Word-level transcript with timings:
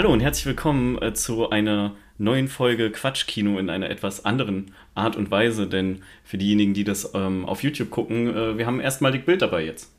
Hallo 0.00 0.14
und 0.14 0.20
herzlich 0.20 0.46
willkommen 0.46 0.96
äh, 1.02 1.12
zu 1.12 1.50
einer 1.50 1.94
neuen 2.16 2.48
Folge 2.48 2.90
Quatschkino 2.90 3.58
in 3.58 3.68
einer 3.68 3.90
etwas 3.90 4.24
anderen 4.24 4.74
Art 4.94 5.14
und 5.14 5.30
Weise, 5.30 5.66
denn 5.66 6.00
für 6.24 6.38
diejenigen, 6.38 6.72
die 6.72 6.84
das 6.84 7.10
ähm, 7.12 7.44
auf 7.44 7.62
YouTube 7.62 7.90
gucken, 7.90 8.34
äh, 8.34 8.56
wir 8.56 8.64
haben 8.64 8.80
erstmalig 8.80 9.26
Bild 9.26 9.42
dabei 9.42 9.62
jetzt. 9.62 9.90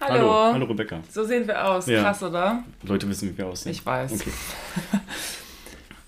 Hallo. 0.00 0.14
Hallo, 0.14 0.52
hallo 0.52 0.66
Rebecca. 0.66 1.00
So 1.10 1.24
sehen 1.24 1.48
wir 1.48 1.66
aus. 1.66 1.88
Ja. 1.88 2.02
Krass, 2.02 2.22
oder? 2.22 2.62
Leute 2.84 3.08
wissen, 3.08 3.32
wie 3.32 3.38
wir 3.38 3.48
aussehen. 3.48 3.72
Ich 3.72 3.84
weiß. 3.84 4.12
Okay. 4.12 4.30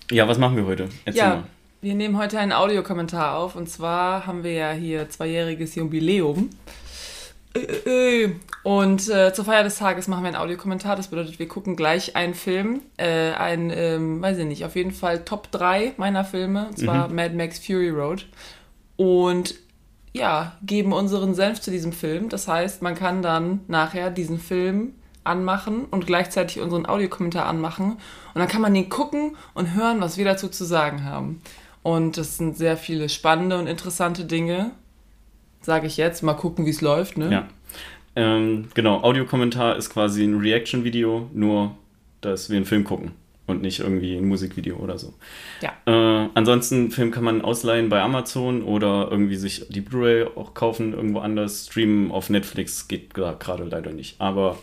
Ja, 0.09 0.25
was 0.29 0.37
machen 0.37 0.55
wir 0.55 0.65
heute? 0.65 0.87
Erzähl 1.03 1.19
Ja, 1.19 1.27
mal. 1.27 1.43
wir 1.81 1.95
nehmen 1.95 2.17
heute 2.17 2.39
einen 2.39 2.53
Audiokommentar 2.53 3.35
auf 3.35 3.57
und 3.57 3.67
zwar 3.67 4.25
haben 4.25 4.45
wir 4.45 4.53
ja 4.53 4.71
hier 4.71 5.09
zweijähriges 5.09 5.75
Jubiläum. 5.75 6.49
Und 8.63 9.09
äh, 9.09 9.33
zur 9.33 9.45
Feier 9.45 9.63
des 9.63 9.77
Tages 9.77 10.07
machen 10.07 10.23
wir 10.23 10.27
einen 10.27 10.37
Audiokommentar. 10.37 10.95
Das 10.95 11.07
bedeutet, 11.07 11.39
wir 11.39 11.47
gucken 11.47 11.75
gleich 11.75 12.15
einen 12.15 12.33
Film. 12.33 12.81
Äh, 12.97 13.31
ein, 13.31 13.69
ähm, 13.69 14.21
weiß 14.21 14.37
ich 14.39 14.45
nicht, 14.45 14.65
auf 14.65 14.75
jeden 14.75 14.91
Fall 14.91 15.23
Top 15.23 15.51
3 15.51 15.93
meiner 15.97 16.25
Filme. 16.25 16.67
Und 16.67 16.77
zwar 16.77 17.09
Mad 17.09 17.35
Max 17.35 17.59
Fury 17.59 17.89
Road. 17.89 18.25
Und 18.97 19.55
ja, 20.13 20.57
geben 20.63 20.93
unseren 20.93 21.33
Senf 21.35 21.61
zu 21.61 21.71
diesem 21.71 21.93
Film. 21.93 22.29
Das 22.29 22.47
heißt, 22.47 22.81
man 22.81 22.95
kann 22.95 23.21
dann 23.21 23.61
nachher 23.67 24.09
diesen 24.09 24.39
Film 24.39 24.95
anmachen 25.23 25.85
und 25.85 26.07
gleichzeitig 26.07 26.59
unseren 26.61 26.85
Audiokommentar 26.85 27.45
anmachen. 27.45 27.91
Und 28.33 28.39
dann 28.39 28.47
kann 28.47 28.61
man 28.61 28.75
ihn 28.75 28.89
gucken 28.89 29.35
und 29.53 29.75
hören, 29.75 30.01
was 30.01 30.17
wir 30.17 30.25
dazu 30.25 30.49
zu 30.49 30.65
sagen 30.65 31.03
haben. 31.03 31.41
Und 31.83 32.17
das 32.17 32.37
sind 32.37 32.57
sehr 32.57 32.75
viele 32.75 33.07
spannende 33.09 33.57
und 33.57 33.67
interessante 33.67 34.25
Dinge. 34.25 34.71
Sage 35.67 35.87
ich 35.87 35.97
jetzt. 35.97 36.23
Mal 36.23 36.33
gucken, 36.33 36.65
wie 36.65 36.69
es 36.69 36.79
läuft. 36.79 37.17
Ne? 37.17 37.29
Ja. 37.29 37.47
Ähm, 38.15 38.69
genau, 38.73 39.01
Audiokommentar 39.03 39.75
ist 39.75 39.89
quasi 39.89 40.23
ein 40.23 40.39
Reaction-Video, 40.39 41.29
nur 41.33 41.75
dass 42.21 42.49
wir 42.49 42.55
einen 42.55 42.65
Film 42.65 42.85
gucken 42.85 43.11
und 43.47 43.61
nicht 43.61 43.81
irgendwie 43.81 44.15
ein 44.15 44.25
Musikvideo 44.29 44.77
oder 44.77 44.97
so. 44.97 45.13
Ja. 45.59 45.73
Äh, 45.85 46.29
ansonsten, 46.35 46.89
Film 46.91 47.11
kann 47.11 47.25
man 47.25 47.41
ausleihen 47.41 47.89
bei 47.89 48.01
Amazon 48.01 48.63
oder 48.63 49.09
irgendwie 49.11 49.35
sich 49.35 49.65
die 49.67 49.81
Blu-ray 49.81 50.27
auch 50.37 50.53
kaufen 50.53 50.93
irgendwo 50.93 51.19
anders. 51.19 51.65
Streamen 51.65 52.11
auf 52.11 52.29
Netflix 52.29 52.87
geht 52.87 53.13
gerade 53.13 53.65
leider 53.65 53.91
nicht. 53.91 54.21
Aber 54.21 54.57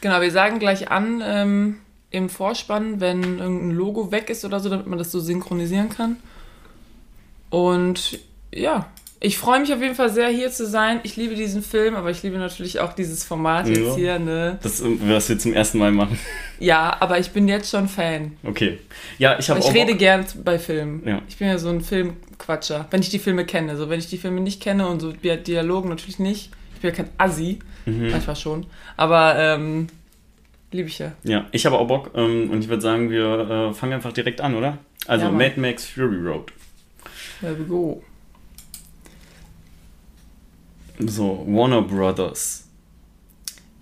Genau, 0.00 0.20
wir 0.20 0.32
sagen 0.32 0.58
gleich 0.58 0.90
an 0.90 1.22
ähm, 1.24 1.76
im 2.10 2.28
Vorspann, 2.28 2.98
wenn 2.98 3.38
irgendein 3.38 3.70
Logo 3.70 4.10
weg 4.10 4.28
ist 4.28 4.44
oder 4.44 4.58
so, 4.58 4.68
damit 4.70 4.88
man 4.88 4.98
das 4.98 5.12
so 5.12 5.20
synchronisieren 5.20 5.88
kann. 5.88 6.16
Und 7.48 8.18
ja, 8.52 8.88
ich 9.24 9.38
freue 9.38 9.58
mich 9.60 9.72
auf 9.72 9.80
jeden 9.80 9.94
Fall 9.94 10.10
sehr, 10.10 10.28
hier 10.28 10.50
zu 10.50 10.66
sein. 10.66 11.00
Ich 11.02 11.16
liebe 11.16 11.34
diesen 11.34 11.62
Film, 11.62 11.94
aber 11.94 12.10
ich 12.10 12.22
liebe 12.22 12.36
natürlich 12.38 12.78
auch 12.80 12.92
dieses 12.92 13.24
Format 13.24 13.66
Ja. 13.68 13.74
jetzt 13.74 13.94
hier. 13.96 14.18
Ne? 14.18 14.58
das, 14.62 14.80
äh, 14.80 14.84
was 15.00 15.28
wir 15.28 15.38
zum 15.38 15.52
ersten 15.54 15.78
Mal 15.78 15.90
machen. 15.92 16.18
Ja, 16.60 16.96
aber 17.00 17.18
ich 17.18 17.30
bin 17.32 17.48
jetzt 17.48 17.68
schon 17.70 17.88
Fan. 17.88 18.36
Okay. 18.44 18.78
Ja, 19.18 19.36
ich 19.38 19.50
habe 19.50 19.58
Ich 19.60 19.66
auch. 19.66 19.74
rede 19.74 19.94
gern 19.96 20.24
bei 20.44 20.58
Filmen. 20.58 21.02
Ja. 21.06 21.20
Ich 21.28 21.36
bin 21.36 21.48
ja 21.48 21.58
so 21.58 21.68
ein 21.68 21.80
Filmquatscher, 21.80 22.86
wenn 22.90 23.00
ich 23.00 23.10
die 23.10 23.18
Filme 23.18 23.44
kenne. 23.44 23.76
So, 23.76 23.90
wenn 23.90 23.98
ich 23.98 24.06
die 24.08 24.18
Filme 24.18 24.40
nicht 24.40 24.62
kenne 24.62 24.86
und 24.86 25.00
so 25.00 25.12
Di- 25.12 25.36
Dialogen 25.42 25.88
natürlich 25.88 26.18
nicht. 26.20 26.50
Ich 26.76 26.80
bin 26.80 26.90
ja 26.90 26.96
kein 26.96 27.08
Assi, 27.18 27.58
Mhm. 27.86 28.10
manchmal 28.12 28.36
schon. 28.36 28.66
Aber 28.96 29.34
ähm, 29.36 29.88
liebe 30.70 30.88
ich 30.88 30.98
ja. 31.00 31.12
Ja, 31.24 31.46
ich 31.50 31.66
habe 31.66 31.76
auch 31.78 31.86
Bock 31.88 32.12
ähm, 32.14 32.50
und 32.50 32.60
ich 32.60 32.68
würde 32.68 32.82
sagen, 32.82 33.10
wir 33.10 33.70
äh, 33.70 33.74
fangen 33.74 33.92
einfach 33.94 34.12
direkt 34.12 34.40
an, 34.40 34.54
oder? 34.54 34.78
Also 35.06 35.26
Ja. 35.26 35.32
Mad 35.32 35.54
Max 35.60 35.84
Fury 35.86 36.16
Road. 36.26 36.52
There 37.40 37.58
we 37.58 37.64
go. 37.64 38.02
So, 40.98 41.44
Warner 41.46 41.82
Brothers. 41.82 42.68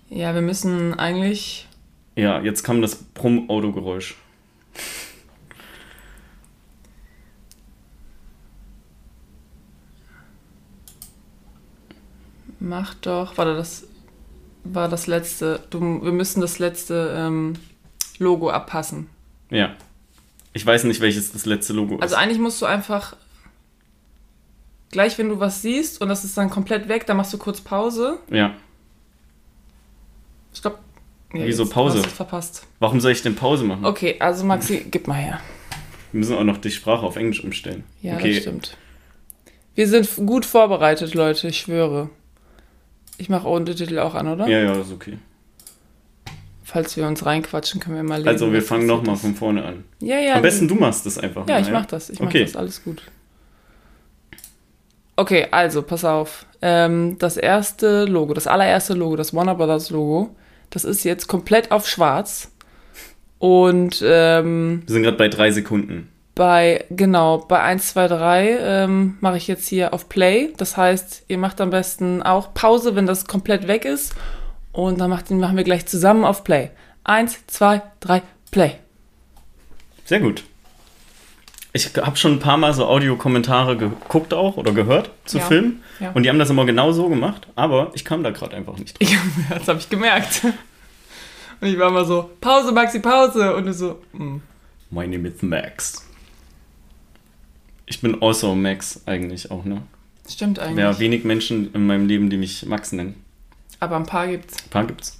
Ja, 0.09 0.33
wir 0.33 0.41
müssen 0.41 0.93
eigentlich. 0.99 1.67
Ja, 2.15 2.41
jetzt 2.41 2.63
kam 2.63 2.81
das 2.81 2.95
Brumm-Autogeräusch. 2.95 4.15
Mach 12.59 12.93
doch. 12.95 13.37
Warte, 13.37 13.55
das 13.55 13.87
war 14.63 14.87
das 14.89 15.07
letzte. 15.07 15.61
Du, 15.69 15.79
wir 16.03 16.11
müssen 16.11 16.41
das 16.41 16.59
letzte 16.59 17.13
ähm, 17.17 17.53
Logo 18.19 18.49
abpassen. 18.49 19.07
Ja. 19.49 19.75
Ich 20.53 20.65
weiß 20.65 20.83
nicht, 20.85 21.01
welches 21.01 21.31
das 21.31 21.45
letzte 21.45 21.73
Logo 21.73 21.97
Also 21.99 22.15
ist. 22.15 22.21
eigentlich 22.21 22.39
musst 22.39 22.61
du 22.61 22.65
einfach. 22.65 23.15
Gleich, 24.93 25.17
wenn 25.17 25.27
du 25.27 25.39
was 25.39 25.63
siehst 25.63 26.01
und 26.01 26.07
das 26.09 26.23
ist 26.23 26.37
dann 26.37 26.51
komplett 26.51 26.87
weg, 26.87 27.07
dann 27.07 27.17
machst 27.17 27.33
du 27.33 27.39
kurz 27.39 27.59
Pause. 27.59 28.19
Ja. 28.29 28.53
Stopp. 30.53 30.77
Ja, 31.33 31.45
Wieso 31.47 31.63
jetzt 31.63 31.73
Pause? 31.73 31.97
hast 31.97 32.11
verpasst. 32.11 32.67
Warum 32.77 33.01
soll 33.01 33.11
ich 33.11 33.23
denn 33.23 33.33
Pause 33.35 33.63
machen? 33.63 33.85
Okay, 33.85 34.17
also 34.19 34.45
Maxi, 34.45 34.85
gib 34.91 35.07
mal 35.07 35.15
her. 35.15 35.39
Wir 36.11 36.19
müssen 36.19 36.35
auch 36.37 36.43
noch 36.43 36.57
die 36.57 36.69
Sprache 36.69 37.03
auf 37.03 37.15
Englisch 37.15 37.43
umstellen. 37.43 37.83
Ja, 38.03 38.17
okay. 38.17 38.33
das 38.35 38.41
stimmt. 38.43 38.77
Wir 39.73 39.87
sind 39.87 40.07
gut 40.27 40.45
vorbereitet, 40.45 41.15
Leute, 41.15 41.47
ich 41.47 41.57
schwöre. 41.61 42.11
Ich 43.17 43.29
mache 43.29 43.47
Untertitel 43.47 43.97
auch 43.97 44.13
an, 44.13 44.27
oder? 44.27 44.47
Ja, 44.47 44.59
ja, 44.59 44.73
ist 44.79 44.91
okay. 44.91 45.17
Falls 46.63 46.95
wir 46.97 47.07
uns 47.07 47.25
reinquatschen, 47.25 47.81
können 47.81 47.95
wir 47.95 48.03
mal 48.03 48.17
lesen. 48.17 48.27
Also, 48.29 48.53
wir 48.53 48.61
fangen 48.61 48.85
nochmal 48.85 49.15
von 49.15 49.33
vorne 49.33 49.65
an. 49.65 49.85
Ja, 50.01 50.19
ja. 50.19 50.35
Am 50.35 50.43
besten 50.43 50.67
du 50.67 50.75
machst 50.75 51.07
das 51.07 51.17
einfach 51.17 51.47
Ja, 51.47 51.55
mal, 51.55 51.61
ich 51.63 51.71
mach 51.71 51.87
das. 51.87 52.11
Ich 52.11 52.19
mach 52.19 52.27
Okay. 52.27 52.43
das. 52.43 52.55
Alles 52.55 52.83
gut. 52.83 53.01
Okay, 55.15 55.47
also, 55.51 55.81
pass 55.83 56.05
auf. 56.05 56.45
Ähm, 56.61 57.17
das 57.19 57.37
erste 57.37 58.05
Logo, 58.05 58.33
das 58.33 58.47
allererste 58.47 58.93
Logo, 58.93 59.15
das 59.15 59.33
Warner 59.33 59.55
Brothers 59.55 59.89
Logo, 59.89 60.35
das 60.69 60.85
ist 60.85 61.03
jetzt 61.03 61.27
komplett 61.27 61.71
auf 61.71 61.87
schwarz. 61.87 62.51
Und 63.37 64.01
ähm, 64.05 64.83
Wir 64.85 64.93
sind 64.93 65.03
gerade 65.03 65.17
bei 65.17 65.27
drei 65.27 65.51
Sekunden. 65.51 66.09
bei, 66.33 66.85
genau, 66.89 67.39
bei 67.39 67.59
1, 67.61 67.89
2, 67.93 68.07
3 68.07 68.57
ähm, 68.59 69.17
mache 69.19 69.37
ich 69.37 69.47
jetzt 69.47 69.67
hier 69.67 69.93
auf 69.93 70.09
Play. 70.09 70.53
Das 70.57 70.77
heißt, 70.77 71.25
ihr 71.27 71.37
macht 71.37 71.59
am 71.61 71.69
besten 71.69 72.23
auch 72.23 72.53
Pause, 72.53 72.95
wenn 72.95 73.05
das 73.05 73.25
komplett 73.25 73.67
weg 73.67 73.85
ist. 73.85 74.15
Und 74.71 74.99
dann 74.99 75.09
macht, 75.11 75.29
machen 75.29 75.57
wir 75.57 75.63
gleich 75.65 75.85
zusammen 75.85 76.23
auf 76.25 76.43
Play. 76.43 76.71
1, 77.03 77.45
2, 77.47 77.81
3, 77.99 78.21
Play. 78.49 78.75
Sehr 80.05 80.21
gut. 80.21 80.43
Ich 81.75 81.95
habe 81.97 82.15
schon 82.17 82.33
ein 82.33 82.39
paar 82.39 82.57
Mal 82.57 82.71
so 82.73 82.85
Audiokommentare 82.85 83.75
geguckt 83.75 84.33
auch 84.33 84.57
oder 84.57 84.73
gehört 84.73 85.09
zu 85.25 85.39
Ja. 85.39 85.45
Filmen. 85.45 85.81
Ja. 85.99 86.11
Und 86.11 86.23
die 86.23 86.29
haben 86.29 86.37
das 86.37 86.51
immer 86.51 86.65
genau 86.65 86.91
so 86.91 87.09
gemacht, 87.09 87.47
aber 87.55 87.91
ich 87.95 88.05
kam 88.05 88.23
da 88.23 88.29
gerade 88.29 88.55
einfach 88.55 88.77
nicht 88.77 89.01
drauf. 89.01 89.09
Ich, 89.09 89.17
das 89.49 89.67
habe 89.67 89.79
ich 89.79 89.89
gemerkt. 89.89 90.43
Und 90.43 91.67
ich 91.67 91.79
war 91.79 91.89
immer 91.89 92.05
so, 92.05 92.29
Pause, 92.41 92.71
Maxi, 92.71 92.99
Pause. 92.99 93.55
Und 93.55 93.65
du 93.65 93.73
so, 93.73 94.01
mm. 94.13 94.37
My 94.91 95.07
name 95.07 95.27
is 95.27 95.41
Max. 95.41 96.07
Ich 97.87 98.01
bin 98.01 98.21
also 98.21 98.53
Max 98.53 99.01
eigentlich 99.07 99.49
auch, 99.49 99.65
ne? 99.65 99.81
stimmt 100.29 100.59
eigentlich. 100.59 100.79
Ja, 100.79 100.99
wenig 100.99 101.23
Menschen 101.23 101.73
in 101.73 101.87
meinem 101.87 102.07
Leben, 102.07 102.29
die 102.29 102.37
mich 102.37 102.65
Max 102.65 102.91
nennen. 102.91 103.15
Aber 103.79 103.95
ein 103.95 104.05
paar 104.05 104.27
gibt's. 104.27 104.55
Ein 104.63 104.69
paar 104.69 104.85
gibt's. 104.85 105.19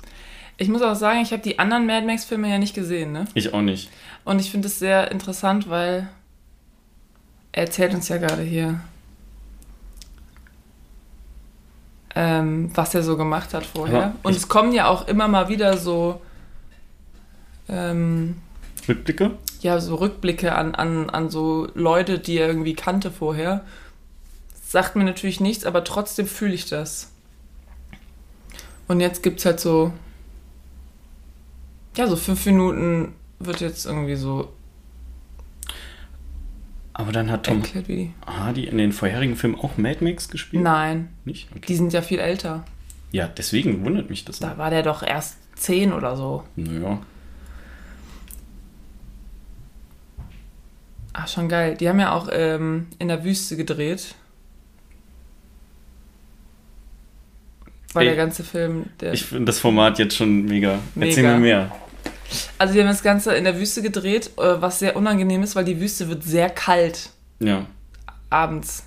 Ich 0.57 0.69
muss 0.69 0.81
auch 0.81 0.95
sagen, 0.95 1.19
ich 1.21 1.31
habe 1.31 1.41
die 1.41 1.59
anderen 1.59 1.85
Mad 1.85 2.05
Max-Filme 2.05 2.49
ja 2.49 2.59
nicht 2.59 2.75
gesehen, 2.75 3.11
ne? 3.11 3.25
Ich 3.33 3.53
auch 3.53 3.61
nicht. 3.61 3.89
Und 4.23 4.39
ich 4.39 4.51
finde 4.51 4.67
es 4.67 4.79
sehr 4.79 5.11
interessant, 5.11 5.69
weil 5.69 6.07
er 7.53 7.63
erzählt 7.63 7.93
uns 7.93 8.09
ja 8.09 8.17
gerade 8.17 8.41
hier, 8.41 8.81
ähm, 12.15 12.71
was 12.75 12.93
er 12.93 13.03
so 13.03 13.15
gemacht 13.15 13.53
hat 13.53 13.65
vorher. 13.65 14.05
Aber 14.05 14.15
Und 14.23 14.35
es 14.35 14.47
kommen 14.47 14.73
ja 14.73 14.87
auch 14.87 15.07
immer 15.07 15.27
mal 15.27 15.49
wieder 15.49 15.77
so, 15.77 16.19
ähm, 17.69 18.41
Rückblicke? 18.87 19.37
ja, 19.61 19.79
so 19.79 19.95
Rückblicke 19.95 20.53
an, 20.53 20.75
an, 20.75 21.09
an 21.09 21.29
so 21.29 21.69
Leute, 21.75 22.19
die 22.19 22.37
er 22.37 22.47
irgendwie 22.47 22.73
kannte 22.73 23.11
vorher. 23.11 23.63
Sagt 24.67 24.95
mir 24.95 25.03
natürlich 25.03 25.39
nichts, 25.39 25.65
aber 25.65 25.83
trotzdem 25.83 26.27
fühle 26.27 26.53
ich 26.53 26.67
das. 26.67 27.11
Und 28.87 28.99
jetzt 28.99 29.21
gibt 29.23 29.39
es 29.39 29.45
halt 29.45 29.59
so, 29.59 29.93
ja, 31.95 32.07
so 32.07 32.15
fünf 32.15 32.45
Minuten 32.47 33.13
wird 33.39 33.61
jetzt 33.61 33.85
irgendwie 33.85 34.15
so 34.15 34.51
Aber 36.93 37.11
dann 37.11 37.31
hat 37.31 37.45
Tom 37.47 37.61
erklärt, 37.61 37.87
wie 37.87 37.95
die. 37.95 38.13
Hardy 38.27 38.65
in 38.65 38.77
den 38.77 38.91
vorherigen 38.91 39.35
Filmen 39.35 39.55
auch 39.59 39.77
Mad 39.77 40.03
Max 40.03 40.29
gespielt? 40.29 40.63
Nein, 40.63 41.09
Nicht? 41.25 41.49
Okay. 41.51 41.65
die 41.67 41.75
sind 41.75 41.91
ja 41.91 42.01
viel 42.01 42.19
älter. 42.19 42.63
Ja, 43.11 43.27
deswegen 43.27 43.83
wundert 43.83 44.09
mich 44.09 44.25
das. 44.25 44.39
Da 44.39 44.57
war 44.57 44.69
der 44.69 44.83
doch 44.83 45.03
erst 45.03 45.37
zehn 45.55 45.91
oder 45.93 46.15
so. 46.15 46.43
Naja. 46.55 46.99
Ach, 51.13 51.27
schon 51.27 51.47
geil. 51.47 51.75
Die 51.77 51.87
haben 51.87 51.99
ja 51.99 52.11
auch 52.13 52.27
ähm, 52.31 52.87
in 52.97 53.07
der 53.07 53.23
Wüste 53.23 53.55
gedreht. 53.55 54.15
Weil 57.93 58.07
Ey, 58.07 58.15
der 58.15 58.17
ganze 58.17 58.43
Film, 58.43 58.87
der 58.99 59.13
Ich 59.13 59.25
finde 59.25 59.45
das 59.45 59.59
Format 59.59 59.99
jetzt 59.99 60.15
schon 60.17 60.45
mega. 60.45 60.79
Erzähl 60.95 61.23
Mega. 61.23 61.33
mir 61.35 61.39
mehr. 61.39 61.71
Also 62.57 62.73
die 62.73 62.79
haben 62.79 62.87
das 62.87 63.03
Ganze 63.03 63.33
in 63.35 63.43
der 63.43 63.57
Wüste 63.59 63.81
gedreht, 63.81 64.31
äh, 64.37 64.61
was 64.61 64.79
sehr 64.79 64.95
unangenehm 64.95 65.43
ist, 65.43 65.55
weil 65.55 65.65
die 65.65 65.79
Wüste 65.79 66.09
wird 66.09 66.23
sehr 66.23 66.49
kalt 66.49 67.09
Ja. 67.39 67.65
abends. 68.29 68.83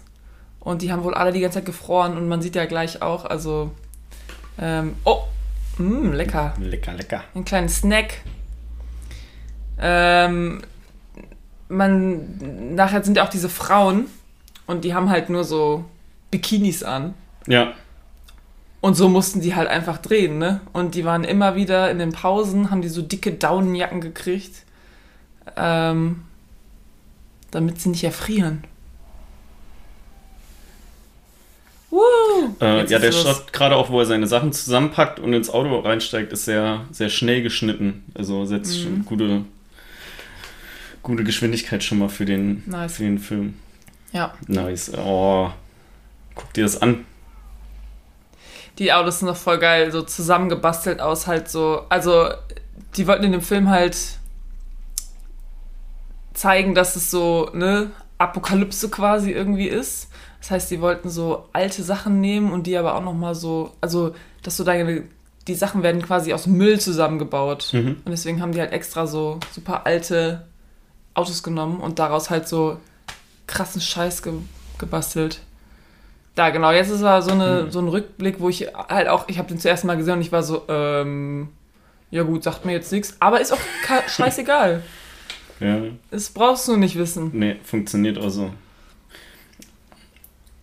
Und 0.61 0.83
die 0.83 0.91
haben 0.93 1.05
wohl 1.05 1.15
alle 1.15 1.33
die 1.33 1.41
ganze 1.41 1.59
Zeit 1.59 1.67
gefroren 1.67 2.17
und 2.17 2.27
man 2.29 2.43
sieht 2.43 2.57
ja 2.57 2.65
gleich 2.67 3.01
auch, 3.03 3.25
also. 3.25 3.71
Ähm, 4.59 4.97
oh, 5.05 5.21
mh, 5.79 6.15
lecker. 6.17 6.55
Lecker, 6.59 6.93
lecker. 6.95 7.23
Ein 7.35 7.45
kleinen 7.45 7.69
Snack. 7.69 8.23
Ähm, 9.79 10.63
man, 11.69 12.75
nachher 12.75 13.05
sind 13.05 13.17
ja 13.17 13.25
auch 13.25 13.29
diese 13.29 13.49
Frauen 13.49 14.07
und 14.67 14.85
die 14.85 14.95
haben 14.95 15.11
halt 15.11 15.29
nur 15.31 15.45
so 15.45 15.85
Bikinis 16.31 16.83
an. 16.83 17.15
Ja. 17.47 17.73
Und 18.87 18.95
so 18.95 19.09
mussten 19.09 19.41
die 19.41 19.57
halt 19.57 19.69
einfach 19.69 19.99
drehen, 19.99 20.39
ne? 20.39 20.61
Und 20.73 20.95
die 20.95 21.05
waren 21.05 21.25
immer 21.25 21.57
wieder 21.57 21.91
in 21.91 21.99
den 21.99 22.13
Pausen, 22.13 22.71
haben 22.71 22.83
die 22.83 22.89
so 22.89 23.03
dicke 23.03 23.33
Daunenjacken 23.33 24.01
gekriegt, 24.01 24.63
ähm, 25.57 26.23
damit 27.51 27.81
sie 27.81 27.89
nicht 27.89 28.05
erfrieren. 28.05 28.63
Woo! 31.91 32.01
Äh, 32.61 32.87
ja, 32.87 33.01
der. 33.01 33.11
Shot, 33.11 33.53
gerade 33.53 33.75
auch, 33.75 33.91
wo 33.91 33.99
er 33.99 34.07
seine 34.07 34.29
Sachen 34.29 34.53
zusammenpackt 34.53 35.19
und 35.19 35.33
ins 35.33 35.51
Auto 35.51 35.81
reinsteigt, 35.81 36.33
ist 36.33 36.45
sehr, 36.45 36.85
sehr 36.93 37.09
schnell 37.09 37.43
geschnitten. 37.43 38.05
Also 38.15 38.45
setzt 38.45 38.79
Mhm. 38.79 38.83
schon 38.83 39.05
gute, 39.05 39.45
gute 41.03 41.25
Geschwindigkeit 41.25 41.83
schon 41.83 41.99
mal 41.99 42.09
für 42.09 42.25
den, 42.25 42.63
Nice. 42.67 42.95
für 42.95 43.03
den 43.03 43.19
Film. 43.19 43.55
Ja, 44.13 44.33
Nice. 44.47 44.93
Oh, 44.97 45.51
guck 46.37 46.53
dir 46.53 46.63
das 46.63 46.81
an. 46.81 47.05
Die 48.79 48.93
Autos 48.93 49.21
sind 49.21 49.29
noch 49.29 49.37
voll 49.37 49.59
geil, 49.59 49.91
so 49.91 50.03
zusammengebastelt 50.03 51.01
aus 51.01 51.27
halt 51.27 51.49
so. 51.49 51.83
Also, 51.89 52.29
die 52.97 53.07
wollten 53.07 53.25
in 53.25 53.33
dem 53.33 53.43
Film 53.43 53.71
halt 53.71 53.97
zeigen, 56.35 56.75
dass 56.75 56.97
es 56.97 57.11
so, 57.11 57.51
ne, 57.55 57.91
Apokalypse 58.19 58.89
quasi 58.91 59.31
irgendwie 59.31 59.69
ist. 59.69 60.09
Das 60.41 60.51
heißt, 60.51 60.71
die 60.71 60.81
wollten 60.81 61.09
so 61.09 61.49
alte 61.53 61.83
Sachen 61.83 62.21
nehmen 62.21 62.53
und 62.53 62.67
die 62.67 62.77
aber 62.77 62.95
auch 62.95 63.03
nochmal 63.03 63.35
so, 63.35 63.73
also, 63.81 64.15
dass 64.43 64.57
so 64.57 64.65
deine, 64.65 65.05
die 65.49 65.55
Sachen 65.55 65.83
werden 65.83 66.03
quasi 66.03 66.33
aus 66.33 66.47
Müll 66.47 66.79
zusammengebaut. 66.79 67.71
Mhm. 67.73 67.97
Und 68.05 68.11
deswegen 68.11 68.43
haben 68.43 68.53
die 68.53 68.61
halt 68.61 68.73
extra 68.73 69.07
so 69.07 69.41
super 69.53 69.87
alte 69.87 70.47
Autos 71.15 71.43
genommen 71.43 71.81
und 71.81 71.99
daraus 71.99 72.31
halt 72.31 72.47
so 72.47 72.79
krassen 73.47 73.81
Scheiß 73.81 74.23
ge 74.23 74.35
gebastelt. 74.79 75.41
Da, 76.37 76.51
genau, 76.51 76.71
jetzt 76.71 76.91
ist 76.91 77.03
er 77.03 77.23
so, 77.23 77.33
eine, 77.33 77.71
so 77.73 77.81
ein 77.81 77.89
Rückblick, 77.89 78.39
wo 78.41 78.49
ich 78.49 78.69
halt 78.89 79.09
auch, 79.09 79.27
ich 79.29 79.39
habe 79.39 79.49
den 79.49 79.59
zuerst 79.59 79.85
mal 79.85 79.97
gesehen 79.97 80.15
und 80.15 80.21
ich 80.21 80.31
war 80.31 80.43
so, 80.45 80.63
ähm, 80.69 81.49
ja 82.11 82.23
gut, 82.23 82.45
sagt 82.45 82.65
mir 82.65 82.73
jetzt 82.73 82.93
nichts, 82.93 83.17
aber 83.19 83.41
ist 83.41 83.53
auch 83.53 83.59
scheißegal. 84.09 84.83
Ja. 85.61 85.79
Das 86.11 86.29
brauchst 86.31 86.69
du 86.69 86.77
nicht 86.77 86.97
wissen. 86.97 87.31
Nee, 87.33 87.57
funktioniert 87.65 88.19
auch 88.19 88.29
so. 88.29 88.51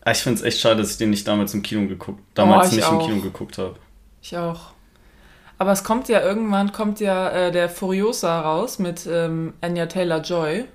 Ah, 0.06 0.12
Ich 0.12 0.20
finde 0.20 0.40
es 0.40 0.46
echt 0.46 0.60
schade, 0.60 0.78
dass 0.78 0.92
ich 0.92 0.98
den 0.98 1.10
nicht 1.10 1.28
damals 1.28 1.54
im 1.54 1.64
Kino 1.64 1.88
geguckt, 1.88 2.22
damals 2.36 2.68
Oh, 2.68 2.70
ich 2.70 2.76
nicht 2.78 2.86
auch. 2.86 3.02
im 3.02 3.08
Kino 3.08 3.22
geguckt 3.22 3.58
habe. 3.58 3.76
Ich 4.22 4.38
auch. 4.38 4.74
Aber 5.58 5.72
es 5.72 5.84
kommt 5.84 6.10
ja 6.10 6.22
irgendwann, 6.22 6.72
kommt 6.72 7.00
ja 7.00 7.30
äh, 7.30 7.52
der 7.52 7.70
Furiosa 7.70 8.42
raus 8.42 8.80
mit 8.80 9.08
ähm, 9.10 9.54
Anya 9.62 9.86
Taylor-Joy. 9.86 10.66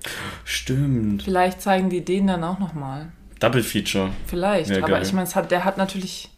Stimmt. 0.43 1.23
Vielleicht 1.23 1.61
zeigen 1.61 1.89
die 1.89 2.03
den 2.03 2.27
dann 2.27 2.43
auch 2.43 2.59
nochmal. 2.59 3.11
Double 3.39 3.63
Feature. 3.63 4.11
Vielleicht, 4.27 4.69
Ja, 4.69 4.77
aber 4.79 4.87
geil. 4.87 5.03
ich 5.03 5.13
meine, 5.13 5.29
hat, 5.33 5.51
der 5.51 5.63
hat 5.65 5.77
natürlich, 5.77 6.29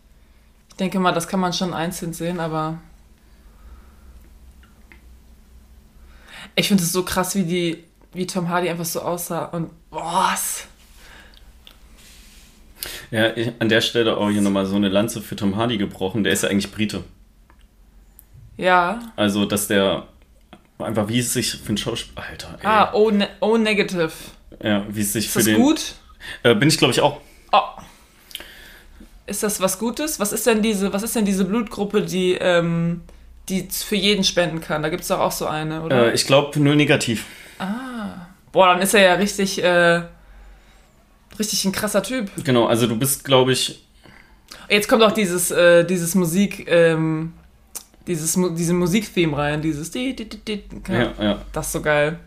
ich 0.69 0.75
denke 0.75 0.99
mal, 0.99 1.11
das 1.13 1.27
kann 1.27 1.39
man 1.39 1.53
schon 1.53 1.73
einzeln 1.73 2.13
sehen, 2.13 2.39
aber 2.39 2.77
ich 6.55 6.67
finde 6.67 6.83
es 6.83 6.91
so 6.91 7.03
krass, 7.03 7.35
wie 7.35 7.43
die, 7.43 7.83
wie 8.13 8.27
Tom 8.27 8.49
Hardy 8.49 8.69
einfach 8.69 8.85
so 8.85 9.01
aussah 9.01 9.45
und 9.45 9.71
was? 9.89 10.67
Ja, 13.09 13.35
ich, 13.35 13.51
an 13.59 13.69
der 13.69 13.81
Stelle 13.81 14.17
auch 14.17 14.29
hier 14.29 14.41
nochmal 14.41 14.65
so 14.65 14.75
eine 14.75 14.89
Lanze 14.89 15.21
für 15.21 15.35
Tom 15.35 15.55
Hardy 15.55 15.77
gebrochen. 15.77 16.23
Der 16.23 16.33
ist 16.33 16.43
ja 16.43 16.49
eigentlich 16.49 16.71
Brite. 16.71 17.03
Ja. 18.57 18.99
Also, 19.15 19.45
dass 19.45 19.67
der 19.67 20.07
einfach, 20.79 21.07
wie 21.09 21.19
es 21.19 21.33
sich 21.33 21.51
für 21.51 21.67
den 21.67 21.77
Schauspieler. 21.77 22.25
Alter, 22.27 22.57
ey. 22.59 22.65
Ah, 22.65 22.93
O, 22.93 23.11
ne. 23.11 23.27
Ja, 24.63 24.85
wie 24.89 25.01
es 25.01 25.13
sich 25.13 25.25
Ist 25.25 25.33
für 25.33 25.39
das 25.39 25.45
den. 25.45 25.57
gut? 25.57 25.95
Äh, 26.43 26.55
bin 26.55 26.69
ich, 26.69 26.77
glaube 26.77 26.93
ich, 26.93 27.01
auch. 27.01 27.21
Oh. 27.51 27.61
Ist 29.25 29.43
das 29.43 29.61
was 29.61 29.79
Gutes? 29.79 30.19
Was 30.19 30.33
ist 30.33 30.45
denn 30.45 30.61
diese, 30.61 30.91
was 30.93 31.03
ist 31.03 31.15
denn 31.15 31.25
diese 31.25 31.45
Blutgruppe, 31.45 32.01
die, 32.01 32.33
ähm, 32.33 33.01
die 33.49 33.67
für 33.69 33.95
jeden 33.95 34.23
spenden 34.23 34.61
kann? 34.61 34.83
Da 34.83 34.89
gibt 34.89 35.01
es 35.01 35.07
doch 35.07 35.19
auch 35.19 35.31
so 35.31 35.47
eine, 35.47 35.83
oder? 35.83 36.11
Äh, 36.11 36.15
ich 36.15 36.25
glaube, 36.25 36.59
null 36.59 36.75
negativ. 36.75 37.25
Boah, 38.51 38.67
dann 38.67 38.81
ist 38.81 38.93
er 38.93 39.01
ja 39.01 39.13
richtig, 39.13 39.63
äh, 39.63 40.01
richtig 41.39 41.63
ein 41.65 41.71
krasser 41.71 42.03
Typ. 42.03 42.29
Genau, 42.43 42.65
also 42.65 42.87
du 42.87 42.97
bist, 42.97 43.23
glaube 43.23 43.53
ich. 43.53 43.83
Jetzt 44.69 44.87
kommt 44.89 45.03
auch 45.03 45.11
dieses, 45.11 45.51
äh, 45.51 45.85
dieses 45.85 46.15
Musik, 46.15 46.65
ähm, 46.67 47.33
dieses, 48.07 48.37
diese 48.57 48.73
Musiktheme 48.73 49.37
rein, 49.37 49.61
dieses 49.61 49.91
di, 49.91 50.15
di, 50.15 50.27
di, 50.27 50.37
di. 50.37 50.63
Ja, 50.89 51.13
ja. 51.19 51.41
Das 51.53 51.67
ist 51.67 51.73
so 51.73 51.81
geil. 51.81 52.19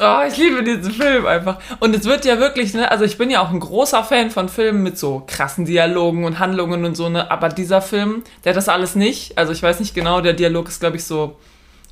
Oh, 0.00 0.20
ich 0.26 0.36
liebe 0.38 0.64
diesen 0.64 0.90
Film 0.92 1.26
einfach. 1.26 1.58
Und 1.80 1.94
es 1.94 2.04
wird 2.04 2.24
ja 2.24 2.38
wirklich, 2.38 2.72
ne, 2.72 2.90
also 2.90 3.04
ich 3.04 3.18
bin 3.18 3.30
ja 3.30 3.42
auch 3.42 3.50
ein 3.50 3.60
großer 3.60 4.02
Fan 4.04 4.30
von 4.30 4.48
Filmen 4.48 4.82
mit 4.82 4.98
so 4.98 5.22
krassen 5.26 5.66
Dialogen 5.66 6.24
und 6.24 6.38
Handlungen 6.38 6.84
und 6.86 6.96
so, 6.96 7.10
ne, 7.10 7.30
aber 7.30 7.50
dieser 7.50 7.82
Film, 7.82 8.22
der 8.44 8.50
hat 8.50 8.56
das 8.56 8.70
alles 8.70 8.94
nicht. 8.94 9.36
Also 9.36 9.52
ich 9.52 9.62
weiß 9.62 9.80
nicht 9.80 9.94
genau, 9.94 10.22
der 10.22 10.32
Dialog 10.32 10.68
ist, 10.68 10.80
glaube 10.80 10.96
ich, 10.96 11.04
so 11.04 11.36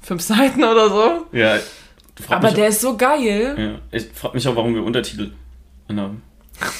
fünf 0.00 0.22
Seiten 0.30 0.64
oder 0.64 0.88
so. 0.88 1.26
Ja, 1.32 1.58
Aber 2.30 2.46
mich, 2.46 2.54
der 2.54 2.68
ist 2.68 2.80
so 2.80 2.96
geil. 2.96 3.54
Ja, 3.58 3.98
ich 3.98 4.08
frage 4.14 4.34
mich 4.34 4.48
auch, 4.48 4.56
warum 4.56 4.74
wir 4.74 4.82
Untertitel 4.82 5.32
haben. 5.88 6.22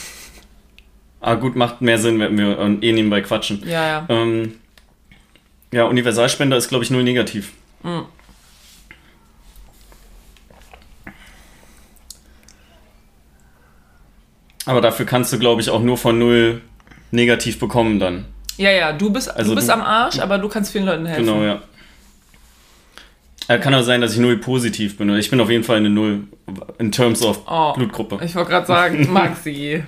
Ah, 1.22 1.34
gut, 1.34 1.54
macht 1.54 1.82
mehr 1.82 1.98
Sinn, 1.98 2.18
wenn 2.18 2.38
wir 2.38 2.58
eh 2.58 2.92
nebenbei 2.92 3.20
quatschen. 3.20 3.62
Ja, 3.66 3.86
ja. 3.86 4.06
Ähm, 4.08 4.54
ja, 5.70 5.84
Universalspender 5.84 6.56
ist, 6.56 6.68
glaube 6.70 6.82
ich, 6.82 6.90
null 6.90 7.02
negativ. 7.02 7.52
Mhm. 7.82 8.06
Aber 14.70 14.80
dafür 14.80 15.04
kannst 15.06 15.32
du, 15.32 15.38
glaube 15.38 15.60
ich, 15.60 15.68
auch 15.70 15.82
nur 15.82 15.98
von 15.98 16.18
null 16.18 16.62
negativ 17.10 17.58
bekommen 17.58 17.98
dann. 17.98 18.24
Ja, 18.56 18.70
ja, 18.70 18.92
du 18.92 19.10
bist, 19.10 19.28
Also 19.34 19.50
du 19.50 19.56
bist 19.56 19.68
du- 19.68 19.72
am 19.72 19.80
Arsch, 19.82 20.18
aber 20.20 20.38
du 20.38 20.48
kannst 20.48 20.70
vielen 20.70 20.84
Leuten 20.86 21.06
helfen. 21.06 21.26
Genau, 21.26 21.42
ja. 21.42 21.60
Äh, 23.48 23.58
kann 23.58 23.74
auch 23.74 23.82
sein, 23.82 24.00
dass 24.00 24.12
ich 24.12 24.20
null 24.20 24.36
positiv 24.36 24.96
bin. 24.96 25.08
Ich 25.16 25.28
bin 25.28 25.40
auf 25.40 25.50
jeden 25.50 25.64
Fall 25.64 25.78
eine 25.78 25.90
Null 25.90 26.24
in 26.78 26.92
terms 26.92 27.22
of 27.22 27.40
Oh. 27.48 27.72
Blutgruppe. 27.72 28.20
Ich 28.24 28.34
wollte 28.36 28.50
gerade 28.50 28.66
sagen, 28.66 29.08
Maxi. 29.12 29.82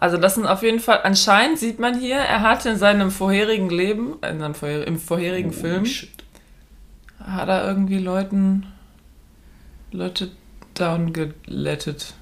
Also 0.00 0.16
das 0.16 0.34
sind 0.34 0.46
auf 0.46 0.62
jeden 0.64 0.80
Fall, 0.80 1.00
anscheinend 1.04 1.58
sieht 1.60 1.78
man 1.78 1.98
hier, 1.98 2.16
er 2.16 2.40
hat 2.40 2.66
in 2.66 2.76
seinem 2.76 3.10
vorherigen 3.12 3.70
Leben, 3.70 4.14
in 4.28 4.40
seinem 4.40 4.54
vorher, 4.54 4.86
im 4.86 4.98
vorherigen 4.98 5.52
Film, 5.52 5.86
Shit. 5.86 6.10
hat 7.24 7.48
er 7.48 7.66
irgendwie 7.66 7.98
Leuten, 8.00 8.66
Leute 9.92 10.30
downgelettet. 10.74 12.14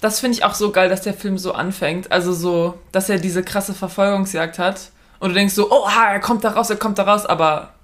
Das 0.00 0.20
finde 0.20 0.36
ich 0.38 0.44
auch 0.44 0.54
so 0.54 0.70
geil, 0.70 0.88
dass 0.88 1.02
der 1.02 1.14
Film 1.14 1.38
so 1.38 1.52
anfängt. 1.52 2.12
Also 2.12 2.32
so, 2.32 2.78
dass 2.92 3.08
er 3.08 3.18
diese 3.18 3.42
krasse 3.42 3.74
Verfolgungsjagd 3.74 4.58
hat. 4.58 4.90
Und 5.18 5.30
du 5.30 5.34
denkst 5.34 5.54
so, 5.54 5.70
oh, 5.72 5.84
er 5.88 6.20
kommt 6.20 6.44
da 6.44 6.50
raus, 6.50 6.70
er 6.70 6.76
kommt 6.76 6.98
da 6.98 7.02
raus, 7.02 7.26
aber. 7.26 7.74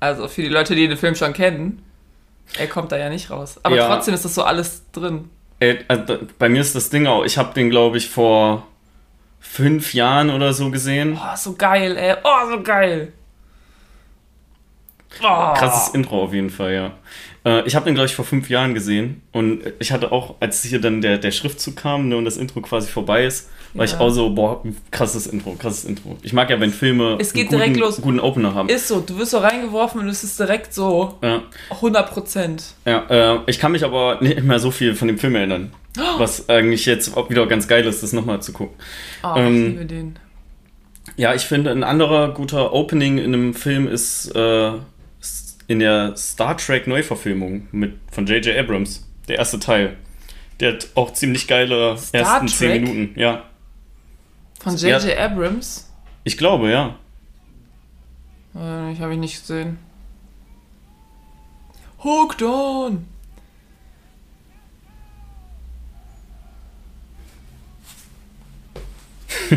Also 0.00 0.28
für 0.28 0.40
die 0.42 0.48
Leute, 0.48 0.74
die 0.74 0.88
den 0.88 0.96
Film 0.96 1.14
schon 1.14 1.34
kennen, 1.34 1.82
er 2.58 2.66
kommt 2.68 2.90
da 2.90 2.96
ja 2.96 3.10
nicht 3.10 3.30
raus. 3.30 3.60
Aber 3.62 3.76
Ja. 3.76 3.86
trotzdem 3.86 4.14
ist 4.14 4.24
das 4.24 4.34
so 4.34 4.42
alles 4.42 4.82
drin. 4.92 5.28
Ey, 5.60 5.84
also, 5.88 6.18
bei 6.38 6.48
mir 6.48 6.62
ist 6.62 6.74
das 6.74 6.88
Ding 6.88 7.06
auch, 7.06 7.22
ich 7.24 7.36
habe 7.36 7.52
den, 7.52 7.68
glaube 7.68 7.98
ich, 7.98 8.08
vor 8.08 8.66
fünf 9.40 9.92
Jahren 9.92 10.30
oder 10.30 10.54
so 10.54 10.70
gesehen. 10.70 11.18
Oh, 11.22 11.36
so 11.36 11.52
geil, 11.54 11.98
ey. 11.98 12.16
Oh, 12.24 12.50
so 12.50 12.62
geil. 12.62 13.12
Oh. 15.22 15.52
Krasses 15.54 15.92
Intro 15.94 16.22
auf 16.22 16.32
jeden 16.32 16.50
Fall, 16.50 16.72
ja. 16.72 16.90
Äh, 17.44 17.66
ich 17.66 17.74
habe 17.74 17.84
den, 17.86 17.94
glaube 17.94 18.06
ich, 18.06 18.14
vor 18.14 18.24
fünf 18.24 18.50
Jahren 18.50 18.74
gesehen 18.74 19.22
und 19.32 19.60
ich 19.78 19.92
hatte 19.92 20.12
auch, 20.12 20.34
als 20.40 20.62
hier 20.62 20.80
dann 20.80 21.00
der, 21.00 21.18
der 21.18 21.30
Schriftzug 21.30 21.76
kam 21.76 22.08
ne, 22.08 22.16
und 22.16 22.24
das 22.24 22.36
Intro 22.36 22.60
quasi 22.60 22.88
vorbei 22.90 23.24
ist, 23.24 23.48
war 23.74 23.84
ich 23.84 23.92
Ja. 23.92 24.00
auch 24.00 24.10
so, 24.10 24.30
boah, 24.30 24.62
krasses 24.90 25.26
Intro, 25.28 25.52
krasses 25.58 25.84
Intro. 25.84 26.16
Ich 26.22 26.32
mag 26.32 26.50
ja, 26.50 26.58
wenn 26.60 26.70
Filme 26.72 27.16
Es 27.20 27.32
geht 27.32 27.48
einen 27.48 27.60
guten, 27.60 27.72
direkt 27.74 27.76
los. 27.80 28.00
guten 28.02 28.20
Opener 28.20 28.54
haben. 28.54 28.68
Ist 28.68 28.88
so, 28.88 29.00
du 29.00 29.16
wirst 29.18 29.30
so 29.30 29.38
reingeworfen 29.38 30.00
und 30.00 30.08
es 30.08 30.24
ist 30.24 30.38
direkt 30.40 30.74
so 30.74 31.14
Ja, 31.22 31.42
100 31.70 32.10
Prozent. 32.10 32.64
ja 32.84 33.04
äh, 33.36 33.38
ich 33.46 33.58
kann 33.58 33.72
mich 33.72 33.84
aber 33.84 34.18
nicht 34.20 34.42
mehr 34.42 34.58
so 34.58 34.70
viel 34.70 34.94
von 34.94 35.08
dem 35.08 35.18
Film 35.18 35.34
erinnern. 35.36 35.72
Was 36.18 36.48
eigentlich 36.48 36.86
jetzt 36.86 37.16
auch 37.16 37.30
wieder 37.30 37.46
ganz 37.46 37.66
geil 37.68 37.84
ist, 37.86 38.02
das 38.02 38.12
nochmal 38.12 38.40
zu 38.42 38.52
gucken. 38.52 38.76
Oh, 39.24 39.34
Ähm, 39.36 39.56
ich 39.56 39.62
liebe 39.72 39.86
den. 39.86 40.18
Ja, 41.16 41.34
ich 41.34 41.42
finde, 41.42 41.70
ein 41.72 41.82
anderer 41.82 42.32
guter 42.32 42.72
Opening 42.72 43.18
in 43.18 43.34
einem 43.34 43.54
Film 43.54 43.88
ist 43.88 44.34
äh, 44.36 44.72
in 45.70 45.78
der 45.78 46.16
Star 46.16 46.56
Trek 46.56 46.88
Neuverfilmung 46.88 47.68
mit, 47.70 47.96
von 48.10 48.26
J.J. 48.26 48.58
Abrams, 48.58 49.08
der 49.28 49.38
erste 49.38 49.60
Teil. 49.60 49.96
Der 50.58 50.72
hat 50.72 50.88
auch 50.96 51.12
ziemlich 51.12 51.46
geile 51.46 51.96
Star 51.96 52.22
ersten 52.22 52.48
zehn 52.48 52.70
Trek? 52.70 52.82
Minuten. 52.82 53.16
Ja, 53.16 53.44
Von. 54.58 54.76
J.J. 54.76 55.16
Abrams? 55.16 55.88
ich 56.24 56.36
glaube, 56.36 56.72
ja. 56.72 56.98
Äh, 58.56 58.90
ich 58.90 59.00
habe 59.00 59.14
ihn 59.14 59.20
nicht 59.20 59.38
gesehen. 59.38 59.78
Hooked 62.02 62.42
on! 62.42 63.06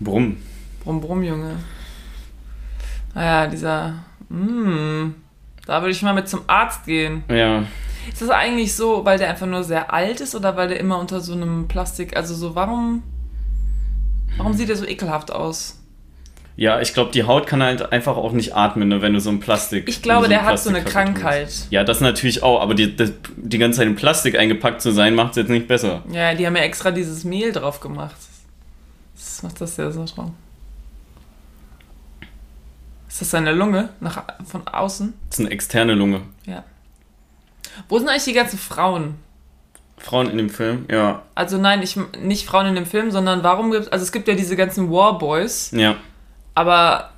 Brumm. 0.00 0.36
Brumm, 0.84 1.00
Brumm, 1.00 1.22
Junge. 1.22 1.56
Naja, 3.14 3.46
dieser. 3.46 4.11
Mm, 4.32 5.14
da 5.66 5.82
würde 5.82 5.90
ich 5.90 6.02
mal 6.02 6.14
mit 6.14 6.28
zum 6.28 6.40
Arzt 6.46 6.86
gehen. 6.86 7.22
Ja. 7.28 7.64
Ist 8.10 8.22
das 8.22 8.30
eigentlich 8.30 8.74
so, 8.74 9.04
weil 9.04 9.18
der 9.18 9.28
einfach 9.28 9.46
nur 9.46 9.62
sehr 9.62 9.92
alt 9.92 10.20
ist 10.20 10.34
oder 10.34 10.56
weil 10.56 10.68
der 10.68 10.80
immer 10.80 10.98
unter 10.98 11.20
so 11.20 11.34
einem 11.34 11.68
Plastik. 11.68 12.16
Also 12.16 12.34
so, 12.34 12.54
warum. 12.54 13.02
Warum 14.38 14.54
sieht 14.54 14.70
er 14.70 14.76
so 14.76 14.86
ekelhaft 14.86 15.30
aus? 15.30 15.78
Ja, 16.56 16.80
ich 16.80 16.92
glaube, 16.94 17.12
die 17.12 17.24
Haut 17.24 17.46
kann 17.46 17.62
halt 17.62 17.92
einfach 17.92 18.16
auch 18.16 18.32
nicht 18.32 18.54
atmen, 18.54 18.88
ne, 18.88 19.00
wenn 19.00 19.14
du 19.14 19.20
so 19.20 19.30
ein 19.30 19.40
Plastik. 19.40 19.88
Ich 19.88 20.02
glaube, 20.02 20.24
du 20.24 20.30
der 20.30 20.44
hat 20.44 20.58
so 20.58 20.68
eine 20.68 20.82
Krankheit. 20.82 21.46
hast. 21.46 21.72
Ja, 21.72 21.82
das 21.84 22.00
natürlich 22.00 22.42
auch, 22.42 22.60
aber 22.60 22.74
die, 22.74 22.94
das, 22.94 23.12
die 23.36 23.58
ganze 23.58 23.78
Zeit 23.78 23.88
in 23.88 23.96
Plastik 23.96 24.38
eingepackt 24.38 24.82
zu 24.82 24.90
sein, 24.90 25.14
macht 25.14 25.30
es 25.30 25.36
jetzt 25.36 25.48
nicht 25.48 25.66
besser. 25.66 26.02
Ja, 26.10 26.34
die 26.34 26.46
haben 26.46 26.56
ja 26.56 26.62
extra 26.62 26.90
dieses 26.90 27.24
Mehl 27.24 27.52
drauf 27.52 27.80
gemacht. 27.80 28.16
Das 29.14 29.42
macht 29.42 29.60
das 29.60 29.76
ja 29.76 29.90
so 29.90 30.04
drauf. 30.04 30.30
Ist 33.12 33.20
das 33.20 33.30
seine 33.30 33.52
Lunge? 33.52 33.90
Nach, 34.00 34.24
von 34.42 34.66
außen? 34.66 35.12
Das 35.28 35.38
ist 35.38 35.44
eine 35.44 35.52
externe 35.54 35.92
Lunge. 35.92 36.22
Ja. 36.46 36.64
Wo 37.86 37.98
sind 37.98 38.08
eigentlich 38.08 38.24
die 38.24 38.32
ganzen 38.32 38.58
Frauen? 38.58 39.16
Frauen 39.98 40.30
in 40.30 40.38
dem 40.38 40.48
Film, 40.48 40.86
ja. 40.90 41.20
Also 41.34 41.58
nein, 41.58 41.82
ich, 41.82 41.98
nicht 42.22 42.46
Frauen 42.46 42.64
in 42.64 42.74
dem 42.74 42.86
Film, 42.86 43.10
sondern 43.10 43.42
warum 43.42 43.70
gibt 43.70 43.92
also 43.92 44.02
es 44.02 44.12
gibt 44.12 44.28
ja 44.28 44.34
diese 44.34 44.56
ganzen 44.56 44.90
Warboys, 44.90 45.72
Ja. 45.72 45.96
aber 46.54 47.10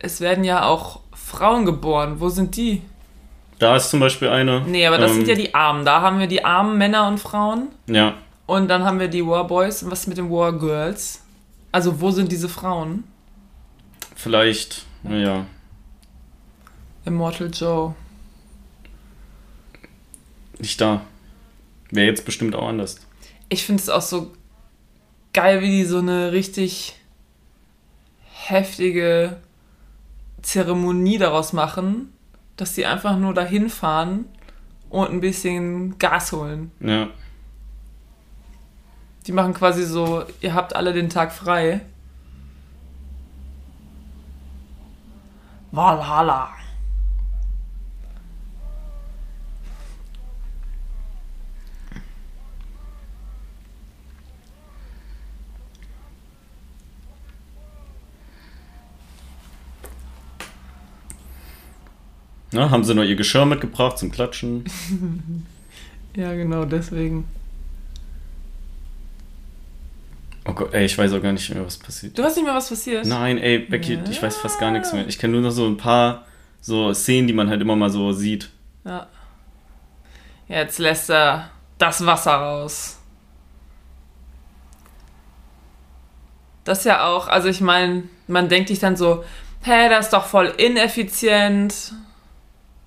es 0.00 0.22
werden 0.22 0.42
ja 0.42 0.64
auch 0.64 1.00
Frauen 1.12 1.66
geboren. 1.66 2.18
Wo 2.18 2.30
sind 2.30 2.56
die? 2.56 2.80
Da 3.58 3.76
ist 3.76 3.90
zum 3.90 4.00
Beispiel 4.00 4.30
eine. 4.30 4.62
Nee, 4.62 4.86
aber 4.86 4.96
das 4.96 5.10
ähm, 5.10 5.18
sind 5.18 5.28
ja 5.28 5.34
die 5.34 5.54
Armen. 5.54 5.84
Da 5.84 6.00
haben 6.00 6.18
wir 6.18 6.28
die 6.28 6.46
armen 6.46 6.78
Männer 6.78 7.06
und 7.08 7.20
Frauen. 7.20 7.68
Ja. 7.88 8.14
Und 8.46 8.68
dann 8.68 8.84
haben 8.84 8.98
wir 9.00 9.08
die 9.08 9.26
Warboys. 9.26 9.82
Und 9.82 9.90
was 9.90 10.00
ist 10.00 10.06
mit 10.06 10.16
den 10.16 10.30
Wargirls? 10.30 11.20
Also 11.72 12.00
wo 12.00 12.10
sind 12.10 12.32
diese 12.32 12.48
Frauen? 12.48 13.04
Vielleicht, 14.14 14.86
naja. 15.08 15.46
Immortal 17.04 17.50
Joe. 17.52 17.94
Nicht 20.58 20.80
da. 20.80 21.02
Wäre 21.90 22.06
jetzt 22.06 22.24
bestimmt 22.24 22.54
auch 22.54 22.68
anders. 22.68 22.98
Ich 23.48 23.64
finde 23.64 23.82
es 23.82 23.88
auch 23.88 24.02
so 24.02 24.32
geil, 25.32 25.60
wie 25.60 25.70
die 25.70 25.84
so 25.84 25.98
eine 25.98 26.32
richtig 26.32 26.96
heftige 28.22 29.36
Zeremonie 30.42 31.18
daraus 31.18 31.52
machen, 31.52 32.12
dass 32.56 32.74
die 32.74 32.86
einfach 32.86 33.16
nur 33.18 33.34
dahin 33.34 33.68
fahren 33.68 34.24
und 34.88 35.10
ein 35.10 35.20
bisschen 35.20 35.98
Gas 35.98 36.32
holen. 36.32 36.70
Ja. 36.80 37.08
Die 39.26 39.32
machen 39.32 39.54
quasi 39.54 39.84
so, 39.84 40.24
ihr 40.40 40.54
habt 40.54 40.74
alle 40.74 40.92
den 40.92 41.08
Tag 41.10 41.32
frei. 41.32 41.80
Valhalla. 45.76 46.48
Na, 62.52 62.70
haben 62.70 62.84
sie 62.84 62.94
noch 62.94 63.02
ihr 63.02 63.14
Geschirr 63.14 63.44
mitgebracht 63.44 63.98
zum 63.98 64.10
Klatschen? 64.10 64.64
Ja, 66.16 66.32
genau, 66.32 66.64
deswegen. 66.64 67.26
Oh 70.48 70.52
Gott, 70.52 70.72
ey, 70.72 70.84
ich 70.84 70.96
weiß 70.96 71.12
auch 71.12 71.22
gar 71.22 71.32
nicht 71.32 71.52
mehr, 71.52 71.64
was 71.64 71.76
passiert. 71.76 72.16
Du 72.16 72.22
weißt 72.22 72.36
nicht 72.36 72.44
mehr, 72.44 72.54
was 72.54 72.68
passiert? 72.68 73.04
Nein, 73.04 73.38
ey, 73.38 73.58
Becky, 73.58 73.98
ich 74.10 74.22
weiß 74.22 74.36
fast 74.36 74.60
gar 74.60 74.70
nichts 74.70 74.92
mehr. 74.92 75.06
Ich 75.08 75.18
kenne 75.18 75.32
nur 75.32 75.42
noch 75.42 75.50
so 75.50 75.66
ein 75.66 75.76
paar 75.76 76.24
so 76.60 76.92
Szenen, 76.94 77.26
die 77.26 77.32
man 77.32 77.48
halt 77.48 77.60
immer 77.60 77.76
mal 77.76 77.90
so 77.90 78.12
sieht. 78.12 78.50
Ja. 78.84 79.08
Jetzt 80.48 80.78
lässt 80.78 81.10
er 81.10 81.50
das 81.78 82.04
Wasser 82.06 82.34
raus. 82.34 82.98
Das 86.64 86.84
ja 86.84 87.06
auch, 87.06 87.28
also 87.28 87.48
ich 87.48 87.60
meine, 87.60 88.04
man 88.26 88.48
denkt 88.48 88.68
sich 88.68 88.80
dann 88.80 88.96
so, 88.96 89.24
hä, 89.62 89.88
das 89.88 90.06
ist 90.06 90.12
doch 90.12 90.26
voll 90.26 90.52
ineffizient. 90.56 91.92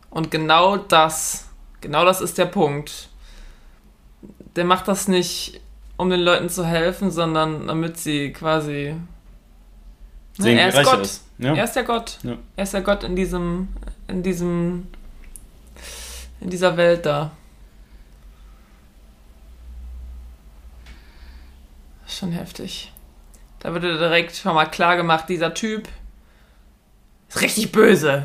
Und 0.10 0.32
genau 0.32 0.78
das, 0.78 1.48
genau 1.82 2.04
das 2.04 2.20
ist 2.22 2.38
der 2.38 2.46
Punkt. 2.46 3.10
Der 4.56 4.66
macht 4.66 4.88
das 4.88 5.08
nicht, 5.08 5.62
um 6.00 6.10
den 6.10 6.22
Leuten 6.22 6.48
zu 6.48 6.66
helfen, 6.66 7.12
sondern 7.12 7.68
damit 7.68 7.98
sie 7.98 8.32
quasi. 8.32 8.96
Ne, 10.38 10.44
Sehen, 10.44 10.58
er 10.58 10.70
ist 10.70 10.84
Gott. 10.90 11.02
ist. 11.02 11.26
Ja. 11.40 11.54
Er 11.54 11.64
ist 11.66 11.76
der 11.76 11.84
Gott. 11.84 12.20
Ja. 12.24 12.38
Er 12.56 12.64
ist 12.64 12.74
der 12.74 12.82
Gott 12.82 13.04
in 13.04 13.18
diesem, 13.18 13.68
in 14.08 14.24
diesem, 14.24 14.88
in 16.40 16.50
dieser 16.50 16.78
Welt 16.78 17.06
da. 17.06 17.32
Schon 22.08 22.32
heftig. 22.32 22.94
Da 23.60 23.74
wird 23.74 23.84
direkt 23.84 24.38
schon 24.38 24.56
mal 24.56 24.68
klar 24.68 24.96
gemacht, 24.96 25.28
dieser 25.28 25.54
Typ 25.54 25.90
ist 27.28 27.42
richtig 27.42 27.74
böse. 27.74 28.24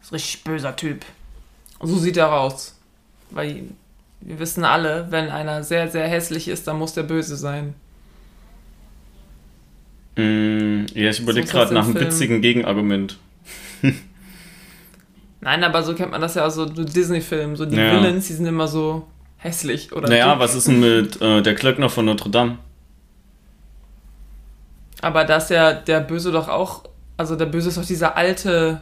Ist 0.00 0.12
richtig 0.12 0.42
böser 0.42 0.74
Typ. 0.74 1.04
Und 1.78 1.88
so 1.88 1.98
sieht 1.98 2.16
er 2.16 2.32
aus. 2.32 2.78
Weil 3.28 3.64
wir 4.24 4.38
wissen 4.38 4.64
alle, 4.64 5.06
wenn 5.10 5.28
einer 5.28 5.62
sehr, 5.62 5.88
sehr 5.88 6.08
hässlich 6.08 6.48
ist, 6.48 6.66
dann 6.66 6.78
muss 6.78 6.94
der 6.94 7.02
böse 7.04 7.36
sein. 7.36 7.74
Mm, 10.16 10.86
ja, 10.94 11.10
ich 11.10 11.20
überlege 11.20 11.46
gerade 11.46 11.74
nach 11.74 11.84
einem 11.84 11.94
Film. 11.96 12.06
witzigen 12.06 12.40
Gegenargument. 12.40 13.18
Nein, 15.40 15.62
aber 15.64 15.82
so 15.82 15.94
kennt 15.94 16.10
man 16.12 16.20
das 16.20 16.36
ja 16.36 16.46
aus 16.46 16.54
so 16.54 16.64
Disney-Filmen. 16.66 17.56
So 17.56 17.66
die 17.66 17.76
Ja. 17.76 17.92
Villains, 17.92 18.26
die 18.28 18.32
sind 18.32 18.46
immer 18.46 18.66
so 18.68 19.06
hässlich 19.36 19.92
oder 19.92 20.08
Naja, 20.08 20.30
dick. 20.32 20.40
was 20.40 20.54
ist 20.54 20.68
denn 20.68 20.80
mit 20.80 21.20
äh, 21.20 21.42
der 21.42 21.54
Klöckner 21.54 21.90
von 21.90 22.06
Notre 22.06 22.30
Dame? 22.30 22.58
Aber 25.02 25.24
da 25.24 25.36
ist 25.36 25.50
ja 25.50 25.74
der 25.74 26.00
Böse 26.00 26.32
doch 26.32 26.48
auch, 26.48 26.84
also 27.18 27.36
der 27.36 27.44
Böse 27.46 27.68
ist 27.68 27.76
doch 27.76 27.84
dieser 27.84 28.16
alte, 28.16 28.80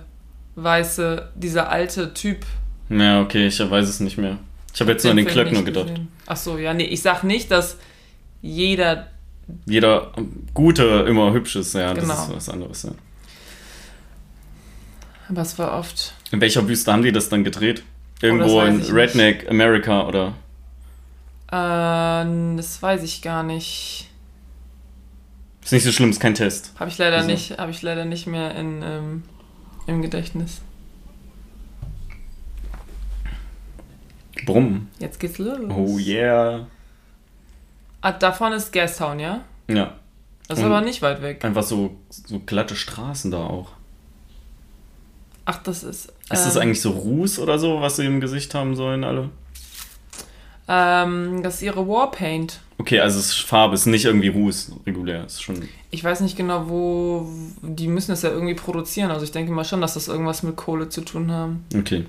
weiße, 0.54 1.30
dieser 1.34 1.68
alte 1.68 2.14
Typ. 2.14 2.46
Ja, 2.90 3.22
okay, 3.22 3.48
ich 3.48 3.58
weiß 3.58 3.88
es 3.88 3.98
nicht 3.98 4.18
mehr. 4.18 4.38
Ich 4.74 4.80
habe 4.80 4.92
jetzt 4.92 5.02
nur 5.04 5.10
an 5.10 5.16
den 5.18 5.26
Klöckner 5.26 5.62
gedacht. 5.62 5.88
gesehen. 5.88 6.08
Ach 6.26 6.36
so, 6.36 6.56
ja, 6.58 6.72
nee, 6.74 6.84
ich 6.84 7.02
sag 7.02 7.22
nicht, 7.24 7.50
dass 7.50 7.76
jeder, 8.40 9.08
Jeder 9.66 10.12
Gute 10.54 11.04
immer 11.08 11.32
hübsch 11.32 11.56
ist, 11.56 11.74
ja, 11.74 11.92
das 11.92 12.04
Genau. 12.04 12.14
ist 12.22 12.34
was 12.36 12.48
anderes, 12.48 12.82
ja. 12.84 12.90
aber 15.28 15.42
es 15.42 15.58
war 15.58 15.78
oft. 15.78 16.14
In 16.30 16.40
welcher 16.40 16.66
Wüste 16.68 16.92
haben 16.92 17.02
die 17.02 17.12
das 17.12 17.28
dann 17.28 17.44
gedreht? 17.44 17.82
Irgendwo 18.20 18.58
weiß 18.58 18.68
in 18.68 18.74
ich 18.76 18.82
nicht. 18.84 18.94
Redneck, 18.94 19.50
America 19.50 20.06
oder? 20.06 20.34
Äh, 21.48 22.56
das 22.56 22.80
weiß 22.80 23.02
ich 23.02 23.20
gar 23.22 23.42
nicht. 23.42 24.08
Ist 25.62 25.72
nicht 25.72 25.84
so 25.84 25.92
schlimm, 25.92 26.10
ist 26.10 26.20
kein 26.20 26.34
Test. 26.34 26.72
Habe 26.78 26.90
ich 26.90 26.98
leider 26.98 27.18
Wieso? 27.18 27.28
nicht, 27.28 27.58
habe 27.58 27.70
ich 27.70 27.82
leider 27.82 28.04
nicht 28.04 28.26
mehr 28.26 28.54
in, 28.54 28.82
ähm, 28.82 29.22
im 29.86 30.02
Gedächtnis. 30.02 30.60
Brumm. 34.46 34.88
Jetzt 34.98 35.18
geht's 35.20 35.38
los. 35.38 35.58
Oh 35.70 35.98
yeah. 35.98 36.66
Ah, 38.00 38.12
da 38.12 38.32
vorne 38.32 38.56
ist 38.56 38.72
Gastown, 38.72 39.20
ja? 39.20 39.42
Ja, 39.68 39.94
Das 40.48 40.58
ist 40.58 40.64
Und- 40.64 40.70
aber 40.72 40.80
nicht 40.84 41.02
weit 41.02 41.22
weg. 41.22 41.44
einfach 41.44 41.62
so, 41.62 41.96
so 42.10 42.40
glatte 42.44 42.74
Straßen 42.76 43.30
da 43.30 43.38
auch. 43.44 43.70
Ach, 45.44 45.62
das 45.62 45.82
ist. 45.82 46.06
Ist 46.06 46.14
das 46.46 46.56
ähm, 46.56 46.62
eigentlich 46.62 46.80
so 46.80 46.90
Ruß 46.90 47.38
oder 47.38 47.58
so, 47.58 47.80
was 47.80 47.96
sie 47.96 48.06
im 48.06 48.20
Gesicht 48.20 48.54
haben 48.54 48.74
sollen 48.76 49.02
alle? 49.04 49.30
Ähm, 50.68 51.42
das 51.42 51.56
ist 51.56 51.62
ihre 51.62 51.86
Warpaint. 51.88 52.60
Okay, 52.78 53.00
also 53.00 53.18
es 53.18 53.26
ist 53.30 53.40
Farbe, 53.40 53.74
ist 53.74 53.86
nicht 53.86 54.04
irgendwie 54.04 54.28
Ruß, 54.28 54.72
regulär, 54.86 55.24
ist 55.26 55.42
schon... 55.42 55.68
Ich 55.90 56.02
weiß 56.02 56.20
nicht 56.20 56.36
genau, 56.36 56.68
wo. 56.68 57.28
Die 57.62 57.86
müssen 57.88 58.12
das 58.12 58.22
ja 58.22 58.30
irgendwie 58.30 58.54
produzieren. 58.54 59.10
Also 59.10 59.24
ich 59.24 59.32
denke 59.32 59.52
mal 59.52 59.64
schon, 59.64 59.80
dass 59.80 59.94
das 59.94 60.08
irgendwas 60.08 60.42
mit 60.42 60.56
Kohle 60.56 60.88
zu 60.88 61.02
tun 61.02 61.30
haben. 61.30 61.64
Okay. 61.76 62.06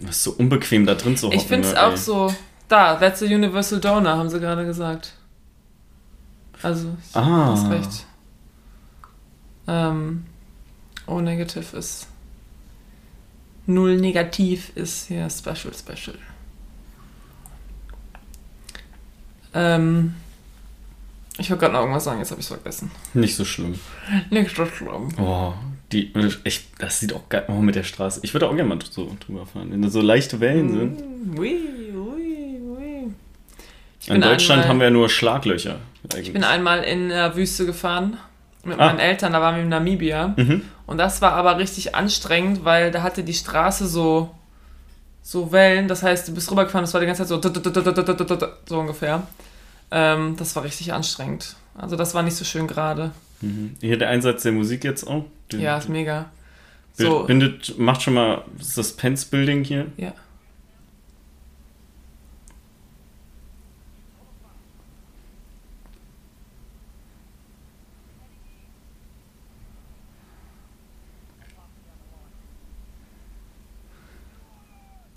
Das 0.00 0.16
ist 0.16 0.22
so 0.24 0.32
unbequem, 0.32 0.86
da 0.86 0.94
drin 0.94 1.16
zu 1.16 1.26
hocken. 1.26 1.38
Ich 1.38 1.46
finde 1.46 1.68
es 1.68 1.74
ne, 1.74 1.82
auch 1.82 1.90
ey. 1.92 1.96
so. 1.96 2.34
Da, 2.68 2.94
that's 2.96 3.22
a 3.22 3.26
universal 3.26 3.80
donor, 3.80 4.16
haben 4.16 4.30
sie 4.30 4.38
gerade 4.40 4.64
gesagt. 4.64 5.14
Also, 6.62 6.96
Ah. 7.14 7.52
hast 7.52 7.70
recht. 7.70 8.06
Ähm, 9.66 10.24
O 11.06 11.20
negative 11.20 11.76
ist. 11.76 12.06
Null 13.66 13.96
negativ 13.96 14.70
ist 14.76 15.08
hier 15.08 15.28
special, 15.30 15.72
special. 15.74 16.16
Ähm, 19.52 20.14
ich 21.38 21.50
wollte 21.50 21.60
gerade 21.62 21.74
noch 21.74 21.80
irgendwas 21.80 22.04
sagen, 22.04 22.18
jetzt 22.20 22.30
habe 22.30 22.40
ich 22.40 22.46
es 22.46 22.52
vergessen. 22.52 22.90
Nicht 23.14 23.34
so 23.36 23.44
schlimm. 23.44 23.78
Nicht 24.30 24.54
so 24.54 24.66
schlimm. 24.66 25.08
Oh, 25.18 25.52
die, 25.92 26.12
echt, 26.44 26.66
das 26.78 27.00
sieht 27.00 27.12
auch 27.12 27.28
geil 27.28 27.44
aus 27.48 27.60
mit 27.60 27.74
der 27.74 27.82
Straße. 27.82 28.20
Ich 28.22 28.32
würde 28.32 28.48
auch 28.48 28.54
gerne 28.54 28.68
mal 28.68 28.78
so 28.88 29.16
drüber 29.24 29.46
fahren, 29.46 29.72
wenn 29.72 29.82
da 29.82 29.88
so 29.88 30.00
leichte 30.00 30.40
Wellen 30.40 30.72
sind. 30.72 31.34
Mm, 31.34 31.38
Ui, 31.38 31.58
ui, 31.94 32.60
ui. 32.62 33.14
In 34.06 34.20
Deutschland 34.20 34.68
haben 34.68 34.78
wir 34.78 34.84
ja 34.84 34.90
nur 34.90 35.08
Schlaglöcher. 35.08 35.78
Eigentlich. 36.04 36.28
Ich 36.28 36.32
bin 36.32 36.44
einmal 36.44 36.84
in 36.84 37.08
der 37.08 37.36
Wüste 37.36 37.66
gefahren 37.66 38.18
mit 38.64 38.78
ah. 38.78 38.86
meinen 38.86 38.98
Eltern, 38.98 39.32
da 39.32 39.40
waren 39.40 39.56
wir 39.56 39.62
in 39.62 39.68
Namibia. 39.68 40.34
Mhm. 40.36 40.62
Und 40.86 40.98
das 40.98 41.22
war 41.22 41.32
aber 41.32 41.58
richtig 41.58 41.94
anstrengend, 41.94 42.64
weil 42.64 42.90
da 42.90 43.02
hatte 43.02 43.22
die 43.22 43.34
Straße 43.34 43.86
so, 43.86 44.34
so 45.22 45.52
Wellen. 45.52 45.88
Das 45.88 46.02
heißt, 46.02 46.28
du 46.28 46.34
bist 46.34 46.50
rübergefahren, 46.50 46.84
das 46.84 46.94
war 46.94 47.00
die 47.00 47.06
ganze 47.06 47.26
Zeit 47.26 47.28
so, 47.28 48.52
so 48.66 48.78
ungefähr. 48.78 49.26
Ähm, 49.90 50.36
das 50.36 50.54
war 50.56 50.64
richtig 50.64 50.92
anstrengend. 50.92 51.56
Also 51.76 51.96
das 51.96 52.14
war 52.14 52.22
nicht 52.22 52.36
so 52.36 52.44
schön 52.44 52.66
gerade. 52.66 53.12
Mhm. 53.40 53.76
Hier 53.80 53.98
der 53.98 54.08
Einsatz 54.08 54.42
der 54.42 54.52
Musik 54.52 54.84
jetzt 54.84 55.04
auch. 55.04 55.24
Den, 55.50 55.60
ja, 55.60 55.78
ist 55.78 55.88
mega. 55.88 56.30
So. 56.92 57.24
Bindet, 57.24 57.78
macht 57.78 58.02
schon 58.02 58.14
mal 58.14 58.44
Suspense-Building 58.58 59.64
hier. 59.64 59.86
Ja. 59.96 60.12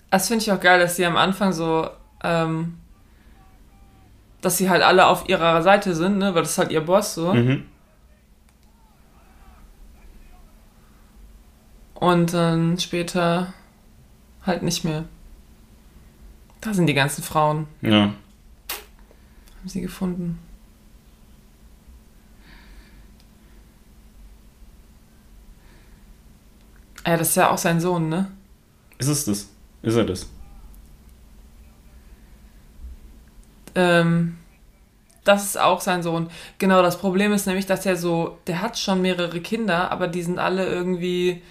Das 0.09 0.27
finde 0.27 0.43
ich 0.43 0.51
auch 0.51 0.59
geil, 0.59 0.79
dass 0.79 0.95
sie 0.95 1.07
am 1.07 1.17
Anfang 1.17 1.53
so, 1.53 1.89
ähm, 2.23 2.77
dass 4.41 4.59
sie 4.59 4.69
halt 4.69 4.83
alle 4.83 5.07
auf 5.07 5.27
ihrer 5.27 5.63
Seite 5.63 5.95
sind, 5.95 6.19
ne? 6.19 6.35
Weil 6.35 6.43
das 6.43 6.51
ist 6.51 6.57
halt 6.59 6.71
ihr 6.71 6.81
Boss 6.81 7.15
so. 7.15 7.33
Mhm. 7.33 7.65
Und 11.95 12.33
dann 12.33 12.79
später 12.79 13.53
halt 14.45 14.63
nicht 14.63 14.83
mehr. 14.83 15.05
Da 16.61 16.73
sind 16.73 16.87
die 16.87 16.93
ganzen 16.93 17.23
Frauen. 17.23 17.67
Ja. 17.81 18.01
Haben 18.01 18.15
sie 19.65 19.81
gefunden. 19.81 20.39
Ja, 27.05 27.17
das 27.17 27.29
ist 27.29 27.35
ja 27.35 27.49
auch 27.49 27.57
sein 27.57 27.81
Sohn, 27.81 28.07
ne? 28.07 28.31
Ist 28.97 29.07
es 29.07 29.25
das? 29.25 29.49
Ist 29.81 29.95
er 29.95 30.05
das? 30.05 30.29
Ähm, 33.75 34.37
das 35.23 35.43
ist 35.45 35.59
auch 35.59 35.81
sein 35.81 36.03
Sohn. 36.03 36.29
Genau, 36.59 36.81
das 36.81 36.97
Problem 36.97 37.33
ist 37.33 37.45
nämlich, 37.45 37.65
dass 37.65 37.85
er 37.85 37.97
so, 37.97 38.37
der 38.47 38.61
hat 38.61 38.77
schon 38.77 39.01
mehrere 39.01 39.41
Kinder, 39.41 39.91
aber 39.91 40.07
die 40.07 40.21
sind 40.21 40.39
alle 40.39 40.65
irgendwie, 40.65 41.41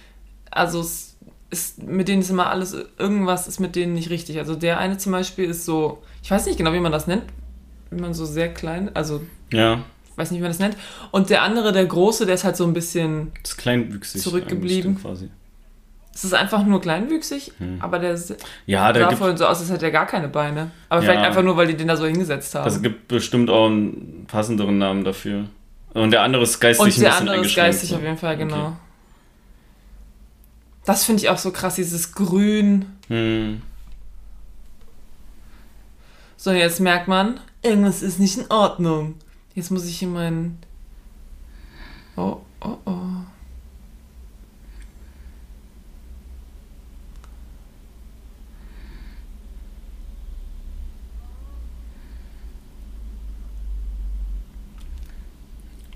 also 0.53 0.81
es 0.81 1.17
ist, 1.51 1.83
mit 1.83 2.09
denen 2.09 2.23
ist 2.23 2.31
immer 2.31 2.49
alles, 2.49 2.75
irgendwas 2.99 3.47
ist 3.47 3.61
mit 3.61 3.77
denen 3.77 3.95
nicht 3.95 4.11
richtig. 4.11 4.39
Also 4.39 4.55
der 4.55 4.79
eine 4.79 4.97
zum 4.99 5.13
Beispiel 5.13 5.45
ist 5.47 5.65
so, 5.65 6.03
ich 6.23 6.31
weiß 6.31 6.47
nicht 6.47 6.57
genau, 6.57 6.73
wie 6.73 6.81
man 6.81 6.93
das 6.93 7.07
nennt, 7.07 7.25
wenn 7.91 8.01
man 8.01 8.15
so 8.15 8.25
sehr 8.25 8.53
klein, 8.53 8.91
also 8.95 9.23
ja. 9.53 9.85
Ich 10.11 10.19
weiß 10.19 10.31
nicht, 10.31 10.41
wie 10.41 10.43
man 10.43 10.51
das 10.51 10.59
nennt. 10.59 10.77
Und 11.11 11.31
der 11.31 11.43
andere, 11.43 11.73
der 11.73 11.87
große, 11.87 12.27
der 12.27 12.35
ist 12.35 12.45
halt 12.45 12.57
so 12.57 12.65
ein 12.65 12.75
bisschen 12.75 13.33
das 13.43 13.57
kleinwüchsig 13.57 14.21
zurückgeblieben. 14.21 15.01
Quasi. 15.01 15.31
Es 16.15 16.25
ist 16.25 16.35
einfach 16.35 16.63
nur 16.67 16.83
kleinwüchsig, 16.83 17.53
hm. 17.57 17.79
aber 17.81 17.99
der 17.99 18.19
ja, 18.67 18.93
sah 18.93 19.17
vorhin 19.17 19.39
so 19.39 19.47
aus, 19.47 19.61
als 19.61 19.71
hätte 19.71 19.87
er 19.87 19.91
gar 19.91 20.07
keine 20.07 20.29
Beine. 20.29 20.71
Aber 20.91 21.01
ja. 21.03 21.11
vielleicht 21.11 21.27
einfach 21.27 21.43
nur, 21.43 21.57
weil 21.57 21.67
die 21.67 21.77
den 21.77 21.89
da 21.89 21.97
so 21.97 22.05
hingesetzt 22.05 22.55
haben. 22.55 22.69
Es 22.69 22.83
gibt 22.83 23.09
bestimmt 23.09 23.49
auch 23.49 23.67
einen 23.67 24.27
passenderen 24.29 24.77
Namen 24.77 25.05
dafür. 25.05 25.47
Und 25.95 26.11
der 26.11 26.23
andere 26.23 26.43
ist 26.43 26.61
geistig 26.61 26.97
Und 26.97 27.03
der 27.03 27.17
andere 27.17 27.39
ist 27.39 27.57
geistig 27.57 27.89
so. 27.89 27.97
auf 27.97 28.03
jeden 28.03 28.19
Fall, 28.19 28.37
genau. 28.37 28.67
Okay. 28.67 28.77
Das 30.85 31.05
finde 31.05 31.23
ich 31.23 31.29
auch 31.29 31.39
so 31.39 31.53
krass, 31.53 31.77
dieses 31.77 32.13
Grün. 32.13 32.87
Hm. 33.09 33.63
So, 36.37 36.51
jetzt 36.51 36.81
merkt 36.81 37.07
man, 37.07 37.39
irgendwas 37.63 38.03
ist 38.03 38.19
nicht 38.19 38.37
in 38.37 38.51
Ordnung. 38.51 39.15
Jetzt 39.55 39.71
muss 39.71 39.87
ich 39.87 40.03
in 40.03 40.13
meinen... 40.13 40.59
Oh, 42.17 42.41
oh, 42.61 42.79
oh. 42.85 42.99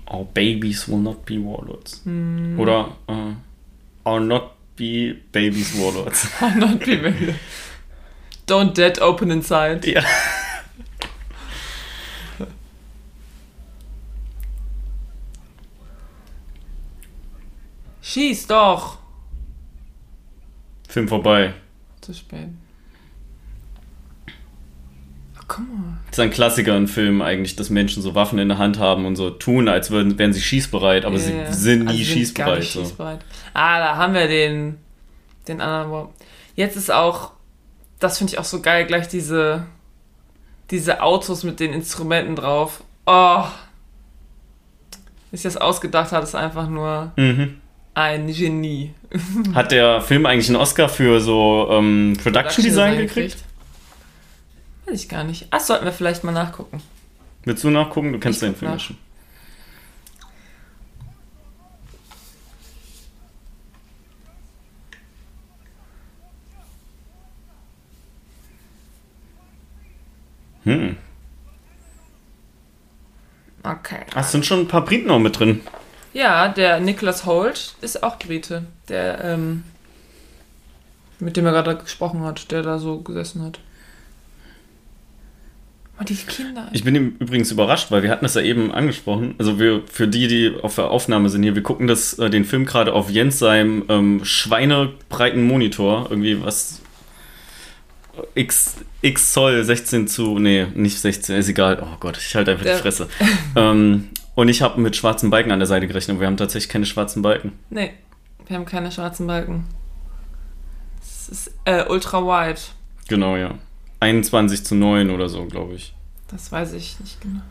Our 0.09 0.23
babies 0.33 0.87
will 0.87 0.99
not 0.99 1.25
be 1.25 1.35
warlords. 1.35 2.01
Mm. 2.05 2.57
Oder 2.57 2.95
uh, 3.09 3.33
Our 4.05 4.21
not 4.21 4.56
be 4.77 5.13
babies 5.31 5.75
warlords. 5.75 6.27
Not 6.41 6.79
be 6.79 6.95
babies. 6.95 7.35
Don't 8.45 8.73
dead 8.73 8.99
open 8.99 9.31
inside. 9.31 9.85
Ja. 9.85 10.01
Schieß 18.01 18.47
doch! 18.47 18.99
Film 20.87 21.09
vorbei. 21.09 21.53
Zu 21.99 22.13
spät. 22.13 22.47
Guck 25.47 25.59
mal. 25.59 25.97
Das 26.07 26.17
ist 26.17 26.23
ein 26.23 26.29
Klassiker 26.29 26.75
in 26.75 26.87
Filmen 26.87 27.21
eigentlich, 27.21 27.55
dass 27.55 27.69
Menschen 27.69 28.03
so 28.03 28.15
Waffen 28.15 28.37
in 28.39 28.49
der 28.49 28.57
Hand 28.57 28.79
haben 28.79 29.05
und 29.05 29.15
so 29.15 29.29
tun, 29.29 29.69
als 29.69 29.91
würden, 29.91 30.19
wären 30.19 30.33
sie 30.33 30.41
schießbereit, 30.41 31.05
aber 31.05 31.17
yeah. 31.17 31.51
sie 31.51 31.59
sind 31.59 31.85
nie 31.85 31.99
also 31.99 32.03
schießbereit, 32.03 32.59
nicht 32.59 32.73
so. 32.73 32.81
schießbereit. 32.81 33.19
Ah, 33.53 33.79
da 33.79 33.95
haben 33.97 34.13
wir 34.13 34.27
den, 34.27 34.77
den 35.47 35.61
anderen. 35.61 36.09
Jetzt 36.55 36.75
ist 36.75 36.91
auch, 36.91 37.31
das 37.99 38.17
finde 38.17 38.33
ich 38.33 38.39
auch 38.39 38.45
so 38.45 38.61
geil, 38.61 38.85
gleich 38.85 39.07
diese, 39.07 39.65
diese 40.69 41.01
Autos 41.01 41.43
mit 41.43 41.59
den 41.59 41.71
Instrumenten 41.71 42.35
drauf. 42.35 42.83
Oh. 43.05 43.45
Wie 45.31 45.37
sich 45.37 45.43
das 45.43 45.57
ausgedacht 45.57 46.11
hat, 46.11 46.23
ist 46.23 46.35
einfach 46.35 46.67
nur 46.67 47.13
mhm. 47.15 47.61
ein 47.93 48.27
Genie. 48.27 48.93
Hat 49.53 49.71
der 49.71 50.01
Film 50.01 50.25
eigentlich 50.25 50.49
einen 50.49 50.57
Oscar 50.57 50.89
für 50.89 51.21
so 51.21 51.69
ähm, 51.71 52.17
Production, 52.21 52.33
Production, 52.33 52.63
Design, 52.65 52.91
Design 52.91 53.07
gekriegt? 53.07 53.31
gekriegt? 53.31 53.56
Weiß 54.87 55.03
ich 55.03 55.09
gar 55.09 55.25
nicht. 55.25 55.47
Ach, 55.51 55.59
sollten 55.59 55.83
wir 55.83 55.91
vielleicht 55.91 56.23
mal 56.23 56.31
nachgucken. 56.31 56.81
Willst 57.43 57.63
du 57.63 57.69
nachgucken? 57.69 58.13
Du 58.13 58.19
kennst 58.19 58.41
ich 58.41 58.47
den 58.47 58.55
Film 58.55 58.71
nach. 58.71 58.79
schon. 58.79 58.97
Hm. 70.63 70.97
Okay. 73.63 74.05
Ach, 74.15 74.23
sind 74.23 74.45
schon 74.45 74.61
ein 74.61 74.67
paar 74.67 74.85
Briten 74.85 75.09
auch 75.11 75.19
mit 75.19 75.37
drin. 75.37 75.61
Ja, 76.13 76.47
der 76.47 76.79
Nicholas 76.79 77.25
Holt 77.25 77.75
ist 77.81 78.03
auch 78.03 78.17
Brite. 78.19 78.65
Der, 78.87 79.23
ähm, 79.23 79.63
mit 81.19 81.35
dem 81.35 81.45
er 81.45 81.51
gerade 81.51 81.77
gesprochen 81.77 82.21
hat, 82.23 82.51
der 82.51 82.63
da 82.63 82.79
so 82.79 82.99
gesessen 83.01 83.43
hat. 83.43 83.59
Oh, 85.99 86.03
die 86.03 86.15
Kinder. 86.15 86.69
Ich 86.73 86.83
bin 86.83 86.95
übrigens 86.95 87.51
überrascht, 87.51 87.89
weil 87.89 88.03
wir 88.03 88.11
hatten 88.11 88.23
das 88.23 88.35
ja 88.35 88.41
eben 88.41 88.71
angesprochen. 88.71 89.33
Also 89.39 89.59
wir, 89.59 89.81
für 89.91 90.07
die, 90.07 90.27
die 90.27 90.53
auf 90.61 90.75
der 90.75 90.91
Aufnahme 90.91 91.29
sind 91.29 91.41
hier, 91.41 91.55
wir 91.55 91.63
gucken 91.63 91.87
das, 91.87 92.19
äh, 92.19 92.29
den 92.29 92.45
Film 92.45 92.65
gerade 92.65 92.93
auf 92.93 93.09
Jens 93.09 93.39
seinem 93.39 93.83
ähm, 93.89 94.23
schweinebreiten 94.23 95.43
Monitor. 95.43 96.07
Irgendwie 96.09 96.43
was 96.43 96.81
X, 98.35 98.75
X 99.01 99.33
Zoll, 99.33 99.63
16 99.63 100.07
zu, 100.07 100.37
nee, 100.37 100.67
nicht 100.75 100.99
16, 100.99 101.35
ist 101.35 101.49
egal. 101.49 101.81
Oh 101.81 101.97
Gott, 101.99 102.17
ich 102.17 102.35
halte 102.35 102.51
einfach 102.51 102.63
der, 102.63 102.75
die 102.75 102.81
Fresse. 102.81 103.07
ähm, 103.55 104.09
und 104.35 104.49
ich 104.49 104.61
habe 104.61 104.79
mit 104.79 104.95
schwarzen 104.95 105.31
Balken 105.31 105.51
an 105.51 105.59
der 105.59 105.67
Seite 105.67 105.87
gerechnet. 105.87 106.19
Wir 106.19 106.27
haben 106.27 106.37
tatsächlich 106.37 106.69
keine 106.69 106.85
schwarzen 106.85 107.23
Balken. 107.23 107.53
Nee, 107.71 107.93
wir 108.45 108.55
haben 108.55 108.65
keine 108.65 108.91
schwarzen 108.91 109.25
Balken. 109.25 109.65
Es 111.01 111.29
ist 111.29 111.51
äh, 111.65 111.85
ultra 111.89 112.21
wide. 112.21 112.59
Genau, 113.07 113.35
ja. 113.35 113.55
21 113.99 114.65
zu 114.65 114.75
9 114.75 115.09
oder 115.09 115.29
so, 115.29 115.45
glaube 115.45 115.75
ich. 115.75 115.93
Das 116.27 116.51
weiß 116.51 116.73
ich 116.73 116.99
nicht 116.99 117.19
genau. 117.21 117.41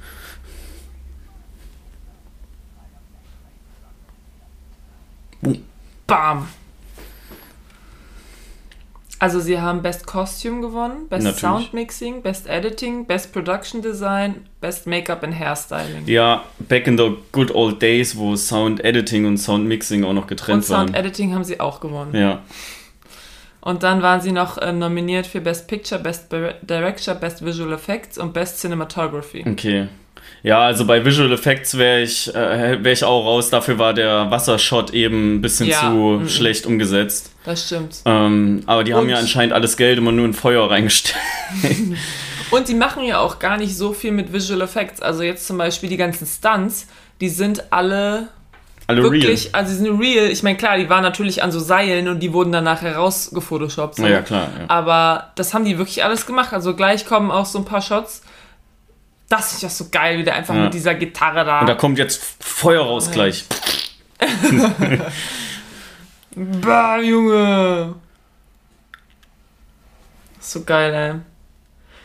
Bam! 6.06 6.48
Also 9.18 9.40
sie 9.40 9.58
haben 9.58 9.80
Best 9.80 10.06
Costume 10.06 10.60
gewonnen, 10.60 11.08
Best 11.08 11.24
Natürlich. 11.24 11.40
Sound 11.40 11.72
Mixing, 11.72 12.20
Best 12.20 12.46
Editing, 12.46 13.06
Best 13.06 13.32
Production 13.32 13.80
Design, 13.80 14.46
Best 14.60 14.86
Make-up 14.86 15.22
and 15.22 15.34
Hairstyling. 15.34 16.06
Ja, 16.06 16.44
back 16.58 16.86
in 16.86 16.98
the 16.98 17.16
good 17.32 17.50
old 17.50 17.80
days, 17.80 18.16
wo 18.16 18.36
Sound 18.36 18.84
Editing 18.84 19.24
und 19.24 19.38
Sound 19.38 19.64
Mixing 19.64 20.04
auch 20.04 20.12
noch 20.12 20.26
getrennt 20.26 20.64
und 20.64 20.70
waren. 20.70 20.88
Sound 20.88 20.98
Editing 20.98 21.34
haben 21.34 21.44
sie 21.44 21.60
auch 21.60 21.80
gewonnen. 21.80 22.14
Ja. 22.14 22.42
Und 23.66 23.82
dann 23.82 24.00
waren 24.00 24.20
sie 24.20 24.30
noch 24.30 24.58
äh, 24.58 24.72
nominiert 24.72 25.26
für 25.26 25.40
Best 25.40 25.66
Picture, 25.66 26.00
Best 26.00 26.30
Director, 26.30 27.16
Best 27.16 27.44
Visual 27.44 27.72
Effects 27.72 28.16
und 28.16 28.32
Best 28.32 28.60
Cinematography. 28.60 29.44
Okay. 29.44 29.88
Ja, 30.44 30.60
also 30.60 30.86
bei 30.86 31.04
Visual 31.04 31.32
Effects 31.32 31.76
wäre 31.76 32.02
ich, 32.02 32.32
äh, 32.32 32.84
wär 32.84 32.92
ich 32.92 33.02
auch 33.02 33.24
raus. 33.26 33.50
Dafür 33.50 33.76
war 33.80 33.92
der 33.92 34.30
Wassershot 34.30 34.94
eben 34.94 35.34
ein 35.34 35.42
bisschen 35.42 35.66
ja. 35.66 35.80
zu 35.80 35.86
-mm. 35.86 36.28
schlecht 36.28 36.64
umgesetzt. 36.64 37.32
Das 37.44 37.66
stimmt. 37.66 37.96
Ähm, 38.04 38.62
aber 38.66 38.84
die 38.84 38.92
und 38.92 38.98
haben 38.98 39.08
ja 39.08 39.18
anscheinend 39.18 39.52
alles 39.52 39.76
Geld 39.76 39.98
immer 39.98 40.12
nur 40.12 40.26
in 40.26 40.32
Feuer 40.32 40.70
reingestellt. 40.70 41.18
Und 42.52 42.68
sie 42.68 42.74
machen 42.74 43.02
ja 43.02 43.18
auch 43.18 43.40
gar 43.40 43.56
nicht 43.56 43.76
so 43.76 43.92
viel 43.92 44.12
mit 44.12 44.32
Visual 44.32 44.60
Effects. 44.60 45.02
Also 45.02 45.24
jetzt 45.24 45.44
zum 45.44 45.58
Beispiel 45.58 45.88
die 45.88 45.96
ganzen 45.96 46.28
Stunts, 46.28 46.86
die 47.20 47.28
sind 47.28 47.72
alle 47.72 48.28
Alle 48.88 49.02
wirklich, 49.02 49.52
also 49.54 49.72
sie 49.72 49.78
sind 49.78 49.98
real. 50.00 50.26
Ich 50.26 50.42
meine, 50.44 50.56
klar, 50.56 50.76
die 50.78 50.88
waren 50.88 51.02
natürlich 51.02 51.42
an 51.42 51.50
so 51.50 51.58
Seilen 51.58 52.06
und 52.08 52.20
die 52.20 52.32
wurden 52.32 52.52
danach 52.52 52.82
herausgefotoshoppt. 52.82 53.96
So. 53.96 54.02
real. 54.04 54.12
Ja, 54.14 54.22
klar. 54.22 54.48
Ja. 54.58 54.64
Aber 54.68 55.32
das 55.34 55.54
haben 55.54 55.64
die 55.64 55.76
wirklich 55.78 56.04
alles 56.04 56.24
gemacht. 56.26 56.52
Also 56.52 56.74
gleich 56.76 57.04
kommen 57.04 57.30
auch 57.32 57.46
so 57.46 57.58
ein 57.58 57.64
paar 57.64 57.82
Shots. 57.82 58.22
Das 59.28 59.52
ist 59.54 59.62
ja 59.62 59.68
so 59.68 59.86
geil, 59.90 60.18
wie 60.18 60.22
der 60.22 60.36
einfach 60.36 60.54
Ja. 60.54 60.62
mit 60.64 60.74
dieser 60.74 60.94
Gitarre 60.94 61.44
da. 61.44 61.60
Und 61.60 61.66
da 61.68 61.74
kommt 61.74 61.98
jetzt 61.98 62.22
Feuer 62.40 62.84
raus 62.84 63.10
gleich. 63.10 63.44
Bah, 66.38 66.98
Junge. 67.00 67.94
So 70.38 70.62
geil, 70.64 70.92
ey. 70.94 71.14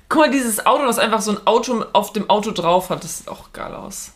Guck 0.07 0.21
mal, 0.21 0.31
dieses 0.31 0.65
Auto, 0.65 0.85
das 0.85 0.99
einfach 0.99 1.21
so 1.21 1.31
ein 1.31 1.45
Auto 1.45 1.85
auf 1.93 2.13
dem 2.13 2.29
Auto 2.29 2.51
drauf 2.51 2.89
hat, 2.89 3.03
das 3.03 3.19
sieht 3.19 3.27
auch 3.27 3.51
geil 3.53 3.73
aus. 3.75 4.13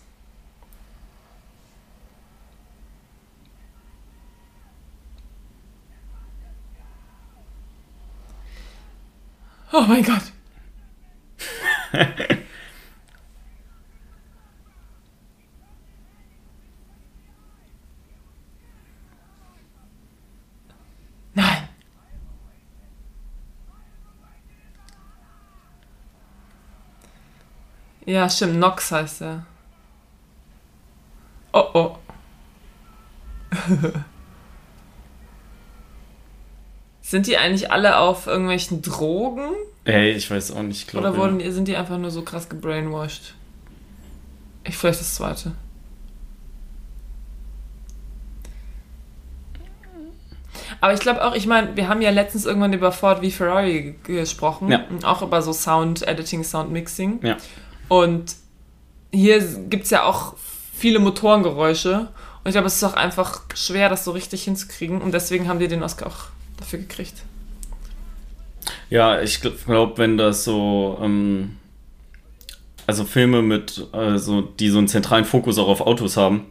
Oh 9.71 9.82
mein 9.88 10.04
Gott. 10.04 10.32
Nein. 21.34 21.67
Ja, 28.06 28.30
stimmt, 28.30 28.60
Nox 28.60 28.91
heißt 28.91 29.21
er. 29.23 29.45
Oh 31.54 31.69
oh. 31.73 31.97
Sind 37.08 37.28
die 37.28 37.38
eigentlich 37.38 37.72
alle 37.72 38.00
auf 38.00 38.26
irgendwelchen 38.26 38.82
Drogen? 38.82 39.52
Ey, 39.84 40.13
ich 40.13 40.32
weiß 40.32 40.52
auch 40.54 40.63
nicht, 40.63 40.88
glaube 40.88 41.08
Oder 41.10 41.18
wurden, 41.18 41.38
die- 41.38 41.52
sind 41.52 41.68
die 41.68 41.76
einfach 41.78 42.00
nur 42.00 42.10
so 42.10 42.24
krass 42.24 42.50
gebrainwashed? 42.50 43.36
Ich 44.63 44.76
vielleicht 44.76 45.02
das 45.02 45.13
zweite. 45.13 45.52
Aber 50.82 50.94
ich 50.96 51.00
glaube 51.00 51.24
auch, 51.24 51.36
ich 51.36 51.46
meine, 51.46 51.76
wir 51.78 51.88
haben 51.89 52.02
ja 52.02 52.10
letztens 52.10 52.46
irgendwann 52.48 52.74
über 52.74 52.91
Ford 52.91 53.20
v 53.24 53.30
Ferrari 53.30 53.96
gesprochen. 54.04 54.72
Ja. 54.72 54.86
Und 54.89 55.06
auch 55.06 55.22
über 55.22 55.44
so 55.44 55.54
Sound 55.54 56.08
Editing, 56.08 56.44
Sound 56.44 56.72
Mixing. 56.72 57.20
Ja. 57.22 57.38
Und 57.88 58.36
hier 59.13 59.41
gibt 59.70 59.84
es 59.84 59.91
ja 59.91 60.06
auch 60.06 60.34
viele 60.74 60.98
Motorengeräusche. 60.98 62.00
Und 62.00 62.48
ich 62.50 62.54
glaube, 62.54 62.65
es 62.65 62.76
ist 62.78 62.84
auch 62.84 62.96
einfach 62.96 63.41
schwer, 63.54 63.89
das 63.89 64.06
so 64.06 64.10
richtig 64.12 64.44
hinzukriegen. 64.44 65.04
Und 65.04 65.12
deswegen 65.13 65.48
haben 65.48 65.60
die 65.60 65.68
den 65.68 65.84
Oscar 65.84 66.08
auch 66.08 66.35
dafür 66.58 66.80
gekriegt. 66.80 67.15
Ja, 68.89 69.22
ich 69.22 69.41
glaube, 69.41 69.98
wenn 69.98 70.18
das 70.18 70.44
so, 70.44 70.98
ähm, 71.02 71.58
also 72.88 73.04
Filme 73.04 73.41
mit, 73.41 73.88
also 73.91 74.41
die 74.41 74.70
so 74.70 74.78
einen 74.78 74.88
zentralen 74.88 75.26
Fokus 75.26 75.58
auch 75.58 75.68
auf 75.68 75.82
Autos 75.82 76.18
haben 76.18 76.46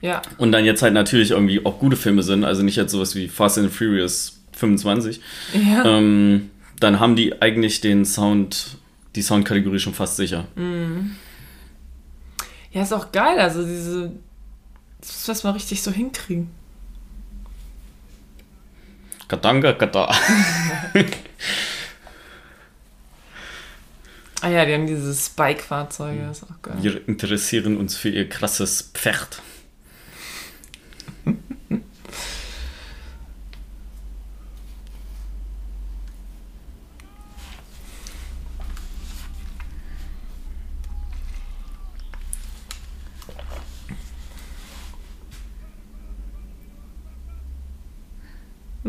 Ja. 0.00 0.20
und 0.38 0.52
dann 0.52 0.64
jetzt 0.64 0.82
halt 0.82 0.94
natürlich 0.94 1.30
irgendwie 1.30 1.64
auch 1.64 1.78
gute 1.78 1.96
Filme 1.96 2.22
sind, 2.22 2.44
also 2.44 2.62
nicht 2.62 2.76
jetzt 2.76 2.92
sowas 2.92 3.14
wie 3.14 3.28
Fast 3.28 3.58
and 3.58 3.70
Furious 3.72 4.40
25, 4.52 5.20
Ja. 5.54 5.84
ähm, 5.84 6.50
dann 6.80 7.00
haben 7.00 7.16
die 7.16 7.40
eigentlich 7.40 7.80
den 7.80 8.04
Sound, 8.04 8.76
die 9.14 9.22
Soundkategorie 9.22 9.78
schon 9.78 9.94
fast 9.94 10.16
sicher. 10.16 10.46
Ja, 12.72 12.82
ist 12.82 12.92
auch 12.92 13.12
geil. 13.12 13.38
Also 13.38 13.64
diese. 13.64 14.12
Das 15.00 15.28
muss 15.28 15.44
man 15.44 15.52
richtig 15.54 15.82
so 15.82 15.90
hinkriegen. 15.90 16.48
Katanga, 19.32 19.72
kata. 19.72 20.10
Ah 24.42 24.48
ja, 24.48 24.66
die 24.66 24.74
haben 24.74 24.86
diese 24.86 25.14
Spike-Fahrzeuge. 25.14 26.26
Das 26.26 26.42
ist 26.42 26.50
auch 26.50 26.60
geil. 26.60 26.74
Wir 26.82 27.08
interessieren 27.08 27.78
uns 27.78 27.96
für 27.96 28.10
ihr 28.10 28.28
krasses 28.28 28.90
Pferd. 28.92 29.40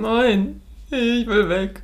Nein, 0.03 0.61
ich 0.91 1.25
will 1.27 1.49
weg. 1.49 1.81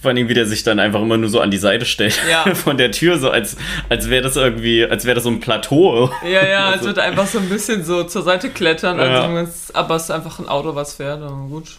Vor 0.00 0.10
allem, 0.12 0.28
wie 0.28 0.34
der 0.34 0.46
sich 0.46 0.62
dann 0.62 0.78
einfach 0.78 1.02
immer 1.02 1.18
nur 1.18 1.28
so 1.28 1.40
an 1.40 1.50
die 1.50 1.58
Seite 1.58 1.84
stellt 1.84 2.18
Ja. 2.30 2.54
von 2.54 2.78
der 2.78 2.90
Tür, 2.90 3.18
so 3.18 3.30
als, 3.30 3.56
als 3.90 4.08
wäre 4.08 4.22
das 4.22 4.36
irgendwie, 4.36 4.84
als 4.86 5.04
wäre 5.04 5.16
das 5.16 5.24
so 5.24 5.30
ein 5.30 5.40
Plateau. 5.40 6.10
Ja, 6.24 6.46
ja, 6.46 6.68
es 6.70 6.72
Also- 6.76 6.86
wird 6.86 6.98
einfach 6.98 7.26
so 7.26 7.38
ein 7.38 7.48
bisschen 7.50 7.84
so 7.84 8.04
zur 8.04 8.22
Seite 8.22 8.48
klettern. 8.48 8.98
Ja. 8.98 9.24
Also 9.26 9.74
aber 9.74 9.96
es 9.96 10.04
ist 10.04 10.10
einfach 10.10 10.38
ein 10.38 10.48
Auto, 10.48 10.74
was 10.74 10.94
fährt. 10.94 11.20
Aber 11.22 11.46
gut. 11.48 11.76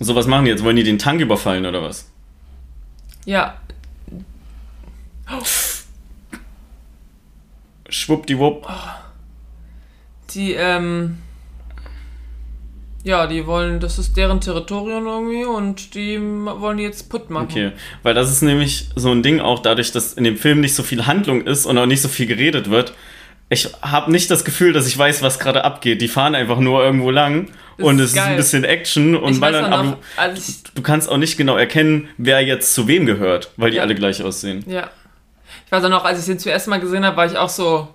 So, 0.00 0.14
was 0.16 0.26
machen 0.26 0.46
die 0.46 0.50
jetzt? 0.50 0.64
Wollen 0.64 0.76
die 0.76 0.82
den 0.82 0.98
Tank 0.98 1.20
überfallen 1.20 1.66
oder 1.66 1.82
was? 1.82 2.10
Ja, 3.24 3.54
Schwuppdiwupp. 7.88 8.66
die, 10.30 10.52
ähm. 10.54 11.18
Ja, 13.04 13.26
die 13.26 13.46
wollen, 13.46 13.80
das 13.80 13.98
ist 13.98 14.16
deren 14.16 14.40
Territorium 14.40 15.06
irgendwie 15.06 15.44
und 15.44 15.94
die 15.94 16.20
wollen 16.20 16.76
die 16.76 16.84
jetzt 16.84 17.08
putt 17.10 17.30
machen. 17.30 17.48
Okay, 17.50 17.72
weil 18.04 18.14
das 18.14 18.30
ist 18.30 18.42
nämlich 18.42 18.90
so 18.94 19.10
ein 19.10 19.22
Ding 19.24 19.40
auch 19.40 19.58
dadurch, 19.58 19.90
dass 19.90 20.12
in 20.12 20.22
dem 20.24 20.36
Film 20.36 20.60
nicht 20.60 20.74
so 20.76 20.84
viel 20.84 21.06
Handlung 21.06 21.42
ist 21.44 21.66
und 21.66 21.76
auch 21.78 21.86
nicht 21.86 22.00
so 22.00 22.08
viel 22.08 22.26
geredet 22.26 22.70
wird. 22.70 22.94
Ich 23.48 23.68
habe 23.82 24.10
nicht 24.12 24.30
das 24.30 24.44
Gefühl, 24.44 24.72
dass 24.72 24.86
ich 24.86 24.96
weiß, 24.96 25.20
was 25.20 25.38
gerade 25.40 25.64
abgeht. 25.64 26.00
Die 26.00 26.08
fahren 26.08 26.34
einfach 26.36 26.58
nur 26.58 26.82
irgendwo 26.84 27.10
lang 27.10 27.48
Das 27.76 27.86
und 27.86 27.98
ist 27.98 28.04
es 28.04 28.10
ist 28.12 28.16
geil. 28.16 28.28
ein 28.30 28.36
bisschen 28.36 28.64
Action 28.64 29.16
und 29.16 29.40
ballern, 29.40 29.64
aber 29.72 29.82
noch, 29.82 29.96
als 30.16 30.48
ich, 30.48 30.62
du, 30.72 30.80
kannst 30.80 31.08
auch 31.10 31.18
nicht 31.18 31.36
genau 31.36 31.56
erkennen, 31.56 32.08
wer 32.18 32.40
jetzt 32.40 32.72
zu 32.72 32.86
wem 32.88 33.04
gehört, 33.04 33.50
weil 33.56 33.70
die 33.72 33.78
Ja. 33.78 33.82
alle 33.82 33.94
gleich 33.96 34.22
aussehen. 34.22 34.64
Ja. 34.68 34.88
Ich 35.66 35.72
weiß 35.72 35.84
auch 35.84 35.90
noch, 35.90 36.04
als 36.04 36.20
ich 36.20 36.26
den 36.26 36.38
zuerst 36.38 36.68
mal 36.68 36.78
gesehen 36.80 37.04
habe, 37.04 37.16
war 37.16 37.26
ich 37.26 37.36
auch 37.36 37.48
so, 37.48 37.88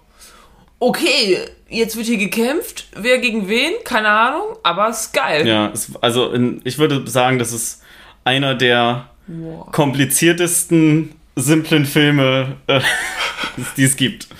okay, 0.80 1.40
jetzt 1.70 1.96
wird 1.98 2.06
hier 2.08 2.18
gekämpft, 2.18 2.88
wer 2.96 3.18
gegen 3.20 3.48
wen, 3.48 3.74
keine 3.84 4.10
Ahnung, 4.10 4.58
aber 4.64 4.90
es 4.90 5.02
ist 5.02 5.14
geil. 5.14 5.48
Ja, 5.48 5.70
es, 5.74 5.92
also 6.02 6.32
in, 6.32 6.62
ich 6.64 6.78
würde 6.78 7.08
sagen, 7.10 7.40
das 7.40 7.52
ist 7.54 7.82
einer 8.24 8.56
der 8.56 9.10
Wow. 9.30 9.72
kompliziertesten, 9.74 11.14
simplen 11.36 11.86
Filme, 11.86 12.56
äh, 12.68 12.80
die 13.78 13.84
es 13.84 13.96
gibt. 13.96 14.28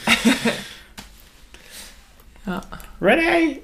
Ja. 2.46 2.62
Ready? 3.02 3.60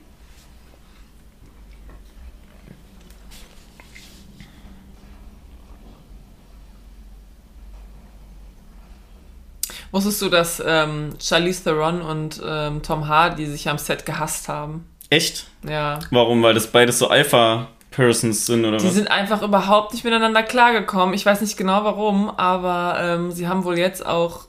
Wusstest 9.93 10.21
du, 10.23 10.29
dass 10.29 10.61
ähm, 10.65 11.11
Charlize 11.21 11.63
Theron 11.63 12.01
und 12.01 12.41
ähm, 12.45 12.81
Tom 12.81 13.07
Hardy 13.07 13.45
sich 13.45 13.69
am 13.69 13.77
Set 13.77 14.05
gehasst 14.05 14.49
haben? 14.49 14.85
Echt? 15.09 15.45
Ja. 15.69 15.99
Warum? 16.09 16.41
Weil 16.41 16.55
das 16.55 16.65
beides 16.67 16.97
so 16.97 17.09
Alpha-Persons 17.09 18.47
sind 18.47 18.65
oder 18.65 18.77
Die 18.77 18.85
was? 18.87 18.93
sind 18.95 19.09
einfach 19.11 19.43
überhaupt 19.43 19.93
nicht 19.93 20.03
miteinander 20.03 20.41
klargekommen. 20.41 21.13
Ich 21.13 21.25
weiß 21.25 21.41
nicht 21.41 21.57
genau 21.57 21.83
warum, 21.83 22.31
aber 22.31 22.97
ähm, 22.99 23.31
sie 23.31 23.47
haben 23.47 23.63
wohl 23.63 23.77
jetzt 23.77 24.03
auch 24.03 24.47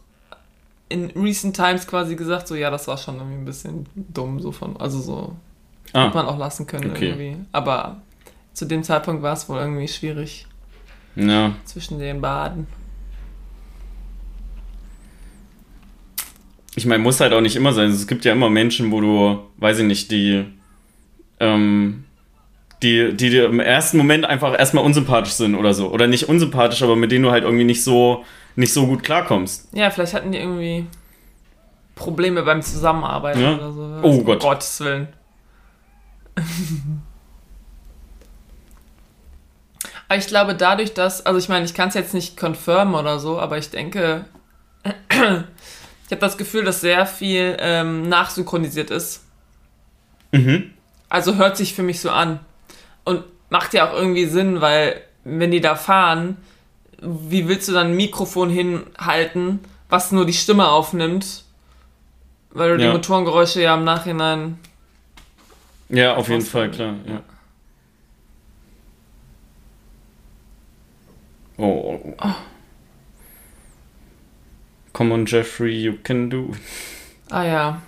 in 0.89 1.11
recent 1.11 1.55
times 1.57 1.87
quasi 1.87 2.17
gesagt, 2.17 2.49
so 2.49 2.55
ja, 2.55 2.71
das 2.71 2.89
war 2.89 2.97
schon 2.97 3.17
irgendwie 3.17 3.37
ein 3.37 3.45
bisschen 3.45 3.87
dumm, 3.95 4.41
so 4.41 4.51
von, 4.51 4.77
also 4.79 4.99
so 5.01 5.37
ah, 5.93 6.05
hätte 6.07 6.17
man 6.17 6.27
auch 6.27 6.39
lassen 6.39 6.67
können 6.67 6.91
Okay. 6.91 7.09
irgendwie. 7.09 7.37
Aber 7.53 7.97
zu 8.55 8.65
dem 8.65 8.83
Zeitpunkt 8.83 9.23
war 9.23 9.35
es 9.35 9.47
wohl 9.49 9.59
irgendwie 9.59 9.89
schwierig 9.89 10.47
ja. 11.17 11.53
zwischen 11.67 11.99
den 11.99 12.21
Baden. 12.23 12.67
Ich 16.77 16.87
meine, 16.87 17.03
muss 17.03 17.21
halt 17.21 17.33
auch 17.33 17.41
nicht 17.41 17.57
immer 17.57 17.73
sein. 17.73 17.91
Es 17.91 18.07
gibt 18.07 18.25
ja 18.25 18.33
immer 18.33 18.51
Menschen, 18.51 18.91
wo 18.91 19.01
du, 19.01 19.39
weiß 19.59 19.79
ich 19.81 19.85
nicht, 19.85 20.11
die, 20.11 20.45
ähm, 21.41 22.05
die, 22.83 23.15
die 23.17 23.31
dir 23.31 23.47
im 23.47 23.61
ersten 23.61 23.97
Moment 23.97 24.25
einfach 24.25 24.59
erstmal 24.59 24.85
unsympathisch 24.85 25.35
sind 25.35 25.55
oder 25.55 25.73
so. 25.73 25.91
Oder 25.91 26.07
nicht 26.09 26.29
unsympathisch, 26.29 26.83
aber 26.83 26.97
mit 26.97 27.13
denen 27.13 27.25
du 27.25 27.31
halt 27.31 27.45
irgendwie 27.45 27.65
nicht 27.65 27.85
so, 27.85 28.25
nicht 28.57 28.73
so 28.73 28.87
gut 28.87 29.03
klarkommst. 29.05 29.69
Ja, 29.73 29.91
vielleicht 29.91 30.15
hatten 30.15 30.33
die 30.33 30.39
irgendwie 30.39 30.87
Probleme 31.95 32.43
beim 32.43 32.61
Zusammenarbeiten 32.61 33.41
Ja. 33.41 33.55
oder 33.55 33.73
so. 33.73 34.01
Oh 34.03 34.09
Um 34.19 34.25
Gott. 34.25 34.41
Gottes 34.41 34.81
Willen. 34.81 35.09
Aber 40.09 40.19
ich 40.19 40.27
glaube, 40.27 40.55
dadurch, 40.55 40.93
dass, 40.95 41.25
also 41.25 41.39
ich 41.39 41.49
meine, 41.49 41.65
ich 41.65 41.75
kann 41.75 41.89
es 41.89 41.95
jetzt 41.95 42.15
nicht 42.15 42.37
confirmen 42.37 42.95
oder 42.95 43.19
so, 43.19 43.39
aber 43.39 43.57
ich 43.59 43.71
denke, 43.71 44.27
ich 46.07 46.11
habe 46.11 46.21
das 46.21 46.37
Gefühl, 46.37 46.65
dass 46.65 46.81
sehr 46.81 47.07
viel 47.07 47.57
ähm, 47.61 48.09
nachsynchronisiert 48.09 48.91
ist. 48.91 49.25
Mhm. 50.33 50.71
Also 51.09 51.37
hört 51.37 51.57
sich 51.57 51.75
für 51.75 51.83
mich 51.83 52.01
so 52.01 52.11
an. 52.11 52.41
Und 53.05 53.25
macht 53.51 53.73
ja 53.75 53.89
auch 53.89 53.95
irgendwie 53.95 54.27
Sinn, 54.27 54.61
weil 54.61 55.01
wenn 55.25 55.51
die 55.51 55.61
da 55.61 55.77
fahren, 55.77 56.37
wie 57.01 57.49
willst 57.49 57.69
du 57.69 57.73
dann 57.73 57.89
ein 57.89 57.97
Mikrofon 57.97 58.51
hinhalten, 58.51 59.61
was 59.89 60.13
nur 60.13 60.27
die 60.27 60.33
Stimme 60.33 60.69
aufnimmt? 60.69 61.45
Weil 62.51 62.77
du 62.77 62.83
Ja. 62.83 62.89
die 62.91 62.97
Motorengeräusche 62.97 63.63
ja 63.63 63.75
im 63.75 63.85
Nachhinein. 63.85 64.59
Ja, 65.89 66.15
auf 66.17 66.29
jeden 66.29 66.43
Fall, 66.43 66.71
klar. 66.71 66.95
Ja. 67.07 67.21
Oh, 71.57 72.01
oh, 72.03 72.15
oh. 72.21 72.35
Come 74.95 75.13
on, 75.13 75.27
Jeffrey, 75.27 75.75
you 75.75 75.99
can 76.03 76.31
do. 76.31 76.55
Ah 77.31 77.45
ja. 77.45 77.83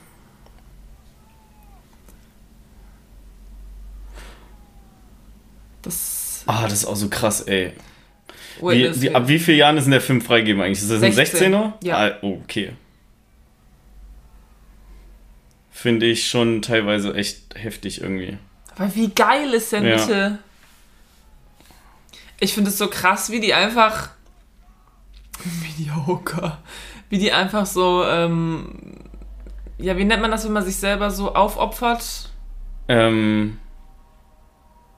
Das. 5.82 6.42
Ah, 6.46 6.64
das 6.64 6.72
ist 6.74 6.84
auch 6.84 6.96
so 6.96 7.08
krass, 7.08 7.42
ey. 7.42 7.72
Wie, 8.60 9.00
wie, 9.02 9.14
ab 9.14 9.28
wie 9.28 9.38
vielen 9.38 9.58
Jahren 9.58 9.76
ist 9.76 9.84
denn 9.84 9.92
der 9.92 10.00
Film 10.00 10.20
freigegeben 10.20 10.62
eigentlich? 10.62 10.82
Ist 10.82 10.90
das 10.90 11.02
ein 11.02 11.12
16? 11.12 11.54
16er? 11.54 11.72
Ja. 11.84 11.96
Ah, 11.98 12.18
oh, 12.22 12.40
okay. 12.42 12.72
Finde 15.70 16.06
ich 16.06 16.28
schon 16.28 16.62
teilweise 16.62 17.14
echt 17.14 17.54
heftig 17.54 18.00
irgendwie. 18.00 18.38
Aber 18.76 18.94
wie 18.94 19.10
geil 19.10 19.52
ist 19.54 19.72
denn 19.72 19.84
Ja. 19.84 19.96
bitte? 19.96 20.38
Ich 22.40 22.54
finde 22.54 22.70
es 22.70 22.78
so 22.78 22.88
krass, 22.88 23.30
wie 23.30 23.40
die 23.40 23.54
einfach. 23.54 24.10
Mediocre. 25.62 26.58
Wie 27.08 27.18
die 27.18 27.32
einfach 27.32 27.66
so. 27.66 28.04
Ähm, 28.04 28.68
ja, 29.78 29.96
wie 29.96 30.04
nennt 30.04 30.22
man 30.22 30.30
das, 30.30 30.44
wenn 30.44 30.52
man 30.52 30.64
sich 30.64 30.76
selber 30.76 31.10
so 31.10 31.34
aufopfert? 31.34 32.30
Ähm. 32.88 33.58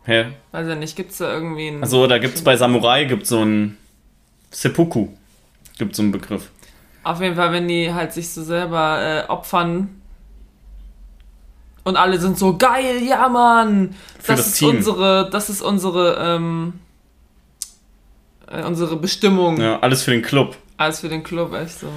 Hä? 0.04 0.26
Weiß 0.52 0.66
ja 0.66 0.74
nicht, 0.74 0.96
gibt 0.96 1.10
es 1.10 1.18
da 1.18 1.32
irgendwie 1.32 1.68
einen. 1.68 1.82
Also, 1.82 2.06
da 2.06 2.18
gibt's 2.18 2.42
bei 2.42 2.56
Samurai 2.56 3.04
gibt's 3.04 3.28
so 3.28 3.44
ein 3.44 3.76
Seppuku. 4.50 5.08
Gibt 5.78 5.94
so 5.94 6.02
einen 6.02 6.12
Begriff. 6.12 6.50
Auf 7.04 7.20
jeden 7.20 7.36
Fall, 7.36 7.52
wenn 7.52 7.68
die 7.68 7.92
halt 7.92 8.12
sich 8.12 8.30
so 8.30 8.42
selber 8.42 9.00
äh, 9.00 9.30
opfern. 9.30 10.00
Und 11.84 11.96
alle 11.96 12.18
sind 12.18 12.38
so 12.38 12.58
geil, 12.58 13.02
ja 13.02 13.28
Mann! 13.28 13.94
Für 14.18 14.32
das, 14.32 14.40
das 14.40 14.46
ist 14.48 14.58
Team. 14.58 14.76
unsere, 14.76 15.30
das 15.30 15.48
ist 15.48 15.62
unsere, 15.62 16.18
ähm, 16.20 16.74
äh, 18.46 18.62
unsere 18.62 18.96
Bestimmung. 18.96 19.58
Ja, 19.58 19.80
alles 19.80 20.02
für 20.02 20.10
den 20.10 20.20
Club. 20.20 20.56
Alles 20.78 21.00
für 21.00 21.08
den 21.10 21.22
Club, 21.22 21.52
echt 21.54 21.80
so. 21.80 21.88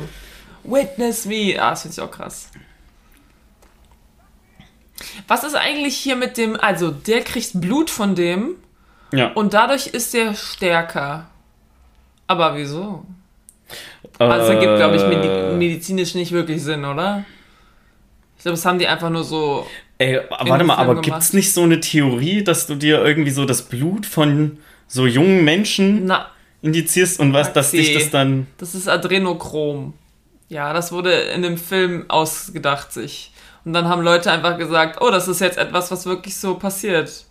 Witness 0.63 1.25
me! 1.25 1.55
Ah, 1.57 1.69
das 1.71 1.83
finde 1.83 1.93
ich 1.95 2.01
auch 2.01 2.11
krass. 2.11 2.49
Was 5.27 5.43
ist 5.43 5.55
eigentlich 5.55 5.95
hier 5.95 6.15
mit 6.15 6.37
dem, 6.37 6.55
also 6.59 6.91
der 6.91 7.21
kriegt 7.21 7.59
Blut 7.59 7.89
von 7.89 8.15
dem 8.15 8.55
Ja. 9.13 9.31
und 9.33 9.53
dadurch 9.53 9.87
ist 9.87 10.13
der 10.13 10.35
stärker. 10.35 11.27
Aber 12.27 12.55
wieso? 12.55 13.05
Also 14.19 14.37
das 14.37 14.49
ergibt, 14.49 14.75
glaube 14.77 14.95
ich, 14.97 15.03
medi 15.03 15.27
Äh, 15.27 15.53
medizinisch 15.55 16.13
nicht 16.15 16.31
wirklich 16.31 16.61
Sinn, 16.61 16.85
oder? 16.85 17.25
Ich 18.37 18.43
glaube, 18.43 18.55
das 18.55 18.65
haben 18.65 18.79
die 18.79 18.87
einfach 18.87 19.09
nur 19.09 19.23
so. 19.23 19.65
Ey, 19.97 20.19
warte 20.29 20.45
mal, 20.45 20.57
Film 20.57 20.69
aber 20.71 20.87
gemacht. 20.95 21.05
gibt's 21.05 21.33
nicht 21.33 21.53
so 21.53 21.61
eine 21.63 21.79
Theorie, 21.79 22.43
dass 22.43 22.67
du 22.67 22.75
dir 22.75 23.03
irgendwie 23.03 23.31
so 23.31 23.45
das 23.45 23.63
Blut 23.63 24.05
von 24.05 24.57
so 24.87 25.05
jungen 25.05 25.43
Menschen 25.43 26.05
Na, 26.05 26.27
indizierst 26.61 27.19
und 27.19 27.33
was, 27.33 27.53
dass 27.53 27.71
dich 27.71 27.93
das 27.93 28.09
dann. 28.09 28.47
das 28.57 28.75
ist 28.75 28.87
Adrenochrom. 28.87 29.93
Ja, 30.49 30.73
das 30.73 30.91
wurde 30.91 31.13
in 31.13 31.41
dem 31.41 31.57
Film 31.57 32.05
ausgedacht 32.09 32.91
sich. 32.91 33.31
Und 33.63 33.73
dann 33.73 33.87
haben 33.87 34.01
Leute 34.01 34.31
einfach 34.31 34.57
gesagt, 34.57 34.99
oh, 35.01 35.11
das 35.11 35.27
ist 35.27 35.39
jetzt 35.39 35.57
etwas, 35.57 35.91
was 35.91 36.05
wirklich 36.05 36.35
so 36.35 36.55
passiert. 36.55 37.25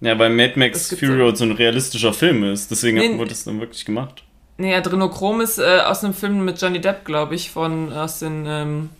Ja, 0.00 0.18
weil 0.18 0.30
Mad 0.30 0.54
Max 0.56 0.88
Fury 0.94 1.20
Road 1.20 1.36
so 1.36 1.44
ein 1.44 1.52
realistischer 1.52 2.12
Film 2.12 2.44
ist. 2.44 2.70
Deswegen 2.70 2.98
Nee, 2.98 3.16
wurde 3.18 3.30
das 3.30 3.44
dann 3.44 3.60
wirklich 3.60 3.84
gemacht. 3.84 4.24
Nee, 4.56 4.74
Adrenochrom 4.74 5.40
ist 5.40 5.58
äh, 5.58 5.80
aus 5.84 6.04
einem 6.04 6.14
Film 6.14 6.44
mit 6.44 6.60
Johnny 6.60 6.80
Depp, 6.80 7.04
glaube 7.04 7.34
ich, 7.34 7.50
von 7.50 7.92
aus 7.92 8.18
den 8.18 8.44
ähm, 8.46 8.90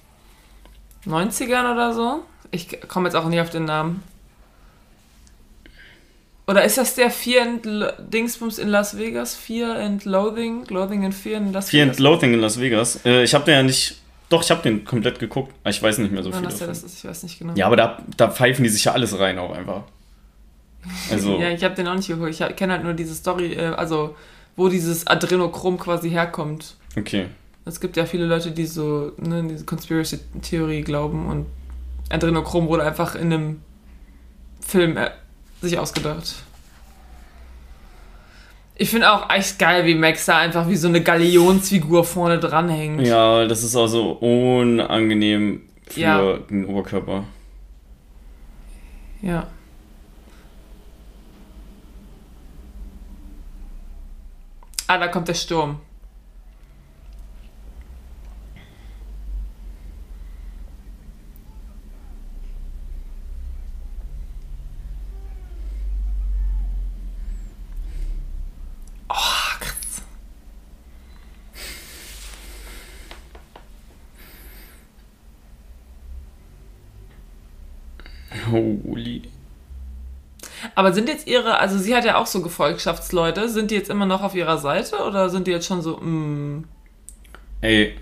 90ern 1.06 1.72
oder 1.72 1.92
so. 1.92 2.22
Ich 2.50 2.88
komme 2.88 3.08
jetzt 3.08 3.14
auch 3.16 3.28
nicht 3.28 3.40
auf 3.40 3.50
den 3.50 3.64
Namen. 3.64 4.02
Oder 6.46 6.64
ist 6.64 6.76
das 6.76 6.94
der 6.94 7.10
Fear 7.10 7.42
and 7.42 7.64
Lo 7.66 7.86
Dingsbums 7.98 8.58
in 8.58 8.68
Las 8.68 8.98
Vegas? 8.98 9.34
Fear 9.34 9.78
and 9.78 10.04
Loathing? 10.04 10.66
Loathing 10.68 11.04
and 11.04 11.14
Fear 11.14 11.38
in 11.38 11.52
Las 11.52 11.70
Fear 11.70 11.84
and 11.84 11.92
Vegas? 11.92 12.00
Loathing 12.00 12.34
in 12.34 12.40
Las 12.40 12.60
Vegas. 12.60 13.00
Äh, 13.06 13.22
ich 13.24 13.34
habe 13.34 13.44
den 13.44 13.54
ja 13.54 13.62
nicht. 13.62 13.96
Doch, 14.28 14.42
ich 14.42 14.50
habe 14.50 14.62
den 14.62 14.84
komplett 14.84 15.18
geguckt. 15.18 15.54
Ich 15.66 15.82
weiß 15.82 15.98
nicht 15.98 16.12
mehr 16.12 16.22
so 16.22 16.32
Wann 16.32 16.40
viel 16.40 16.50
davon. 16.50 16.68
das 16.68 16.82
ist, 16.82 16.98
ich 16.98 17.04
weiß 17.04 17.22
nicht 17.22 17.38
genau. 17.38 17.54
Ja, 17.54 17.66
aber 17.66 17.76
da, 17.76 17.98
da 18.16 18.28
pfeifen 18.30 18.62
die 18.64 18.70
sich 18.70 18.84
ja 18.84 18.92
alles 18.92 19.18
rein 19.18 19.38
auch 19.38 19.54
einfach. 19.54 19.82
Also, 21.10 21.36
Ja, 21.40 21.50
ich 21.50 21.62
habe 21.64 21.74
den 21.74 21.86
auch 21.88 21.94
nicht 21.94 22.08
geguckt. 22.08 22.30
Ich 22.30 22.56
kenne 22.56 22.72
halt 22.74 22.84
nur 22.84 22.94
diese 22.94 23.14
Story, 23.14 23.52
äh, 23.54 23.66
also 23.68 24.14
wo 24.56 24.68
dieses 24.68 25.06
Adrenochrom 25.06 25.78
quasi 25.78 26.10
herkommt. 26.10 26.76
okay. 26.96 27.26
Es 27.66 27.80
gibt 27.80 27.96
ja 27.96 28.04
viele 28.04 28.26
Leute, 28.26 28.50
die 28.50 28.66
so 28.66 29.12
ne, 29.16 29.38
in 29.40 29.48
diese 29.48 29.64
Conspiracy-Theorie 29.64 30.82
glauben 30.82 31.26
und 31.26 31.46
Adrenochrom 32.10 32.68
wurde 32.68 32.82
einfach 32.84 33.14
in 33.14 33.32
einem 33.32 33.62
Film 34.60 34.98
äh, 34.98 35.10
sich 35.64 35.78
ausgedacht. 35.78 36.34
Ich 38.76 38.90
finde 38.90 39.12
auch 39.12 39.30
echt 39.30 39.58
geil, 39.58 39.86
wie 39.86 39.94
Max 39.94 40.26
da 40.26 40.38
einfach 40.38 40.68
wie 40.68 40.76
so 40.76 40.88
eine 40.88 41.00
Galionsfigur 41.02 42.04
vorne 42.04 42.38
dranhängt. 42.38 43.06
Ja, 43.06 43.46
das 43.46 43.62
ist 43.62 43.76
auch 43.76 43.86
so 43.86 44.12
unangenehm 44.12 45.62
für 45.88 46.00
Ja. 46.00 46.36
den 46.38 46.66
Oberkörper. 46.66 47.24
Ja. 49.22 49.46
Ah, 54.86 54.98
da 54.98 55.08
kommt 55.08 55.28
der 55.28 55.34
Sturm. 55.34 55.80
Oh, 69.08 69.58
krass. 69.60 70.02
Holy. 78.54 79.22
Aber 80.74 80.92
sind 80.92 81.08
jetzt 81.08 81.26
ihre, 81.26 81.58
also 81.58 81.78
sie 81.78 81.94
hat 81.94 82.04
ja 82.04 82.16
auch 82.16 82.26
so 82.26 82.40
Gefolgschaftsleute, 82.42 83.48
sind 83.48 83.70
die 83.70 83.74
jetzt 83.74 83.90
immer 83.90 84.06
noch 84.06 84.22
auf 84.22 84.34
ihrer 84.34 84.58
Seite 84.58 85.04
oder 85.04 85.28
sind 85.28 85.46
die 85.46 85.50
jetzt 85.50 85.66
schon 85.66 85.82
so, 85.82 85.98
mm, 85.98 86.64
Ey. 87.60 87.96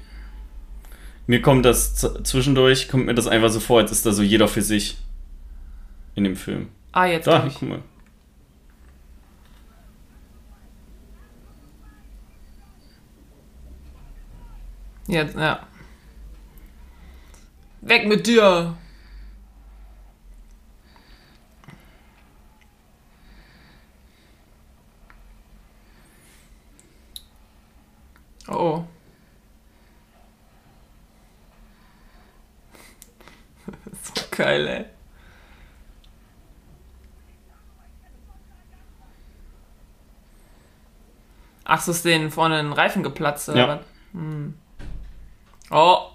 Mir 1.28 1.40
kommt 1.40 1.64
das 1.64 1.94
zwischendurch, 1.94 2.88
kommt 2.88 3.06
mir 3.06 3.14
das 3.14 3.28
einfach 3.28 3.48
so 3.48 3.60
vor, 3.60 3.78
als 3.80 3.92
ist 3.92 4.04
da 4.04 4.12
so 4.12 4.22
jeder 4.22 4.48
für 4.48 4.62
sich. 4.62 4.98
In 6.14 6.24
dem 6.24 6.36
Film. 6.36 6.68
ah, 6.92 7.06
jetzt 7.06 7.26
Da, 7.26 7.46
ich. 7.46 7.54
guck 7.54 7.68
mal. 7.68 7.82
Jetzt, 15.06 15.36
ja. 15.36 15.66
Weg 17.82 18.06
mit 18.06 18.26
dir! 18.26 18.76
Oh. 28.48 28.84
so 34.02 34.12
geil, 34.30 34.66
ey. 34.66 34.84
Ach, 41.64 41.80
so 41.80 41.92
ist 41.92 42.04
denen 42.04 42.30
vorne 42.30 42.58
ein 42.58 42.72
Reifen 42.72 43.02
geplatzt, 43.02 43.48
oder 43.48 43.58
Ja. 43.58 43.80
Hm. 44.12 44.58
Oh. 45.70 46.11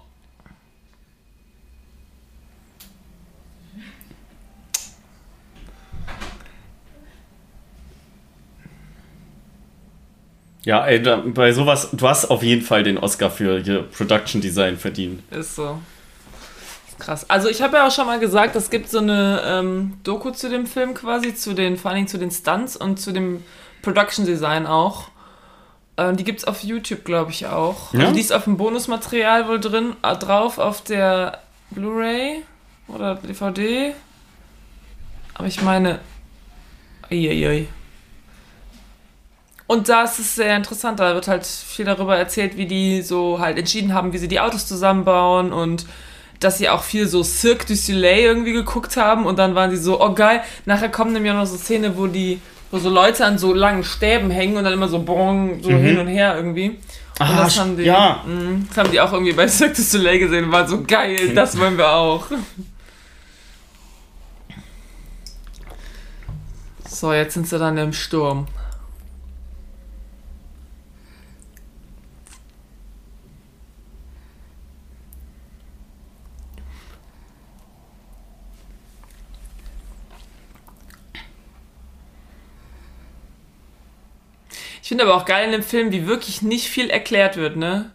Ja, 10.64 10.84
ey, 10.86 11.02
da, 11.02 11.22
bei 11.24 11.52
sowas, 11.52 11.90
du 11.92 12.08
hast 12.08 12.26
auf 12.26 12.42
jeden 12.42 12.62
Fall 12.62 12.82
den 12.82 12.98
Oscar 12.98 13.30
für 13.30 13.60
hier 13.62 13.82
Production 13.82 14.40
Design 14.40 14.76
verdient. 14.76 15.22
Ist 15.32 15.56
so. 15.56 15.78
Krass. 16.98 17.30
Also 17.30 17.48
ich 17.48 17.62
habe 17.62 17.76
ja 17.76 17.86
auch 17.86 17.92
schon 17.92 18.06
mal 18.06 18.18
gesagt, 18.18 18.56
es 18.56 18.70
gibt 18.70 18.90
so 18.90 18.98
eine 18.98 19.40
ähm, 19.44 19.98
Doku 20.02 20.30
zu 20.30 20.50
dem 20.50 20.66
Film 20.66 20.94
quasi, 20.94 21.34
zu 21.34 21.54
den, 21.54 21.76
vor 21.76 21.90
allen 21.90 21.98
Dingen 21.98 22.08
zu 22.08 22.18
den 22.18 22.32
Stunts 22.32 22.76
und 22.76 22.98
zu 22.98 23.12
dem 23.12 23.44
Production 23.82 24.26
Design 24.26 24.66
auch. 24.66 25.10
Äh, 25.96 26.14
die 26.14 26.24
gibt's 26.24 26.44
auf 26.44 26.64
YouTube, 26.64 27.04
glaube 27.04 27.30
ich, 27.30 27.46
auch. 27.46 27.94
Ja? 27.94 28.00
Also 28.00 28.14
die 28.14 28.20
ist 28.20 28.32
auf 28.32 28.44
dem 28.44 28.56
Bonusmaterial 28.56 29.48
wohl 29.48 29.60
drin, 29.60 29.94
äh, 30.02 30.16
drauf 30.16 30.58
auf 30.58 30.82
der 30.82 31.38
Blu-ray 31.70 32.42
oder 32.88 33.14
DVD. 33.16 33.94
Aber 35.34 35.46
ich 35.46 35.62
meine. 35.62 36.00
Uiuiui. 37.10 37.68
Und 39.68 39.90
da 39.90 40.04
ist 40.04 40.18
es 40.18 40.34
sehr 40.34 40.56
interessant, 40.56 40.98
da 40.98 41.14
wird 41.14 41.28
halt 41.28 41.46
viel 41.46 41.84
darüber 41.84 42.16
erzählt, 42.16 42.56
wie 42.56 42.64
die 42.66 43.02
so 43.02 43.38
halt 43.38 43.58
entschieden 43.58 43.92
haben, 43.92 44.14
wie 44.14 44.18
sie 44.18 44.26
die 44.26 44.40
Autos 44.40 44.66
zusammenbauen 44.66 45.52
und 45.52 45.84
dass 46.40 46.56
sie 46.56 46.70
auch 46.70 46.82
viel 46.82 47.06
so 47.06 47.22
Cirque 47.22 47.66
du 47.66 47.76
Soleil 47.76 48.20
irgendwie 48.20 48.52
geguckt 48.54 48.96
haben 48.96 49.26
und 49.26 49.38
dann 49.38 49.54
waren 49.54 49.70
sie 49.70 49.76
so, 49.76 50.00
oh 50.00 50.14
geil, 50.14 50.40
nachher 50.64 50.88
kommen 50.88 51.12
nämlich 51.12 51.32
auch 51.32 51.36
noch 51.36 51.46
so 51.46 51.58
Szene, 51.58 51.98
wo 51.98 52.06
die, 52.06 52.40
wo 52.70 52.78
so 52.78 52.88
Leute 52.88 53.26
an 53.26 53.36
so 53.36 53.52
langen 53.52 53.84
Stäben 53.84 54.30
hängen 54.30 54.56
und 54.56 54.64
dann 54.64 54.72
immer 54.72 54.88
so 54.88 55.00
bong, 55.00 55.62
so 55.62 55.68
hin 55.68 55.98
und 55.98 56.06
her 56.08 56.34
irgendwie. 56.36 56.70
Und 56.70 56.78
Ah, 57.20 57.44
das 57.44 57.60
haben 57.60 57.76
die, 57.76 57.82
ja. 57.82 58.24
mh, 58.26 58.66
das 58.68 58.78
haben 58.78 58.90
die 58.90 59.00
auch 59.02 59.12
irgendwie 59.12 59.32
bei 59.34 59.48
Cirque 59.48 59.74
du 59.76 59.82
Soleil 59.82 60.18
gesehen 60.18 60.44
und 60.44 60.52
waren 60.52 60.66
so 60.66 60.82
geil, 60.82 61.34
das 61.34 61.58
wollen 61.58 61.76
wir 61.76 61.90
auch. 61.92 62.24
So, 66.88 67.12
jetzt 67.12 67.34
sind 67.34 67.46
sie 67.46 67.58
dann 67.58 67.76
im 67.76 67.92
Sturm. 67.92 68.46
Ich 84.88 84.90
finde 84.90 85.04
aber 85.04 85.16
auch 85.16 85.26
geil 85.26 85.44
in 85.44 85.52
dem 85.52 85.62
Film, 85.62 85.92
wie 85.92 86.06
wirklich 86.06 86.40
nicht 86.40 86.68
viel 86.68 86.88
erklärt 86.88 87.36
wird, 87.36 87.56
ne? 87.56 87.90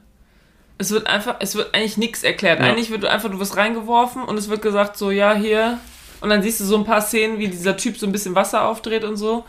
Es 0.78 0.92
wird 0.92 1.08
einfach, 1.08 1.38
es 1.40 1.56
wird 1.56 1.74
eigentlich 1.74 1.98
nichts 1.98 2.22
erklärt. 2.22 2.60
Ja. 2.60 2.68
Eigentlich 2.68 2.92
wird 2.92 3.04
einfach, 3.06 3.32
du 3.32 3.40
wirst 3.40 3.58
reingeworfen 3.58 4.24
und 4.24 4.38
es 4.38 4.48
wird 4.48 4.62
gesagt, 4.62 4.96
so, 4.96 5.10
ja, 5.10 5.34
hier. 5.34 5.80
Und 6.22 6.30
dann 6.30 6.44
siehst 6.44 6.60
du 6.60 6.66
so 6.66 6.78
ein 6.78 6.84
paar 6.84 7.02
Szenen, 7.02 7.40
wie 7.40 7.48
dieser 7.48 7.78
Typ 7.78 7.98
so 7.98 8.06
ein 8.06 8.12
bisschen 8.12 8.36
Wasser 8.36 8.68
aufdreht 8.68 9.06
und 9.06 9.16
so. 9.16 9.44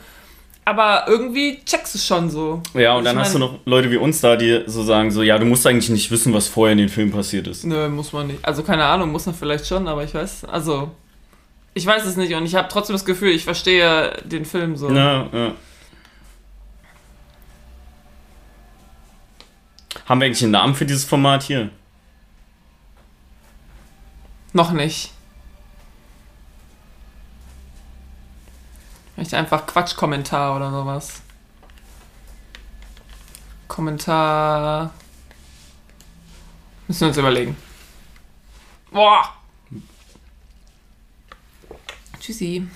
Aber 0.65 1.05
irgendwie 1.07 1.61
checkst 1.67 1.93
du 1.93 1.99
es 1.99 2.07
schon 2.07 2.31
so. 2.31 2.63
Ja, 2.73 2.95
und 2.95 3.05
dann 3.05 3.17
Ich 3.17 3.25
hast 3.25 3.35
du 3.35 3.39
noch 3.39 3.59
Leute 3.67 3.91
wie 3.91 3.99
uns 3.99 4.23
da, 4.23 4.37
die 4.37 4.63
so 4.65 4.83
sagen, 4.83 5.11
so, 5.11 5.23
ja, 5.23 5.37
du 5.39 5.45
musst 5.45 5.67
eigentlich 5.67 5.91
nicht 5.91 6.11
wissen, 6.11 6.33
was 6.33 6.49
vorher 6.49 6.73
in 6.73 6.79
den 6.79 6.89
Film 6.89 7.13
passiert 7.13 7.47
ist. 7.47 7.65
Nö, 7.65 7.91
muss 7.91 8.15
man 8.15 8.29
nicht. 8.29 8.39
Also 8.43 8.63
keine 8.63 8.87
Ahnung, 8.87 9.13
muss 9.13 9.27
man 9.27 9.35
vielleicht 9.35 9.67
schon, 9.67 9.87
aber 9.87 10.03
ich 10.03 10.15
weiß, 10.15 10.47
also 10.47 10.93
ich 11.75 11.85
weiß 11.85 12.07
es 12.07 12.17
nicht 12.17 12.35
und 12.35 12.47
ich 12.47 12.55
habe 12.55 12.69
trotzdem 12.71 12.95
das 12.95 13.05
Gefühl, 13.05 13.33
ich 13.33 13.45
verstehe 13.45 14.17
den 14.25 14.47
Film 14.47 14.77
so. 14.77 14.89
Ja, 14.91 15.29
ja. 15.31 15.53
Haben 20.07 20.21
wir 20.21 20.27
eigentlich 20.27 20.43
einen 20.43 20.53
Namen 20.53 20.75
für 20.75 20.87
dieses 20.87 21.05
Format 21.05 21.43
hier? 21.43 21.71
Noch 24.53 24.73
nicht. 24.73 25.13
Vielleicht 29.15 29.35
einfach 29.35 29.67
Quatschkommentar 29.67 30.57
oder 30.57 30.71
sowas. 30.71 31.23
Kommentar. 33.69 34.93
Müssen 36.87 37.01
wir 37.01 37.09
uns 37.09 37.17
überlegen. 37.17 37.57
Boah! 38.91 39.35
Tschüssi. 42.21 42.67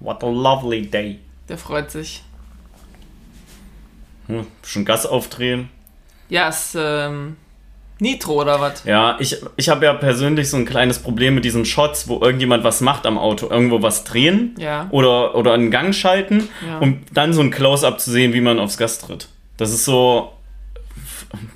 What 0.00 0.22
a 0.22 0.26
lovely 0.26 0.86
day. 0.86 1.20
Der 1.48 1.58
freut 1.58 1.90
sich. 1.90 2.22
Hm, 4.28 4.46
schon 4.64 4.84
Gas 4.84 5.06
aufdrehen. 5.06 5.68
Ja, 6.28 6.48
ist 6.48 6.76
ähm, 6.78 7.36
Nitro 7.98 8.40
oder 8.40 8.60
was? 8.60 8.84
Ja, 8.84 9.16
ich, 9.20 9.36
ich 9.56 9.68
habe 9.68 9.84
ja 9.86 9.94
persönlich 9.94 10.50
so 10.50 10.56
ein 10.56 10.66
kleines 10.66 10.98
Problem 10.98 11.34
mit 11.36 11.44
diesen 11.44 11.64
Shots, 11.64 12.08
wo 12.08 12.20
irgendjemand 12.20 12.64
was 12.64 12.80
macht 12.80 13.06
am 13.06 13.16
Auto. 13.18 13.48
Irgendwo 13.48 13.80
was 13.82 14.04
drehen 14.04 14.54
Ja. 14.58 14.88
oder, 14.90 15.34
oder 15.34 15.52
einen 15.54 15.70
Gang 15.70 15.94
schalten, 15.94 16.48
Ja. 16.66 16.78
um 16.78 17.02
dann 17.12 17.32
so 17.32 17.40
ein 17.40 17.50
Close-Up 17.50 18.00
zu 18.00 18.10
sehen, 18.10 18.32
wie 18.32 18.40
man 18.40 18.58
aufs 18.58 18.76
Gas 18.76 18.98
tritt. 18.98 19.28
Das 19.56 19.70
ist 19.72 19.84
so. 19.84 20.32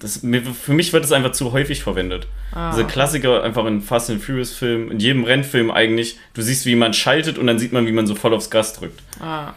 Das, 0.01 0.21
für 0.63 0.73
mich 0.73 0.93
wird 0.93 1.05
es 1.05 1.13
einfach 1.13 1.33
zu 1.33 1.53
häufig 1.53 1.83
verwendet. 1.83 2.27
Ah, 2.53 2.71
Diese 2.73 2.85
Klassiker 2.87 3.43
einfach 3.43 3.65
in 3.67 3.81
Fast 3.83 4.11
and 4.11 4.23
Furious 4.23 4.53
Filmen, 4.53 4.91
in 4.91 4.99
jedem 4.99 5.25
Rennfilm 5.25 5.71
eigentlich. 5.71 6.19
Du 6.35 6.43
siehst, 6.43 6.67
wie 6.67 6.75
man 6.77 6.93
schaltet 6.93 7.39
und 7.39 7.47
dann 7.47 7.59
sieht 7.59 7.73
man, 7.73 7.87
wie 7.87 7.93
man 7.93 8.07
so 8.07 8.15
voll 8.15 8.35
aufs 8.35 8.51
Gas 8.51 8.75
drückt. 8.75 9.01
Ah. 9.21 9.53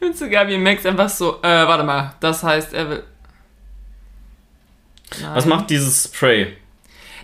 Geil, 0.00 0.48
wie 0.48 0.58
Max 0.58 0.86
einfach 0.86 1.08
so, 1.08 1.38
äh, 1.42 1.66
warte 1.66 1.84
mal, 1.84 2.14
das 2.20 2.42
heißt, 2.42 2.72
er 2.74 2.88
will. 2.90 3.02
Nein. 5.20 5.34
Was 5.34 5.46
macht 5.46 5.70
dieses 5.70 6.04
Spray? 6.04 6.56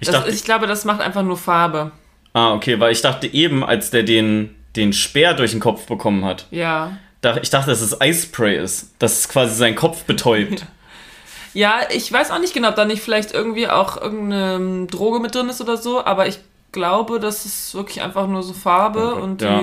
Ich 0.00 0.06
das, 0.08 0.16
dachte, 0.16 0.30
ich 0.30 0.44
glaube, 0.44 0.66
das 0.66 0.84
macht 0.84 1.00
einfach 1.00 1.22
nur 1.22 1.36
Farbe. 1.36 1.92
ah, 2.32 2.52
okay, 2.54 2.80
weil 2.80 2.92
ich 2.92 3.02
dachte 3.02 3.26
eben, 3.32 3.62
als 3.64 3.90
der 3.90 4.02
den, 4.02 4.54
den 4.76 4.92
Speer 4.92 5.34
durch 5.34 5.52
den 5.52 5.60
Kopf 5.60 5.86
bekommen 5.86 6.24
hat, 6.24 6.46
Ja. 6.50 6.96
da, 7.20 7.36
ich 7.36 7.50
dachte, 7.50 7.70
dass 7.70 7.80
es 7.80 8.00
Eispray 8.00 8.56
ist, 8.56 8.90
dass 8.98 9.18
es 9.20 9.28
quasi 9.28 9.54
seinen 9.54 9.76
Kopf 9.76 10.04
betäubt. 10.04 10.66
Ja, 11.56 11.82
ich 11.88 12.10
weiß 12.12 12.32
auch 12.32 12.40
nicht 12.40 12.52
genau, 12.52 12.70
ob 12.70 12.74
da 12.74 12.84
nicht 12.84 13.00
vielleicht 13.00 13.30
irgendwie 13.32 13.68
auch 13.68 13.96
irgendeine 13.96 14.54
ähm, 14.56 14.86
Droge 14.88 15.20
mit 15.20 15.36
drin 15.36 15.48
ist 15.48 15.60
oder 15.60 15.76
so, 15.76 16.04
aber 16.04 16.26
ich 16.26 16.40
glaube, 16.72 17.20
das 17.20 17.46
ist 17.46 17.76
wirklich 17.76 18.02
einfach 18.02 18.26
nur 18.26 18.42
so 18.42 18.52
Farbe 18.52 19.12
Oh 19.12 19.14
Gott, 19.14 19.22
und 19.22 19.40
die. 19.40 19.44
ja. 19.44 19.62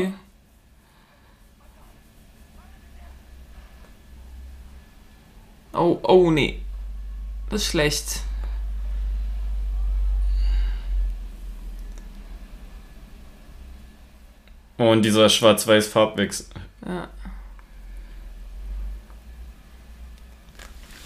Oh, 5.73 5.99
oh 6.03 6.31
nee. 6.31 6.59
Das 7.49 7.63
ist 7.63 7.67
schlecht. 7.69 8.21
Und 14.77 15.03
dieser 15.03 15.29
schwarz-weiß 15.29 15.87
Farbwechsel. 15.87 16.47
Ja. 16.85 17.07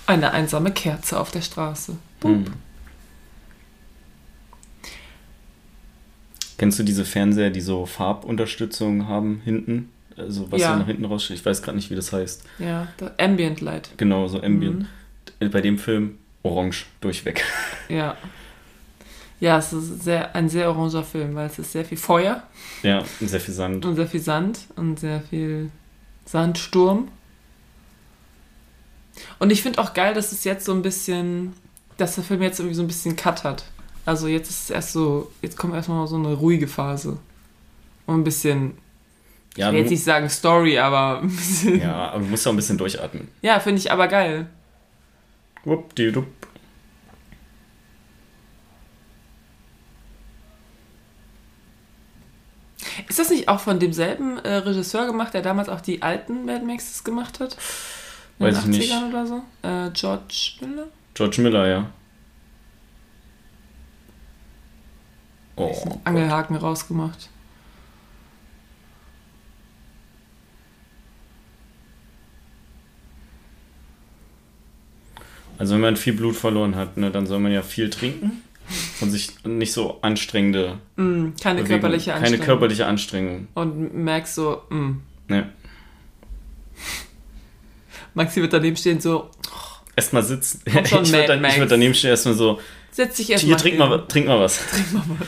Eine 0.07 0.31
einsame 0.31 0.71
Kerze 0.71 1.19
auf 1.19 1.31
der 1.31 1.41
Straße. 1.41 1.97
Hm. 2.21 2.45
Kennst 6.57 6.79
du 6.79 6.83
diese 6.83 7.03
Fernseher, 7.03 7.49
die 7.49 7.59
so 7.61 7.85
Farbunterstützung 7.85 9.07
haben 9.07 9.41
hinten? 9.43 9.91
Also 10.17 10.51
was 10.51 10.61
Ja. 10.61 10.73
so 10.73 10.79
nach 10.79 10.85
hinten 10.87 11.05
raussteht? 11.05 11.37
Ich 11.37 11.45
weiß 11.45 11.61
gerade 11.61 11.75
nicht, 11.77 11.89
wie 11.91 11.95
das 11.95 12.13
heißt. 12.13 12.43
Ja, 12.59 12.87
der 12.99 13.13
Ambient 13.19 13.61
Light. 13.61 13.89
Genau, 13.97 14.27
so 14.27 14.41
Ambient. 14.41 14.87
Mhm. 15.41 15.49
Bei 15.51 15.61
dem 15.61 15.77
Film 15.77 16.17
orange 16.43 16.85
durchweg. 17.01 17.43
Ja. 17.89 18.15
Ja, 19.41 19.57
es 19.57 19.73
ist 19.73 20.03
sehr, 20.03 20.33
ein 20.33 20.47
sehr 20.47 20.69
oranger 20.69 21.03
Film, 21.03 21.35
weil 21.35 21.47
es 21.47 21.59
ist 21.59 21.73
sehr 21.73 21.83
viel 21.83 21.97
Feuer 21.97 22.41
Ja, 22.83 23.03
und 23.19 23.27
sehr 23.29 23.41
viel 23.41 23.53
Sand. 23.53 23.85
und 23.85 23.95
sehr 23.97 24.07
viel 24.07 24.21
Sand 24.21 24.59
und 24.77 24.97
sehr 24.99 25.19
viel 25.21 25.69
Sandsturm. 26.25 27.09
Und 29.39 29.51
ich 29.51 29.61
finde 29.61 29.79
auch 29.79 29.93
geil, 29.93 30.13
dass 30.13 30.31
es 30.31 30.45
jetzt 30.45 30.65
so 30.65 30.73
ein 30.73 30.81
bisschen, 30.81 31.53
dass 31.97 32.15
der 32.15 32.23
Film 32.23 32.41
jetzt 32.41 32.59
irgendwie 32.59 32.75
so 32.75 32.81
ein 32.83 32.87
bisschen 32.87 33.15
Cut 33.17 33.43
hat. 33.43 33.65
Also 34.05 34.27
jetzt 34.27 34.49
ist 34.49 34.63
es 34.63 34.69
erst 34.69 34.93
so, 34.93 35.31
jetzt 35.41 35.57
kommt 35.57 35.73
erstmal 35.73 36.07
so 36.07 36.15
eine 36.15 36.33
ruhige 36.33 36.67
Phase. 36.67 37.17
Und 38.05 38.21
ein 38.21 38.23
bisschen, 38.23 38.77
Ja, 39.55 39.67
ich 39.69 39.73
will 39.73 39.81
jetzt 39.81 39.89
nicht 39.89 40.03
sagen 40.03 40.29
Story, 40.29 40.77
aber 40.77 41.23
ja, 41.63 42.09
aber 42.09 42.19
du 42.19 42.25
musst 42.25 42.45
auch 42.45 42.51
ein 42.51 42.57
bisschen 42.57 42.77
durchatmen. 42.77 43.29
Ja, 43.41 43.59
finde 43.59 43.79
ich 43.79 43.91
aber 43.91 44.07
geil. 44.07 44.47
Wuppdiwupp. 45.63 46.27
Ist 53.07 53.19
das 53.19 53.29
nicht 53.29 53.47
auch 53.47 53.59
von 53.59 53.79
demselben 53.79 54.37
äh, 54.39 54.55
Regisseur 54.55 55.05
gemacht, 55.05 55.33
der 55.33 55.41
damals 55.41 55.69
auch 55.69 55.81
die 55.81 56.01
alten 56.01 56.45
Mad 56.45 56.65
Maxes 56.65 57.03
gemacht 57.03 57.39
hat? 57.39 57.57
In 58.39 58.45
Weiß 58.45 58.57
ich 58.57 58.63
den 58.63 58.71
nicht. 58.71 58.91
80ern 58.91 59.09
oder 59.09 59.27
so? 59.27 59.41
Äh, 59.61 59.89
George 59.91 60.51
Miller? 60.61 60.87
George 61.13 61.41
Miller, 61.41 61.67
ja. 61.67 61.89
Oh. 65.55 65.73
Angelhaken 66.03 66.57
rausgemacht. 66.57 67.29
Also 75.57 75.73
wenn 75.75 75.81
man 75.81 75.95
viel 75.95 76.13
Blut 76.13 76.35
verloren 76.35 76.75
hat, 76.75 76.97
ne, 76.97 77.11
dann 77.11 77.25
soll 77.27 77.39
man 77.39 77.51
ja 77.51 77.61
viel 77.61 77.89
trinken 77.89 78.43
und 79.01 79.11
sich 79.11 79.31
nicht 79.45 79.71
so 79.73 79.99
anstrengende 80.01 80.79
Mm, 80.95 81.29
keine 81.41 81.61
Bewegung- 81.61 81.67
körperliche 81.81 82.09
keine 82.11 82.19
Anstrengung. 82.21 82.45
körperliche 82.45 82.85
Anstrengung. 82.87 83.47
Und 83.53 83.93
merkst 83.95 84.35
so, 84.35 84.63
mm. 84.69 84.91
Ne. 85.27 85.49
Maxi 88.13 88.41
wird 88.41 88.53
daneben 88.53 88.75
stehen 88.77 88.99
so, 88.99 89.29
Erstmal 89.95 90.23
sitzen. 90.23 90.61
Ich 90.65 90.91
würde 90.91 91.25
dann, 91.27 91.41
würd 91.43 91.71
daneben 91.71 91.93
stehen, 91.93 92.09
erstmal 92.09 92.33
so, 92.33 92.59
setz 92.91 93.15
dich 93.17 93.29
erst 93.29 93.43
hier, 93.45 93.55
trink 93.57 93.77
mal, 93.77 94.05
trink 94.07 94.27
mal 94.27 94.39
was. 94.39 94.57
Trink 94.71 94.93
mal 94.93 95.03
was. 95.19 95.27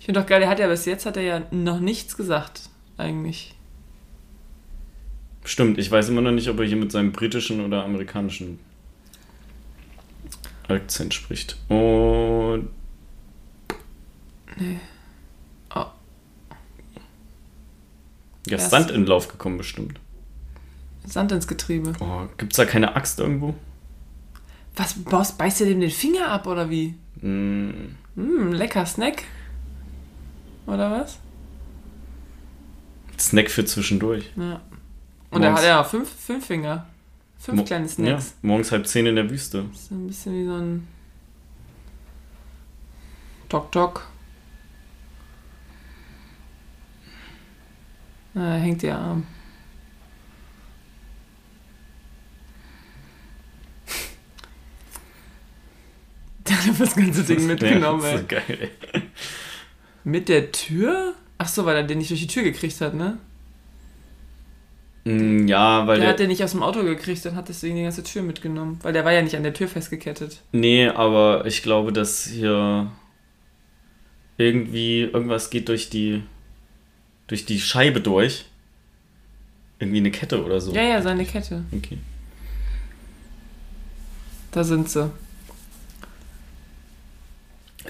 Ich 0.00 0.06
finde 0.06 0.20
doch 0.20 0.26
geil, 0.28 0.40
der 0.40 0.48
hat 0.48 0.58
ja 0.60 0.68
bis 0.68 0.84
jetzt 0.84 1.04
hat 1.06 1.16
er 1.16 1.22
ja 1.22 1.42
noch 1.50 1.80
nichts 1.80 2.16
gesagt, 2.16 2.62
eigentlich. 2.96 3.54
Stimmt, 5.46 5.78
ich 5.78 5.90
weiß 5.90 6.08
immer 6.08 6.22
noch 6.22 6.32
nicht, 6.32 6.48
ob 6.48 6.58
er 6.58 6.66
hier 6.66 6.76
mit 6.76 6.90
seinem 6.90 7.12
britischen 7.12 7.64
oder 7.64 7.84
amerikanischen 7.84 8.58
Akzent 10.66 11.14
spricht. 11.14 11.56
Und. 11.68 12.68
Nee. 14.56 14.80
Oh. 15.72 15.84
Ja, 18.48 18.58
Sand 18.58 18.90
in 18.90 19.06
Lauf 19.06 19.28
gekommen, 19.28 19.56
bestimmt. 19.56 20.00
Sand 21.04 21.30
ins 21.30 21.46
Getriebe. 21.46 21.92
Oh, 22.00 22.26
gibt's 22.38 22.56
da 22.56 22.64
keine 22.64 22.96
Axt 22.96 23.20
irgendwo? 23.20 23.54
Was, 24.74 24.94
Boss, 24.94 25.30
beißt 25.32 25.60
ihr 25.60 25.66
dem 25.66 25.80
den 25.80 25.90
Finger 25.90 26.28
ab 26.28 26.48
oder 26.48 26.68
wie? 26.68 26.94
Hm, 27.20 27.94
Hm, 28.16 28.52
lecker 28.52 28.84
Snack. 28.84 29.22
Oder 30.66 30.90
was? 30.90 31.18
Snack 33.16 33.48
für 33.48 33.64
zwischendurch. 33.64 34.32
Ja. 34.36 34.60
Und 35.36 35.42
er 35.42 35.50
Morgens- 35.50 35.60
hat 35.60 35.68
ja 35.68 35.84
fünf, 35.84 36.08
fünf 36.10 36.46
Finger. 36.46 36.86
Fünf 37.38 37.64
kleine 37.64 37.88
Snacks. 37.88 38.34
Ja, 38.42 38.48
morgens 38.48 38.72
halb 38.72 38.86
zehn 38.86 39.06
in 39.06 39.16
der 39.16 39.28
Wüste. 39.30 39.64
Das 39.70 39.82
ist 39.82 39.90
ein 39.92 40.06
bisschen 40.06 40.32
wie 40.34 40.46
so 40.46 40.54
ein 40.54 40.88
Tok 43.48 43.70
Tok. 43.70 44.06
Da 48.34 48.54
hängt 48.54 48.82
ihr 48.82 48.96
Arm. 48.96 49.24
Der 56.48 56.64
hat 56.66 56.80
das 56.80 56.94
ganze 56.94 57.24
Ding 57.24 57.46
mitgenommen, 57.46 58.02
ja, 58.02 58.12
das 58.12 58.20
ist 58.22 58.30
so 58.30 58.36
geil, 58.36 58.70
ey. 58.92 59.02
Mit 60.04 60.28
der 60.28 60.52
Tür? 60.52 61.14
Ach 61.38 61.48
so, 61.48 61.66
weil 61.66 61.76
er 61.76 61.82
den 61.82 61.98
nicht 61.98 62.10
durch 62.10 62.20
die 62.20 62.26
Tür 62.28 62.44
gekriegt 62.44 62.80
hat, 62.80 62.94
ne? 62.94 63.18
Mm, 65.06 65.46
Ja, 65.46 65.86
weil 65.86 65.98
Der 65.98 66.06
der, 66.06 66.12
hat 66.12 66.18
den 66.18 66.28
nicht 66.28 66.42
aus 66.42 66.50
dem 66.50 66.64
Auto 66.64 66.82
gekriegt, 66.82 67.24
dann 67.24 67.36
hat 67.36 67.48
deswegen 67.48 67.76
die 67.76 67.82
ganze 67.84 68.02
Tür 68.02 68.22
mitgenommen. 68.22 68.78
Weil 68.82 68.92
der 68.92 69.04
war 69.04 69.12
ja 69.12 69.22
nicht 69.22 69.36
an 69.36 69.44
der 69.44 69.54
Tür 69.54 69.68
festgekettet. 69.68 70.42
Nee, 70.50 70.88
aber 70.88 71.46
ich 71.46 71.62
glaube, 71.62 71.92
dass 71.92 72.26
hier 72.26 72.90
irgendwie 74.36 75.02
irgendwas 75.02 75.50
geht 75.50 75.68
durch 75.68 75.88
die 75.90 76.22
durch 77.28 77.44
die 77.46 77.60
Scheibe 77.60 78.00
durch. 78.00 78.46
Irgendwie 79.78 79.98
eine 79.98 80.10
Kette 80.10 80.44
oder 80.44 80.60
so. 80.60 80.72
Ja, 80.72 80.82
ja, 80.82 81.02
seine 81.02 81.24
Kette. 81.24 81.64
Okay. 81.72 81.98
Da 84.50 84.64
sind 84.64 84.88
sie. 84.88 85.10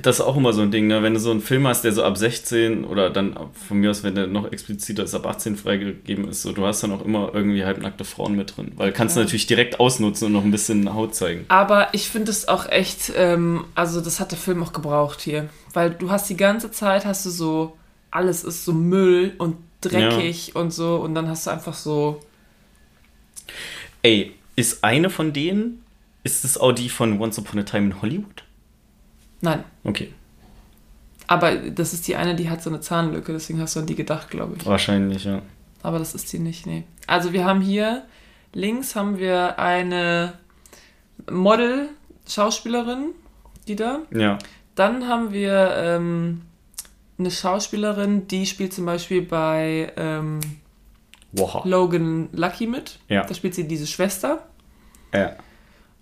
Das 0.03 0.17
ist 0.17 0.21
auch 0.25 0.37
immer 0.37 0.53
so 0.53 0.63
ein 0.63 0.71
Ding, 0.71 0.87
ne? 0.87 1.03
Wenn 1.03 1.15
du 1.15 1.21
so 1.21 1.31
einen 1.31 1.41
Film 1.41 1.67
hast, 1.67 1.85
der 1.85 1.93
so 1.93 2.03
ab 2.05 2.17
16 2.19 2.85
oder 2.85 3.11
dann 3.11 3.37
von 3.69 3.79
mir 3.79 3.91
aus, 3.91 4.03
wenn 4.03 4.15
der 4.15 4.27
noch 4.27 4.51
expliziter 4.53 5.05
ist, 5.05 5.15
ab 5.15 5.27
18 5.27 5.57
freigegeben 5.57 6.29
ist, 6.29 6.43
so, 6.43 6.53
du 6.53 6.67
hast 6.67 6.83
dann 6.83 6.93
auch 6.93 7.05
immer 7.05 7.31
irgendwie 7.35 7.65
halbnackte 7.65 8.05
Frauen 8.05 8.37
mit 8.37 8.57
drin. 8.57 8.73
Weil 8.77 8.93
kannst 8.93 9.17
du 9.17 9.21
Ja. 9.21 9.25
natürlich 9.25 9.47
direkt 9.47 9.81
ausnutzen 9.81 10.27
und 10.27 10.33
noch 10.33 10.45
ein 10.45 10.51
bisschen 10.51 10.93
Haut 10.95 11.15
zeigen. 11.15 11.45
Aber 11.49 11.89
ich 11.93 12.09
finde 12.09 12.31
es 12.31 12.49
auch 12.49 12.69
echt, 12.69 13.13
ähm, 13.17 13.65
also 13.75 14.01
das 14.01 14.21
hat 14.21 14.31
der 14.33 14.39
Film 14.39 14.63
auch 14.63 14.73
gebraucht 14.73 15.21
hier. 15.21 15.49
Weil 15.73 15.91
du 15.91 16.11
hast 16.11 16.29
die 16.31 16.37
ganze 16.37 16.71
Zeit, 16.71 17.05
hast 17.05 17.25
du 17.27 17.31
so, 17.31 17.77
alles 18.11 18.45
ist 18.45 18.65
so 18.65 18.73
Müll 18.73 19.35
und 19.39 19.57
dreckig 19.81 20.57
und 20.57 20.73
so 20.73 20.97
und 20.97 21.15
dann 21.15 21.29
hast 21.29 21.47
du 21.47 21.51
einfach 21.51 21.75
so, 21.75 22.21
Ey, 24.03 24.33
ist 24.57 24.85
eine 24.85 25.11
von 25.11 25.33
denen, 25.33 25.83
ist 26.25 26.45
das 26.45 26.59
auch 26.59 26.73
die 26.73 26.89
von 26.89 27.21
Once 27.21 27.39
Upon 27.39 27.61
a 27.61 27.63
Time 27.63 27.87
in 27.87 28.03
Hollywood? 28.03 28.43
Nein. 29.41 29.65
Okay, 29.85 30.13
Aber 31.27 31.55
das 31.57 31.93
ist 31.93 32.07
die 32.09 32.17
eine, 32.17 32.35
die 32.35 32.49
hat 32.51 32.63
so 32.63 32.71
eine 32.71 32.81
Zahnlücke, 32.81 33.33
deswegen 33.33 33.61
hast 33.61 33.77
du 33.77 33.81
an 33.81 33.87
die 33.87 33.95
gedacht, 33.95 34.31
glaube 34.31 34.57
ich. 34.57 34.67
wahrscheinlich, 34.67 35.25
ja. 35.25 35.43
Aber 35.83 35.99
das 35.99 36.15
ist 36.15 36.33
die 36.33 36.39
nicht, 36.39 36.67
nee. 36.67 36.85
Also 37.07 37.33
wir 37.33 37.45
haben 37.45 37.61
hier, 37.61 38.05
links 38.53 38.97
haben 38.97 39.19
wir 39.19 39.59
eine 39.59 40.35
Model-Schauspielerin, 41.31 43.11
die 43.69 43.77
da. 43.77 44.01
Ja, 44.13 44.39
Dann 44.75 45.09
haben 45.09 45.33
wir 45.33 45.73
ähm, 45.77 46.43
eine 47.19 47.31
Schauspielerin, 47.31 48.29
die 48.29 48.47
spielt 48.47 48.73
zum 48.73 48.87
Beispiel 48.87 49.23
bei 49.23 49.93
ähm. 49.97 50.41
Logan 51.65 52.29
Lucky 52.33 52.67
mit. 52.67 52.99
Ja. 53.09 53.25
Da 53.25 53.35
spielt 53.35 53.55
sie 53.55 53.69
diese 53.69 53.87
Schwester. 53.87 54.47
Ja. 55.13 55.37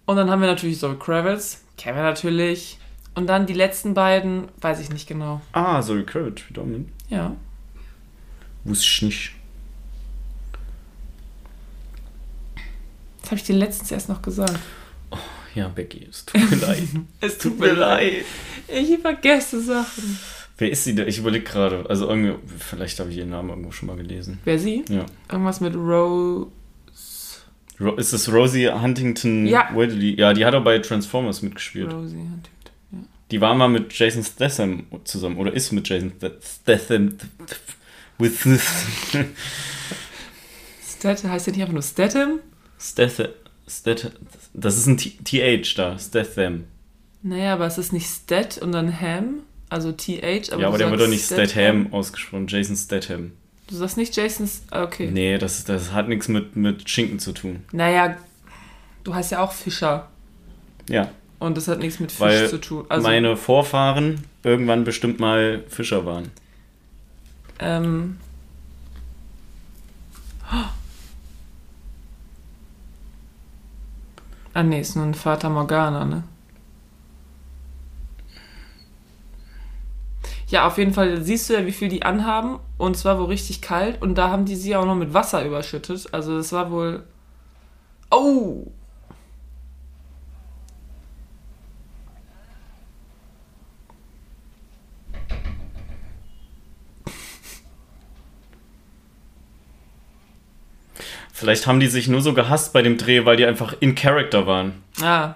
Und 0.07 0.16
dann 0.16 0.30
haben 0.30 0.41
wir 0.41 0.49
natürlich 0.49 0.78
Zoe 0.78 0.97
Kravitz, 0.97 1.64
kennen 1.76 1.97
wir 1.97 2.05
natürlich. 2.05 2.78
Und 3.14 3.26
dann 3.28 3.46
die 3.46 3.52
letzten 3.54 3.94
beiden, 3.94 4.48
weiß 4.60 4.80
ich 4.80 4.90
nicht 4.90 5.06
genau. 5.06 5.40
Ah, 5.52 5.80
Kravitz, 6.06 6.42
wieder 6.48 6.64
mit. 6.64 6.88
Ja. 7.08 7.36
Wusste 8.64 8.84
ich 8.86 9.02
nicht. 9.02 9.32
Das 13.20 13.30
habe 13.30 13.36
ich 13.36 13.44
dir 13.44 13.54
letztens 13.56 13.90
erst 13.92 14.08
noch 14.08 14.20
gesagt. 14.20 14.58
Ja, 15.54 15.68
Becky, 15.68 16.06
es 16.10 16.26
tut 16.26 16.50
mir 16.50 16.56
leid. 16.56 16.82
Es 17.20 17.38
Tut 17.38 17.58
mir 17.60 17.72
leid. 17.72 18.24
Ich 18.66 18.98
vergesse 18.98 19.60
Sachen. 19.62 20.18
Wer 20.58 20.70
ist 20.70 20.84
sie 20.84 20.94
denn? 20.94 21.08
Ich 21.08 21.18
überlege 21.18 21.44
gerade. 21.44 21.84
Also 21.88 22.08
irgendwie, 22.08 22.34
vielleicht 22.58 22.98
habe 23.00 23.10
ich 23.10 23.18
ihren 23.18 23.30
Namen 23.30 23.50
irgendwo 23.50 23.70
schon 23.70 23.86
mal 23.86 23.96
gelesen. 23.96 24.40
Wer 24.44 24.58
sie? 24.58 24.84
Ja. 24.88 25.06
Irgendwas 25.30 25.60
mit 25.60 25.74
Rose. 25.74 26.50
Ro 27.80 27.92
ist 27.94 28.12
es 28.12 28.32
Rosie 28.32 28.68
Huntington 28.70 29.46
Ja. 29.46 29.68
Whiteley? 29.74 30.18
Ja, 30.18 30.32
die 30.32 30.44
hat 30.44 30.54
auch 30.54 30.62
bei 30.64 30.78
Transformers 30.78 31.42
mitgespielt. 31.42 31.92
Rosie 31.92 32.16
Huntington. 32.16 32.53
Ja. 33.24 33.30
Die 33.30 33.40
war 33.40 33.54
mal 33.54 33.68
mit 33.68 33.92
Jason 33.98 34.22
Statham 34.22 34.86
zusammen. 35.04 35.36
Oder 35.38 35.52
ist 35.52 35.72
mit 35.72 35.88
Jason 35.88 36.12
Statham. 36.42 37.16
With 38.18 38.38
Statham 40.86 41.30
heißt 41.30 41.46
der 41.46 41.52
nicht 41.52 41.62
einfach 41.62 41.72
nur 41.72 41.82
Statham? 41.82 42.40
Statham. 42.78 43.28
Statham. 43.66 44.12
Das 44.52 44.76
ist 44.76 44.86
ein 44.86 44.98
TH 44.98 45.74
da. 45.76 45.98
Statham. 45.98 46.64
Naja, 47.22 47.54
aber 47.54 47.66
es 47.66 47.78
ist 47.78 47.92
nicht 47.92 48.06
Stat 48.06 48.58
und 48.58 48.72
dann 48.72 49.00
Ham, 49.00 49.40
also 49.70 49.92
TH. 49.92 50.52
Aber 50.52 50.60
ja, 50.60 50.68
aber 50.68 50.76
der 50.78 50.90
wird 50.90 51.00
doch 51.00 51.08
nicht 51.08 51.24
Statham 51.24 51.92
ausgesprochen. 51.92 52.46
Jason 52.48 52.76
Statham. 52.76 53.32
Du 53.66 53.76
sagst 53.76 53.96
nicht 53.96 54.14
Jason's. 54.14 54.62
ah, 54.70 54.82
Okay. 54.82 55.10
Nee, 55.10 55.38
das, 55.38 55.64
das 55.64 55.92
hat 55.92 56.08
nichts 56.08 56.28
mit, 56.28 56.54
mit 56.54 56.88
Schinken 56.88 57.18
zu 57.18 57.32
tun. 57.32 57.64
Naja, 57.72 58.18
du 59.04 59.14
heißt 59.14 59.32
ja 59.32 59.42
auch 59.42 59.52
Fischer. 59.52 60.10
Ja, 60.86 61.10
Und 61.39 61.57
das 61.57 61.68
hat 61.68 61.78
nichts 61.78 62.01
mit 62.01 62.11
Fisch 62.12 62.20
Weil 62.20 62.49
zu 62.49 62.61
tun. 62.61 62.87
Also, 62.89 63.07
meine 63.07 63.37
Vorfahren 63.37 64.24
irgendwann 64.43 64.85
bestimmt 64.85 65.20
mal 65.20 65.64
Fischer 65.68 66.07
waren. 66.07 66.30
ähm. 67.59 68.18
Ah, 74.55 74.62
nee, 74.62 74.80
ist 74.80 74.95
nur 74.95 75.05
ein 75.05 75.14
Vater 75.14 75.51
Morgana, 75.51 76.05
ne? 76.05 76.22
Ja, 80.47 80.68
auf 80.68 80.78
jeden 80.78 80.93
Fall 80.93 81.22
siehst 81.22 81.51
du 81.51 81.55
ja, 81.55 81.66
wie 81.66 81.72
viel 81.72 81.89
die 81.89 82.05
anhaben. 82.05 82.61
Und 82.78 82.97
zwar 82.97 83.18
wohl 83.18 83.26
richtig 83.26 83.61
kalt. 83.61 84.01
Und 84.01 84.14
da 84.16 84.30
haben 84.30 84.45
die 84.45 84.55
sie 84.55 84.76
auch 84.76 84.85
noch 84.85 84.95
mit 84.95 85.12
Wasser 85.12 85.45
überschüttet. 85.45 86.07
Also 86.12 86.37
das 86.37 86.53
war 86.53 86.70
wohl. 86.70 87.03
Oh! 88.11 88.68
Vielleicht 101.37 101.66
haben 101.66 101.80
die 101.80 101.89
sich 101.89 102.07
nur 102.07 102.22
so 102.22 102.32
gehasst 102.32 102.72
bei 102.72 102.80
dem 102.80 102.97
Dreh, 102.97 103.24
weil 103.24 103.37
die 103.37 103.45
einfach 103.45 103.74
in 103.80 103.97
Character 103.97 104.47
waren. 104.47 104.85
Ah. 105.03 105.35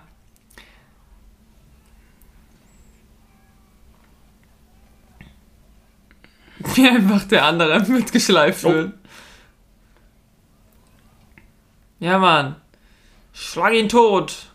Wie 6.75 6.89
einfach 6.89 7.25
der 7.25 7.45
andere 7.45 7.81
mitgeschleift 7.89 8.65
Oh. 8.65 8.73
wird. 8.73 8.95
Ja, 12.01 12.19
Mann. 12.19 12.57
Schlag 13.33 13.73
ihn 13.75 13.89
tot. 13.89 14.47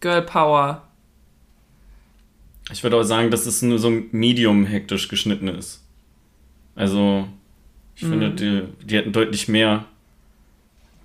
Girl 0.00 0.22
Power. 0.22 0.82
Ich 2.70 2.82
würde 2.82 2.96
auch 2.96 3.02
sagen, 3.02 3.30
dass 3.30 3.46
es 3.46 3.62
nur 3.62 3.78
so 3.78 3.90
medium 4.12 4.64
hektisch 4.66 5.08
geschnitten 5.08 5.48
ist. 5.48 5.82
Also, 6.76 7.28
ich 7.96 8.02
finde, 8.04 8.30
Mhm. 8.30 8.36
die, 8.36 8.62
die 8.86 8.96
hätten 8.96 9.12
deutlich 9.12 9.48
mehr, 9.48 9.84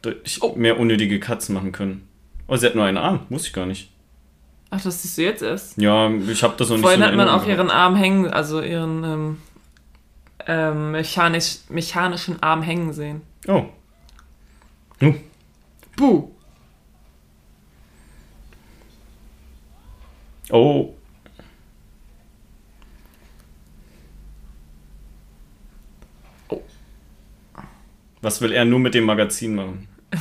deutlich 0.02 0.42
Oh. 0.42 0.56
mehr 0.56 0.80
unnötige 0.80 1.20
Cuts 1.20 1.50
machen 1.50 1.72
können. 1.72 2.08
Oh, 2.48 2.56
sie 2.56 2.66
hat 2.66 2.76
nur 2.76 2.86
einen 2.86 2.98
Arm, 2.98 3.22
wusste 3.30 3.48
ich 3.50 3.54
gar 3.54 3.66
nicht. 3.66 3.92
Ach, 4.72 4.82
das 4.82 5.02
siehst 5.02 5.18
du 5.18 5.22
jetzt 5.24 5.42
erst. 5.42 5.78
Ja, 5.78 6.10
ich 6.12 6.44
habe 6.44 6.56
das 6.58 6.70
noch 6.70 6.78
nicht 6.78 6.84
Vorhin 6.84 7.00
so 7.02 7.06
hat 7.06 7.16
man 7.16 7.28
Erinnerung 7.28 7.42
auch 7.42 7.46
gehabt. 7.46 7.60
ihren 7.60 7.72
Arm 7.72 7.96
hängen, 7.96 8.28
also 8.28 8.62
ihren 8.62 9.04
ähm, 9.04 9.38
ähm, 10.48 10.92
mechanisch, 10.92 11.58
mechanischen 11.70 12.42
Arm 12.42 12.62
hängen 12.62 12.94
sehen. 12.94 13.22
Oh. 13.48 13.66
Huh. 15.02 15.14
Buh. 15.96 16.30
Oh. 20.52 20.94
Was 28.22 28.42
will 28.42 28.52
er 28.52 28.66
nur 28.66 28.80
mit 28.80 28.94
dem 28.94 29.06
Magazin 29.06 29.56
machen? 29.56 29.88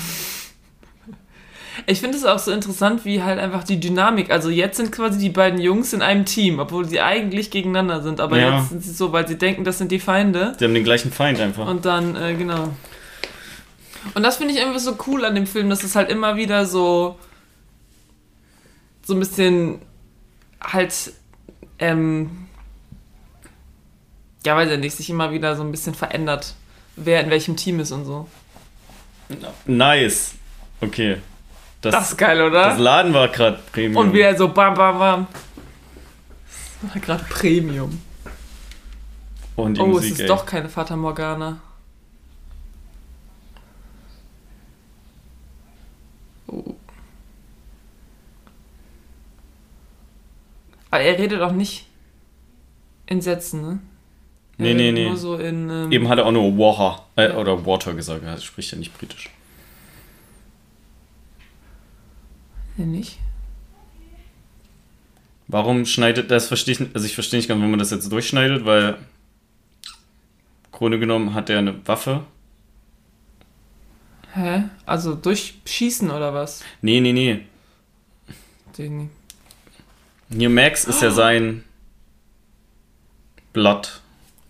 Ich 1.86 2.00
finde 2.00 2.18
es 2.18 2.24
auch 2.24 2.38
so 2.40 2.50
interessant, 2.52 3.04
wie 3.04 3.22
halt 3.22 3.38
einfach 3.38 3.62
die 3.64 3.78
Dynamik. 3.80 4.30
Also 4.30 4.50
jetzt 4.50 4.76
sind 4.76 4.90
quasi 4.92 5.18
die 5.18 5.30
beiden 5.30 5.60
Jungs 5.60 5.92
in 5.92 6.02
einem 6.02 6.24
Team, 6.26 6.58
obwohl 6.58 6.86
sie 6.86 7.00
eigentlich 7.00 7.50
gegeneinander 7.50 8.02
sind. 8.02 8.20
Aber 8.20 8.36
Ja. 8.38 8.58
jetzt 8.58 8.70
sind 8.70 8.82
sie 8.84 8.92
so, 8.92 9.12
weil 9.12 9.26
sie 9.28 9.38
denken, 9.38 9.64
das 9.64 9.78
sind 9.78 9.90
die 9.92 10.00
Feinde. 10.00 10.54
Die 10.60 10.64
haben 10.64 10.74
den 10.74 10.84
gleichen 10.84 11.12
Feind 11.12 11.40
einfach. 11.40 11.66
Und 11.66 11.86
dann, 11.86 12.14
äh, 12.16 12.34
genau. 12.34 12.74
Und 14.14 14.22
das 14.22 14.36
finde 14.36 14.52
ich 14.52 14.60
irgendwie 14.60 14.80
so 14.80 14.98
cool 15.06 15.24
an 15.24 15.34
dem 15.34 15.46
Film, 15.46 15.70
dass 15.70 15.82
es 15.84 15.94
halt 15.94 16.10
immer 16.10 16.36
wieder 16.36 16.66
so 16.66 17.16
so 19.06 19.14
ein 19.14 19.20
bisschen 19.20 19.78
halt 20.60 21.12
ähm, 21.78 22.48
ja, 24.44 24.56
weiß 24.56 24.70
ich 24.72 24.78
nicht, 24.78 24.96
sich 24.96 25.08
immer 25.10 25.32
wieder 25.32 25.56
so 25.56 25.62
ein 25.62 25.70
bisschen 25.70 25.94
verändert, 25.94 26.54
wer 27.04 27.22
in 27.22 27.30
welchem 27.30 27.56
Team 27.56 27.80
ist 27.80 27.92
und 27.92 28.04
so. 28.04 28.28
Nice. 29.66 30.34
Okay. 30.80 31.18
Das, 31.80 31.92
Das 31.92 32.10
ist 32.10 32.16
geil, 32.18 32.40
oder? 32.42 32.70
das 32.70 32.78
Laden 32.78 33.14
war 33.14 33.28
gerade 33.28 33.58
Premium. 33.72 33.96
und 34.06 34.12
wieder 34.12 34.36
so 34.36 34.48
bam 34.48 34.74
bam 34.74 34.98
bam. 34.98 35.26
Das 36.82 36.94
war 36.94 37.00
gerade 37.00 37.24
Premium. 37.24 38.00
Und 39.56 39.76
die 39.76 39.80
Oh, 39.80 39.86
Musik, 39.86 40.12
es 40.12 40.18
ist 40.18 40.20
ey. 40.22 40.26
doch 40.28 40.46
keine 40.46 40.68
Fata 40.68 40.96
Morgana. 40.96 41.60
Oh. 46.46 46.74
Aber 50.90 51.02
er 51.02 51.18
redet 51.18 51.40
auch 51.42 51.52
nicht 51.52 51.86
in 53.06 53.20
Sätzen, 53.20 53.62
ne? 53.62 53.78
Nee, 54.58 54.74
nee, 54.74 54.90
nee. 54.92 55.14
So 55.14 55.36
in. 55.36 55.70
Ähm, 55.70 55.92
Eben 55.92 56.08
hat 56.08 56.18
er 56.18 56.26
auch 56.26 56.32
nur 56.32 56.58
Water 56.58 57.04
äh, 57.16 57.30
oder 57.32 57.64
Water 57.64 57.94
gesagt. 57.94 58.24
Er 58.24 58.38
spricht 58.38 58.72
ja 58.72 58.78
nicht 58.78 58.96
britisch. 58.98 59.30
Nee, 62.76 62.86
nicht. 62.86 63.18
Warum 65.46 65.86
schneidet 65.86 66.30
das? 66.30 66.48
Verstehe 66.48 66.74
ich, 66.74 66.80
also 66.94 67.06
ich 67.06 67.14
verstehe 67.14 67.38
nicht 67.38 67.48
ganz, 67.48 67.58
warum 67.58 67.70
man 67.70 67.78
das 67.78 67.90
jetzt 67.90 68.10
durchschneidet, 68.12 68.64
weil 68.64 68.98
Grunde 70.72 70.98
genommen 70.98 71.34
hat 71.34 71.48
er 71.50 71.58
eine 71.58 71.86
Waffe. 71.86 72.24
Hä? 74.34 74.64
Also 74.86 75.14
durchschießen 75.14 76.10
oder 76.10 76.34
was? 76.34 76.62
Nee, 76.82 77.00
nee, 77.00 77.12
nee. 77.12 77.40
Den, 78.76 79.10
Hier 80.30 80.50
Max 80.50 80.84
ist 80.84 81.02
ja 81.02 81.10
sein 81.10 81.64
Blood, 83.52 84.00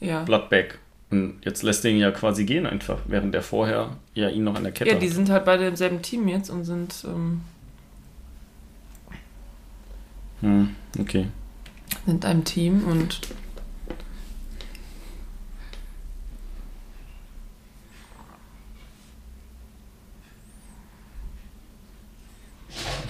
ja. 0.00 0.22
Bloodbag. 0.24 0.78
Und 1.10 1.38
jetzt 1.42 1.62
lässt 1.62 1.84
er 1.86 1.90
ihn 1.90 1.98
ja 1.98 2.10
quasi 2.10 2.44
gehen 2.44 2.66
einfach, 2.66 2.98
während 3.06 3.34
er 3.34 3.42
vorher 3.42 3.96
ja 4.14 4.28
ihn 4.28 4.44
noch 4.44 4.54
an 4.56 4.62
der 4.64 4.72
Kette 4.72 4.90
Ja, 4.90 4.96
die 4.98 5.06
hat. 5.08 5.14
sind 5.14 5.30
halt 5.30 5.44
beide 5.46 5.66
im 5.66 5.76
selben 5.76 6.02
Team 6.02 6.28
jetzt 6.28 6.50
und 6.50 6.64
sind, 6.64 7.04
ähm, 7.06 7.40
Hm, 10.40 10.76
okay. 11.00 11.26
sind 12.06 12.24
einem 12.24 12.44
Team 12.44 12.84
und 12.84 13.20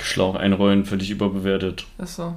Schlauch 0.00 0.34
einrollen, 0.36 0.84
völlig 0.84 1.10
überbewertet. 1.10 1.86
ist 1.98 2.16
so. 2.16 2.34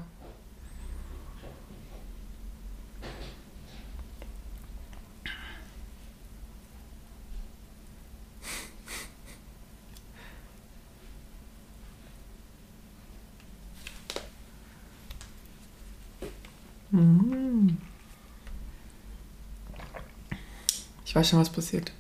Mhm. 16.91 17.78
Ich 21.12 21.16
weiß 21.16 21.28
schon, 21.28 21.41
was 21.41 21.49
passiert. 21.49 21.91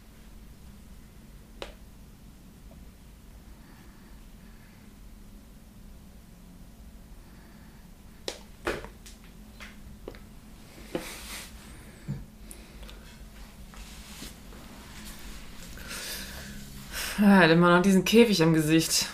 Er 17.17 17.35
hat 17.35 17.51
immer 17.51 17.75
noch 17.75 17.81
diesen 17.81 18.05
Käfig 18.05 18.41
am 18.41 18.53
Gesicht. 18.53 19.07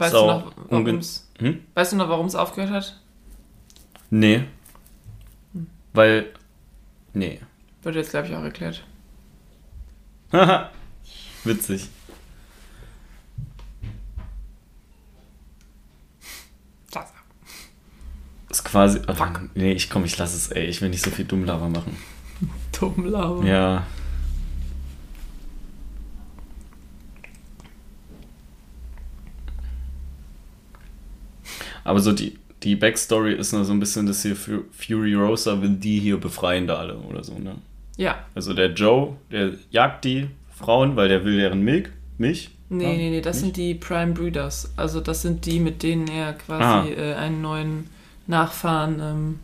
Weißt 0.00 0.12
So, 0.12 0.20
du 0.20 0.26
noch, 0.26 0.52
warum 0.68 0.84
ungen- 0.86 0.98
es 0.98 1.28
hm? 1.38 1.60
weißt 1.74 1.92
du 1.92 1.96
noch, 1.96 2.08
warum 2.08 2.26
es 2.26 2.34
aufgehört 2.34 2.70
hat? 2.70 3.00
Nee. 4.10 4.44
Weil. 5.92 6.26
Nee. 7.12 7.40
Wird 7.82 7.94
jetzt, 7.96 8.10
glaube 8.10 8.28
ich, 8.28 8.34
auch 8.34 8.42
erklärt. 8.42 8.84
Haha. 10.32 10.70
Witzig. 11.44 11.88
Das. 16.90 17.12
Ist 18.50 18.64
quasi. 18.64 19.00
Ach, 19.06 19.16
Fuck. 19.16 19.40
nee, 19.54 19.72
ich 19.72 19.90
komm, 19.90 20.04
ich 20.04 20.16
lass 20.18 20.34
es, 20.34 20.48
ey. 20.50 20.66
Ich 20.66 20.80
will 20.82 20.88
nicht 20.90 21.04
so 21.04 21.10
viel 21.10 21.24
Dummlaber 21.24 21.68
machen. 21.68 21.96
Dumm 22.78 23.04
Lava. 23.06 23.44
Ja. 23.44 23.86
Aber 31.90 32.00
so 32.00 32.12
die, 32.12 32.38
die 32.62 32.76
Backstory 32.76 33.34
ist 33.34 33.52
nur 33.52 33.64
so 33.64 33.72
ein 33.72 33.80
bisschen, 33.80 34.06
dass 34.06 34.22
hier 34.22 34.36
Fu- 34.36 34.64
Fury 34.72 35.14
Rosa 35.14 35.60
will 35.60 35.70
die 35.70 35.98
hier 35.98 36.18
befreien 36.18 36.66
da 36.66 36.76
alle 36.76 36.96
oder 36.98 37.24
so, 37.24 37.38
ne? 37.38 37.56
Ja. 37.96 38.24
Also 38.34 38.54
der 38.54 38.72
Joe, 38.72 39.16
der 39.30 39.52
jagt 39.70 40.04
die 40.04 40.28
Frauen, 40.56 40.94
weil 40.96 41.08
der 41.08 41.24
will 41.24 41.36
deren 41.36 41.62
Milch. 41.62 41.88
Milch? 42.18 42.50
Nee, 42.68 42.86
Ah, 42.86 42.88
nee, 42.90 43.10
nee, 43.10 43.20
das 43.20 43.36
nicht? 43.36 43.56
sind 43.56 43.56
die 43.56 43.74
Prime 43.74 44.12
Breeders. 44.12 44.70
Also 44.76 45.00
das 45.00 45.22
sind 45.22 45.44
die, 45.46 45.58
mit 45.58 45.82
denen 45.82 46.06
er 46.06 46.28
Ah. 46.28 46.32
quasi 46.34 46.92
äh, 46.92 47.14
einen 47.14 47.42
neuen 47.42 47.86
Nachfahren, 48.28 49.00
ähm, 49.00 49.38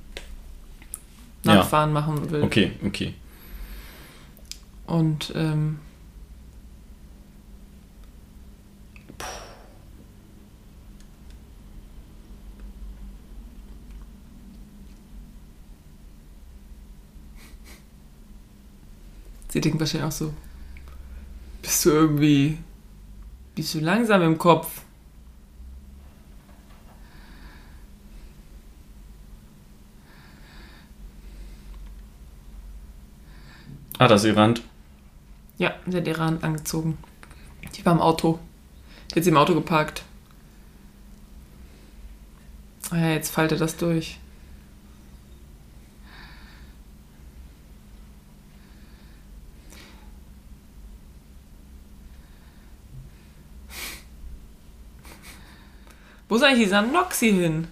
Ja. 1.44 1.57
Nachfahren 1.57 1.92
machen 1.92 2.30
will. 2.30 2.42
Okay, 2.42 2.70
okay. 2.86 3.14
Und 4.86 5.32
ähm, 5.34 5.78
sie 19.57 19.62
denken 19.62 19.80
wahrscheinlich 19.80 20.07
auch 20.07 20.12
so, 20.12 20.34
bist 21.62 21.86
du 21.86 21.90
irgendwie, 21.90 22.59
bist 23.54 23.72
du 23.72 23.80
langsam 23.80 24.20
im 24.20 24.36
Kopf? 24.36 24.82
Ah, 33.98 34.09
das 34.09 34.24
ist 34.24 34.28
ihr 34.28 34.36
Rand. 34.36 34.61
Ja, 35.57 35.74
sie 35.86 35.96
hat 35.96 36.07
ihre 36.07 36.22
Hand 36.22 36.44
angezogen. 36.44 36.98
Die 37.74 37.86
war 37.86 37.94
im 37.94 38.00
Auto. 38.00 38.38
Die 39.11 39.16
hat 39.16 39.24
sie 39.24 39.30
im 39.30 39.38
Auto 39.38 39.54
geparkt. 39.54 40.02
Ah 42.90 42.98
ja, 42.98 43.11
jetzt 43.12 43.30
faltet 43.30 43.62
das 43.62 43.78
durch. 43.78 44.18
Wo 56.29 56.37
ist 56.37 56.43
eigentlich 56.43 56.64
dieser 56.64 56.83
Noxy 56.83 57.31
hin? 57.31 57.68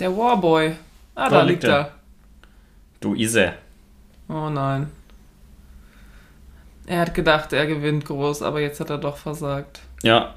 Der 0.00 0.14
Warboy. 0.16 0.74
Ah, 1.14 1.28
da, 1.28 1.36
Da 1.36 1.42
liegt 1.42 1.62
liegt 1.62 1.64
er. 1.72 1.78
er. 1.78 1.92
Du 3.00 3.14
Ise. 3.14 3.54
Oh 4.28 4.48
nein. 4.50 4.90
Er 6.86 7.00
hat 7.00 7.14
gedacht, 7.14 7.52
er 7.52 7.66
gewinnt 7.66 8.04
groß, 8.04 8.42
aber 8.42 8.60
jetzt 8.60 8.80
hat 8.80 8.90
er 8.90 8.98
doch 8.98 9.16
versagt. 9.16 9.80
Ja. 10.02 10.34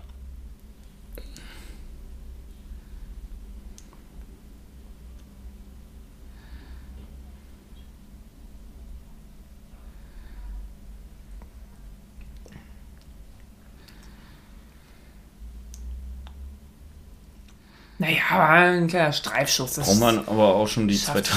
Naja, 17.99 18.26
aber 18.37 18.49
ein 18.49 18.87
kleiner 18.87 19.13
Streifschuss. 19.13 19.73
Das 19.73 19.87
Braucht 19.87 19.99
man 19.99 20.19
aber 20.27 20.55
auch 20.55 20.67
schon 20.67 20.87
die 20.87 20.97
zweite. 20.97 21.31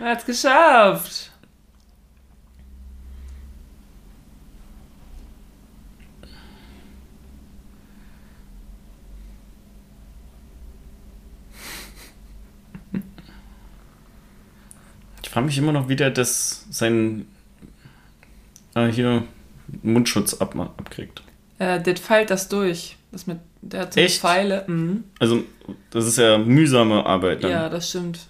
Er 0.00 0.06
hat's 0.06 0.24
geschafft. 0.24 1.30
Ich 15.22 15.30
frage 15.30 15.46
mich 15.46 15.58
immer 15.58 15.72
noch, 15.72 15.88
wie 15.90 15.96
der 15.96 16.10
das 16.10 16.64
seinen 16.70 17.28
äh, 18.74 18.86
hier 18.86 19.24
Mundschutz 19.82 20.34
ab, 20.34 20.56
abkriegt. 20.56 21.22
Äh, 21.58 21.80
der 21.80 21.96
feilt 21.96 22.30
das 22.30 22.48
durch. 22.48 22.96
Das 23.12 23.26
mit, 23.26 23.38
der 23.62 23.80
hat 23.82 23.94
so 23.94 24.00
Echt? 24.00 24.20
Pfeile. 24.20 24.64
Mhm. 24.66 25.04
Also, 25.18 25.44
das 25.90 26.06
ist 26.06 26.18
ja 26.18 26.38
mühsame 26.38 27.04
Arbeit 27.04 27.42
dann. 27.44 27.50
Ja, 27.50 27.68
das 27.68 27.88
stimmt. 27.88 28.20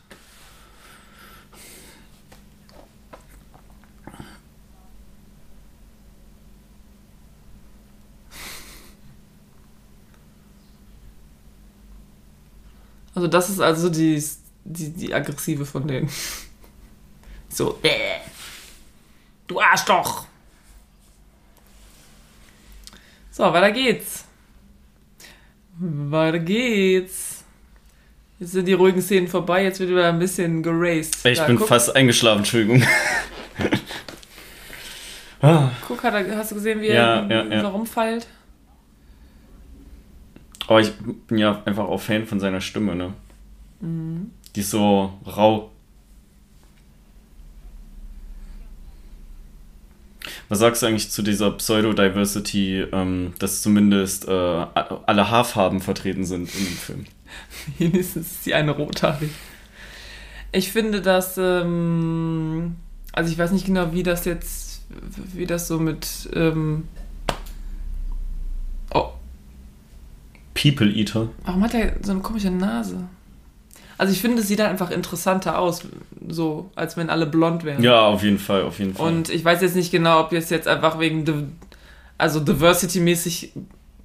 Also 13.18 13.26
das 13.26 13.50
ist 13.50 13.58
also 13.58 13.88
die, 13.88 14.22
die, 14.64 14.90
die 14.90 15.12
aggressive 15.12 15.66
von 15.66 15.86
denen. 15.86 16.08
So, 17.50 17.78
äh, 17.82 18.20
du 19.48 19.58
Arschloch. 19.58 20.26
So, 23.30 23.44
weiter 23.44 23.72
geht's. 23.72 24.27
Weiter 25.80 26.38
geht's. 26.38 27.44
Jetzt 28.38 28.52
sind 28.52 28.66
die 28.66 28.72
ruhigen 28.74 29.02
Szenen 29.02 29.26
vorbei, 29.28 29.64
jetzt 29.64 29.80
wird 29.80 29.90
wieder 29.90 30.08
ein 30.08 30.18
bisschen 30.18 30.62
geraced. 30.62 31.24
Ich 31.26 31.38
Da, 31.38 31.46
bin 31.46 31.56
guck, 31.56 31.68
fast 31.68 31.94
eingeschlafen, 31.96 32.38
Entschuldigung. 32.38 32.82
Ah, 35.40 35.70
guck 35.86 36.02
hat 36.02 36.14
er, 36.14 36.36
hast 36.36 36.50
du 36.50 36.56
gesehen, 36.56 36.80
wie 36.80 36.88
Ja, 36.88 37.20
er 37.20 37.30
ja, 37.30 37.44
ja. 37.44 37.60
so 37.60 37.68
rumfeilt? 37.68 38.26
Aber 40.66 40.80
ich 40.80 40.92
bin 41.28 41.38
ja 41.38 41.62
einfach 41.64 41.84
auch 41.84 42.00
Fan 42.00 42.26
von 42.26 42.40
seiner 42.40 42.60
Stimme, 42.60 42.96
ne? 42.96 43.12
Mhm. 43.80 44.32
Die 44.56 44.60
ist 44.60 44.70
so 44.70 45.12
rau. 45.24 45.70
Was 50.48 50.60
sagst 50.60 50.82
du 50.82 50.86
eigentlich 50.86 51.10
zu 51.10 51.22
dieser 51.22 51.50
Pseudo-Diversity, 51.50 52.86
ähm, 52.92 53.34
dass 53.38 53.60
zumindest 53.60 54.26
äh, 54.26 54.30
alle 54.30 55.30
Haarfarben 55.30 55.80
vertreten 55.80 56.24
sind 56.24 56.54
in 56.54 56.64
dem 56.64 56.76
Film? 56.76 57.04
Wenigstens 57.78 58.32
ist 58.32 58.46
die 58.46 58.54
eine 58.54 58.70
rothaarig. 58.70 59.30
Ich 60.52 60.72
finde, 60.72 61.02
dass, 61.02 61.36
ähm, 61.36 62.76
also 63.12 63.30
ich 63.30 63.36
weiß 63.36 63.52
nicht 63.52 63.66
genau, 63.66 63.92
wie 63.92 64.02
das 64.02 64.24
jetzt, 64.24 64.82
wie 65.34 65.44
das 65.44 65.68
so 65.68 65.78
mit, 65.78 66.30
ähm, 66.32 66.88
oh, 68.94 69.10
People 70.54 70.90
Eater. 70.90 71.28
warum 71.44 71.62
hat 71.62 71.74
er 71.74 71.96
so 72.02 72.12
eine 72.12 72.20
komische 72.22 72.50
Nase? 72.50 73.06
Also 73.98 74.12
ich 74.12 74.20
finde, 74.20 74.40
es 74.40 74.48
sieht 74.48 74.60
halt 74.60 74.70
einfach 74.70 74.90
interessanter 74.90 75.58
aus, 75.58 75.82
so, 76.28 76.70
als 76.76 76.96
wenn 76.96 77.10
alle 77.10 77.26
blond 77.26 77.64
wären. 77.64 77.82
Ja, 77.82 78.02
auf 78.06 78.22
jeden 78.22 78.38
Fall, 78.38 78.62
auf 78.62 78.78
jeden 78.78 78.94
Fall. 78.94 79.06
Und 79.06 79.28
ich 79.28 79.44
weiß 79.44 79.60
jetzt 79.60 79.74
nicht 79.76 79.90
genau, 79.90 80.20
ob 80.20 80.32
jetzt 80.32 80.50
jetzt 80.50 80.68
einfach 80.68 80.98
wegen, 81.00 81.24
Div- 81.24 81.48
also 82.16 82.38
Diversity-mäßig 82.40 83.50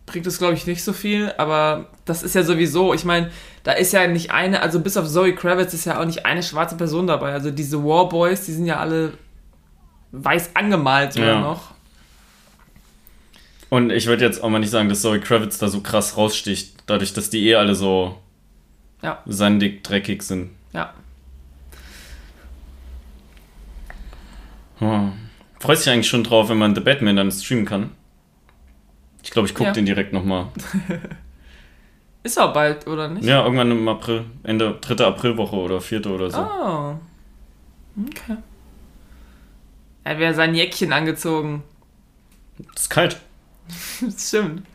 bringt 0.07 0.27
es, 0.27 0.39
glaube 0.39 0.55
ich, 0.55 0.65
nicht 0.67 0.83
so 0.83 0.93
viel, 0.93 1.31
aber 1.37 1.85
das 2.05 2.23
ist 2.23 2.35
ja 2.35 2.43
sowieso, 2.43 2.93
ich 2.93 3.05
meine, 3.05 3.29
da 3.63 3.71
ist 3.71 3.93
ja 3.93 4.05
nicht 4.07 4.31
eine, 4.31 4.61
also 4.61 4.79
bis 4.79 4.97
auf 4.97 5.07
Zoe 5.07 5.33
Kravitz 5.35 5.73
ist 5.73 5.85
ja 5.85 5.99
auch 6.01 6.05
nicht 6.05 6.25
eine 6.25 6.43
schwarze 6.43 6.75
Person 6.75 7.07
dabei. 7.07 7.31
Also 7.31 7.51
diese 7.51 7.81
Warboys, 7.83 8.45
die 8.45 8.51
sind 8.51 8.65
ja 8.65 8.79
alle 8.79 9.13
weiß 10.11 10.55
angemalt 10.55 11.13
sogar 11.13 11.29
Ja. 11.29 11.41
noch. 11.41 11.71
Und 13.69 13.89
ich 13.91 14.05
würde 14.07 14.23
jetzt 14.25 14.43
auch 14.43 14.49
mal 14.49 14.59
nicht 14.59 14.69
sagen, 14.69 14.89
dass 14.89 15.01
Zoe 15.01 15.19
Kravitz 15.19 15.57
da 15.57 15.67
so 15.67 15.81
krass 15.81 16.17
raussticht, 16.17 16.83
dadurch, 16.85 17.13
dass 17.13 17.29
die 17.29 17.47
eh 17.47 17.55
alle 17.55 17.73
so 17.75 18.17
Ja. 19.03 19.21
sandig, 19.25 19.83
dreckig 19.83 20.23
sind. 20.23 20.51
Ja. 20.71 20.93
Hm. 24.79 25.13
Freust 25.59 25.85
dich 25.85 25.93
eigentlich 25.93 26.07
schon 26.09 26.23
drauf, 26.23 26.49
wenn 26.49 26.57
man 26.57 26.75
The 26.75 26.81
Batman 26.81 27.15
dann 27.15 27.31
streamen 27.31 27.65
kann? 27.65 27.91
Ich 29.23 29.31
glaube, 29.31 29.47
ich 29.47 29.53
gucke 29.53 29.67
Ja. 29.69 29.73
den 29.73 29.85
direkt 29.85 30.11
nochmal. 30.13 30.47
Ist 32.23 32.39
auch 32.39 32.53
bald, 32.53 32.87
oder 32.87 33.09
nicht? 33.09 33.25
Ja, 33.25 33.43
irgendwann 33.43 33.71
im 33.71 33.87
April, 33.87 34.25
Ende 34.43 34.77
dritte 34.79 35.05
Aprilwoche 35.05 35.55
oder 35.57 35.81
vierte 35.81 36.09
oder 36.09 36.31
so. 36.31 36.39
Oh. 36.39 36.95
Okay. 38.09 38.37
Er 40.05 40.11
hat 40.11 40.17
wieder 40.17 40.33
sein 40.33 40.55
Jäckchen 40.55 40.91
angezogen. 40.93 41.63
Ist 42.75 42.89
kalt. 42.89 43.17
Das 44.01 44.27
stimmt. 44.29 44.65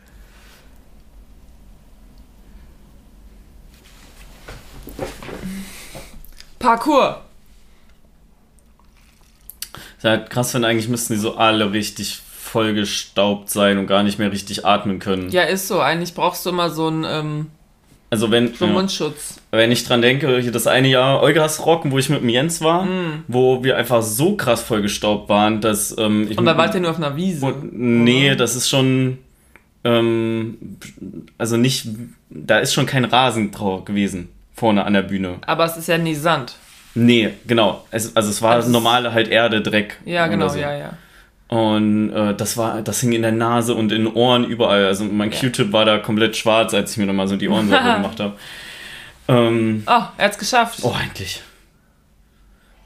Parkour. 6.59 7.21
Ist 9.97 10.03
halt 10.05 10.29
krass, 10.29 10.53
wenn 10.53 10.63
eigentlich 10.65 10.87
müssten 10.87 11.13
die 11.13 11.19
so 11.19 11.35
alle 11.35 11.71
richtig 11.71 12.19
vollgestaubt 12.41 13.49
sein 13.49 13.77
und 13.77 13.87
gar 13.87 14.03
nicht 14.03 14.17
mehr 14.17 14.31
richtig 14.31 14.65
atmen 14.65 14.99
können. 14.99 15.29
Ja, 15.29 15.43
ist 15.43 15.67
so. 15.67 15.79
Eigentlich 15.81 16.13
brauchst 16.13 16.45
du 16.45 16.49
immer 16.49 16.69
so 16.69 16.87
einen, 16.87 17.03
ähm, 17.03 17.47
Also 18.09 18.31
wenn, 18.31 18.53
so 18.55 18.65
einen 18.65 18.73
ja, 18.73 18.79
Mundschutz. 18.79 19.35
wenn 19.51 19.71
ich 19.71 19.83
dran 19.85 20.01
denke, 20.01 20.41
das 20.51 20.65
eine 20.67 20.87
Jahr 20.87 21.21
Eugas 21.21 21.65
Rocken, 21.65 21.91
wo 21.91 21.99
ich 21.99 22.09
mit 22.09 22.21
dem 22.21 22.29
Jens 22.29 22.61
war, 22.61 22.85
Mm. 22.85 23.23
wo 23.27 23.63
wir 23.63 23.77
einfach 23.77 24.01
so 24.01 24.35
krass 24.35 24.63
vollgestaubt 24.63 25.29
waren, 25.29 25.61
dass 25.61 25.95
ähm, 25.97 26.27
ich 26.29 26.37
Und 26.37 26.45
da 26.45 26.57
wart 26.57 26.73
ihr 26.73 26.81
nur 26.81 26.91
auf 26.91 26.97
einer 26.97 27.15
Wiese. 27.15 27.45
Und, 27.45 27.77
nee, 27.77 28.35
das 28.35 28.55
ist 28.55 28.67
schon. 28.69 29.19
Ähm, 29.83 30.77
also 31.37 31.55
nicht. 31.57 31.87
Da 32.31 32.59
ist 32.59 32.73
schon 32.73 32.85
kein 32.85 33.05
Rasen 33.05 33.51
drauf 33.51 33.85
gewesen. 33.85 34.29
Vorne 34.59 34.83
an 34.85 34.93
der 34.93 35.03
Bühne. 35.03 35.35
Aber 35.45 35.63
es 35.65 35.77
ist 35.77 35.87
ja 35.87 35.97
nie 35.97 36.15
Sand. 36.15 36.55
Nee, 36.95 37.29
genau. 37.47 37.85
Es, 37.91 38.15
also 38.15 38.29
es 38.29 38.41
war 38.41 38.55
Also 38.55 38.69
normale 38.71 39.13
halt 39.13 39.29
Erde, 39.29 39.61
Dreck. 39.61 39.97
Ja, 40.05 40.27
genau, 40.27 40.49
so. 40.49 40.59
ja, 40.59 40.75
ja. 40.75 40.93
Und 41.47 42.11
äh, 42.11 42.35
das 42.35 42.57
war, 42.57 42.81
das 42.81 42.99
hing 42.99 43.13
in 43.13 43.21
der 43.21 43.31
Nase 43.31 43.73
und 43.73 43.91
in 43.91 44.05
den 44.05 44.13
Ohren 44.13 44.43
überall. 44.43 44.85
Also 44.85 45.05
mein 45.05 45.31
Ja. 45.31 45.39
Q-Tip 45.39 45.71
war 45.71 45.85
da 45.85 45.97
komplett 45.99 46.35
schwarz, 46.35 46.73
als 46.73 46.91
ich 46.91 46.97
mir 46.97 47.05
nochmal 47.05 47.27
so 47.27 47.37
die 47.37 47.47
Ohren 47.47 47.69
sauber 47.69 47.93
gemacht 48.01 48.19
habe. 48.19 48.33
Ähm, 49.29 49.83
Oh, 49.87 50.03
er 50.17 50.25
hat's 50.25 50.37
geschafft. 50.37 50.79
oh, 50.83 50.93
endlich. 51.01 51.41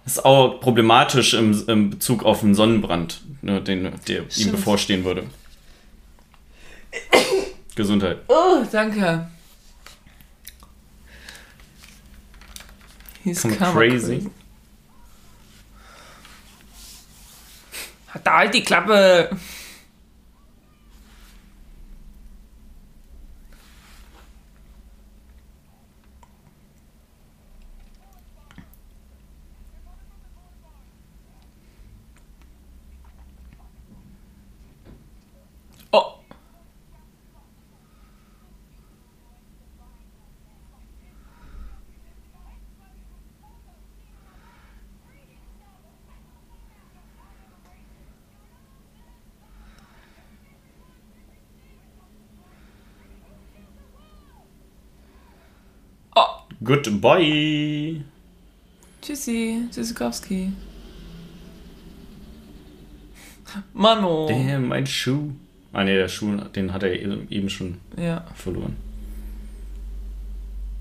Das 0.05 0.17
ist 0.17 0.25
auch 0.25 0.59
problematisch 0.59 1.33
im, 1.33 1.63
im 1.67 1.89
Bezug 1.89 2.23
auf 2.23 2.41
den 2.41 2.53
Sonnenbrand, 2.55 3.21
ne, 3.41 3.61
den, 3.61 3.89
der 4.07 4.23
ihm 4.37 4.51
bevorstehen 4.51 5.05
würde. 5.05 5.23
Gesundheit. 7.75 8.17
Oh, 8.27 8.63
danke. 8.71 9.27
He's 13.23 13.41
Come 13.41 13.51
kinda 13.51 13.71
crazy. 13.71 14.29
Hat 18.09 18.27
da 18.27 18.37
halt 18.39 18.53
die 18.53 18.63
Klappe. 18.63 19.29
Oh. 35.91 36.19
Oh. 56.15 56.43
Goodbye. 56.63 58.01
Tschüssi, 59.01 59.67
Tschüssikowski. 59.71 60.51
Mano. 63.73 64.27
Damn, 64.29 64.67
mein 64.67 64.87
Schuh. 64.87 65.31
Ah 65.73 65.83
ne, 65.83 65.95
der 65.95 66.07
Schuh, 66.07 66.37
den 66.55 66.73
hat 66.73 66.83
er 66.83 66.93
eben 66.93 67.49
schon 67.49 67.77
Ja. 67.97 68.25
verloren. 68.35 68.75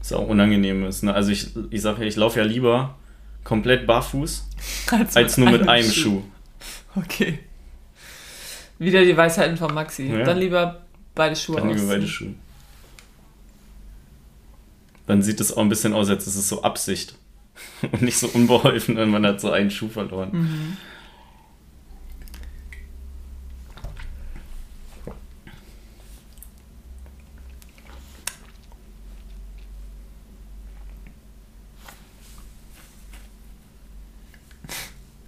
Ist 0.01 0.13
auch 0.13 0.29
unangenehm 0.29 0.85
ist. 0.85 1.03
Ne? 1.03 1.15
Also 1.15 1.31
ich, 1.31 1.49
ich 1.71 1.81
sage 1.81 2.03
ja, 2.03 2.09
ich 2.09 2.17
laufe 2.17 2.39
ja 2.39 2.45
lieber 2.45 2.97
komplett 3.45 3.87
barfuß, 3.87 4.49
als 5.15 5.39
nur 5.39 5.51
mit 5.51 5.69
einem 5.69 5.91
Schuh. 5.91 6.23
Okay. 6.95 7.39
Wieder 8.79 9.05
die 9.05 9.17
Weisheiten 9.17 9.57
von 9.57 9.73
Maxi. 9.73 10.07
Ja. 10.07 10.25
Dann 10.25 10.39
lieber 10.39 10.83
beide 11.15 11.37
Schuhe 11.37 11.57
Dann 11.57 11.71
lieber 11.71 11.87
beide 11.87 12.07
Schuhe. 12.07 12.35
Dann 15.07 15.23
sieht 15.23 15.41
es 15.41 15.53
auch 15.53 15.63
ein 15.63 15.69
bisschen 15.69 15.95
aus, 15.95 16.09
als 16.09 16.27
ist 16.27 16.37
es 16.37 16.49
so 16.49 16.63
Absicht. 16.63 17.17
Und 17.83 18.03
nicht 18.03 18.19
so 18.19 18.29
unbeholfen, 18.29 18.97
wenn 18.97 19.11
man 19.11 19.27
hat 19.27 19.41
so 19.41 19.51
einen 19.51 19.71
Schuh 19.71 19.89
verloren. 19.89 20.31
Mhm. 20.33 20.77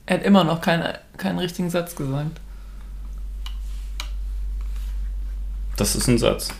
Er 0.06 0.18
hat 0.18 0.24
immer 0.24 0.44
noch 0.44 0.60
keine, 0.60 1.00
keinen 1.16 1.38
richtigen 1.38 1.70
Satz 1.70 1.96
gesagt. 1.96 2.40
Das 5.76 5.96
ist 5.96 6.06
ein 6.08 6.18
Satz. 6.18 6.50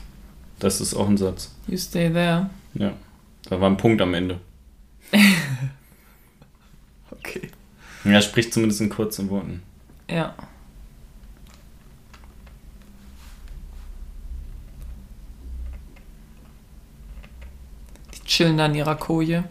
Das 0.64 0.80
ist 0.80 0.94
auch 0.94 1.06
ein 1.06 1.18
Satz. 1.18 1.54
You 1.66 1.76
stay 1.76 2.10
there. 2.10 2.48
Ja. 2.72 2.94
Da 3.50 3.60
war 3.60 3.68
ein 3.68 3.76
Punkt 3.76 4.00
am 4.00 4.14
Ende. 4.14 4.40
Okay. 7.10 7.48
Ja, 8.04 8.20
spricht 8.20 8.52
zumindest 8.52 8.82
in 8.82 8.90
kurzen 8.90 9.30
Worten. 9.30 9.62
Ja. 10.10 10.34
Die 18.14 18.26
chillen 18.26 18.58
da 18.58 18.66
in 18.66 18.74
ihrer 18.74 18.96
Koje. 18.96 19.44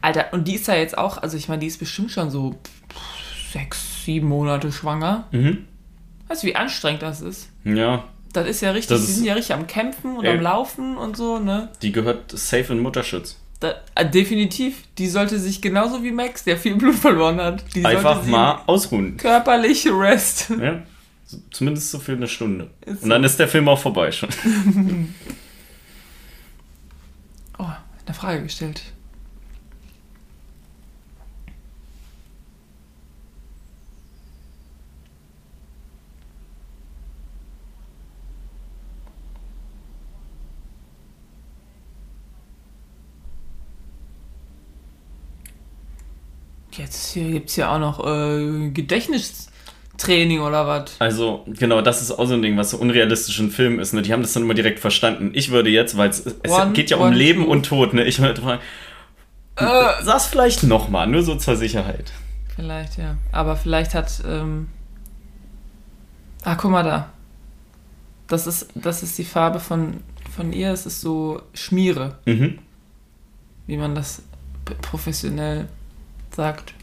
Alter, 0.00 0.32
und 0.32 0.48
die 0.48 0.54
ist 0.54 0.66
ja 0.66 0.74
jetzt 0.74 0.98
auch, 0.98 1.18
also 1.18 1.36
ich 1.36 1.48
meine, 1.48 1.60
die 1.60 1.68
ist 1.68 1.78
bestimmt 1.78 2.10
schon 2.10 2.30
so 2.30 2.58
sechs, 3.52 4.04
sieben 4.04 4.28
Monate 4.28 4.72
schwanger. 4.72 5.28
Mhm. 5.30 5.68
Weißt 6.26 6.42
du, 6.42 6.48
wie 6.48 6.56
anstrengend 6.56 7.02
das 7.02 7.20
ist? 7.20 7.50
Ja, 7.64 8.04
Das 8.32 8.46
ist 8.48 8.60
ja 8.62 8.70
richtig, 8.70 8.96
Das 8.96 9.06
die 9.06 9.12
sind 9.12 9.24
ja 9.24 9.34
richtig 9.34 9.54
am 9.54 9.66
Kämpfen 9.66 10.16
und 10.16 10.24
Ey. 10.24 10.36
am 10.36 10.40
Laufen 10.42 10.96
und 10.96 11.16
so, 11.16 11.38
ne? 11.38 11.68
die 11.82 11.92
gehört 11.92 12.30
safe 12.32 12.72
in 12.72 12.80
Mutterschutz. 12.80 13.38
Da, 13.60 13.74
äh, 13.94 14.08
definitiv. 14.08 14.82
Die 14.98 15.06
sollte 15.08 15.38
sich 15.38 15.60
genauso 15.62 16.02
wie 16.02 16.10
Max, 16.10 16.42
der 16.42 16.56
viel 16.56 16.74
Blut 16.76 16.96
verloren 16.96 17.40
hat, 17.40 17.62
die 17.74 17.84
Einfach 17.84 18.24
mal 18.26 18.60
ausruhen. 18.66 19.16
körperliche 19.18 19.90
Rest. 19.98 20.50
Ja. 20.60 20.82
Zumindest 21.50 21.90
so 21.90 21.98
für 21.98 22.12
eine 22.12 22.26
Stunde. 22.28 22.70
Ist 22.84 23.04
Und 23.04 23.10
dann 23.10 23.22
ist 23.24 23.38
der 23.38 23.48
Film 23.48 23.68
auch 23.68 23.78
vorbei 23.78 24.10
schon. 24.12 24.28
Oh, 27.58 27.66
eine 28.06 28.14
Frage 28.14 28.42
gestellt. 28.42 28.82
Jetzt 46.76 47.12
hier 47.12 47.30
gibt 47.30 47.50
es 47.50 47.56
ja 47.56 47.74
auch 47.74 47.78
noch 47.78 48.06
äh, 48.06 48.70
Gedächtnistraining 48.70 50.40
oder 50.40 50.66
was? 50.66 50.92
Also, 51.00 51.44
genau, 51.46 51.80
das 51.82 52.00
ist 52.02 52.10
auch 52.12 52.26
so 52.26 52.34
ein 52.34 52.42
Ding, 52.42 52.56
was 52.56 52.70
so 52.70 52.78
unrealistisch 52.78 53.38
in 53.40 53.50
Filmen 53.50 53.78
ist. 53.78 53.92
Ne? 53.92 54.02
Die 54.02 54.12
haben 54.12 54.22
das 54.22 54.32
dann 54.32 54.42
immer 54.44 54.54
direkt 54.54 54.78
verstanden. 54.80 55.30
Ich 55.34 55.50
würde 55.50 55.70
jetzt, 55.70 55.96
weil 55.96 56.10
es, 56.10 56.24
One, 56.48 56.72
geht 56.72 56.90
ja 56.90 56.96
um 56.96 57.12
Leben 57.12 57.44
two. 57.44 57.50
und 57.50 57.66
Tod, 57.66 57.92
ne? 57.94 58.04
Ich 58.04 58.18
würde 58.20 58.40
fragen, 58.40 58.62
Äh, 59.56 60.02
sag's 60.02 60.26
vielleicht 60.26 60.62
nochmal, 60.62 61.06
nur 61.06 61.22
so 61.22 61.34
zur 61.34 61.56
Sicherheit. 61.56 62.10
Vielleicht, 62.56 62.96
ja. 62.98 63.16
Aber 63.32 63.56
vielleicht 63.56 63.94
hat. 63.94 64.22
Ähm 64.26 64.68
ah, 66.44 66.54
guck 66.54 66.70
mal 66.70 66.82
da. 66.84 67.10
Das 68.28 68.46
ist, 68.46 68.68
das 68.74 69.02
ist 69.02 69.18
die 69.18 69.24
Farbe 69.24 69.60
von, 69.60 70.00
von 70.34 70.52
ihr. 70.54 70.72
Es 70.72 70.86
ist 70.86 71.02
so 71.02 71.42
Schmiere, 71.52 72.18
Mhm. 72.24 72.58
wie 73.66 73.76
man 73.76 73.94
das 73.94 74.22
professionell 74.80 75.68
sagt. 76.34 76.74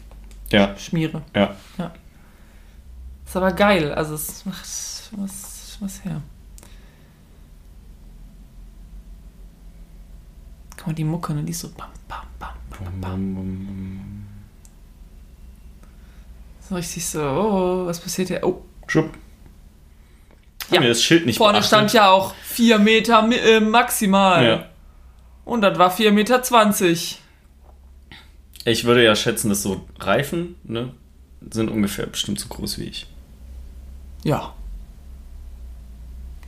Ja, 0.50 0.76
Schmiere. 0.76 1.22
ja. 1.34 1.54
Ist 3.26 3.36
aber 3.36 3.52
geil. 3.52 3.92
Also, 3.94 4.14
es 4.14 4.44
macht 4.44 4.64
was, 5.12 5.76
was 5.80 6.04
her. 6.04 6.20
Guck 10.76 10.86
mal, 10.88 10.92
die 10.94 11.04
Mucke, 11.04 11.34
ne? 11.34 11.42
Die 11.44 11.52
ist 11.52 11.60
so 11.60 11.68
bam, 11.70 11.90
bam, 12.08 12.26
bam, 12.38 12.54
bam, 13.00 13.00
bam. 13.00 14.26
So 16.68 16.74
richtig 16.74 17.06
so, 17.06 17.20
oh, 17.20 17.86
was 17.86 18.00
passiert 18.00 18.28
hier? 18.28 18.40
Oh, 18.42 18.62
Schupp. 18.86 19.10
Ja. 20.70 20.80
Das 20.80 21.02
Schild 21.02 21.26
nicht 21.26 21.36
Vorne 21.38 21.54
beachtet? 21.58 21.68
stand 21.68 21.92
ja 21.92 22.10
auch 22.10 22.34
4 22.34 22.78
Meter 22.78 23.28
äh, 23.30 23.60
maximal. 23.60 24.44
Ja. 24.44 24.66
Und 25.44 25.62
das 25.62 25.78
war 25.78 25.92
4,20 25.92 26.10
Meter. 26.12 26.42
Ich 28.64 28.84
würde 28.84 29.02
ja 29.02 29.16
schätzen, 29.16 29.48
dass 29.48 29.62
so 29.62 29.86
Reifen, 29.98 30.56
ne, 30.64 30.92
sind 31.50 31.70
ungefähr 31.70 32.06
bestimmt 32.06 32.38
so 32.38 32.48
groß 32.48 32.78
wie 32.78 32.84
ich. 32.84 33.06
Ja. 34.22 34.54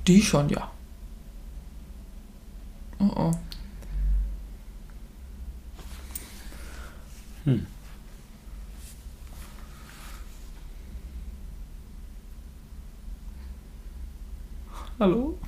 Die 0.07 0.21
schon, 0.21 0.49
ja. 0.51 0.71
Oh 2.99 3.11
oh. 3.17 3.33
Hm. 7.45 7.67
Hallo? 15.01 15.39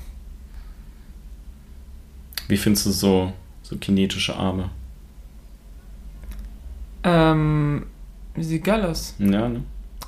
Wie 2.49 2.57
findest 2.57 2.87
du 2.87 2.91
so, 2.91 3.33
so 3.63 3.77
kinetische 3.77 4.35
Arme? 4.35 4.71
Ähm, 7.05 7.87
wie 8.35 8.43
sieht 8.45 8.65
geil 8.65 8.85
aus? 8.85 9.15
Ja, 9.19 9.49
ne? 9.49 9.63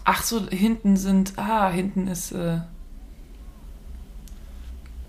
Ach 0.04 0.22
so, 0.22 0.48
hinten 0.48 0.96
sind, 0.96 1.34
ah, 1.36 1.68
hinten 1.70 2.08
ist, 2.08 2.32
äh, 2.32 2.60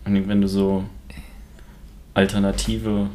Und 0.05 0.27
wenn 0.27 0.41
du 0.41 0.47
so 0.47 0.83
alternative 2.13 3.09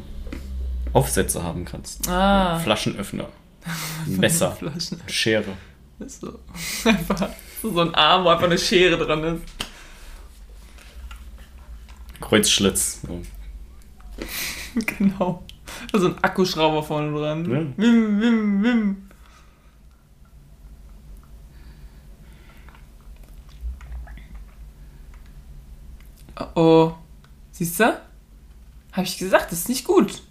Aufsätze 0.93 1.43
haben 1.43 1.65
kannst. 1.65 2.07
ah. 2.09 2.59
Flaschenöffner, 2.59 3.27
Messer, 4.05 4.51
Flaschen. 4.51 5.01
Schere. 5.07 5.53
Ist 5.99 6.21
so. 6.21 6.39
Einfach 6.85 7.29
so 7.61 7.79
ein 7.79 7.93
Arm, 7.95 8.25
wo 8.25 8.29
einfach 8.29 8.45
eine 8.45 8.57
Schere 8.57 8.97
dran 8.97 9.23
ist. 9.23 9.43
Kreuzschlitz. 12.21 13.01
So. 13.05 13.21
Genau. 14.97 15.43
Also 15.93 16.07
ein 16.07 16.23
Akkuschrauber 16.23 16.83
vorne 16.83 17.11
dran. 17.17 17.45
Ja. 17.45 17.59
Wim, 17.77 18.21
wim, 18.21 18.63
wim. 18.63 19.09
Oh, 26.39 26.59
oh. 26.59 26.93
Siehst 27.51 27.79
du? 27.79 28.01
Habe 28.93 29.03
ich 29.03 29.17
gesagt, 29.17 29.51
das 29.51 29.59
ist 29.59 29.69
nicht 29.69 29.85
gut. 29.85 30.21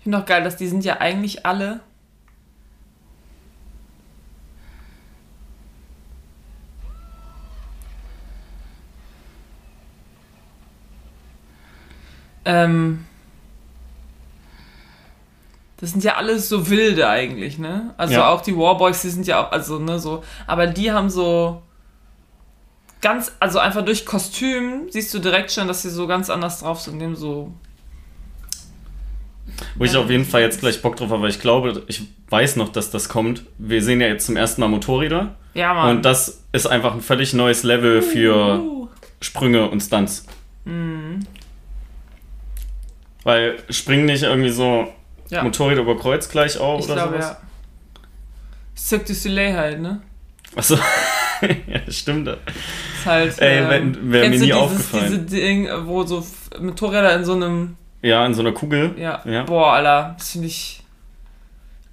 Ich 0.00 0.04
finde 0.04 0.18
auch 0.18 0.26
geil, 0.26 0.42
dass 0.42 0.56
die 0.56 0.66
sind 0.66 0.84
ja 0.84 1.00
eigentlich 1.00 1.44
alle 1.44 1.80
Ähm, 12.50 13.04
das 15.78 15.92
sind 15.92 16.04
ja 16.04 16.16
alles 16.16 16.48
so 16.48 16.68
wilde 16.68 17.08
eigentlich, 17.08 17.58
ne? 17.58 17.94
Also 17.96 18.14
Ja. 18.14 18.28
auch 18.28 18.42
die 18.42 18.56
Warboys, 18.56 19.00
die 19.02 19.08
sind 19.08 19.26
ja 19.26 19.42
auch, 19.46 19.52
also, 19.52 19.78
ne, 19.78 19.98
so, 19.98 20.22
aber 20.46 20.66
die 20.66 20.92
haben 20.92 21.08
so 21.08 21.62
ganz, 23.00 23.32
also 23.40 23.58
einfach 23.58 23.84
durch 23.84 24.04
Kostüm 24.04 24.90
siehst 24.90 25.14
du 25.14 25.18
direkt 25.20 25.50
schon, 25.52 25.68
dass 25.68 25.82
sie 25.82 25.90
so 25.90 26.06
ganz 26.06 26.28
anders 26.28 26.60
drauf 26.60 26.80
sind, 26.80 26.98
dem 26.98 27.16
so. 27.16 27.52
Wo 29.76 29.84
ich 29.84 29.96
auf 29.96 30.10
jeden 30.10 30.24
Fall 30.24 30.42
jetzt 30.42 30.60
gleich 30.60 30.80
Bock 30.82 30.96
drauf 30.96 31.10
habe, 31.10 31.22
weil 31.22 31.30
ich 31.30 31.40
glaube, 31.40 31.82
ich 31.86 32.02
weiß 32.28 32.56
noch, 32.56 32.70
dass 32.70 32.90
das 32.90 33.08
kommt. 33.08 33.44
Wir 33.58 33.82
sehen 33.82 34.00
ja 34.00 34.06
jetzt 34.08 34.26
zum 34.26 34.36
ersten 34.36 34.60
Mal 34.60 34.68
Motorräder. 34.68 35.34
Ja, 35.54 35.74
Mann. 35.74 35.96
Und 35.96 36.04
das 36.04 36.44
ist 36.52 36.66
einfach 36.66 36.94
ein 36.94 37.00
völlig 37.00 37.32
neues 37.32 37.62
Level 37.62 38.02
für. 38.02 38.88
Sprünge 39.20 39.68
und 39.68 39.80
Stunts. 39.82 40.24
Mhm. 40.64 41.20
Weil 43.24 43.58
springen 43.70 44.06
nicht 44.06 44.22
irgendwie 44.22 44.50
so 44.50 44.88
Ja. 45.28 45.42
Motorräder 45.42 45.82
über 45.82 45.98
Kreuz 45.98 46.28
gleich 46.28 46.58
auch 46.58 46.78
Ich 46.80 46.86
oder 46.86 46.94
glaube, 46.94 47.12
sowas? 47.14 47.36
ja. 47.40 47.48
Cirque 48.76 49.06
du 49.06 49.14
Soleil 49.14 49.56
halt, 49.56 49.80
ne? 49.80 50.00
Achso. 50.56 50.76
ja, 51.42 51.80
stimmt. 51.92 52.28
Ist 52.28 53.06
halt. 53.06 53.38
Ey, 53.40 53.58
ähm, 53.58 53.68
wenn- 53.68 54.12
wär 54.12 54.22
mir 54.24 54.30
nie 54.30 54.38
dieses, 54.38 54.52
aufgefallen. 54.56 55.04
Diese 55.06 55.18
Ding, 55.20 55.68
wo 55.84 56.04
so 56.04 56.26
Motorräder 56.58 57.14
in 57.14 57.24
so 57.24 57.34
einem. 57.34 57.76
Ja, 58.02 58.24
in 58.26 58.34
so 58.34 58.40
einer 58.40 58.52
Kugel. 58.52 58.94
Ja. 58.98 59.20
Ja. 59.26 59.42
Boah, 59.44 59.74
Alter, 59.74 60.14
das 60.18 60.30
finde 60.32 60.46
ich. 60.48 60.82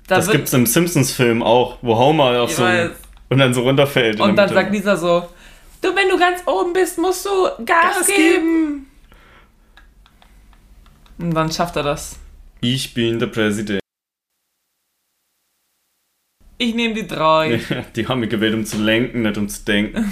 Da 0.08 0.16
das 0.16 0.30
gibt's 0.32 0.54
im 0.54 0.66
Simpsons-Film 0.66 1.44
auch, 1.44 1.78
wo 1.82 1.98
Homer 1.98 2.42
auf 2.42 2.52
so 2.54 2.64
weiß. 2.64 2.92
und 3.30 3.38
dann 3.40 3.54
so 3.54 3.62
runterfällt. 3.64 4.22
Und 4.22 4.38
dann 4.38 4.48
sagt 4.48 4.72
Lisa 4.72 4.96
so, 4.96 5.28
du, 5.82 5.94
wenn 5.94 6.08
du 6.08 6.18
ganz 6.18 6.42
oben 6.48 6.72
bist, 6.72 6.98
musst 6.98 7.26
du 7.26 7.30
Gas, 7.66 7.98
Gas 7.98 8.08
geben. 8.08 8.87
Und 11.18 11.32
dann 11.34 11.52
schafft 11.52 11.76
er 11.76 11.84
das. 11.84 12.20
Ich 12.62 12.94
bin 12.94 13.20
der 13.20 13.28
Präsident. 13.28 13.80
Ich 16.60 16.74
nehme 16.74 16.96
die 16.96 17.06
drei. 17.06 17.62
Die 17.96 18.08
haben 18.08 18.20
mich 18.20 18.30
gewählt, 18.30 18.56
um 18.56 18.66
zu 18.66 18.82
lenken, 18.82 19.22
nicht 19.22 19.38
um 19.38 19.48
zu 19.48 19.64
denken. 19.64 20.12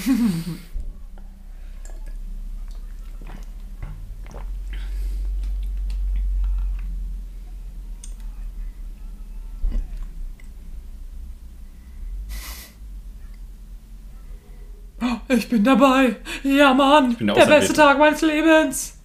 Ich 15.28 15.50
bin 15.50 15.64
dabei. 15.64 16.18
Ja, 16.44 16.74
Mann. 16.74 17.16
bin 17.16 17.28
der 17.28 17.46
beste. 17.46 17.74
Tag 17.74 17.98
meines 17.98 18.22
Lebens. 18.22 18.98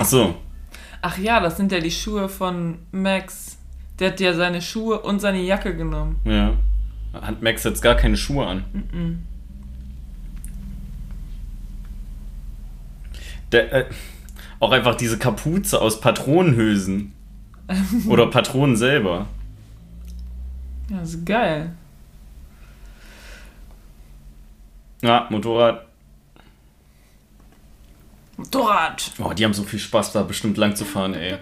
Ach 0.00 0.06
so. 0.06 0.34
Ach 1.02 1.18
ja, 1.18 1.40
das 1.40 1.58
sind 1.58 1.72
ja 1.72 1.78
die 1.78 1.90
Schuhe 1.90 2.30
von 2.30 2.78
Max. 2.90 3.58
Der 3.98 4.12
hat 4.12 4.20
ja 4.20 4.32
seine 4.32 4.62
Schuhe 4.62 5.00
und 5.00 5.20
seine 5.20 5.42
Jacke 5.42 5.76
genommen. 5.76 6.16
Ja. 6.24 6.54
Hat 7.12 7.42
Max 7.42 7.64
jetzt 7.64 7.82
gar 7.82 7.96
keine 7.96 8.16
Schuhe 8.16 8.46
an. 8.46 8.64
Der, 13.52 13.72
äh, 13.72 13.84
auch 14.58 14.72
einfach 14.72 14.94
diese 14.94 15.18
Kapuze 15.18 15.82
aus 15.82 16.00
Patronenhülsen. 16.00 17.12
Oder 18.08 18.28
Patronen 18.28 18.76
selber. 18.76 19.26
Ja, 20.88 21.00
das 21.00 21.10
ist 21.14 21.26
geil. 21.26 21.72
Ja, 25.02 25.26
Motorrad. 25.28 25.89
Motorrad. 28.40 29.12
Oh, 29.18 29.32
die 29.32 29.44
haben 29.44 29.54
so 29.54 29.62
viel 29.64 29.78
Spaß, 29.78 30.12
da 30.12 30.22
bestimmt 30.22 30.56
lang 30.56 30.74
zu 30.74 30.84
fahren, 30.84 31.14
ey. 31.14 31.36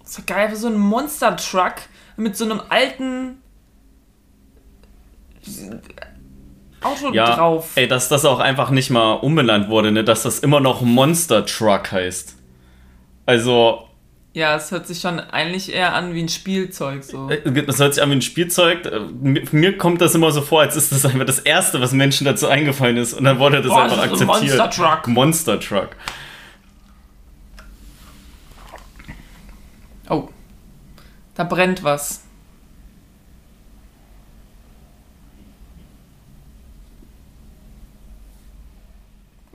Das 0.00 0.10
ist 0.10 0.18
doch 0.20 0.26
geil, 0.26 0.54
so 0.56 0.68
ein 0.68 0.78
Monster-Truck 0.78 1.74
mit 2.16 2.36
so 2.36 2.44
einem 2.44 2.60
alten 2.68 3.42
Auto 6.82 7.12
Ja, 7.12 7.34
drauf. 7.36 7.72
ey, 7.74 7.88
dass 7.88 8.08
das 8.08 8.24
auch 8.24 8.38
einfach 8.38 8.70
nicht 8.70 8.90
mal 8.90 9.14
umbenannt 9.14 9.68
wurde, 9.68 9.90
ne? 9.92 10.04
Dass 10.04 10.22
das 10.22 10.38
immer 10.38 10.60
noch 10.60 10.80
Monster 10.80 11.44
Truck 11.44 11.92
heißt. 11.92 12.36
Also, 13.26 13.87
Ja, 14.38 14.54
es 14.54 14.70
hört 14.70 14.86
sich 14.86 15.00
schon 15.00 15.18
eigentlich 15.18 15.72
eher 15.72 15.94
an 15.94 16.14
wie 16.14 16.22
ein 16.22 16.28
Spielzeug 16.28 17.02
so. 17.02 17.28
äh, 17.28 17.64
das 17.64 17.80
hört 17.80 17.94
sich 17.94 18.00
an 18.00 18.10
wie 18.10 18.14
ein 18.14 18.22
Spielzeug. 18.22 18.86
Äh, 18.86 19.00
Mir, 19.50 19.76
kommt 19.76 20.00
das 20.00 20.14
immer 20.14 20.30
so 20.30 20.42
vor, 20.42 20.60
als 20.60 20.76
ist 20.76 20.92
das 20.92 21.04
einfach 21.04 21.26
das 21.26 21.40
Erste, 21.40 21.80
was 21.80 21.90
Menschen 21.90 22.24
dazu 22.24 22.46
eingefallen 22.46 22.98
ist. 22.98 23.14
Und 23.14 23.24
dann 23.24 23.40
wurde 23.40 23.60
das 23.60 23.66
Boah, 23.66 23.82
einfach 23.82 23.96
das 23.96 24.04
akzeptiert. 24.12 24.56
Monster 24.56 24.70
Truck. 24.70 25.08
Monster 25.08 25.58
Truck. 25.58 25.88
Oh. 30.08 30.28
Da 31.34 31.42
brennt 31.42 31.82
was. 31.82 32.22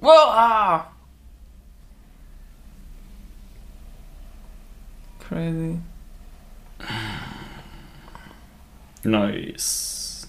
Wow! 0.01 0.92
Crazy. 5.33 5.79
Nice. 9.03 10.27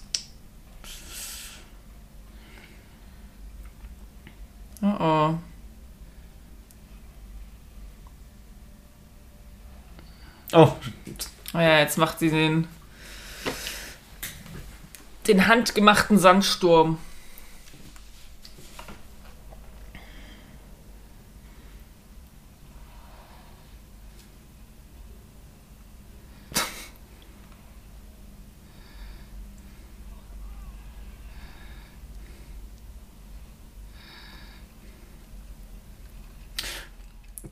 Oh 4.81 4.97
oh. 4.99 5.37
Oh, 10.53 10.75
Oh 11.53 11.59
ja, 11.59 11.79
jetzt 11.81 11.99
macht 11.99 12.17
sie 12.17 12.31
den 12.31 12.67
den 15.27 15.45
handgemachten 15.45 16.17
Sandsturm. 16.17 16.97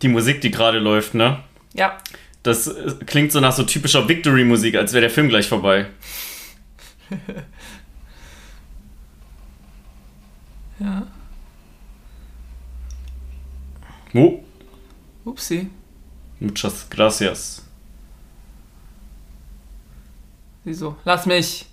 Die 0.04 0.10
Musik, 0.10 0.42
die 0.42 0.52
gerade 0.52 0.80
läuft, 0.80 1.14
ne? 1.16 1.44
Ja, 1.74 1.98
Das 2.44 2.68
äh, 2.68 2.94
klingt 3.06 3.32
so 3.32 3.40
nach 3.40 3.54
so 3.54 3.64
typischer 3.64 4.08
Victory-Musik, 4.08 4.76
als 4.76 4.94
wäre 4.94 5.02
der 5.02 5.10
Film 5.10 5.30
gleich 5.30 5.48
vorbei. 5.48 5.88
ja. 10.80 11.08
Oh, 14.14 14.44
Upsi. 15.26 15.70
muchas 16.40 16.88
gracias. 16.90 17.64
Wieso? 20.64 20.96
Lass 21.04 21.26
mich. 21.26 21.66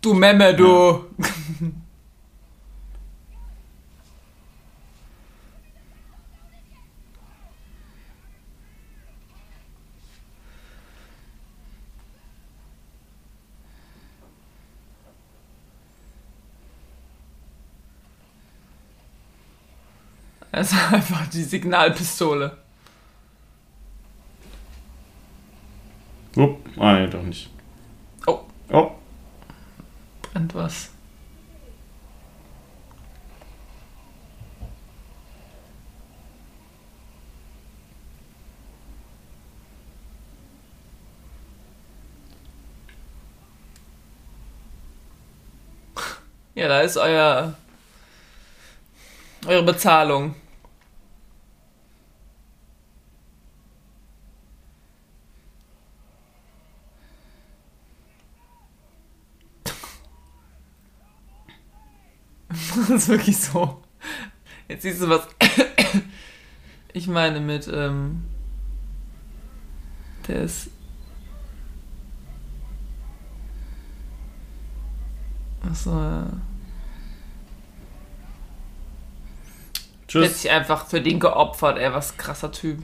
Du 0.00 0.12
Memme, 0.14 0.54
du. 0.54 1.04
Es 20.56 20.70
ist 20.70 20.92
einfach 20.92 21.26
die 21.30 21.42
Signalpistole. 21.42 22.56
Oh, 26.36 26.56
ah, 26.78 26.92
nee, 26.94 27.08
doch 27.08 27.22
nicht. 27.22 27.50
Oh, 28.24 28.40
Oh, 28.70 28.92
brennt 30.22 30.54
was. 30.54 30.90
Ja, 46.54 46.68
da 46.68 46.80
ist 46.82 46.96
euer 46.96 47.54
eure 49.46 49.62
Bezahlung. 49.64 50.36
Das 62.88 62.90
ist 62.90 63.08
wirklich 63.08 63.36
so. 63.36 63.82
Jetzt 64.68 64.82
siehst 64.82 65.02
du 65.02 65.08
was. 65.08 65.26
Ich 66.96 67.08
meine 67.08 67.40
mit, 67.40 67.66
ähm. 67.66 68.22
Der 70.28 70.42
ist. 70.42 70.68
Achso, 75.68 75.90
ja. 75.90 76.22
Der 76.22 76.28
hat 80.22 80.30
tschüss. 80.30 80.42
sich 80.42 80.50
einfach 80.52 80.86
für 80.86 81.00
den 81.00 81.18
geopfert, 81.18 81.78
ey, 81.78 81.92
was 81.92 82.16
krasser 82.16 82.52
Typ. 82.52 82.78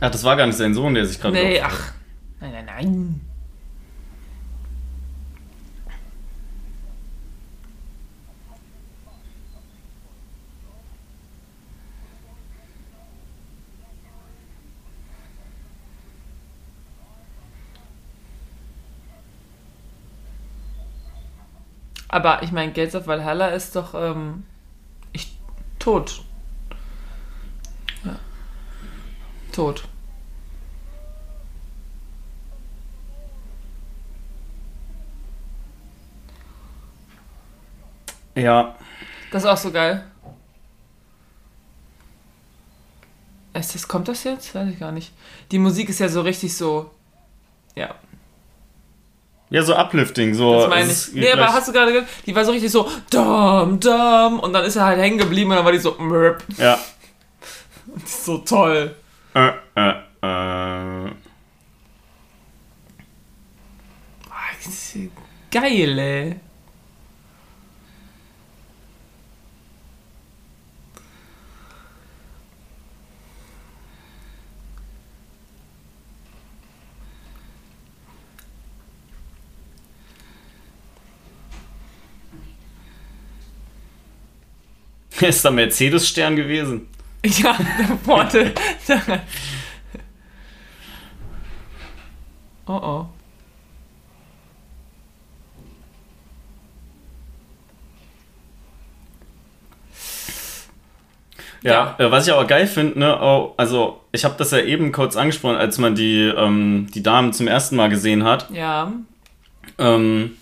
Ach, 0.00 0.10
das 0.10 0.24
war 0.24 0.36
gar 0.36 0.46
nicht 0.46 0.56
sein 0.56 0.74
Sohn, 0.74 0.94
der 0.94 1.06
sich 1.06 1.20
gerade 1.20 1.34
Nee, 1.34 1.60
geopfert 1.60 1.70
ach. 1.70 1.92
Nein, 2.40 2.52
nein, 2.52 2.64
nein. 2.66 3.20
Aber 22.16 22.42
ich 22.42 22.50
meine, 22.50 22.72
Gates 22.72 22.94
of 22.94 23.06
Valhalla 23.06 23.48
ist 23.48 23.76
doch 23.76 23.92
ähm, 23.92 24.44
ich, 25.12 25.36
tot. 25.78 26.22
Ja. 28.02 28.18
Tot. 29.52 29.86
Ja. 38.34 38.74
Das 39.30 39.42
ist 39.42 39.50
auch 39.50 39.58
so 39.58 39.70
geil. 39.70 40.02
Ist 43.52 43.74
das, 43.74 43.86
kommt 43.86 44.08
das 44.08 44.24
jetzt? 44.24 44.54
Weiß 44.54 44.70
ich 44.70 44.78
gar 44.78 44.92
nicht. 44.92 45.12
Die 45.50 45.58
Musik 45.58 45.90
ist 45.90 45.98
ja 45.98 46.08
so 46.08 46.22
richtig 46.22 46.56
so. 46.56 46.90
Ja, 47.74 47.94
Ja, 49.48 49.62
so 49.62 49.76
uplifting, 49.76 50.34
so. 50.34 50.60
das 50.60 50.68
meine 50.68 50.90
ich. 50.90 51.12
Nee, 51.12 51.32
aber 51.32 51.52
hast 51.52 51.68
du 51.68 51.72
gerade 51.72 51.92
gehört? 51.92 52.08
Die 52.26 52.34
war 52.34 52.44
so 52.44 52.50
richtig 52.50 52.70
so. 52.70 52.90
Dum, 53.10 53.78
dum. 53.78 54.40
Und 54.40 54.52
dann 54.52 54.64
ist 54.64 54.76
er 54.76 54.86
halt 54.86 54.98
hängen 54.98 55.18
geblieben 55.18 55.50
und 55.50 55.56
dann 55.56 55.64
war 55.64 55.72
die 55.72 55.78
so. 55.78 55.94
Mörp. 55.98 56.42
Ja. 56.58 56.78
So 58.04 58.38
toll. 58.38 58.94
Äh, 59.32 59.48
äh, 59.74 59.90
äh. 59.90 59.94
Ah, 60.20 61.12
Geil, 65.50 65.98
ey. 65.98 66.40
Ist 85.20 85.44
da 85.44 85.50
Mercedes-Stern 85.50 86.36
gewesen? 86.36 86.88
Ja, 87.24 87.56
vorne. 88.04 88.52
oh 92.66 92.72
oh. 92.72 93.06
Ja, 101.62 101.96
äh, 101.98 102.10
was 102.10 102.26
ich 102.26 102.32
aber 102.32 102.44
geil 102.46 102.68
finde, 102.68 102.98
ne, 103.00 103.20
auch, 103.20 103.54
also 103.56 104.00
ich 104.12 104.24
habe 104.24 104.36
das 104.38 104.52
ja 104.52 104.58
eben 104.58 104.92
kurz 104.92 105.16
angesprochen, 105.16 105.56
als 105.56 105.78
man 105.78 105.96
die, 105.96 106.32
ähm, 106.36 106.86
die 106.94 107.02
Damen 107.02 107.32
zum 107.32 107.48
ersten 107.48 107.74
Mal 107.74 107.88
gesehen 107.88 108.22
hat. 108.22 108.48
Ja. 108.50 108.92
Ähm, 109.78 110.36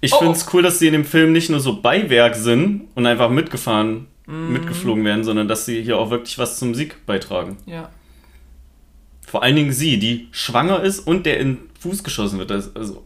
ich 0.00 0.12
Oh, 0.12 0.18
finde 0.18 0.32
es 0.36 0.46
cool, 0.52 0.62
dass 0.62 0.78
sie 0.78 0.86
in 0.86 0.92
dem 0.92 1.04
Film 1.04 1.32
nicht 1.32 1.50
nur 1.50 1.60
so 1.60 1.80
Beiwerk 1.80 2.34
sind 2.34 2.88
und 2.94 3.06
einfach 3.06 3.30
mitgefahren, 3.30 4.06
Mhm. 4.26 4.52
mitgeflogen 4.52 5.04
werden, 5.04 5.24
sondern 5.24 5.46
dass 5.48 5.66
sie 5.66 5.82
hier 5.82 5.98
auch 5.98 6.10
wirklich 6.10 6.36
was 6.38 6.58
zum 6.58 6.74
Sieg 6.74 7.06
beitragen. 7.06 7.56
Ja. 7.66 7.90
Vor 9.26 9.42
allen 9.42 9.56
Dingen 9.56 9.72
sie, 9.72 9.98
die 9.98 10.28
schwanger 10.32 10.82
ist 10.82 11.00
und 11.00 11.26
der 11.26 11.38
in 11.40 11.56
den 11.56 11.70
Fuß 11.80 12.02
geschossen 12.04 12.38
wird. 12.38 12.50
Also, 12.50 13.04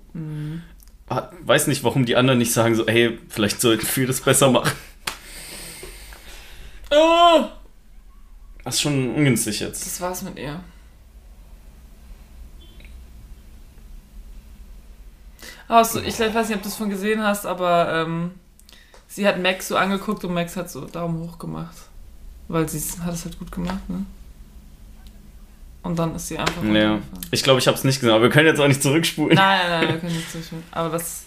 hat- 1.08 1.32
weiß 1.44 1.66
nicht, 1.66 1.82
warum 1.84 2.04
die 2.06 2.16
anderen 2.16 2.38
nicht 2.38 2.52
sagen 2.52 2.74
so, 2.74 2.86
hey, 2.86 3.18
vielleicht 3.28 3.60
sollten 3.60 3.86
wir 3.94 4.06
das 4.06 4.20
besser 4.20 4.50
machen. 4.50 4.70
Oh, 6.90 7.44
Das 8.64 8.74
ist 8.74 8.80
schon 8.82 9.14
ungünstig 9.14 9.60
jetzt. 9.60 9.84
das 9.86 10.00
war's 10.00 10.22
mit 10.22 10.38
ihr. 10.38 10.60
Du, 15.70 16.00
ich 16.00 16.18
weiß 16.18 16.48
nicht, 16.48 16.56
ob 16.56 16.62
du 16.62 16.68
es 16.68 16.74
von 16.74 16.90
gesehen 16.90 17.22
hast, 17.22 17.46
aber 17.46 18.02
ähm, 18.04 18.32
sie 19.06 19.26
hat 19.28 19.40
Max 19.40 19.68
so 19.68 19.76
angeguckt 19.76 20.24
und 20.24 20.34
Max 20.34 20.56
hat 20.56 20.68
so 20.68 20.84
Daumen 20.84 21.20
hoch 21.20 21.38
gemacht. 21.38 21.76
Weil 22.48 22.68
sie 22.68 22.80
hat 23.00 23.14
es 23.14 23.24
halt 23.24 23.38
gut 23.38 23.52
gemacht, 23.52 23.88
ne? 23.88 24.04
Und 25.84 25.96
dann 25.96 26.16
ist 26.16 26.26
sie 26.26 26.38
einfach 26.38 26.64
Ja. 26.64 26.98
Ich 27.30 27.44
glaube, 27.44 27.60
ich 27.60 27.68
habe 27.68 27.76
es 27.76 27.84
nicht 27.84 28.00
gesehen, 28.00 28.12
aber 28.12 28.24
wir 28.24 28.30
können 28.30 28.48
jetzt 28.48 28.60
auch 28.60 28.66
nicht 28.66 28.82
zurückspulen. 28.82 29.36
Nein, 29.36 29.60
nein, 29.68 29.80
nein, 29.80 29.88
wir 29.94 30.00
können 30.00 30.16
nicht 30.16 30.30
zustimmen. 30.30 30.64
Aber 30.72 30.90
das. 30.90 31.22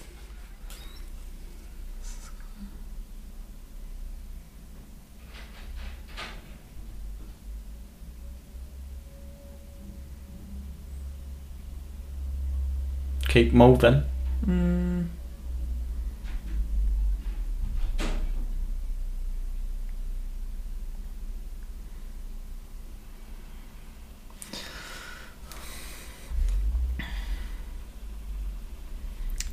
Kate 13.29 13.55
Moven. 13.55 14.12
Mm, 14.47 15.07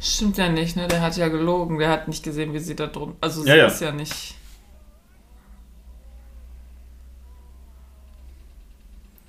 Stimmt 0.01 0.39
ja 0.39 0.49
nicht, 0.49 0.77
ne? 0.77 0.89
Der 0.89 1.01
hat 1.03 1.17
ja 1.17 1.29
gelogen. 1.29 1.79
Der 1.79 1.91
hat 1.91 2.09
nicht 2.09 2.23
gesehen, 2.23 2.53
wie 2.53 2.59
sie 2.59 2.75
da 2.77 2.87
drunter. 2.87 3.17
Also, 3.21 3.43
sie 3.43 3.49
Ja, 3.49 3.57
ja. 3.57 3.67
ist 3.67 3.81
ja 3.81 3.93
nicht. 3.93 4.35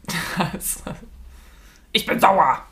ich 1.93 2.05
bin 2.05 2.19
sauer! 2.19 2.63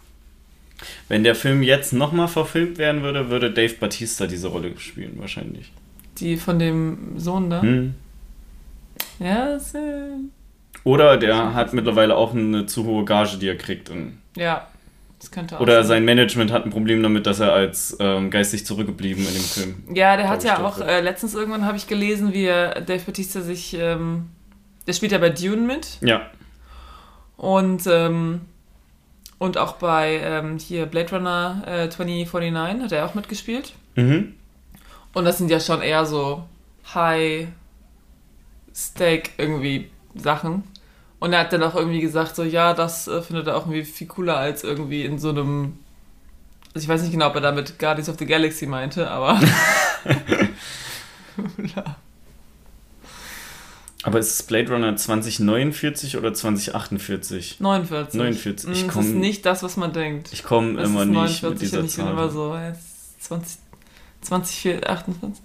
Wenn 1.08 1.24
der 1.24 1.36
Film 1.36 1.62
jetzt 1.64 1.94
nochmal 1.94 2.28
verfilmt 2.28 2.78
werden 2.78 3.02
würde, 3.04 3.30
würde 3.30 3.52
Dave 3.52 3.74
Batista 3.74 4.28
diese 4.28 4.48
Rolle 4.48 4.72
spielen, 4.78 5.14
wahrscheinlich. 5.18 5.72
Die 6.20 6.38
von 6.38 6.60
dem 6.60 7.18
Sohn 7.18 7.50
da. 7.50 7.62
Hm. 7.62 7.96
Ja, 9.20 9.48
das, 9.54 9.74
äh, 9.76 9.80
Oder 10.84 11.18
der 11.18 11.54
hat 11.54 11.74
mittlerweile 11.74 12.16
auch 12.16 12.34
eine 12.34 12.66
zu 12.66 12.86
hohe 12.86 13.06
Gage, 13.06 13.38
die 13.38 13.48
er 13.48 13.58
kriegt. 13.58 13.92
Ja, 14.38 14.68
das 15.20 15.32
könnte 15.32 15.58
auch 15.58 15.62
Oder 15.62 15.84
sein. 15.84 15.88
sein 15.88 16.06
Management 16.06 16.52
hat 16.52 16.66
ein 16.66 16.70
Problem 16.72 17.04
damit, 17.04 17.26
dass 17.26 17.40
er 17.42 17.52
als 17.52 17.98
ähm, 18.00 18.30
geistig 18.32 18.66
zurückgeblieben 18.66 19.26
in 19.28 19.34
dem 19.34 19.44
Film. 19.44 19.76
Ja, 19.94 20.16
der 20.16 20.30
hat 20.30 20.44
ja 20.46 20.64
auch, 20.66 20.80
äh, 20.80 21.02
letztens 21.02 21.34
irgendwann 21.36 21.66
habe 21.66 21.78
ich 21.78 21.88
gelesen, 21.88 22.34
wie 22.34 22.46
er, 22.46 22.80
Dave 22.82 23.02
Batista 23.06 23.42
sich, 23.42 23.74
ähm, 23.78 24.28
der 24.88 24.94
spielt 24.94 25.12
ja 25.12 25.18
bei 25.18 25.30
Dune 25.30 25.58
mit 25.62 25.98
Ja. 26.02 26.30
und, 27.36 27.82
ähm, 27.88 28.42
und 29.40 29.58
auch 29.58 29.74
bei 29.74 30.22
ähm, 30.24 30.60
hier 30.60 30.86
Blade 30.86 31.16
Runner 31.16 31.64
äh, 31.66 31.90
2049 31.90 32.84
hat 32.84 32.92
er 32.92 33.06
auch 33.06 33.16
mitgespielt. 33.16 33.74
Mhm. 33.96 34.36
Und 35.14 35.26
das 35.26 35.40
sind 35.40 35.50
ja 35.50 35.60
schon 35.60 35.82
eher 35.82 36.06
so 36.06 36.44
High-Stake 36.94 37.52
irgendwie 39.38 39.90
Sachen. 40.14 40.64
Und 41.20 41.34
er 41.34 41.40
hat 41.40 41.52
dann 41.54 41.64
auch 41.64 41.76
irgendwie 41.76 42.02
gesagt, 42.02 42.36
so, 42.36 42.44
ja, 42.44 42.74
das 42.74 43.08
äh, 43.08 43.22
findet 43.22 43.48
er 43.48 43.58
auch 43.58 43.66
irgendwie 43.66 43.84
viel 43.86 44.08
cooler 44.08 44.38
als 44.38 44.64
irgendwie 44.64 45.04
in 45.06 45.18
so 45.20 45.30
einem. 45.30 45.80
Also 46.76 46.84
ich 46.84 46.90
weiß 46.90 47.02
nicht 47.02 47.12
genau, 47.12 47.28
ob 47.28 47.36
er 47.36 47.42
damit 47.42 47.80
Guardians 47.80 48.10
of 48.10 48.20
the 48.20 48.26
Galaxy 48.26 48.68
meinte, 48.68 49.10
aber. 49.10 49.40
Aber 54.04 54.20
ist 54.20 54.32
es 54.32 54.44
Blade 54.44 54.72
Runner 54.72 54.96
2049 54.96 56.16
oder 56.18 56.34
2048? 56.34 57.60
49. 57.60 58.18
49, 58.18 58.70
ich 58.72 58.86
Das 58.86 58.94
komm- 58.94 59.06
ist 59.06 59.14
nicht 59.16 59.46
das, 59.46 59.62
was 59.62 59.76
man 59.76 59.92
denkt. 59.92 60.30
Ich 60.32 60.44
komme 60.44 60.82
immer 60.82 61.04
nicht 61.06 61.44
49 61.44 61.44
mit 61.50 61.62
dieser 61.62 61.78
ich 61.80 61.96
bin 61.96 62.06
Zahl. 62.06 62.12
immer 62.14 62.30
so, 62.30 62.56
ist 62.56 63.24
20, 63.24 63.60
20, 64.22 64.88
28. 64.88 65.44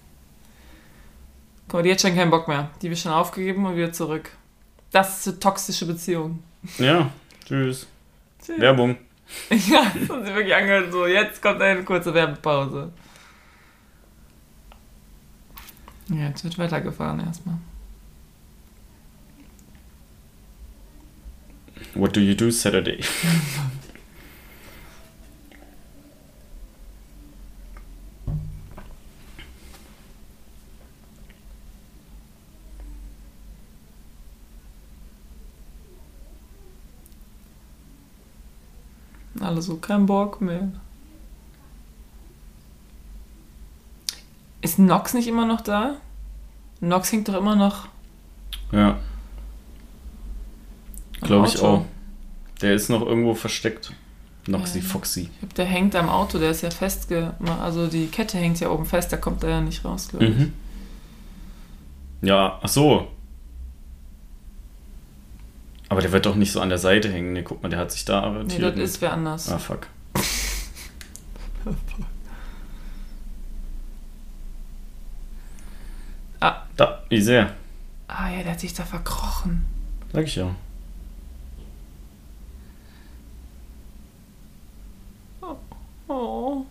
Guck 1.67 1.73
mal, 1.75 1.83
die 1.83 1.91
hat 1.91 2.01
schon 2.01 2.15
keinen 2.15 2.31
Bock 2.31 2.47
mehr. 2.47 2.71
Die 2.81 2.89
wird 2.91 2.99
schon 3.01 3.11
aufgegeben 3.13 3.67
und 3.67 3.75
wieder 3.77 3.93
zurück. 3.93 4.31
Das 4.93 5.19
ist 5.21 5.27
eine 5.29 5.41
toxische 5.41 5.87
Beziehung. 5.87 6.43
Ja, 6.79 7.11
tschüss. 7.45 7.87
Tschüss. 8.45 8.61
Werbung. 8.61 8.97
Ja, 9.51 9.91
das 9.99 10.09
haben 10.11 10.25
sie 10.25 10.35
wirklich 10.35 10.55
angehört. 10.55 10.93
So, 10.93 11.07
jetzt 11.07 11.41
kommt 11.43 11.61
eine 11.61 11.83
kurze 11.83 12.13
Werbepause. 12.15 12.93
Ja, 16.11 16.29
jetzt 16.29 16.45
wird 16.45 16.59
weitergefahren 16.59 17.21
erstmal. 17.21 17.57
What 21.95 22.17
do 22.17 22.21
you 22.21 22.35
do 22.35 22.51
Saturday? 22.51 23.01
Alle 39.41 39.63
so, 39.63 39.77
kein 39.77 40.07
Bock 40.07 40.41
mehr. 40.41 40.73
Ist 44.63 44.79
Nox 44.79 45.15
nicht 45.15 45.29
immer 45.29 45.47
noch 45.47 45.61
da? 45.61 45.97
Nox 46.81 47.13
hängt 47.13 47.29
doch 47.29 47.35
immer 47.35 47.55
noch. 47.55 47.89
Ja, 48.73 48.99
glaube 51.25 51.49
ich 51.49 51.59
auch. 51.61 51.85
Der 52.61 52.75
ist 52.75 52.89
noch 52.89 53.03
irgendwo 53.03 53.35
versteckt. 53.35 53.93
Noxy 54.47 54.79
Ja. 54.79 54.85
Foxy. 54.85 55.23
Ich 55.23 55.39
glaub, 55.41 55.55
der 55.55 55.65
hängt 55.65 55.97
am 55.97 56.09
Auto, 56.09 56.39
der 56.39 56.51
ist 56.51 56.63
ja 56.63 56.71
festge... 56.71 57.35
Also 57.63 57.87
die 57.89 58.07
Kette 58.09 58.37
hängt 58.39 58.61
ja 58.61 58.69
oben 58.71 58.85
fest, 58.85 59.11
da 59.13 59.17
kommt 59.17 59.43
er 59.43 59.51
ja 59.51 59.61
nicht 59.61 59.85
raus, 59.85 60.09
glaube 60.09 60.27
ich. 60.27 60.37
Mhm. 60.37 60.53
Ja, 62.23 62.59
ach 62.63 62.69
so. 62.69 63.09
Aber 65.89 66.01
der 66.01 66.13
wird 66.13 66.27
doch 66.27 66.35
nicht 66.35 66.53
so 66.53 66.61
an 66.61 66.69
der 66.69 66.79
Seite 66.79 67.11
hängen. 67.13 67.33
Ne, 67.33 67.43
guck 67.43 67.63
mal, 67.63 67.69
der 67.69 67.79
hat 67.79 67.93
sich 67.93 68.05
da 68.05 68.21
Nee, 68.21 68.27
arretiert. 68.37 68.77
das 68.79 68.85
ist 68.91 69.01
wer 69.01 69.13
anders. 69.13 69.51
Ah, 69.51 69.59
fuck. 69.59 69.87
Ah. 76.41 76.63
Da, 76.77 77.03
wie 77.09 77.21
sehr. 77.23 77.55
Ah 78.09 78.31
ja, 78.31 78.43
der 78.43 78.53
hat 78.53 78.61
sich 78.61 78.75
da 78.75 78.85
verkrochen. 78.85 79.65
Sag 80.13 80.25
ich 80.25 80.37
ja. 80.37 80.55
Oh. 86.15 86.65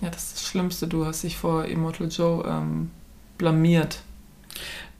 Ja, 0.00 0.10
das 0.10 0.24
ist 0.24 0.34
das 0.36 0.46
Schlimmste. 0.46 0.86
Du 0.86 1.04
hast 1.06 1.22
dich 1.22 1.36
vor 1.36 1.64
Immortal 1.64 2.08
Joe 2.08 2.44
ähm, 2.46 2.90
blamiert. 3.38 4.00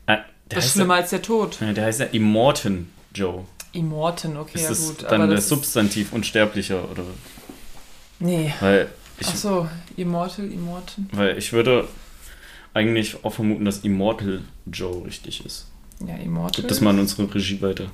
Der, 0.06 0.24
Das 0.58 0.66
ist 0.66 0.72
schlimmer 0.74 0.94
als 0.94 1.08
der 1.10 1.22
Tod. 1.22 1.58
ja, 1.62 1.72
der 1.72 1.86
heißt 1.86 2.00
ja 2.00 2.06
Immortan 2.06 2.90
Joe. 3.14 3.44
Immortan, 3.72 4.36
okay, 4.36 4.56
ist 4.56 4.62
ja 4.64 4.68
das 4.68 4.86
gut. 4.88 5.02
dann 5.04 5.14
aber 5.22 5.26
der 5.28 5.36
das 5.36 5.48
Substantiv 5.48 6.12
Unsterblicher? 6.12 6.90
Oder? 6.90 7.02
Nee. 8.18 8.52
Weil 8.60 8.90
ich, 9.18 9.26
Ach 9.28 9.34
so, 9.36 9.68
Immortal, 9.96 10.44
Immortan. 10.52 11.08
weil 11.12 11.38
ich 11.38 11.54
würde 11.54 11.88
eigentlich 12.74 13.24
auch 13.24 13.32
vermuten, 13.32 13.64
dass 13.64 13.78
Immortal 13.78 14.42
Joe 14.66 15.06
richtig 15.06 15.46
ist. 15.46 15.66
Ja, 16.06 16.16
Immortal. 16.16 16.62
Gib 16.62 16.68
das 16.68 16.80
mal 16.80 16.90
an 16.90 17.00
unsere 17.00 17.32
Regie 17.34 17.60
weiter. 17.60 17.90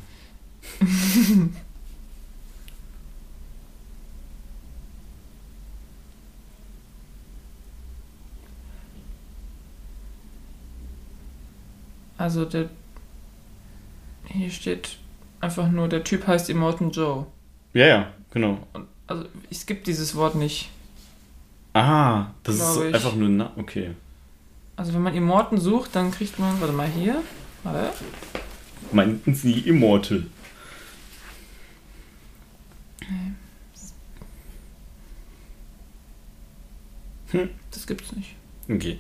Also 12.21 12.45
der. 12.45 12.69
Hier 14.27 14.51
steht 14.51 14.99
einfach 15.41 15.71
nur, 15.71 15.89
der 15.89 16.05
Typ 16.05 16.27
heißt 16.27 16.51
Immortan 16.51 16.91
Joe. 16.91 17.27
Ja, 17.73 17.87
ja, 17.87 18.13
genau. 18.31 18.59
Und, 18.75 18.87
also 19.07 19.25
es 19.51 19.65
gibt 19.65 19.87
dieses 19.87 20.15
Wort 20.15 20.35
nicht. 20.35 20.69
Ah, 21.73 22.27
das 22.43 22.57
ist 22.57 22.77
ich. 22.77 22.95
einfach 22.95 23.15
nur 23.15 23.31
na 23.31 23.53
okay. 23.57 23.93
Also 24.77 24.93
wenn 24.93 25.01
man 25.01 25.15
Immortan 25.15 25.59
sucht, 25.59 25.97
dann 25.97 26.11
kriegt 26.11 26.39
man, 26.39 26.61
warte 26.61 26.75
mal 26.75 26.87
hier, 26.89 27.23
warte, 27.63 27.93
Meinten 28.93 29.35
Sie 29.35 29.61
Immortal? 29.61 30.27
das 37.71 37.87
gibt's 37.87 38.13
nicht. 38.13 38.35
Okay. 38.69 38.99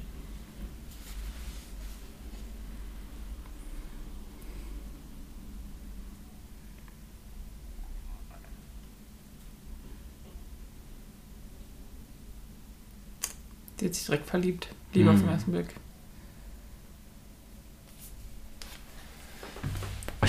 Die 13.80 13.86
hat 13.86 13.94
sich 13.94 14.04
direkt 14.04 14.26
verliebt. 14.26 14.68
Liebe 14.92 15.10
auf 15.10 15.16
Hm. 15.16 15.22
den 15.22 15.30
ersten 15.30 15.52
Blick. 15.52 15.74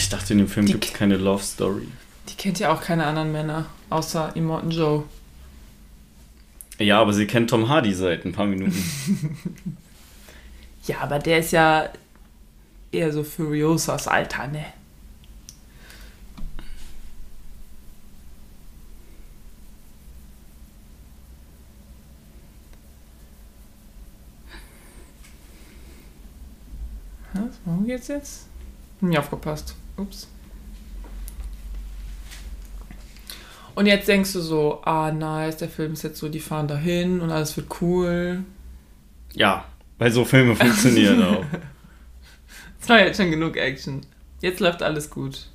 Ich 0.02 0.10
dachte, 0.10 0.34
in 0.34 0.39
dem 0.39 0.47
Film 0.47 0.66
gibt 0.66 0.84
es 0.84 0.93
keine 0.93 1.16
Love 1.16 1.43
Story. 1.43 1.88
Die 2.28 2.34
kennt 2.34 2.58
ja 2.58 2.74
auch 2.74 2.82
keine 2.82 3.06
anderen 3.06 3.32
Männer, 3.32 3.68
außer 3.91 4.36
Immortan 4.36 4.72
Joe. 4.72 5.04
Ja, 6.80 6.99
aber 6.99 7.14
sie 7.14 7.28
kennt 7.28 7.52
Tom 7.52 7.70
Hardy 7.70 7.93
seit 7.93 8.26
ein 8.26 8.34
paar 8.34 8.47
Minuten. 8.47 8.76
Ja, 10.88 11.02
aber 11.02 11.20
der 11.20 11.38
ist 11.38 11.52
ja 11.52 11.89
eher 12.91 13.14
so 13.14 13.24
Furiosas 13.24 14.08
Alter, 14.08 14.47
ne? 14.47 14.66
Was? 27.34 27.60
Worum 27.64 27.86
geht's 27.86 28.08
jetzt? 28.08 28.47
Nie 29.02 29.20
aufgepasst. 29.20 29.76
Ups. 30.02 30.28
Und 33.74 33.86
jetzt 33.86 34.08
denkst 34.08 34.34
du 34.34 34.41
so, 34.41 34.82
ah 34.84 35.12
nice, 35.12 35.58
der 35.58 35.70
Film 35.70 35.93
ist 35.93 36.04
jetzt 36.04 36.20
so, 36.20 36.30
die 36.30 36.39
fahren 36.39 36.68
dahin 36.68 37.22
und 37.22 37.32
alles 37.32 37.56
wird 37.56 37.68
cool. 37.82 38.43
ja, 39.34 39.66
weil 39.97 40.12
so 40.12 40.26
Filme 40.26 40.56
funktionieren 40.56 41.24
auch. 41.24 41.45
Es 42.82 42.89
war 42.89 42.99
jetzt 42.99 43.18
schon 43.18 43.32
genug 43.32 43.56
Action. 43.56 44.02
Jetzt 44.41 44.60
läuft 44.60 44.82
alles 44.82 45.10
gut. 45.10 45.47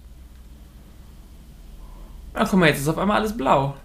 Ach, 2.32 2.48
guck 2.48 2.60
mal, 2.60 2.68
jetzt 2.68 2.80
ist 2.80 2.88
auf 2.88 2.98
einmal 2.98 3.18
alles 3.18 3.36
blau. 3.36 3.76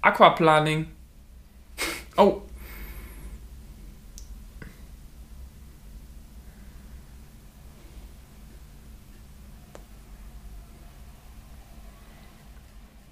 Aquaplaning. 0.00 0.86
Oh. 2.16 2.42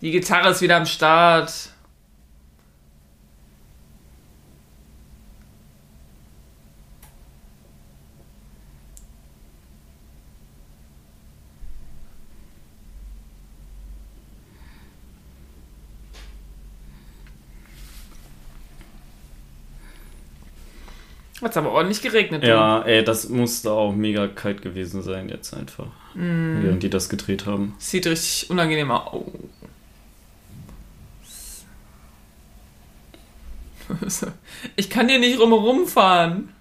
Die 0.03 0.11
Gitarre 0.11 0.51
ist 0.51 0.61
wieder 0.61 0.77
am 0.77 0.85
Start. 0.85 1.70
Hat's 21.41 21.57
aber 21.57 21.70
ordentlich 21.70 22.03
geregnet. 22.03 22.43
du. 22.43 22.49
Ja, 22.49 22.83
ey, 22.83 23.05
das 23.05 23.29
musste 23.29 23.70
auch 23.70 23.93
mega 23.93 24.27
kalt 24.27 24.62
gewesen 24.62 25.03
sein 25.03 25.29
jetzt 25.29 25.55
einfach. 25.55 25.87
Mm. 26.15 26.62
Während 26.62 26.83
die 26.83 26.91
das 26.91 27.09
gedreht 27.09 27.47
haben. 27.47 27.74
Sieht 27.79 28.07
richtig 28.07 28.51
unangenehm 28.51 28.91
aus. 28.91 29.12
Oh. 29.12 29.33
Ich 34.77 34.90
kann 34.90 35.09
hier 35.09 35.19
nicht 35.19 35.39
rumherum 35.39 35.86
fahren. 35.86 36.52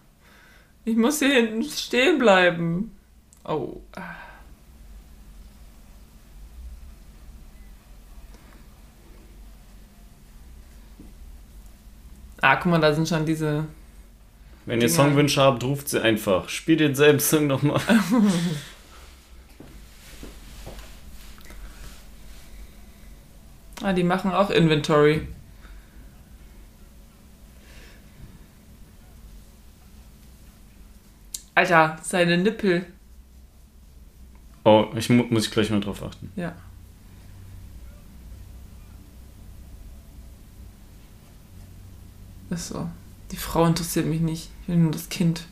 Ich 0.86 0.96
muss 0.96 1.20
hier 1.20 1.34
hinten 1.34 1.64
stehen 1.64 2.18
bleiben. 2.18 2.92
Oh. 3.44 3.82
Ah, 12.42 12.56
guck 12.56 12.72
mal, 12.72 12.82
da 12.82 12.94
sind 12.94 13.08
schon 13.08 13.26
diese. 13.26 13.66
Wenn 14.66 14.82
ihr 14.82 14.88
Dinger. 14.88 15.04
Songwünsche 15.04 15.42
habt, 15.42 15.64
ruft 15.64 15.90
sie 15.90 16.02
einfach. 16.02 16.50
Spielt 16.50 16.80
den 16.80 16.96
selben 16.96 17.20
Song 17.20 17.48
nochmal. 17.48 17.82
Ah, 23.84 23.94
die 23.94 24.04
machen 24.04 24.32
auch 24.32 24.52
Inventory. 24.52 25.28
Alter, 31.56 32.00
seine 32.02 32.38
Nippel. 32.38 32.86
Oh, 34.64 34.88
ich 34.96 35.10
mu 35.10 35.24
muss 35.30 35.48
ich 35.48 35.52
gleich 35.52 35.70
mal 35.70 35.82
drauf 35.82 36.04
achten. 36.04 36.32
Ja. 36.36 36.56
Ist 42.50 42.68
so. 42.68 42.88
Die 43.32 43.38
Frau 43.38 43.66
interessiert 43.66 44.06
mich 44.06 44.22
nicht. 44.22 44.50
Ich 44.64 44.68
will 44.68 44.78
nur 44.78 44.92
das 44.92 45.10
Kind. 45.10 45.46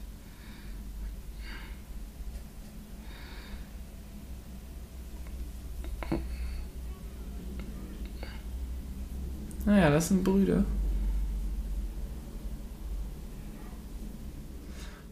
Naja, 9.66 9.90
das 9.90 10.10
sind 10.10 10.24
Brüder. 10.24 10.66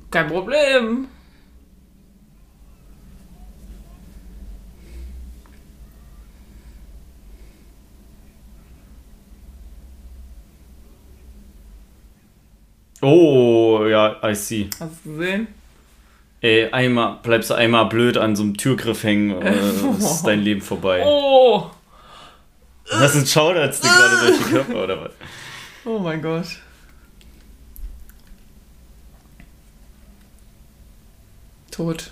Kein 0.10 0.28
Problem. 0.28 1.08
Oh, 13.02 13.86
ja, 13.86 14.18
I 14.24 14.34
see. 14.34 14.70
Hast 14.80 15.06
du 15.06 15.18
gesehen? 15.18 15.48
Ey, 16.42 16.72
einmal, 16.72 17.20
bleibst 17.22 17.50
du 17.50 17.54
einmal 17.54 17.86
blöd 17.86 18.18
an 18.18 18.36
so 18.36 18.44
einem 18.44 18.58
Türgriff 18.58 19.04
hängen, 19.04 19.42
äh, 19.42 19.54
ist 19.98 20.24
dein 20.24 20.42
Leben 20.42 20.62
vorbei. 20.62 21.04
Oh! 21.06 21.70
Das 22.90 23.16
ist 23.16 23.22
ein 23.22 23.28
Schauderz 23.28 23.82
dir 23.82 23.90
gerade 23.90 24.28
durch 24.28 24.40
den 24.40 24.52
Körper, 24.52 24.84
oder 24.84 25.02
was? 25.02 25.12
Oh 25.84 26.00
mein 26.00 26.22
Gott. 26.22 26.46
Tot. 31.78 32.12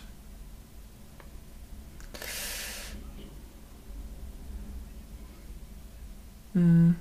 Hm. 6.54 6.96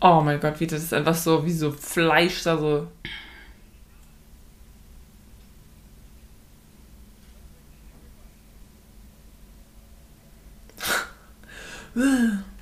Oh 0.00 0.20
mein 0.22 0.40
Gott, 0.40 0.60
wie 0.60 0.66
das 0.66 0.82
ist 0.84 0.92
einfach 0.94 1.14
so, 1.14 1.44
wie 1.44 1.52
so 1.52 1.72
Fleisch 1.72 2.42
da 2.44 2.56
so. 2.58 2.86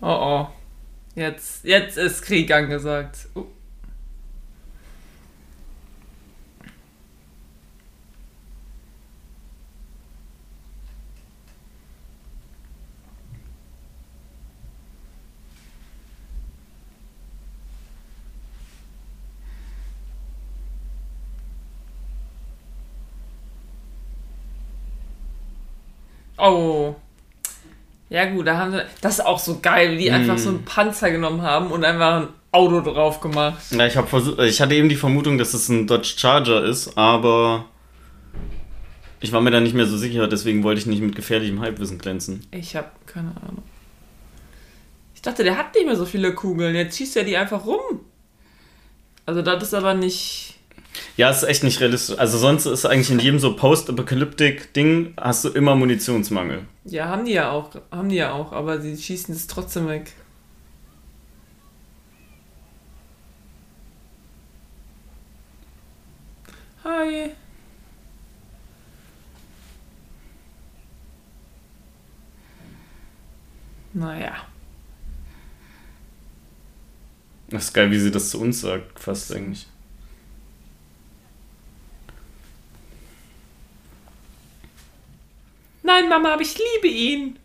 Oh 0.00 0.06
oh. 0.08 0.48
Jetzt, 1.14 1.64
jetzt 1.64 1.96
ist 1.96 2.22
Krieg 2.22 2.50
angesagt. 2.52 3.28
Uh. 3.34 3.46
Oh. 26.38 26.96
Ja 28.16 28.24
gut, 28.24 28.46
da 28.46 28.56
haben 28.56 28.72
sie. 28.72 28.82
Das 29.02 29.18
ist 29.18 29.26
auch 29.26 29.38
so 29.38 29.58
geil, 29.60 29.92
wie 29.92 29.98
die 29.98 30.10
einfach 30.10 30.38
so 30.38 30.48
einen 30.48 30.64
Panzer 30.64 31.10
genommen 31.10 31.42
haben 31.42 31.70
und 31.70 31.84
einfach 31.84 32.22
ein 32.22 32.28
Auto 32.50 32.80
drauf 32.80 33.20
gemacht. 33.20 33.62
Ja, 33.72 33.86
ich, 33.86 33.94
hab 33.94 34.08
versucht, 34.08 34.40
ich 34.40 34.58
hatte 34.58 34.74
eben 34.74 34.88
die 34.88 34.96
Vermutung, 34.96 35.36
dass 35.36 35.52
es 35.52 35.68
ein 35.68 35.86
Dodge 35.86 36.14
Charger 36.16 36.64
ist, 36.64 36.96
aber 36.96 37.66
ich 39.20 39.32
war 39.32 39.42
mir 39.42 39.50
da 39.50 39.60
nicht 39.60 39.74
mehr 39.74 39.84
so 39.84 39.98
sicher, 39.98 40.28
deswegen 40.28 40.64
wollte 40.64 40.80
ich 40.80 40.86
nicht 40.86 41.02
mit 41.02 41.14
gefährlichem 41.14 41.60
Halbwissen 41.60 41.98
glänzen. 41.98 42.46
Ich 42.52 42.74
hab 42.74 43.06
keine 43.06 43.32
Ahnung. 43.42 43.62
Ich 45.14 45.20
dachte, 45.20 45.44
der 45.44 45.58
hat 45.58 45.74
nicht 45.74 45.84
mehr 45.84 45.96
so 45.96 46.06
viele 46.06 46.32
Kugeln. 46.32 46.74
Jetzt 46.74 46.96
schießt 46.96 47.18
er 47.18 47.24
die 47.24 47.36
einfach 47.36 47.66
rum. 47.66 48.00
Also 49.26 49.42
das 49.42 49.62
ist 49.62 49.74
aber 49.74 49.92
nicht. 49.92 50.54
Ja, 51.16 51.30
es 51.30 51.38
ist 51.38 51.48
echt 51.48 51.64
nicht 51.64 51.80
realistisch. 51.80 52.18
Also 52.18 52.38
sonst 52.38 52.66
ist 52.66 52.84
eigentlich 52.84 53.10
in 53.10 53.18
jedem 53.18 53.38
so 53.38 53.56
Post-Apocalyptic-Ding 53.56 55.14
hast 55.16 55.44
du 55.44 55.48
immer 55.50 55.74
Munitionsmangel. 55.74 56.64
Ja, 56.84 57.08
haben 57.08 57.24
die 57.24 57.32
ja 57.32 57.50
auch. 57.50 57.70
Haben 57.90 58.08
die 58.08 58.16
ja 58.16 58.32
auch, 58.32 58.52
aber 58.52 58.80
sie 58.80 58.96
schießen 58.96 59.34
es 59.34 59.46
trotzdem 59.46 59.88
weg. 59.88 60.12
Hi. 66.84 67.30
Naja. 73.92 74.34
Das 77.48 77.64
ist 77.64 77.72
geil, 77.72 77.90
wie 77.90 77.98
sie 77.98 78.10
das 78.10 78.30
zu 78.30 78.40
uns 78.40 78.60
sagt, 78.60 78.98
fast 79.00 79.32
eigentlich. 79.34 79.66
Nein, 85.86 86.08
Mama, 86.08 86.32
aber 86.32 86.42
ich 86.42 86.58
liebe 86.58 86.88
ihn. 86.88 87.38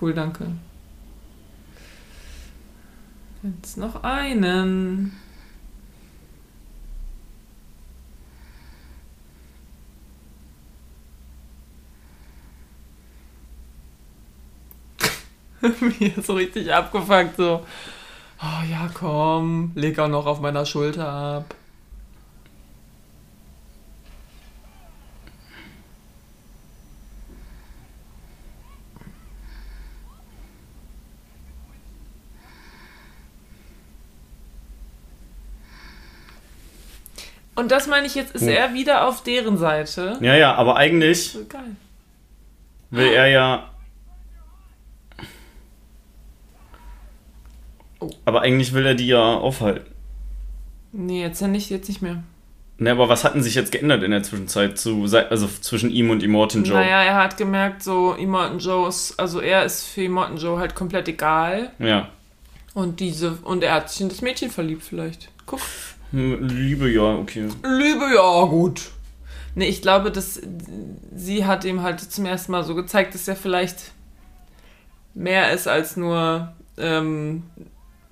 cool, 0.00 0.14
danke. 0.14 0.46
Jetzt 3.42 3.76
noch 3.76 4.02
einen. 4.02 5.12
Mir 16.00 16.22
so 16.22 16.32
richtig 16.32 16.72
abgefuckt, 16.72 17.36
so. 17.36 17.66
Oh 18.40 18.64
ja, 18.70 18.88
komm, 18.94 19.72
leg 19.74 19.98
auch 19.98 20.08
noch 20.08 20.24
auf 20.24 20.40
meiner 20.40 20.64
Schulter 20.64 21.06
ab. 21.06 21.55
Und 37.56 37.70
das 37.72 37.86
meine 37.86 38.06
ich 38.06 38.14
jetzt, 38.14 38.34
ist 38.34 38.42
Hm. 38.42 38.48
er 38.48 38.74
wieder 38.74 39.08
auf 39.08 39.22
deren 39.22 39.56
Seite. 39.56 40.18
Ja, 40.20 40.34
ja, 40.34 40.54
aber 40.54 40.76
eigentlich 40.76 41.32
So 41.32 41.40
will 42.90 43.12
er 43.12 43.26
ja. 43.28 43.70
Oh. 47.98 48.10
Aber 48.26 48.42
eigentlich 48.42 48.74
will 48.74 48.86
er 48.86 48.94
die 48.94 49.08
ja 49.08 49.20
aufhalten. 49.20 49.90
Nee, 50.92 51.22
jetzt 51.22 51.40
ja 51.40 51.48
nicht, 51.48 51.70
jetzt 51.70 51.88
nicht 51.88 52.02
mehr. 52.02 52.22
Ne, 52.78 52.90
aber 52.90 53.08
was 53.08 53.24
hatten 53.24 53.42
sich 53.42 53.54
jetzt 53.54 53.72
geändert 53.72 54.02
in 54.02 54.10
der 54.10 54.22
Zwischenzeit 54.22 54.78
zu, 54.78 55.04
also 55.30 55.48
zwischen 55.48 55.90
ihm 55.90 56.10
und 56.10 56.22
Immortan 56.22 56.64
Joe? 56.64 56.76
Naja, 56.76 57.02
er 57.02 57.14
hat 57.14 57.38
gemerkt, 57.38 57.82
so 57.82 58.12
Immortan 58.12 58.58
Joe 58.58 58.86
ist, 58.88 59.18
also 59.18 59.40
er 59.40 59.64
ist 59.64 59.84
für 59.84 60.02
Immortan 60.04 60.36
Joe 60.36 60.58
halt 60.58 60.74
komplett 60.74 61.08
egal. 61.08 61.70
Ja. 61.78 62.10
Und 62.74 63.00
diese, 63.00 63.32
und 63.44 63.64
er 63.64 63.72
hat 63.74 63.90
sich 63.90 64.02
in 64.02 64.10
das 64.10 64.20
Mädchen 64.20 64.50
verliebt 64.50 64.82
vielleicht. 64.82 65.30
Guck. 65.46 65.60
Liebe, 66.16 66.90
ja, 66.90 67.14
okay. 67.16 67.48
Liebe, 67.62 68.06
ja, 68.14 68.44
gut. 68.46 68.90
Nee, 69.54 69.68
ich 69.68 69.82
glaube, 69.82 70.10
dass 70.10 70.40
sie 71.14 71.44
hat 71.44 71.64
ihm 71.64 71.82
halt 71.82 72.00
zum 72.00 72.24
ersten 72.26 72.52
Mal 72.52 72.64
so 72.64 72.74
gezeigt, 72.74 73.14
dass 73.14 73.28
er 73.28 73.36
vielleicht 73.36 73.92
mehr 75.14 75.52
ist 75.52 75.66
als 75.68 75.96
nur 75.96 76.52
ähm, 76.78 77.42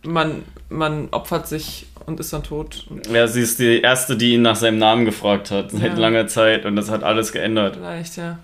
man, 0.05 0.43
man 0.69 1.09
opfert 1.11 1.49
sich 1.49 1.87
und 2.07 2.21
ist 2.21 2.33
dann 2.33 2.43
tot. 2.43 2.87
Ja, 3.11 3.27
sie 3.27 3.41
ist 3.41 3.59
die 3.59 3.81
erste, 3.81 4.17
die 4.17 4.35
ihn 4.35 4.43
nach 4.43 4.57
seinem 4.57 4.79
Namen 4.79 5.05
gefragt 5.07 5.51
hat, 5.51 5.71
seit 5.71 5.93
Ja. 5.95 5.99
langer 5.99 6.27
Zeit 6.27 6.67
und 6.67 6.77
das 6.77 6.91
hat 6.91 7.03
alles 7.03 7.33
geändert. 7.33 7.77
vielleicht, 7.77 8.17
ja. 8.17 8.39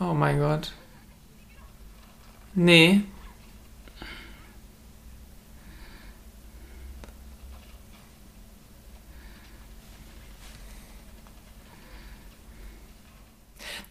Oh 0.00 0.12
mein 0.14 0.38
Gott. 0.38 0.72
Nee. 2.54 3.02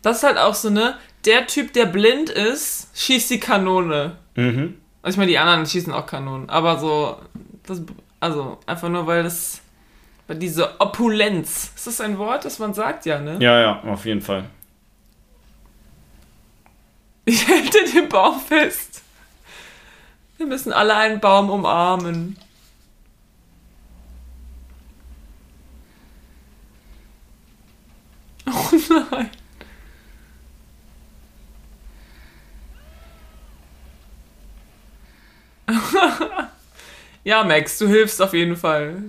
Das 0.04 0.18
ist 0.18 0.24
halt 0.24 0.38
auch 0.38 0.54
so, 0.54 0.70
ne? 0.70 0.98
Der 1.26 1.48
Typ, 1.48 1.74
der 1.74 1.86
blind 1.86 2.30
ist, 2.30 2.90
schießt 2.94 3.32
die 3.32 3.40
Kanone. 3.40 4.18
Mhm. 4.36 4.78
Also 5.02 5.16
ich 5.16 5.18
meine, 5.18 5.32
die 5.32 5.38
anderen 5.40 5.66
schießen 5.66 5.92
auch 5.92 6.06
Kanonen. 6.06 6.50
Aber 6.50 6.78
so, 6.78 7.18
das, 7.66 7.82
also 8.20 8.60
einfach 8.66 8.90
nur, 8.90 9.08
weil 9.08 9.24
das, 9.24 9.62
weil 10.28 10.38
diese 10.38 10.80
Opulenz, 10.80 11.72
ist 11.76 11.88
das 11.88 12.02
ein 12.02 12.18
Wort, 12.18 12.44
das 12.44 12.60
man 12.60 12.74
sagt, 12.74 13.06
ja, 13.06 13.20
ne? 13.20 13.38
Ja, 13.40 13.60
ja, 13.60 13.84
auf 13.84 14.06
jeden 14.06 14.22
Fall. 14.22 14.46
Ich 17.26 17.48
halte 17.48 17.78
den 17.94 18.10
Baum 18.10 18.38
fest. 18.42 19.02
Wir 20.36 20.46
müssen 20.46 20.74
alle 20.74 20.94
einen 20.94 21.22
Baum 21.22 21.50
umarmen. 21.50 22.38
Oh 28.46 28.78
nein. 29.10 29.30
Ja, 37.24 37.44
Max, 37.44 37.78
du 37.78 37.88
hilfst 37.88 38.22
auf 38.22 38.34
jeden 38.34 38.56
Fall. 38.56 39.04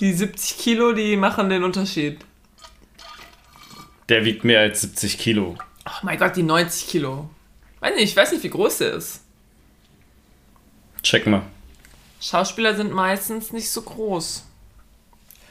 Die 0.00 0.12
70 0.12 0.58
Kilo, 0.58 0.92
die 0.92 1.16
machen 1.16 1.48
den 1.48 1.62
Unterschied. 1.62 2.24
Der 4.08 4.24
wiegt 4.24 4.44
mehr 4.44 4.60
als 4.60 4.80
70 4.82 5.18
Kilo. 5.18 5.56
Oh 5.86 5.90
mein 6.02 6.18
Gott, 6.18 6.36
die 6.36 6.42
90 6.42 6.88
Kilo. 6.88 7.30
Weiß 7.80 7.94
nicht, 7.94 8.04
ich 8.04 8.16
weiß 8.16 8.32
nicht, 8.32 8.42
wie 8.42 8.50
groß 8.50 8.78
der 8.78 8.94
ist. 8.94 9.20
Check 11.02 11.26
mal. 11.26 11.42
Schauspieler 12.20 12.74
sind 12.74 12.92
meistens 12.92 13.52
nicht 13.52 13.70
so 13.70 13.82
groß. 13.82 14.44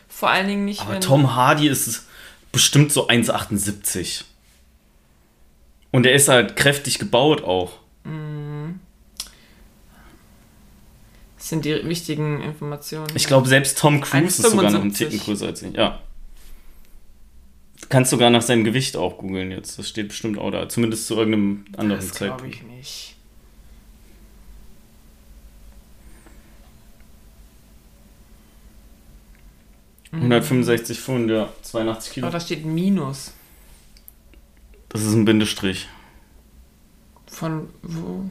Vor 0.09 0.29
allen 0.29 0.47
Dingen 0.47 0.65
nicht, 0.65 0.81
Aber. 0.81 0.99
Tom 0.99 1.35
Hardy 1.35 1.67
ist 1.67 2.05
bestimmt 2.51 2.91
so 2.91 3.07
1,78. 3.07 4.23
Und 5.91 6.07
er 6.07 6.13
ist 6.13 6.27
halt 6.27 6.55
kräftig 6.55 6.97
gebaut 6.97 7.43
auch. 7.43 7.73
Das 11.43 11.49
sind 11.49 11.65
die 11.65 11.85
wichtigen 11.89 12.39
Informationen. 12.41 13.11
Ich 13.15 13.27
glaube, 13.27 13.49
selbst 13.49 13.77
Tom 13.77 13.99
Cruise 13.99 14.27
ist 14.27 14.49
sogar 14.49 14.71
noch 14.71 14.79
einen 14.79 14.93
1,75. 14.93 14.97
Ticken 14.97 15.19
größer 15.19 15.47
als 15.47 15.61
ich. 15.61 15.75
Ja. 15.75 15.99
Kannst 17.89 18.11
sogar 18.11 18.29
nach 18.29 18.41
seinem 18.41 18.63
Gewicht 18.63 18.95
auch 18.95 19.17
googeln 19.17 19.51
jetzt. 19.51 19.77
Das 19.77 19.89
steht 19.89 20.07
bestimmt 20.07 20.37
auch 20.37 20.51
da. 20.51 20.69
Zumindest 20.69 21.05
zu 21.05 21.15
irgendeinem 21.15 21.65
anderen 21.75 21.99
das 21.99 22.15
glaube 22.17 22.43
Zeitpunkt. 22.43 22.55
ich 22.55 22.63
nicht. 22.63 23.15
Mhm. 30.11 30.19
165 30.19 30.97
Pfund, 30.97 31.29
ja. 31.29 31.49
82 31.61 32.13
Kilo. 32.13 32.27
Oh, 32.27 32.31
da 32.31 32.39
steht 32.39 32.63
Minus. 32.63 33.33
Das 34.87 35.01
ist 35.01 35.11
ein 35.11 35.25
Bindestrich. 35.25 35.89
Von 37.27 37.67
wo? 37.81 38.29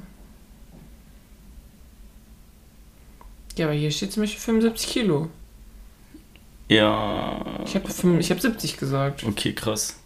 Ja, 3.57 3.67
aber 3.67 3.75
hier 3.75 3.91
steht 3.91 4.13
zum 4.13 4.23
Beispiel 4.23 4.41
75 4.41 4.89
Kilo. 4.89 5.29
Ja. 6.69 7.45
Ich 7.65 7.75
habe 7.75 8.19
ich 8.19 8.31
hab 8.31 8.41
70 8.41 8.79
gesagt. 8.79 9.25
Okay, 9.25 9.53
krass. 9.53 9.99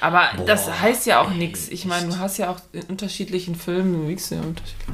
Aber 0.00 0.30
Boah, 0.36 0.44
das 0.44 0.80
heißt 0.80 1.06
ja 1.06 1.20
auch 1.20 1.30
nichts. 1.30 1.68
Ich 1.68 1.84
meine, 1.84 2.08
du 2.08 2.18
hast 2.18 2.38
ja 2.38 2.50
auch 2.50 2.60
in 2.72 2.82
unterschiedlichen 2.84 3.54
Filmen, 3.54 3.92
du 3.92 4.08
wiegst 4.08 4.30
ja 4.30 4.40
unterschiedlich. 4.40 4.88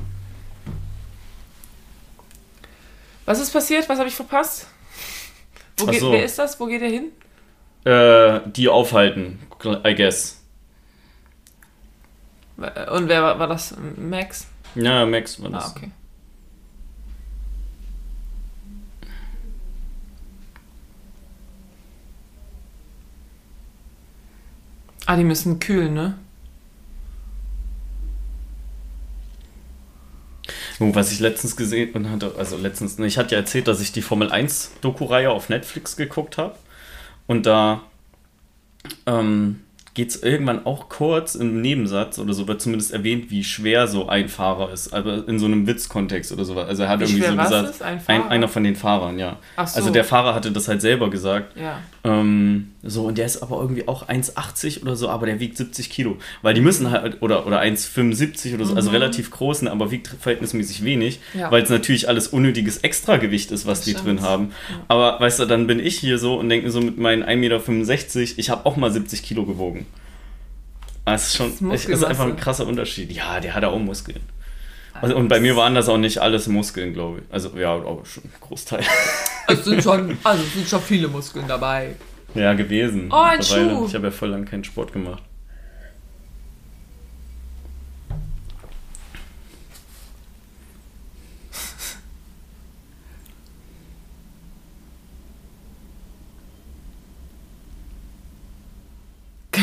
Was 3.27 3.41
ist 3.41 3.53
passiert? 3.53 3.89
Was 3.89 3.99
habe 3.99 4.09
ich 4.09 4.15
verpasst? 4.15 4.67
Wo 5.79 5.87
geht, 5.87 6.01
so. 6.01 6.13
Wer 6.13 6.25
ist 6.25 6.39
das? 6.39 6.59
Wo 6.61 6.67
geht 6.67 6.83
er 6.83 6.91
hin? 6.91 7.13
Äh, 7.85 8.41
die 8.51 8.69
aufhalten, 8.69 9.41
I 9.65 9.95
guess. 9.95 10.41
Und 12.57 13.09
wer 13.09 13.23
war, 13.23 13.39
war 13.39 13.49
das? 13.49 13.75
Max? 13.97 14.47
Ja, 14.75 15.05
Max 15.07 15.43
war 15.43 15.51
das. 15.51 15.65
Ah, 15.65 15.75
okay. 15.77 15.91
Ah, 25.07 25.17
die 25.17 25.25
müssen 25.25 25.59
kühlen, 25.61 25.95
ne? 25.95 26.19
Oh, 30.81 30.95
Was 30.95 31.13
ich 31.13 31.21
letztens 31.21 31.57
gesehen 31.57 32.11
hatte, 32.11 32.35
also 32.37 32.57
letztens, 32.57 32.99
ne, 32.99 33.07
ich 33.07 33.19
hatte 33.19 33.35
ja 33.35 33.41
erzählt, 33.41 33.69
dass 33.69 33.81
ich 33.81 33.93
die 33.93 34.03
Formel 34.03 34.31
1 34.33 34.73
Doku-Reihe 34.81 35.31
auf 35.31 35.49
Netflix 35.49 35.97
geguckt 35.97 36.37
habe. 36.39 36.57
Und 37.27 37.47
da 37.47 37.83
ähm, 39.07 39.64
geht 39.95 40.11
es 40.11 40.23
irgendwann 40.23 40.67
auch 40.67 40.89
kurz 40.89 41.37
im 41.37 41.61
Nebensatz 41.61 42.19
oder 42.19 42.35
so, 42.35 42.49
wird 42.49 42.61
zumindest 42.61 42.93
erwähnt, 42.93 43.31
wie 43.31 43.45
schwer 43.45 43.87
so 43.87 44.09
ein 44.09 44.29
Fahrer 44.29 44.73
ist. 44.73 44.93
Aber 44.93 45.27
in 45.29 45.39
so 45.39 45.47
einem 45.47 45.67
Witzkontext 45.69 46.33
oder 46.33 46.45
sowas. 46.45 46.69
Also 46.69 46.83
er 46.83 46.89
hat 46.89 47.01
Wie 47.01 47.05
irgendwie 47.05 47.27
so 47.29 47.37
gesagt? 47.37 47.81
Ein 47.83 48.01
ein, 48.09 48.29
einer 48.29 48.49
von 48.49 48.65
den 48.65 48.75
Fahrern, 48.75 49.19
ja. 49.21 49.39
So. 49.57 49.63
Also 49.77 49.91
der 49.91 50.03
Fahrer 50.05 50.35
hatte 50.35 50.51
das 50.51 50.67
halt 50.67 50.81
selber 50.81 51.11
gesagt. 51.11 51.57
Ja. 51.57 51.79
Ähm, 52.03 52.73
so, 52.83 53.05
und 53.05 53.17
der 53.19 53.25
ist 53.27 53.41
aber 53.43 53.61
irgendwie 53.61 53.89
auch 53.89 54.09
1,80 54.09 54.83
oder 54.83 54.97
so, 54.97 55.09
aber 55.09 55.27
der 55.27 55.41
wiegt 55.41 55.57
70 55.57 55.89
Kilo. 55.91 56.19
Weil 56.43 56.55
die 56.55 56.61
müssen 56.61 56.91
halt, 56.91 57.23
oder, 57.23 57.47
oder 57.47 57.61
1,75 57.63 58.55
oder 58.55 58.65
so, 58.67 58.75
also 58.75 58.91
relativ 58.91 59.31
großen, 59.31 59.69
aber 59.69 59.91
wiegt 59.91 60.09
verhältnismäßig 60.09 60.85
wenig, 60.85 61.21
Mhm. 61.35 61.41
Ja. 61.41 61.51
weil 61.51 61.63
es 61.63 61.71
natürlich 61.71 62.09
alles 62.09 62.29
unnötiges 62.29 62.79
Extragewicht 62.79 63.51
ist, 63.53 63.65
was 63.67 63.83
die 63.83 63.93
Stimmt. 63.93 64.07
drin 64.07 64.23
haben. 64.23 64.51
Aber 64.89 65.19
weißt 65.21 65.39
du, 65.41 65.45
dann 65.47 65.67
bin 65.67 65.79
ich 65.81 65.97
hier 65.99 66.19
so 66.19 66.35
und 66.39 66.49
denke 66.49 66.67
mir 66.67 66.73
so 66.73 66.81
mit 66.81 66.99
meinen 66.99 67.23
1,65 67.23 67.37
Meter, 68.19 68.39
ich 68.39 68.51
habe 68.51 68.67
auch 68.67 68.77
mal 68.77 68.91
70 68.91 69.23
Kilo 69.23 69.45
gewogen. 69.45 69.84
Ah, 71.05 71.15
Es 71.15 71.29
ist 71.29 71.37
schon, 71.37 71.51
Das 71.71 71.81
ist 71.85 71.89
es 71.91 71.99
ist 71.99 72.05
einfach 72.05 72.25
ein 72.25 72.37
krasser 72.37 72.67
Unterschied. 72.67 73.13
Ja, 73.13 73.41
der 73.41 73.55
hat 73.55 73.65
auch 73.65 73.79
Muskeln. 73.79 74.21
Also, 75.01 75.17
und 75.17 75.29
bei 75.29 75.41
mir 75.41 75.57
waren 75.57 75.75
das 75.75 75.89
auch 75.89 75.99
nicht 75.99 76.19
alles 76.19 76.47
Muskeln, 76.47 76.95
glaube 76.95 77.19
ich. 77.19 77.25
Also, 77.33 77.51
ja, 77.59 77.75
aber 77.75 78.03
schon 78.07 78.25
ein 78.25 78.33
Großteil. 78.41 78.83
Es 79.47 79.63
sind 79.63 79.83
schon, 79.83 80.17
also 80.25 80.43
es 80.43 80.55
sind 80.55 80.67
schon 80.67 80.81
viele 80.81 81.07
Muskeln 81.09 81.47
dabei. 81.47 81.97
Ja, 82.35 82.55
gewesen. 82.55 83.11
Oh, 83.13 83.17
ein. 83.17 83.43
Schuh. 83.43 83.85
Ich 83.87 83.95
habe 83.95 84.07
ja 84.07 84.11
voll 84.11 84.31
lang 84.31 84.47
keinen 84.47 84.65
Sport 84.65 84.95
gemacht. 84.95 85.23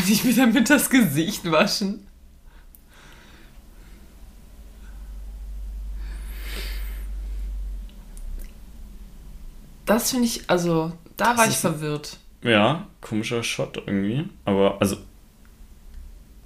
Kann 0.02 0.11
ich 0.11 0.23
mir 0.23 0.34
damit 0.34 0.68
das 0.69 0.90
Gesicht 0.90 1.49
waschen? 1.52 2.07
Das 9.86 10.10
finde 10.10 10.26
ich, 10.26 10.49
also, 10.49 10.94
da 11.18 11.38
war 11.38 11.48
ich 11.48 11.57
verwirrt. 11.57 12.18
Ja, 12.41 12.88
komischer 13.02 13.44
Shot 13.44 13.78
irgendwie. 13.78 14.28
Aber, 14.45 14.82
also, 14.82 14.98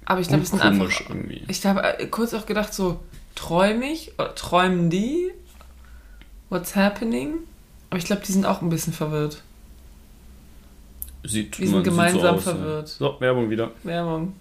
Aber 0.04 0.20
ich 0.20 0.28
glaube, 0.28 0.42
es 0.42 0.50
sind 0.50 0.60
einfach. 0.60 1.00
irgendwie. 1.08 1.42
Ich 1.48 1.64
habe 1.64 1.82
äh, 1.82 2.06
kurz 2.08 2.34
auch 2.34 2.44
gedacht, 2.44 2.74
so, 2.74 3.00
träume 3.34 3.86
ich 3.86 4.12
oder 4.18 4.34
träumen 4.34 4.90
die? 4.90 5.30
What's 6.50 6.76
happening? 6.76 7.36
Aber 7.88 7.98
ich 7.98 8.04
glaube, 8.04 8.22
die 8.26 8.32
sind 8.32 8.44
auch 8.44 8.60
ein 8.60 8.68
bisschen 8.68 8.92
verwirrt. 8.92 9.42
Sieht, 11.26 11.58
Wir 11.58 11.66
sind 11.66 11.74
man- 11.76 11.84
sieht 11.84 11.92
gemeinsam 11.92 12.36
aus, 12.36 12.44
ja. 12.46 12.52
verwirrt. 12.54 12.88
So, 12.88 13.16
Werbung 13.20 13.50
wieder. 13.50 13.70
Werbung. 13.82 14.34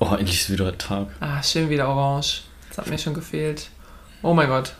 Oh, 0.00 0.14
endlich 0.18 0.40
ist 0.40 0.50
wieder 0.50 0.76
Tag. 0.76 1.08
Ah, 1.20 1.42
schön 1.42 1.70
wieder 1.70 1.88
orange. 1.88 2.42
Das 2.68 2.78
hat 2.78 2.88
mir 2.88 2.98
schon 2.98 3.14
gefehlt. 3.14 3.70
Oh 4.22 4.34
mein 4.34 4.48
Gott. 4.48 4.74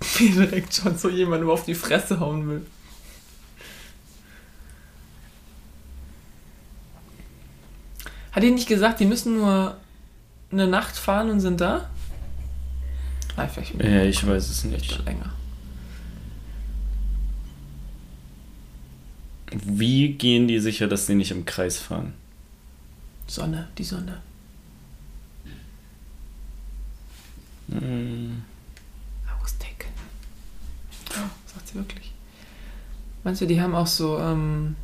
Wie 0.18 0.30
direkt 0.30 0.74
schon 0.74 0.96
so 0.98 1.08
jemand 1.08 1.42
nur 1.44 1.52
auf 1.52 1.64
die 1.64 1.74
Fresse 1.74 2.18
hauen 2.20 2.48
will. 2.48 2.66
Hat 8.32 8.42
die 8.42 8.50
nicht 8.50 8.68
gesagt, 8.68 9.00
die 9.00 9.06
müssen 9.06 9.36
nur 9.38 9.76
eine 10.52 10.66
Nacht 10.66 10.96
fahren 10.96 11.30
und 11.30 11.40
sind 11.40 11.60
da? 11.60 11.88
Ah, 13.36 13.46
vielleicht 13.46 13.74
Ja, 13.82 14.02
ich 14.02 14.26
weiß 14.26 14.48
es 14.50 14.64
nicht. 14.64 15.04
länger. 15.04 15.32
Wie 19.52 20.12
gehen 20.12 20.48
die 20.48 20.58
sicher, 20.58 20.88
dass 20.88 21.06
sie 21.06 21.14
nicht 21.14 21.30
im 21.30 21.44
Kreis 21.44 21.78
fahren? 21.78 22.14
Sonne, 23.26 23.68
die 23.78 23.84
Sonne. 23.84 24.20
Hm, 27.70 28.42
Akustik. 29.28 29.86
Ja, 31.14 31.30
sagt 31.46 31.68
sie 31.68 31.74
wirklich. 31.74 32.12
Meinst 33.24 33.40
du, 33.40 33.46
die 33.46 33.60
haben 33.60 33.74
auch 33.74 33.88
so 33.88 34.18
ähm, 34.18 34.76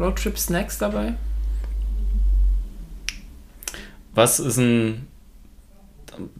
Roadtrip-Snacks 0.00 0.78
dabei? 0.78 1.14
Was 4.14 4.40
ist 4.40 4.58
ein 4.58 5.06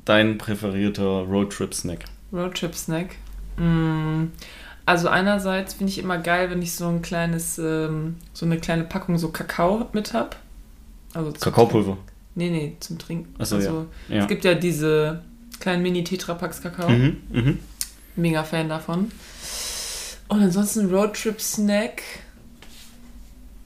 dein 0.05 0.39
präferierter 0.39 1.23
Roadtrip-Snack? 1.23 2.05
Roadtrip-Snack? 2.33 3.17
Mm, 3.57 4.27
also 4.87 5.09
einerseits 5.09 5.75
finde 5.75 5.93
ich 5.93 5.99
immer 5.99 6.19
geil, 6.19 6.51
wenn 6.51 6.63
ich 6.63 6.75
so 6.75 6.87
ein 6.89 7.03
kleines, 7.03 7.59
ähm, 7.59 8.17
so 8.33 8.47
eine 8.47 8.59
kleine 8.59 8.85
Packung 8.85 9.19
so 9.19 9.31
Kakao 9.31 9.89
mit 9.93 10.13
hab. 10.13 10.37
Also 11.15 11.33
Kakaopulver. 11.33 11.97
Nee, 12.35 12.51
nee, 12.51 12.77
zum 12.81 12.99
Trinken. 12.99 13.35
Ach 13.39 13.47
so, 13.47 13.57
also, 13.57 13.87
Ja. 14.09 14.23
Es 14.23 14.29
gibt 14.29 14.45
ja 14.45 14.55
diese 14.55 15.23
kleinen 15.61 15.83
Mini-Tetrapacks 15.83 16.61
Kakao. 16.63 16.91
Mhm, 16.91 17.17
mhm. 17.31 17.59
Mega 18.17 18.43
Fan 18.43 18.69
davon. 18.69 19.11
Und 20.29 20.41
ansonsten 20.41 20.93
Roadtrip-Snack. 20.93 22.03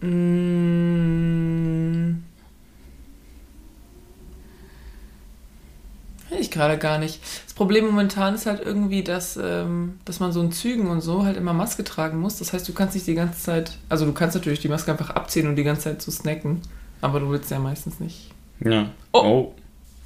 Mm. 0.01 0.99
Weiß 6.31 6.41
ich 6.41 6.51
gerade 6.51 6.79
gar 6.79 6.99
nicht. 6.99 7.21
Das 7.45 7.55
Problem 7.55 7.87
momentan 7.87 8.35
ist 8.35 8.47
halt 8.47 8.61
irgendwie, 8.61 9.03
dass, 9.03 9.39
ähm, 9.43 9.99
dass 10.05 10.21
man 10.21 10.33
so 10.33 10.41
in 10.41 10.53
Zügen 10.53 10.89
und 10.89 11.01
so 11.01 11.25
halt 11.25 11.37
immer 11.37 11.53
Maske 11.53 11.85
tragen 11.85 12.21
muss. 12.21 12.39
Das 12.39 12.53
heißt, 12.53 12.69
du 12.69 12.75
kannst 12.75 12.95
nicht 12.95 13.07
die 13.07 13.15
ganze 13.15 13.41
Zeit, 13.41 13.73
also 13.89 14.05
du 14.05 14.13
kannst 14.13 14.35
natürlich 14.35 14.61
die 14.61 14.69
Maske 14.69 14.91
einfach 14.91 15.11
abziehen 15.11 15.49
und 15.49 15.57
die 15.57 15.65
ganze 15.65 15.83
Zeit 15.83 16.03
so 16.03 16.11
snacken, 16.11 16.61
aber 17.01 17.21
du 17.21 17.31
willst 17.31 17.51
ja 17.51 17.59
meistens 17.59 17.99
nicht. 18.01 18.31
Ja. 18.61 18.91
Oh. 19.13 19.21
oh 19.21 19.55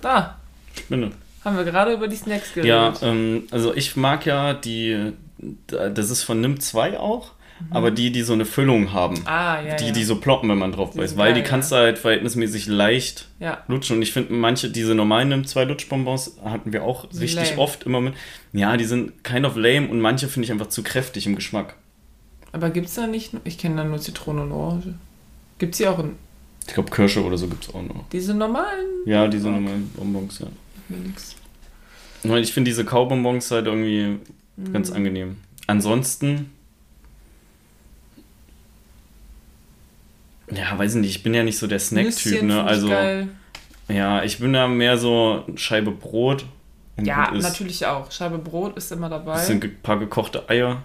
Da, 0.01 0.39
Spinne. 0.79 1.11
haben 1.45 1.57
wir 1.57 1.65
gerade 1.65 1.93
über 1.93 2.07
die 2.07 2.17
Snacks 2.17 2.55
geredet. 2.55 2.69
Ja, 2.69 2.93
ähm, 3.03 3.45
also 3.51 3.75
ich 3.75 3.97
mag 3.97 4.25
ja 4.27 4.55
die, 4.55 5.13
das 5.67 6.11
ist 6.11 6.23
von 6.23 6.41
NIM 6.41 6.61
2 6.61 7.01
auch, 7.01 7.33
aber 7.71 7.91
die, 7.91 8.11
die 8.13 8.23
so 8.23 8.33
eine 8.33 8.45
Füllung 8.45 8.93
haben. 8.93 9.17
Ah, 9.27 9.61
ja, 9.63 9.77
die, 9.77 9.87
ja. 9.87 9.93
die 9.93 10.05
so 10.05 10.17
ploppen, 10.17 10.49
wenn 10.49 10.59
man 10.59 10.73
drauf 10.73 10.95
beißt. 10.95 11.17
Weil 11.17 11.33
geil, 11.33 11.43
die 11.43 11.49
kannst 11.49 11.73
du 11.73 11.77
halt 11.77 11.99
verhältnismäßig 11.99 12.67
leicht 12.67 13.29
ja. 13.41 13.63
lutschen. 13.69 13.97
Und 13.97 14.03
ich 14.03 14.13
finde, 14.13 14.33
manche, 14.35 14.71
diese 14.71 14.95
normalen 14.95 15.29
nimm 15.31 15.47
zwei 15.47 15.65
Lutschbonbons 15.65 16.39
hatten 16.45 16.73
wir 16.73 16.83
auch 16.85 17.11
Sind 17.11 17.23
richtig 17.23 17.51
lame. 17.51 17.61
oft 17.61 17.85
immer 17.85 18.01
mit. 18.01 18.15
Ja, 18.53 18.77
die 18.77 18.85
sind 18.85 19.23
kind 19.25 19.45
of 19.47 19.57
lame 19.57 19.89
und 19.89 20.01
manche 20.01 20.29
finde 20.29 20.47
ich 20.47 20.53
einfach 20.53 20.69
zu 20.69 20.83
kräftig 20.83 21.27
im 21.27 21.35
Geschmack. 21.37 21.77
Aber 22.53 22.71
gibt's 22.71 22.95
da 22.95 23.07
nicht, 23.07 23.33
ich 23.45 23.57
kenne 23.59 23.77
da 23.77 23.85
nur 23.85 23.99
Zitrone 23.99 24.43
und 24.43 24.53
Orange. 24.53 24.95
Gibt's 25.59 25.79
hier 25.79 25.91
auch 25.91 25.99
in 26.01 26.17
Ich 26.67 26.75
glaube, 26.75 26.91
Kirsche 26.91 27.25
oder 27.25 27.39
so 27.39 27.49
gibt 27.49 27.65
es 27.69 27.75
auch 27.75 27.83
noch. 27.83 28.05
diese 28.13 28.35
normalen? 28.35 28.87
Ja, 29.07 29.27
diese 29.29 29.49
normalen 29.49 29.91
Bonbons, 29.97 30.39
ja. 30.41 30.49
Nix. 30.89 31.37
Ich 32.25 32.53
finde 32.53 32.71
diese 32.71 32.85
Kaubonbons 32.85 33.51
halt 33.51 33.67
irgendwie 33.67 34.19
ganz 34.73 34.91
Mhm. 34.91 34.97
angenehm. 34.97 35.37
Ansonsten. 35.67 36.51
Ja, 40.55 40.79
weiß 40.79 40.95
ich 40.95 41.01
nicht, 41.01 41.17
ich 41.17 41.23
bin 41.23 41.35
ja 41.35 41.43
nicht 41.43 41.59
so 41.59 41.67
der 41.67 41.79
Snack-Typ, 41.79 42.43
ne? 42.43 42.63
Also, 42.63 42.89
geil. 42.89 43.29
ja, 43.89 44.23
ich 44.23 44.39
bin 44.39 44.53
da 44.53 44.69
mehr 44.69 44.99
so 44.99 45.45
Scheibe 45.57 45.91
Brot. 45.91 46.45
Ja, 47.01 47.31
natürlich 47.31 47.87
auch. 47.87 48.11
Scheibe 48.13 48.39
Brot 48.39 48.77
ist 48.77 48.93
immer 48.93 49.09
dabei. 49.09 49.43
Ge 49.55 49.71
paar 49.83 49.99
gekochte 49.99 50.49
Eier. 50.49 50.83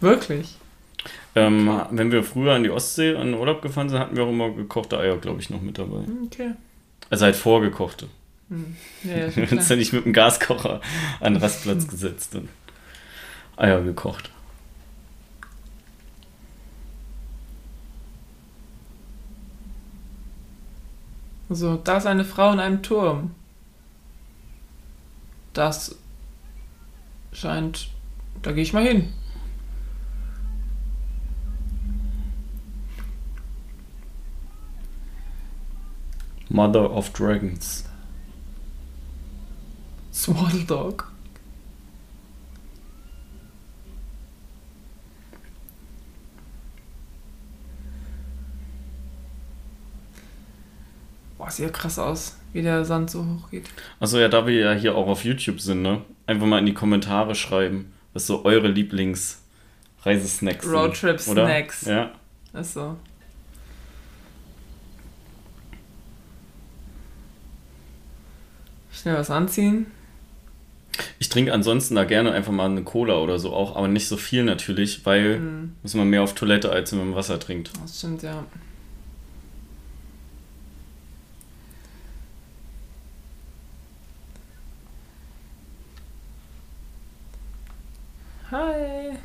Wirklich. 0.00 0.56
Ähm, 1.36 1.80
Wenn 1.90 2.12
wir 2.12 2.22
früher 2.22 2.54
in 2.56 2.62
die 2.62 2.70
Ostsee 2.70 3.12
in 3.12 3.32
den 3.32 3.34
Urlaub 3.34 3.62
gefahren 3.62 3.88
sind, 3.88 3.98
hatten 3.98 4.16
wir 4.16 4.24
auch 4.24 4.28
immer 4.28 4.50
gekochte 4.50 4.98
Eier, 4.98 5.16
glaube 5.18 5.40
ich, 5.40 5.50
noch 5.50 5.60
mit 5.60 5.78
dabei. 5.78 6.04
Hm, 6.04 6.24
Okay. 6.26 6.50
Also 7.10 7.26
halt 7.26 7.36
vorgekochte. 7.36 8.08
Hm. 8.48 8.76
Ja, 9.04 9.16
ja, 9.16 9.36
Wir 9.36 9.46
haben 9.46 9.58
uns 9.58 9.68
ja 9.68 9.76
nicht 9.76 9.92
mit 9.92 10.04
dem 10.04 10.12
Gaskocher 10.12 10.80
an 11.20 11.34
den 11.34 11.42
Rastplatz 11.42 11.86
gesetzt 11.86 12.34
und 12.34 12.48
Eier 13.56 13.82
gekocht. 13.82 14.30
So, 21.50 21.76
da 21.76 21.98
ist 21.98 22.06
eine 22.06 22.24
Frau 22.24 22.52
in 22.52 22.60
einem 22.60 22.82
Turm. 22.82 23.34
Das 25.52 25.96
scheint. 27.32 27.90
Da 28.42 28.52
gehe 28.52 28.62
ich 28.62 28.72
mal 28.72 28.84
hin. 28.84 29.12
Mother 36.48 36.90
of 36.90 37.10
Dragons. 37.10 37.84
Swaddle 40.12 40.64
Dog. 40.64 41.13
Boah, 51.44 51.50
sieht 51.50 51.66
ja 51.66 51.70
krass 51.70 51.98
aus, 51.98 52.38
wie 52.54 52.62
der 52.62 52.86
Sand 52.86 53.10
so 53.10 53.22
hoch 53.22 53.50
geht. 53.50 53.68
Achso, 54.00 54.18
ja, 54.18 54.28
da 54.28 54.46
wir 54.46 54.54
ja 54.58 54.72
hier 54.72 54.94
auch 54.94 55.08
auf 55.08 55.24
YouTube 55.26 55.60
sind, 55.60 55.82
ne? 55.82 56.00
Einfach 56.26 56.46
mal 56.46 56.58
in 56.58 56.64
die 56.64 56.72
Kommentare 56.72 57.34
schreiben, 57.34 57.92
was 58.14 58.26
so 58.26 58.46
eure 58.46 58.68
Lieblings-Reisesnacks 58.68 60.64
sind. 60.64 60.74
Roadtrip-Snacks. 60.74 61.84
Ja. 61.84 62.12
Achso. 62.54 62.96
Schnell 68.90 69.16
was 69.16 69.30
anziehen. 69.30 69.86
Ich 71.18 71.28
trinke 71.28 71.52
ansonsten 71.52 71.94
da 71.96 72.04
gerne 72.04 72.32
einfach 72.32 72.52
mal 72.52 72.70
eine 72.70 72.84
Cola 72.84 73.18
oder 73.18 73.38
so 73.38 73.52
auch, 73.52 73.76
aber 73.76 73.88
nicht 73.88 74.08
so 74.08 74.16
viel 74.16 74.44
natürlich, 74.44 75.04
weil 75.04 75.36
Hm, 75.36 75.74
muss 75.82 75.92
man 75.94 76.08
mehr 76.08 76.22
auf 76.22 76.34
Toilette, 76.34 76.70
als 76.70 76.92
wenn 76.92 77.00
man 77.00 77.14
Wasser 77.14 77.38
trinkt. 77.38 77.70
das 77.82 77.98
stimmt, 77.98 78.22
ja. 78.22 78.44
Hi. 88.50 89.18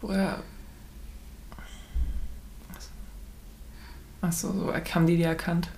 Woher? 0.00 0.42
Achso, 4.22 4.52
so 4.52 4.72
haben 4.94 5.06
die 5.06 5.16
die 5.16 5.22
erkannt. 5.22 5.68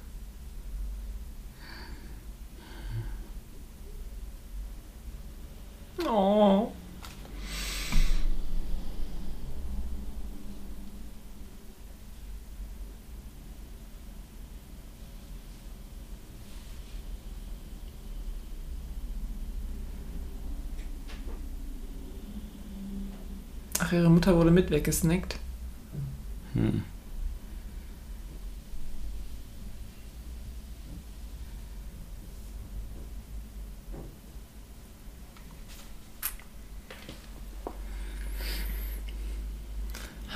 Oh. 6.06 6.72
Ach, 23.92 23.96
ihre 23.96 24.08
Mutter 24.10 24.34
wurde 24.36 24.50
mit 24.50 24.70
weggesnackt. 24.70 25.36
Hm. 26.54 26.82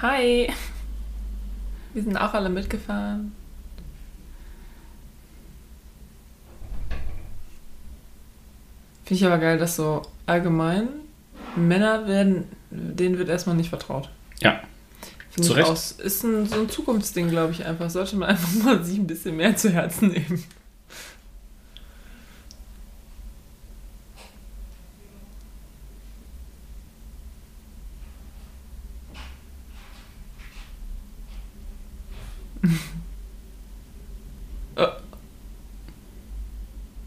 Hi. 0.03 0.53
Wir 1.95 2.03
sind 2.03 2.19
auch 2.19 2.35
alle 2.35 2.51
mitgefahren. 2.51 3.33
Finde 9.05 9.15
ich 9.15 9.25
aber 9.25 9.39
geil, 9.39 9.57
dass 9.57 9.77
so 9.77 10.03
allgemein 10.27 10.89
Männer 11.57 12.07
werden, 12.07 12.45
denen 12.77 13.19
wird 13.19 13.29
erstmal 13.29 13.57
nicht 13.57 13.71
vertraut. 13.71 14.11
Ja. 14.41 14.61
Finde 15.31 15.49
Zu 15.49 15.55
Recht. 15.55 15.69
aus. 15.69 15.93
Ist 15.93 16.25
ein, 16.25 16.47
so 16.47 16.61
ein 16.61 16.69
Zukunftsding, 16.71 17.29
glaube 17.31 17.53
ich, 17.53 17.65
einfach. 17.65 17.91
Sollte 17.91 18.17
man 18.17 18.31
einfach 18.31 18.49
mal 18.65 18.85
sich 18.85 18.99
ein 18.99 19.07
bisschen 19.07 19.37
mehr 19.37 19.57
zu 19.57 19.71
Herzen 19.71 20.09
nehmen. 20.09 20.45
Äh. 34.77 34.89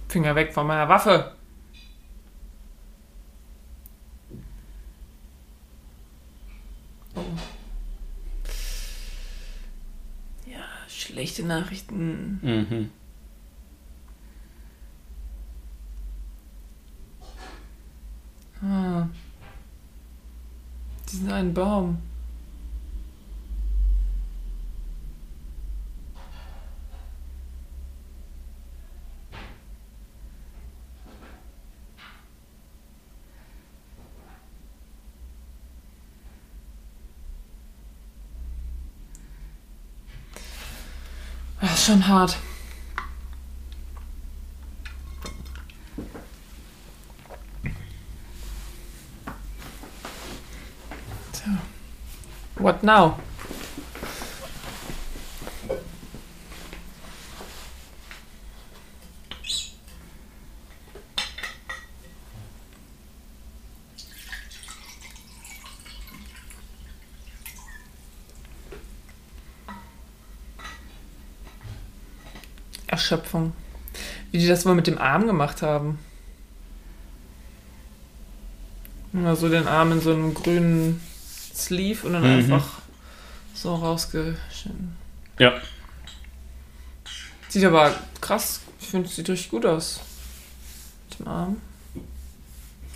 Finger 0.08 0.34
weg 0.36 0.54
von 0.54 0.66
meiner 0.66 0.90
Waffe. 0.90 1.36
Oh. 7.16 7.22
Ja, 10.46 10.66
schlechte 11.40 11.46
Nachrichten. 11.46 12.40
Mhm. 12.42 12.90
Ah. 18.62 19.08
Die 21.10 21.16
sind 21.16 21.32
ein 21.32 21.54
Baum. 21.54 21.98
Schon 41.90 42.02
hart. 42.02 42.38
So. 51.34 51.50
What 52.60 52.84
now? 52.84 53.18
Das 74.50 74.66
wohl 74.66 74.76
mit 74.76 74.88
dem 74.88 74.98
Arm 74.98 75.26
gemacht 75.28 75.62
haben. 75.62 76.00
Immer 79.14 79.36
so 79.36 79.50
den 79.50 79.68
Arm 79.68 79.92
in 79.92 80.02
so 80.02 80.12
einem 80.14 80.34
grünen 80.34 81.02
Sleeve 81.54 82.06
und 82.06 82.14
dann 82.14 82.24
Mhm. 82.24 82.30
einfach 82.40 82.80
so 83.54 83.74
rausgeschnitten. 83.76 84.96
Ja. 85.40 85.54
Sieht 87.48 87.64
aber 87.66 87.94
krass, 88.22 88.62
ich 88.80 88.88
finde, 88.88 89.08
es 89.10 89.16
sieht 89.16 89.30
richtig 89.30 89.50
gut 89.50 89.66
aus. 89.66 90.00
Mit 91.10 91.20
dem 91.20 91.28
Arm. 91.28 91.58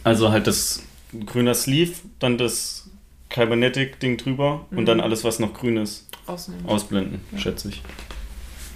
Also 0.04 0.32
halt 0.32 0.46
das 0.48 0.84
grüner 1.26 1.56
Sleeve, 1.56 1.94
dann 2.20 2.38
das 2.38 2.88
Cybernetic-Ding 3.34 4.18
drüber 4.18 4.66
und 4.70 4.82
Mhm. 4.82 4.86
dann 4.86 5.02
alles, 5.02 5.24
was 5.24 5.40
noch 5.40 5.54
grün 5.54 5.78
ist, 5.78 6.06
Ausnehmen. 6.28 6.66
ausblenden, 6.68 7.22
Ja. 7.32 7.38
schätze 7.40 7.70
ich. 7.70 7.82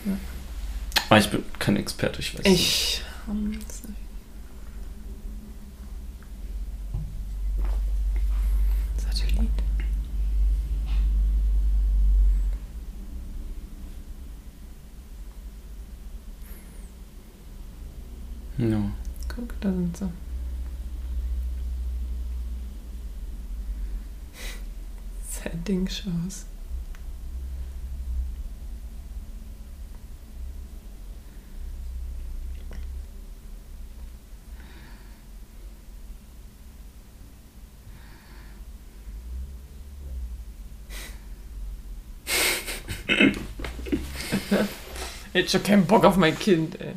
Ja. 0.06 0.14
Aber 1.10 1.20
ich 1.20 1.30
bin 1.30 1.44
kein 1.60 1.78
Experte, 1.78 2.20
ich 2.20 2.38
weiß 2.38 2.44
nicht. 2.44 2.54
Ich. 2.54 3.02
nicht. 3.34 3.66
Satellit. 8.98 9.50
Ja. 18.58 18.92
Guck, 19.30 19.62
da 19.62 19.72
sind 19.72 19.96
sie. 19.96 20.10
Sending-Shows. 25.44 26.46
Jetzt 45.34 45.52
schon 45.52 45.64
keinen 45.64 45.86
Bock 45.86 46.04
auf 46.04 46.18
mein 46.18 46.38
Kind, 46.38 46.80
ey. 46.82 46.94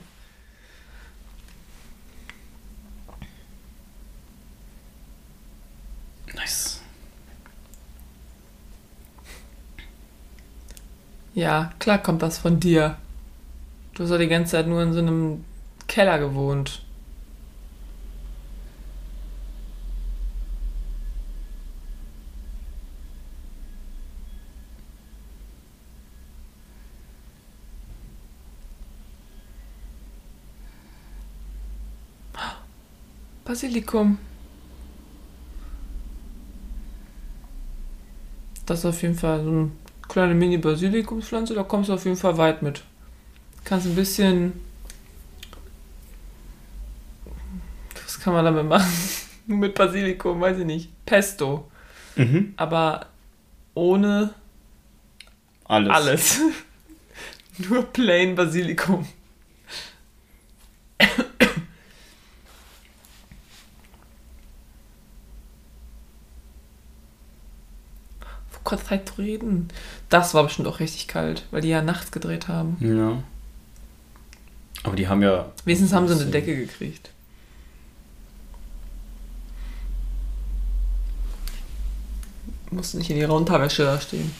Nice. 6.34 6.80
Ja, 11.34 11.72
klar 11.78 11.98
kommt 11.98 12.22
das 12.22 12.38
von 12.38 12.60
dir. 12.60 12.96
Du 13.94 14.04
hast 14.04 14.10
ja 14.10 14.18
die 14.18 14.28
ganze 14.28 14.52
Zeit 14.52 14.66
nur 14.66 14.82
in 14.82 14.92
so 14.92 15.00
einem 15.00 15.44
Keller 15.86 16.18
gewohnt. 16.18 16.82
Basilikum. 33.50 34.16
Das 38.64 38.78
ist 38.78 38.84
auf 38.84 39.02
jeden 39.02 39.16
Fall 39.16 39.42
so 39.42 39.50
eine 39.50 39.70
kleine 40.08 40.34
Mini-Basilikumspflanze, 40.34 41.54
da 41.54 41.64
kommst 41.64 41.88
du 41.88 41.94
auf 41.94 42.04
jeden 42.04 42.16
Fall 42.16 42.38
weit 42.38 42.62
mit. 42.62 42.84
Kannst 43.64 43.88
ein 43.88 43.96
bisschen. 43.96 44.52
Was 48.04 48.20
kann 48.20 48.34
man 48.34 48.44
damit 48.44 48.66
machen? 48.66 48.92
Nur 49.48 49.58
mit 49.66 49.74
Basilikum, 49.74 50.40
weiß 50.40 50.58
ich 50.58 50.66
nicht. 50.66 51.04
Pesto. 51.04 51.68
Mhm. 52.14 52.54
Aber 52.56 53.06
ohne 53.74 54.32
Alles. 55.64 55.90
alles. 55.90 56.40
Nur 57.68 57.82
plain 57.82 58.36
Basilikum. 58.36 59.08
Gott, 68.70 68.86
Zeit 68.86 69.08
zu 69.08 69.20
reden. 69.20 69.68
Das 70.08 70.32
war 70.34 70.44
bestimmt 70.44 70.68
auch 70.68 70.80
richtig 70.80 71.08
kalt, 71.08 71.44
weil 71.50 71.60
die 71.60 71.68
ja 71.68 71.82
nachts 71.82 72.10
gedreht 72.10 72.48
haben. 72.48 72.76
Ja. 72.80 73.22
Aber 74.82 74.96
die 74.96 75.08
haben 75.08 75.22
ja. 75.22 75.52
Wenigstens 75.64 75.92
haben 75.92 76.08
sie 76.08 76.14
eine 76.14 76.30
Decke 76.30 76.56
gekriegt. 76.56 77.10
Mussten 82.70 82.98
nicht 82.98 83.10
in 83.10 83.16
ihrer 83.16 83.34
Unterwäsche 83.34 83.82
da 83.82 84.00
stehen. 84.00 84.32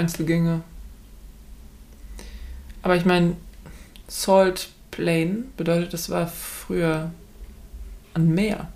Einzelgänger. 0.00 0.62
Aber 2.82 2.96
ich 2.96 3.04
meine, 3.04 3.36
Salt 4.08 4.70
Plain 4.90 5.52
bedeutet, 5.58 5.92
das 5.92 6.08
war 6.08 6.26
früher 6.26 7.12
ein 8.14 8.34
Meer. 8.34 8.72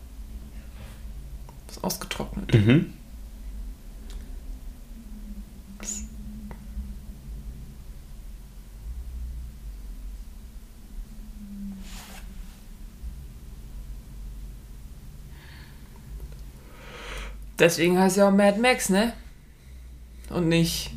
Das 1.66 1.78
ist 1.78 1.84
ausgetrocknet. 1.84 2.52
Mhm. 2.52 2.92
Deswegen 17.58 17.98
heißt 17.98 18.18
ja 18.18 18.28
auch 18.28 18.32
Mad 18.32 18.60
Max, 18.60 18.90
ne? 18.90 19.14
Und 20.28 20.48
nicht 20.48 20.90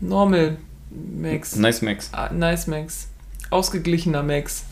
Normal 0.00 0.56
Max. 0.90 1.56
Nice 1.56 1.82
Max. 1.82 2.10
Ah, 2.12 2.30
nice 2.32 2.66
Max. 2.66 3.08
Ausgeglichener 3.50 4.22
Max. 4.22 4.64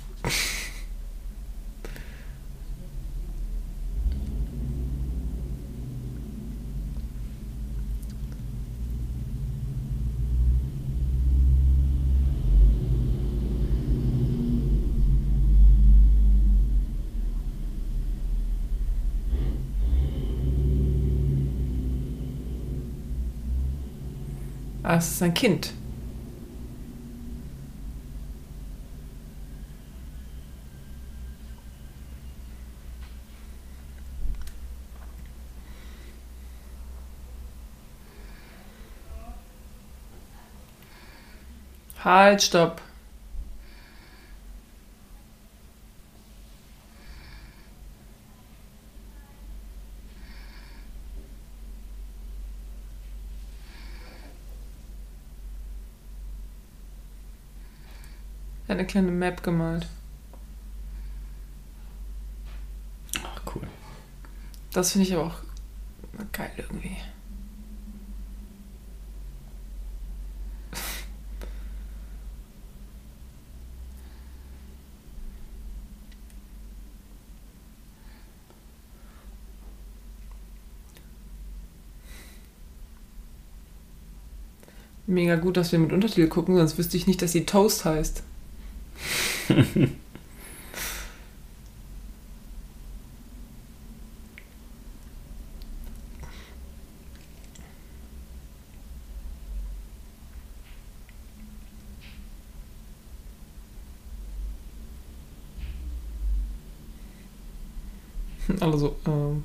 Es 24.98 25.12
ist 25.12 25.22
ein 25.22 25.34
Kind. 25.34 25.72
Halt, 42.04 42.42
stopp. 42.42 42.80
Er 58.68 58.74
hat 58.74 58.80
eine 58.80 58.86
kleine 58.86 59.10
Map 59.10 59.42
gemalt. 59.42 59.86
Ach, 63.22 63.40
cool. 63.54 63.62
Das 64.74 64.92
finde 64.92 65.06
ich 65.06 65.14
aber 65.14 65.28
auch 65.28 65.36
geil 66.32 66.50
irgendwie. 66.58 66.98
Mega 85.06 85.36
gut, 85.36 85.56
dass 85.56 85.72
wir 85.72 85.78
mit 85.78 85.90
Untertitel 85.94 86.28
gucken, 86.28 86.54
sonst 86.54 86.76
wüsste 86.76 86.98
ich 86.98 87.06
nicht, 87.06 87.22
dass 87.22 87.32
sie 87.32 87.46
Toast 87.46 87.86
heißt. 87.86 88.22
Also, 108.60 108.96
ähm, 109.06 109.44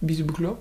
wie 0.00 0.16
du 0.16 0.24
bekloppt? 0.24 0.60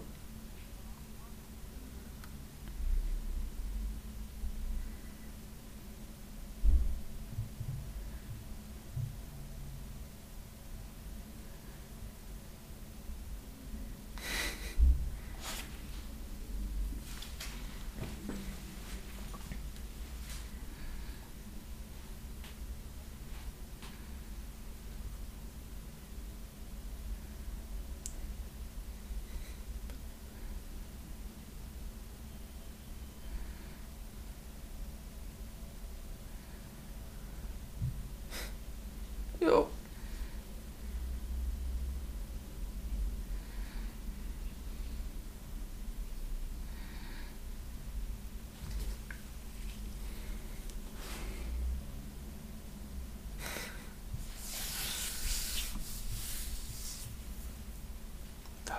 Jo. 39.43 39.67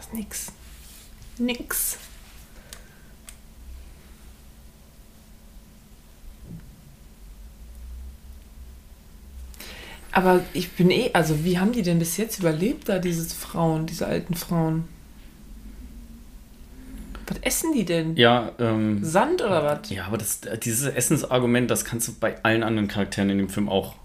Das 0.04 0.12
nix. 0.12 0.52
Nix. 1.38 1.98
Aber 10.12 10.44
ich 10.52 10.70
bin 10.72 10.90
eh, 10.90 11.10
also 11.12 11.44
wie 11.44 11.58
haben 11.58 11.72
die 11.72 11.82
denn 11.82 11.98
bis 11.98 12.16
jetzt 12.18 12.38
überlebt 12.38 12.88
da, 12.88 12.98
diese 12.98 13.34
Frauen, 13.34 13.86
diese 13.86 14.06
alten 14.06 14.34
Frauen? 14.34 14.84
Was 17.26 17.38
essen 17.40 17.72
die 17.72 17.84
denn? 17.84 18.16
Ja, 18.16 18.52
ähm, 18.58 19.02
Sand 19.02 19.42
oder 19.42 19.64
was? 19.64 19.90
ja, 19.90 20.04
aber 20.04 20.18
das, 20.18 20.40
dieses 20.62 20.86
Essensargument, 20.86 21.70
das 21.70 21.84
kannst 21.84 22.06
du 22.08 22.12
bei 22.12 22.42
allen 22.44 22.62
anderen 22.62 22.86
Charakteren 22.86 23.30
in 23.30 23.38
dem 23.38 23.48
Film 23.48 23.68
auch. 23.68 23.96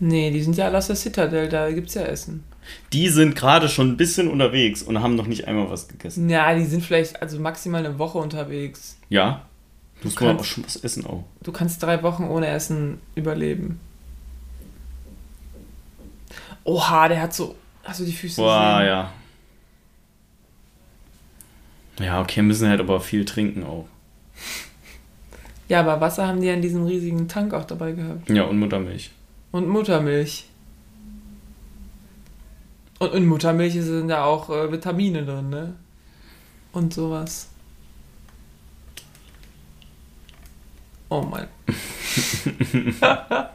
Nee, 0.00 0.30
die 0.30 0.42
sind 0.42 0.56
ja 0.56 0.66
alle 0.66 0.78
aus 0.78 0.86
der 0.86 0.96
Citadel, 0.96 1.48
da 1.48 1.70
gibt's 1.72 1.94
ja 1.94 2.02
Essen. 2.02 2.44
Die 2.92 3.08
sind 3.08 3.34
gerade 3.34 3.68
schon 3.68 3.88
ein 3.90 3.96
bisschen 3.96 4.28
unterwegs 4.28 4.82
und 4.82 5.00
haben 5.02 5.16
noch 5.16 5.26
nicht 5.26 5.48
einmal 5.48 5.70
was 5.70 5.88
gegessen. 5.88 6.28
Ja, 6.30 6.54
die 6.54 6.64
sind 6.66 6.84
vielleicht 6.84 7.20
also 7.20 7.38
maximal 7.40 7.84
eine 7.84 7.98
Woche 7.98 8.18
unterwegs. 8.18 8.98
Ja, 9.08 9.42
Du 10.02 10.08
auch 10.10 10.14
kannst- 10.14 10.46
schon 10.46 10.64
was 10.64 10.76
essen 10.76 11.04
auch. 11.06 11.24
Du 11.42 11.50
kannst 11.50 11.82
drei 11.82 12.02
Wochen 12.02 12.24
ohne 12.24 12.46
Essen 12.48 13.00
überleben. 13.16 13.80
Oha, 16.64 17.08
der 17.08 17.22
hat 17.22 17.34
so. 17.34 17.54
Hast 17.82 18.00
du 18.00 18.04
die 18.04 18.12
Füße 18.12 18.40
Boah, 18.40 18.78
gesehen? 18.80 18.86
ja. 18.88 19.12
Ja, 22.00 22.20
okay, 22.20 22.42
müssen 22.42 22.68
halt 22.68 22.80
aber 22.80 23.00
viel 23.00 23.24
trinken 23.24 23.64
auch. 23.64 23.86
Ja, 25.68 25.80
aber 25.80 26.00
Wasser 26.00 26.28
haben 26.28 26.40
die 26.40 26.46
ja 26.46 26.54
in 26.54 26.62
diesem 26.62 26.84
riesigen 26.84 27.26
Tank 27.28 27.52
auch 27.54 27.64
dabei 27.64 27.92
gehabt. 27.92 28.30
Ja, 28.30 28.44
und 28.44 28.58
Muttermilch. 28.58 29.10
Und 29.58 29.68
Muttermilch. 29.68 30.44
Und 33.00 33.12
in 33.12 33.26
Muttermilch 33.26 33.72
sind 33.72 34.08
ja 34.08 34.22
auch 34.22 34.48
äh, 34.50 34.70
Vitamine 34.70 35.24
drin, 35.24 35.50
ne? 35.50 35.74
Und 36.70 36.94
sowas. 36.94 37.48
Oh 41.08 41.22
mein. 41.22 41.48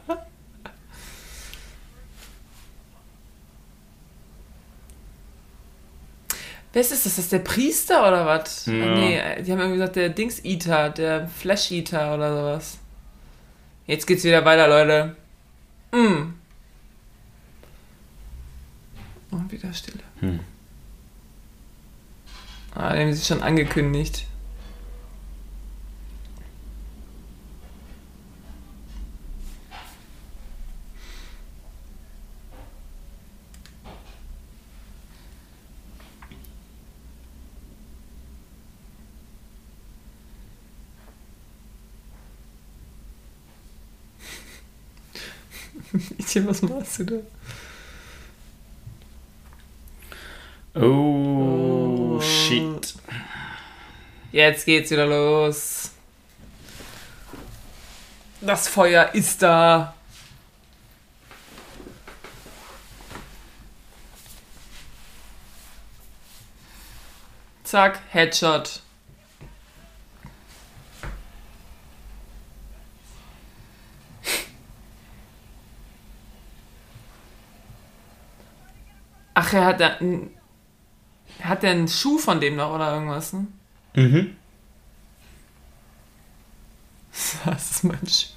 Wer 6.74 6.82
ist 6.82 6.92
das? 6.92 7.06
Ist 7.06 7.16
das 7.16 7.30
der 7.30 7.38
Priester 7.38 8.06
oder 8.06 8.26
was? 8.26 8.66
Ja. 8.66 8.72
Nee, 8.74 9.42
die 9.42 9.52
haben 9.52 9.58
irgendwie 9.58 9.78
gesagt, 9.78 9.96
der 9.96 10.10
Dings-Eater, 10.10 10.90
der 10.90 11.28
Flash-Eater 11.28 12.14
oder 12.14 12.36
sowas. 12.36 12.76
Jetzt 13.86 14.06
geht's 14.06 14.24
wieder 14.24 14.44
weiter, 14.44 14.68
Leute. 14.68 15.16
Mm. 15.94 16.34
Und 19.30 19.52
wieder 19.52 19.72
Stille. 19.72 20.02
Hm. 20.18 20.40
Ah, 22.74 22.92
den 22.92 23.06
haben 23.06 23.14
sie 23.14 23.24
schon 23.24 23.42
angekündigt. 23.42 24.26
Mädchen, 45.94 46.46
was 46.48 46.62
machst 46.62 46.98
du 46.98 47.04
da? 47.04 47.16
Oh, 50.80 52.16
Oh. 52.16 52.20
shit. 52.20 52.94
Jetzt 54.32 54.64
geht's 54.66 54.90
wieder 54.90 55.06
los. 55.06 55.92
Das 58.40 58.68
Feuer 58.68 59.14
ist 59.14 59.40
da. 59.42 59.94
Zack, 67.64 68.00
Headshot. 68.10 68.80
Ach, 79.54 79.58
er 79.58 79.64
hat 79.66 80.00
n- 80.00 80.30
Hat 81.42 81.62
der 81.62 81.70
einen 81.70 81.88
Schuh 81.88 82.18
von 82.18 82.40
dem 82.40 82.56
noch 82.56 82.74
oder 82.74 82.92
irgendwas, 82.94 83.32
ne? 83.32 83.46
Mhm. 83.94 84.36
Das 87.44 87.70
ist 87.70 87.84
mein 87.84 88.06
Schuh. 88.06 88.30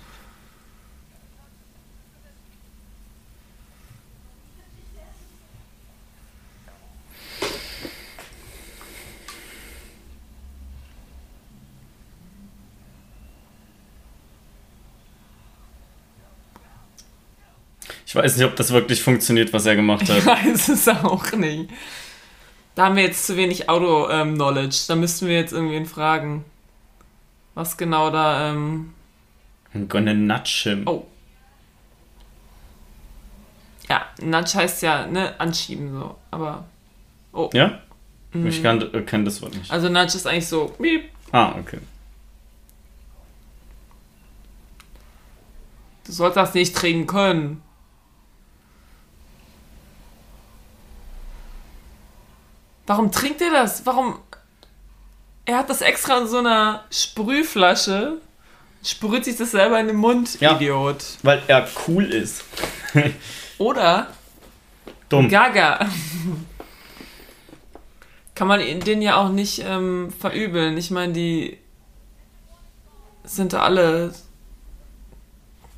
Ich 17.81 18.06
weiß 18.18 18.38
nicht, 18.38 18.45
ob 18.45 18.56
das 18.56 18.72
wirklich 18.72 19.02
funktioniert, 19.02 19.53
was 19.53 19.65
er 19.65 19.76
gemacht 19.76 20.02
Ich 20.03 20.10
hat. 20.11 20.26
weiß 20.26 20.69
es 20.69 20.88
auch 20.88 21.31
nicht. 21.34 21.69
Da 22.76 22.85
haben 22.85 22.95
wir 22.95 23.03
jetzt 23.03 23.26
zu 23.26 23.35
wenig 23.38 23.69
Auto-Knowledge. 23.69 24.85
da 24.88 24.95
müssten 24.95 25.27
wir 25.27 25.35
jetzt 25.35 25.53
irgendwen 25.53 25.85
fragen. 25.85 26.45
Was 27.56 27.77
genau 27.77 28.11
da, 28.11 28.52
ähm. 28.52 28.94
I'm 29.73 29.88
gonna 29.88 30.14
nudge 30.14 30.61
him. 30.69 30.84
Oh. 30.88 31.06
Ja, 33.89 34.06
Nudge 34.22 34.53
heißt 34.56 34.81
ja, 34.84 35.07
ne, 35.07 35.39
anschieben 35.39 35.91
so. 35.91 36.15
Aber. 36.30 36.65
Oh. 37.31 37.49
Ja? 37.53 37.80
Ich 38.34 38.61
kann, 38.61 38.81
äh, 38.94 39.02
kenn 39.02 39.26
das 39.26 39.41
Wort 39.41 39.56
nicht. 39.56 39.72
Also 39.72 39.89
Nudge 39.89 40.15
ist 40.18 40.27
eigentlich 40.27 40.48
so. 40.48 40.76
Miep. 40.77 41.10
Ah, 41.31 41.56
okay. 41.60 41.80
Du 46.06 46.11
sollst 46.11 46.38
das 46.38 46.53
nicht 46.53 46.76
trinken 46.76 47.07
können. 47.07 47.61
Warum 52.88 53.11
trinkt 53.11 53.41
er 53.41 53.51
das? 53.51 53.85
Warum? 53.85 54.18
Er 55.45 55.57
hat 55.57 55.69
das 55.69 55.81
extra 55.81 56.18
in 56.19 56.27
so 56.27 56.38
einer 56.39 56.84
Sprühflasche. 56.89 58.18
Sprüht 58.84 59.26
sich 59.26 59.35
das 59.38 59.51
selber 59.51 59.80
in 59.80 59.88
den 59.88 59.95
Mund, 59.97 60.39
Ja. 60.39 60.55
Idiot. 60.55 61.03
Weil 61.23 61.41
er 61.47 61.68
cool 61.88 62.05
ist. 62.05 62.43
Oder 63.57 64.07
Dumm. 65.09 65.30
Gaga. 65.30 65.88
Kann 68.35 68.47
man 68.47 68.59
den 68.59 69.01
ja 69.01 69.18
auch 69.18 69.30
nicht 69.30 69.64
ähm, 69.65 70.14
verübeln. 70.18 70.77
Ich 70.77 70.91
meine, 70.91 71.14
die 71.14 71.57
sind 73.23 73.53
alle. 73.53 74.14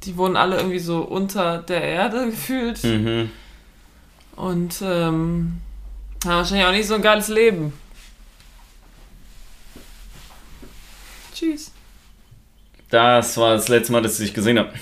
Die 0.04 0.18
wohnen 0.18 0.36
alle 0.36 0.58
irgendwie 0.58 0.80
so 0.80 1.02
unter 1.02 1.60
der 1.60 1.82
Erde 1.82 2.26
gefühlt. 2.30 2.84
Mhm. 2.84 3.32
Und 4.36 4.82
ähm, 4.84 5.62
haben 6.26 6.38
wahrscheinlich 6.38 6.66
auch 6.66 6.72
nicht 6.72 6.88
so 6.88 6.96
ein 6.96 7.02
geiles 7.02 7.28
Leben. 7.30 7.74
Tschüss. 11.34 11.72
Das 12.90 13.38
war 13.38 13.54
das 13.54 13.68
letzte 13.68 13.94
Mal, 13.94 14.02
dass 14.02 14.20
ich 14.20 14.28
dich 14.28 14.34
gesehen 14.34 14.60
habe. 14.60 14.74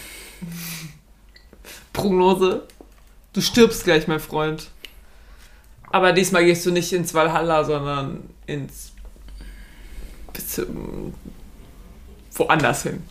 Prognose. 1.93 2.63
Du 3.33 3.41
stirbst 3.41 3.83
gleich, 3.83 4.07
mein 4.07 4.19
Freund. 4.19 4.69
Aber 5.91 6.13
diesmal 6.13 6.45
gehst 6.45 6.65
du 6.65 6.71
nicht 6.71 6.91
ins 6.93 7.13
Valhalla, 7.13 7.63
sondern 7.63 8.29
ins. 8.45 8.93
Bis, 10.33 10.57
ähm, 10.57 11.13
woanders 12.33 12.83
hin. 12.83 13.03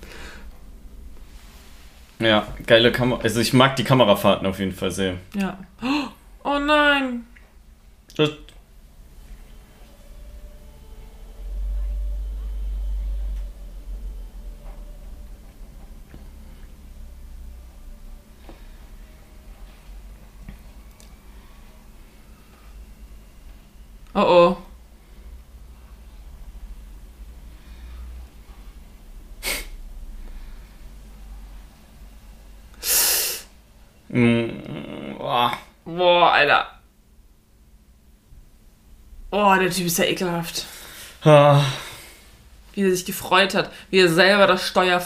Ja, 2.19 2.47
geile 2.67 2.93
Kamera. 2.93 3.21
Also 3.23 3.41
ich 3.41 3.53
mag 3.53 3.77
die 3.77 3.85
Kamerafahrten 3.85 4.47
auf 4.47 4.59
jeden 4.59 4.73
Fall 4.73 4.91
sehr. 4.91 5.15
Ja. 5.35 5.59
Oh 6.45 6.59
nein! 6.59 7.27
Das 8.17 8.31
Oh 24.15 24.21
oh. 24.23 24.57
Mm, 34.09 35.17
oh. 35.21 35.51
Boah, 35.85 36.33
Alter. 36.33 36.76
Oh, 39.31 39.55
der 39.59 39.71
Typ 39.71 39.87
ist 39.87 39.99
ja 39.99 40.05
ekelhaft. 40.05 40.67
Ah. 41.23 41.63
Wie 42.73 42.83
er 42.83 42.91
sich 42.91 43.05
gefreut 43.05 43.55
hat, 43.55 43.73
wie 43.91 43.99
er 43.99 44.09
selber 44.09 44.47
das 44.47 44.67
Steuer 44.67 45.05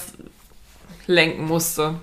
lenken 1.07 1.47
musste. 1.47 2.01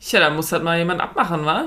Tja, 0.00 0.20
da 0.20 0.30
muss 0.30 0.52
halt 0.52 0.62
mal 0.62 0.78
jemand 0.78 1.02
abmachen, 1.02 1.44
wa? 1.44 1.66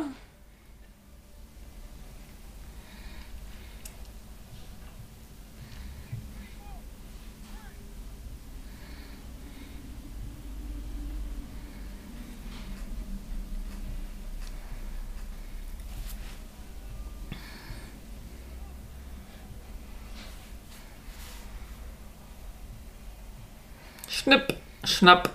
Schnipp, 24.21 24.55
schnapp. 24.83 25.31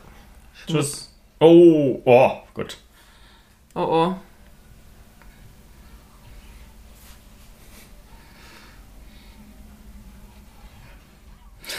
Tschüss. 0.68 1.12
Oh, 1.40 2.00
oh, 2.04 2.30
gut. 2.54 2.76
Oh 3.74 3.80
oh. 3.80 4.14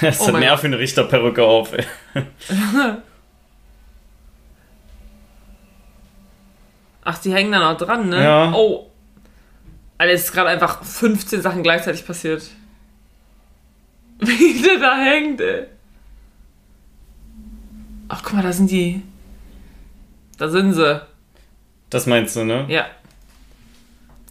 Das 0.02 0.20
Oh 0.20 0.28
hat 0.28 0.34
mein 0.34 0.42
mehr 0.42 0.58
für 0.58 0.68
eine 0.68 0.78
Richterperücke 0.80 1.46
auf. 1.46 1.72
Ey. 1.72 1.86
Ach, 7.06 7.18
die 7.20 7.34
hängen 7.34 7.54
da 7.54 7.72
noch 7.72 7.78
dran, 7.78 8.10
ne? 8.10 8.22
Ja. 8.22 8.52
Oh. 8.54 8.92
Alter, 9.98 10.14
es 10.14 10.26
ist 10.26 10.34
gerade 10.34 10.50
einfach 10.50 10.84
15 10.84 11.42
Sachen 11.42 11.64
gleichzeitig 11.64 12.06
passiert. 12.06 12.44
Wie 14.20 14.62
der 14.62 14.80
da 14.80 14.98
hängt, 14.98 15.40
ey. 15.40 15.68
Ach, 18.10 18.22
guck 18.24 18.34
mal, 18.34 18.44
da 18.44 18.52
sind 18.54 18.70
die. 18.72 19.02
Da 20.38 20.50
sind 20.50 20.74
sie. 20.74 21.02
Das 21.90 22.06
meinst 22.06 22.36
du, 22.36 22.44
ne? 22.44 22.66
Ja. 22.68 22.86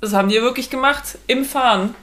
Das 0.01 0.13
haben 0.13 0.29
die 0.29 0.37
wirklich 0.37 0.71
gemacht 0.71 1.19
im 1.27 1.45
Fahren. 1.45 1.95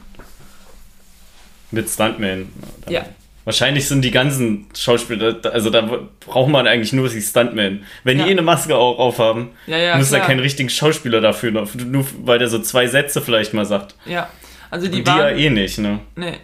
Mit 1.72 1.90
Stuntman. 1.90 2.50
Ja. 2.90 3.06
Wahrscheinlich 3.46 3.88
sind 3.88 4.04
die 4.04 4.12
ganzen 4.12 4.68
Schauspieler, 4.76 5.36
also 5.52 5.70
da 5.70 5.82
braucht 6.22 6.50
man 6.50 6.66
eigentlich 6.66 6.94
nur 6.94 7.10
die 7.10 7.22
Stuntman. 7.22 7.84
Wenn 8.04 8.18
Ja. 8.20 8.24
die 8.26 8.30
eh 8.30 8.34
eine 8.34 8.42
Maske 8.42 8.76
auch 8.76 8.98
aufhaben, 9.00 9.50
Ja, 9.68 9.78
ja, 9.78 9.98
muss 9.98 10.12
da 10.12 10.20
keinen 10.20 10.40
richtigen 10.40 10.70
Schauspieler 10.70 11.20
dafür, 11.20 11.52
nur 11.52 12.06
weil 12.24 12.40
der 12.40 12.48
so 12.48 12.60
zwei 12.60 12.88
Sätze 12.88 13.22
vielleicht 13.22 13.54
mal 13.54 13.66
sagt. 13.66 13.96
Ja. 14.06 14.30
Also 14.72 14.88
die 14.88 14.98
Die, 14.98 15.04
die 15.04 15.10
ja 15.10 15.18
waren. 15.18 15.38
eh 15.38 15.50
nicht, 15.50 15.78
ne? 15.78 16.00
Nee. 16.16 16.38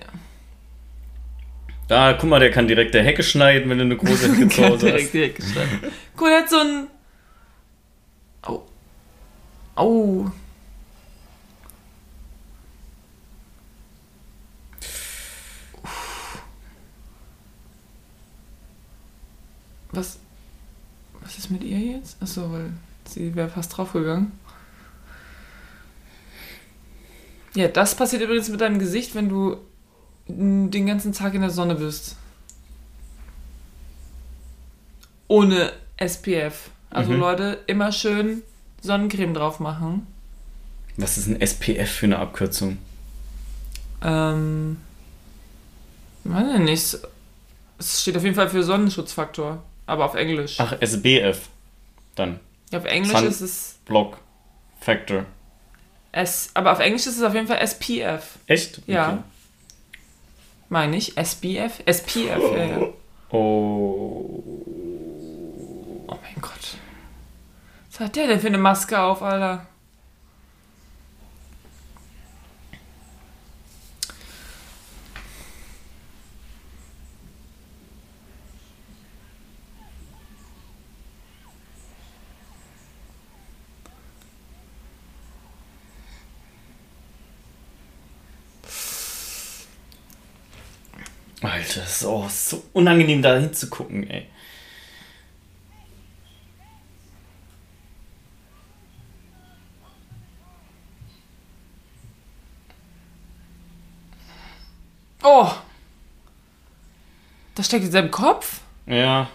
Da, 1.90 2.14
guck 2.14 2.30
mal, 2.30 2.40
der 2.40 2.52
kann 2.52 2.68
direkt 2.68 2.94
der 2.94 3.03
Hecke 3.03 3.24
schneiden, 3.24 3.68
wenn 3.68 3.80
du 3.80 3.84
eine 3.84 3.98
große 3.98 4.32
Hecke 4.32 4.48
zu 4.56 4.64
Hause 4.64 4.86
direkt 4.86 5.06
hast. 5.06 5.14
direkt 5.16 5.36
gestanden. 5.38 5.80
Guck, 6.16 6.28
der 6.28 6.38
hat 6.41 6.49
so 6.49 6.60
ein. 6.60 6.88
Oh. 8.48 8.61
Oh. 9.76 10.32
Was. 19.91 20.20
Was 21.22 21.38
ist 21.40 21.49
mit 21.49 21.64
ihr 21.64 21.80
jetzt? 21.80 22.22
Achso, 22.22 22.52
weil 22.52 22.72
sie 23.06 23.34
wäre 23.36 23.49
fast 23.49 23.76
draufgegangen. 23.76 24.32
Ja, 27.56 27.68
das 27.68 27.95
passiert 27.95 28.22
übrigens 28.22 28.48
mit 28.49 28.61
deinem 28.61 28.78
Gesicht, 28.78 29.16
wenn 29.16 29.28
du 29.28 29.57
den 30.30 30.85
ganzen 30.85 31.11
Tag 31.14 31.34
in 31.34 31.41
der 31.41 31.49
Sonne 31.49 31.76
bist. 31.76 32.15
Ohne 35.27 35.73
SPF. 35.97 36.69
Also 36.89 37.11
Mhm. 37.11 37.19
Leute, 37.19 37.60
immer 37.68 37.91
schön 37.91 38.41
Sonnencreme 38.81 39.34
drauf 39.34 39.60
machen. 39.60 40.07
Was 40.97 41.18
ist 41.18 41.27
ein 41.27 41.39
SPF 41.41 41.89
für 41.89 42.06
eine 42.07 42.19
Abkürzung? 42.19 42.77
Ähm. 44.01 44.77
Weiß 46.23 46.45
ich 46.56 46.60
nicht. 46.60 46.97
Es 47.77 48.01
steht 48.01 48.18
auf 48.18 48.23
jeden 48.23 48.35
Fall 48.35 48.49
für 48.49 48.64
Sonnenschutzfaktor. 48.64 49.64
Aber 49.85 50.06
auf 50.06 50.15
Englisch. 50.15 50.57
Ach, 50.60 50.73
SBF. 50.80 51.47
Dann. 52.15 52.39
Ja, 52.72 52.80
auf 52.80 52.85
Englisch 52.85 53.14
Sun- 53.18 53.27
ist 53.27 53.41
es 53.41 53.76
Block. 53.85 54.18
Factor. 54.81 55.26
S. 56.11 56.49
Aber 56.53 56.72
auf 56.72 56.80
Englisch 56.80 57.06
ist 57.07 57.18
es 57.18 57.23
auf 57.23 57.34
jeden 57.34 57.47
Fall 57.47 57.57
SPF. 57.60 58.38
Echt? 58.47 58.81
Ja. 58.88 59.23
Meine 60.70 60.98
ich? 60.98 61.18
SBF? 61.18 61.82
SPF, 61.86 62.16
ja, 62.56 62.64
ja. 62.64 62.80
Oh. 63.32 64.44
Oh 66.08 66.18
mein 66.22 66.41
Gott. 66.41 66.78
Was 67.91 68.00
hat 68.00 68.16
der 68.16 68.28
denn 68.28 68.40
für 68.40 68.48
eine 68.48 68.60
Maske 68.60 69.00
auf, 69.00 69.22
Alter? 69.24 69.66
Alter, 91.70 91.82
das 91.82 92.02
ist 92.02 92.06
auch 92.06 92.30
so 92.30 92.64
unangenehm, 92.74 93.22
da 93.22 93.38
hinzugucken, 93.38 94.10
ey. 94.10 94.26
Oh! 105.22 105.52
Das 107.54 107.68
steckt 107.68 107.86
in 107.86 107.91
seinem 107.91 108.10
Kopf? 108.10 108.62
Ja. 108.88 109.30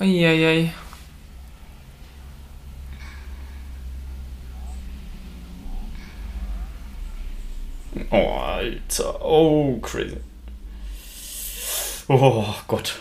Uiuiui. 0.00 0.72
Oh, 8.10 8.16
Alter. 8.16 9.24
Oh, 9.24 9.78
crazy. 9.80 10.16
Oh 12.08 12.44
Gott. 12.66 12.98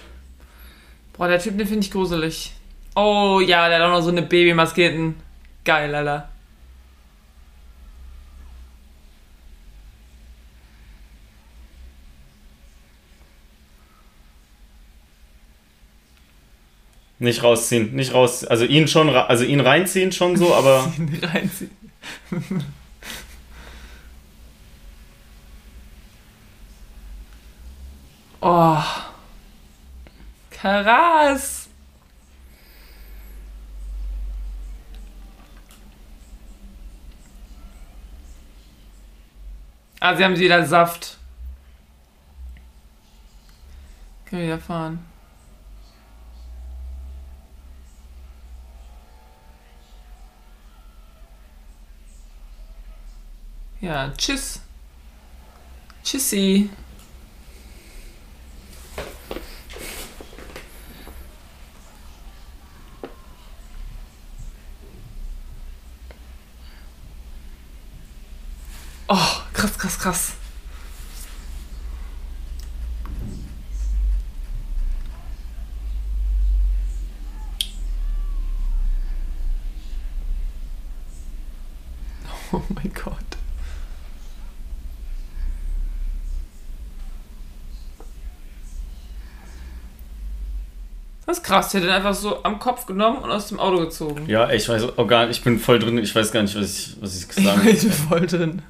Boah, 1.14 1.28
der 1.28 1.40
Typ, 1.40 1.58
den 1.58 1.68
finde 1.68 1.86
ich 1.86 1.92
gruselig. 1.92 2.54
Oh 2.96 3.40
ja, 3.46 3.68
der 3.68 3.80
hat 3.80 3.86
auch 3.86 3.98
noch 3.98 4.02
so 4.02 4.10
eine 4.10 4.22
Babymasketen. 4.22 5.16
Geil, 5.66 5.94
Alter. 5.94 6.30
Nicht 17.20 17.42
rausziehen, 17.42 17.96
nicht 17.96 18.14
raus. 18.14 18.44
Also 18.44 18.66
ihn 18.66 18.88
schon, 18.88 19.10
also 19.10 19.46
ihn 19.46 19.62
reinziehen 19.62 20.12
schon 20.12 20.36
so, 20.36 20.54
aber 20.54 20.92
Reinziehen. 21.22 21.72
Oh. 28.44 28.84
Krass. 30.52 31.70
Ah, 40.00 40.16
sie 40.16 40.24
haben 40.26 40.38
wieder 40.38 40.66
Saft. 40.66 41.18
Können 44.26 44.42
wir 44.42 44.48
wieder 44.48 44.60
fahren. 44.60 45.06
Ja, 53.80 54.12
tschüss. 54.18 54.60
Tschüssi. 56.04 56.70
Oh, 69.16 69.42
krass, 69.54 69.78
krass, 69.78 70.00
krass. 70.00 70.34
Oh 82.52 82.62
mein 82.76 82.94
Gott. 82.94 83.18
Das 91.26 91.38
ist 91.38 91.44
krass, 91.44 91.70
der 91.72 91.82
hat 91.82 91.88
den 91.88 91.94
einfach 91.96 92.14
so 92.14 92.44
am 92.44 92.60
Kopf 92.60 92.86
genommen 92.86 93.20
und 93.20 93.32
aus 93.32 93.48
dem 93.48 93.60
Auto 93.60 93.80
gezogen. 93.80 94.28
ja, 94.28 94.50
ich 94.52 94.68
weiß 94.68 94.98
auch 94.98 95.08
gar 95.08 95.26
nicht, 95.26 95.38
ich 95.38 95.44
bin 95.44 95.58
voll 95.58 95.80
drin, 95.80 95.98
ich 95.98 96.14
weiß 96.14 96.32
gar 96.32 96.42
nicht, 96.44 96.56
was 96.56 96.78
ich, 96.78 96.98
was 97.02 97.16
ich 97.16 97.28
Ich 97.38 97.44
sagen 97.44 97.62
bin 97.64 97.78
soll. 97.78 97.92
voll 97.92 98.28
drin. 98.28 98.62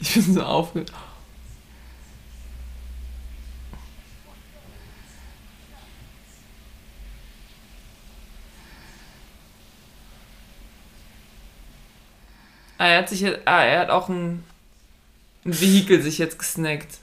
Ich 0.00 0.14
bin 0.14 0.34
so 0.34 0.42
aufge... 0.42 0.84
Ah, 12.80 12.86
er 12.86 12.98
hat 12.98 13.08
sich 13.08 13.20
jetzt, 13.20 13.40
ah, 13.44 13.64
er 13.64 13.80
hat 13.80 13.90
auch 13.90 14.08
ein, 14.08 14.44
ein 15.44 15.60
Vehikel 15.60 16.00
sich 16.00 16.18
jetzt 16.18 16.38
gesnackt. 16.38 16.98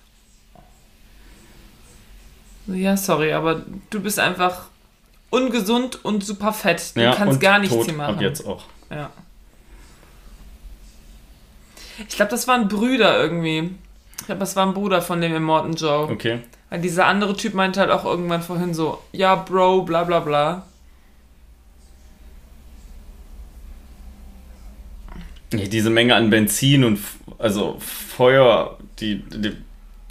Ja, 2.67 2.95
sorry, 2.95 3.33
aber 3.33 3.65
du 3.89 3.99
bist 3.99 4.17
einfach 4.17 4.69
ungesund 5.29 6.03
und 6.05 6.23
super 6.23 6.53
fett. 6.53 6.95
Du 6.95 7.01
Ja, 7.01 7.13
kannst 7.13 7.41
gar 7.41 7.59
nichts 7.59 7.75
hier 7.83 7.93
machen. 7.93 8.15
Ab 8.15 8.21
jetzt 8.21 8.45
auch. 8.45 8.63
Ja. 8.89 9.11
Ich 11.99 12.15
glaube, 12.15 12.31
das 12.31 12.47
waren 12.47 12.67
Brüder 12.67 13.19
irgendwie. 13.19 13.71
Ich 14.19 14.25
glaube, 14.25 14.39
das 14.39 14.55
war 14.55 14.65
ein 14.65 14.73
Bruder 14.73 15.01
von 15.01 15.21
dem 15.21 15.35
Immortan 15.35 15.73
Joe. 15.73 16.09
Okay. 16.11 16.39
Weil 16.69 16.81
dieser 16.81 17.05
andere 17.05 17.35
Typ 17.35 17.53
meinte 17.53 17.79
halt 17.79 17.91
auch 17.91 18.05
irgendwann 18.05 18.41
vorhin 18.41 18.73
so, 18.73 19.01
ja, 19.11 19.35
Bro, 19.35 19.83
bla 19.83 20.03
bla 20.03 20.19
bla. 20.19 20.65
Diese 25.51 25.89
Menge 25.89 26.15
an 26.15 26.29
Benzin 26.29 26.83
und 26.83 26.99
also 27.37 27.77
Feuer, 27.79 28.77
die 28.99 29.19
dem 29.29 29.63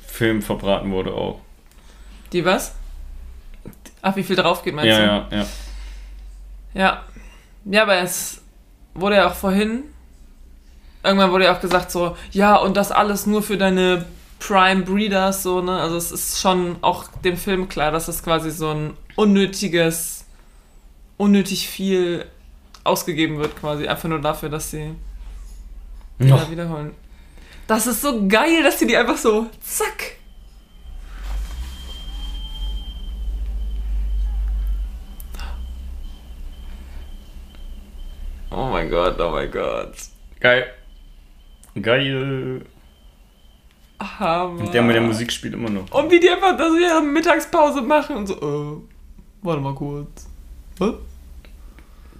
Film 0.06 0.42
verbraten 0.42 0.90
wurde 0.92 1.12
auch. 1.12 1.40
Die 2.32 2.44
was? 2.44 2.74
Ach, 4.00 4.14
wie 4.16 4.22
viel 4.22 4.36
drauf 4.36 4.62
geht, 4.62 4.74
meinst 4.74 4.88
Ja, 4.88 4.98
du? 4.98 5.34
ja, 5.36 5.40
ja. 5.40 5.46
Ja. 6.74 7.02
Ja, 7.64 7.82
aber 7.82 7.96
es 7.98 8.42
wurde 8.94 9.16
ja 9.16 9.28
auch 9.28 9.34
vorhin, 9.34 9.84
irgendwann 11.04 11.30
wurde 11.32 11.44
ja 11.44 11.54
auch 11.56 11.60
gesagt 11.60 11.90
so, 11.90 12.16
ja, 12.32 12.56
und 12.56 12.76
das 12.76 12.90
alles 12.90 13.26
nur 13.26 13.42
für 13.42 13.56
deine 13.56 14.04
Prime 14.40 14.82
Breeders, 14.82 15.42
so, 15.42 15.60
ne? 15.62 15.78
Also 15.80 15.96
es 15.96 16.10
ist 16.12 16.40
schon 16.40 16.76
auch 16.80 17.04
dem 17.24 17.36
Film 17.36 17.68
klar, 17.68 17.90
dass 17.92 18.08
es 18.08 18.22
quasi 18.22 18.50
so 18.50 18.70
ein 18.70 18.96
unnötiges, 19.16 20.24
unnötig 21.16 21.68
viel 21.68 22.26
ausgegeben 22.82 23.38
wird 23.38 23.56
quasi, 23.56 23.86
einfach 23.86 24.08
nur 24.08 24.20
dafür, 24.20 24.48
dass 24.48 24.70
sie 24.70 24.94
Ja. 26.18 26.26
wieder 26.26 26.50
wiederholen. 26.50 26.94
Das 27.66 27.86
ist 27.86 28.02
so 28.02 28.26
geil, 28.28 28.62
dass 28.62 28.78
sie 28.78 28.86
die 28.86 28.96
einfach 28.96 29.16
so, 29.16 29.46
zack. 29.62 30.16
Oh 38.50 38.68
mein 38.70 38.90
Gott, 38.90 39.18
oh 39.20 39.30
mein 39.30 39.50
Gott. 39.50 39.94
Geil. 40.40 40.72
Geil. 41.80 42.62
Hammer. 44.00 44.70
Der 44.70 44.82
mit 44.82 44.94
der 44.94 45.02
Musik 45.02 45.32
spielt 45.32 45.54
immer 45.54 45.70
noch. 45.70 45.90
Und 45.90 46.10
wie 46.10 46.20
die 46.20 46.28
einfach 46.28 46.56
das 46.56 46.72
ihre 46.78 47.02
Mittagspause 47.02 47.82
machen 47.82 48.16
und 48.16 48.26
so, 48.26 48.34
äh, 48.34 49.44
warte 49.44 49.60
mal 49.60 49.74
kurz. 49.74 50.28
Was? 50.78 50.94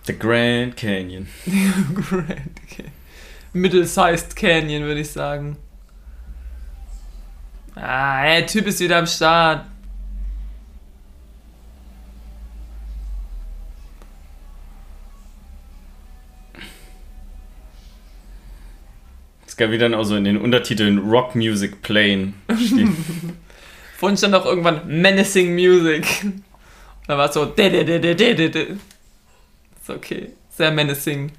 The 0.06 0.18
Grand 0.18 0.76
Canyon. 0.76 1.26
Grand 1.94 2.68
Canyon. 2.68 2.93
Middle-sized 3.52 4.35
Canyon, 4.35 4.82
würde 4.82 5.01
ich 5.01 5.10
sagen. 5.10 5.56
Ah, 7.74 8.24
der 8.24 8.47
Typ 8.47 8.66
ist 8.66 8.81
wieder 8.81 8.98
am 8.98 9.06
Start. 9.06 9.66
Es 19.55 19.59
gab 19.59 19.70
wieder 19.70 19.97
auch 19.97 20.02
so 20.02 20.16
in 20.16 20.24
den 20.24 20.36
Untertiteln 20.36 20.98
Rock 20.98 21.36
Music 21.36 21.81
Playing. 21.81 22.35
Vorhin 23.98 24.16
stand 24.16 24.35
auch 24.35 24.47
irgendwann 24.47 24.81
Menacing 24.89 25.55
Music. 25.55 26.05
Da 27.06 27.16
war 27.16 27.28
es 27.28 27.35
so. 27.35 27.44
Ist 27.44 27.60
okay. 29.86 30.32
Sehr 30.51 30.72
menacing. 30.72 31.31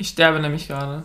Ich 0.00 0.08
sterbe 0.08 0.40
nämlich 0.40 0.66
gerade. 0.66 1.02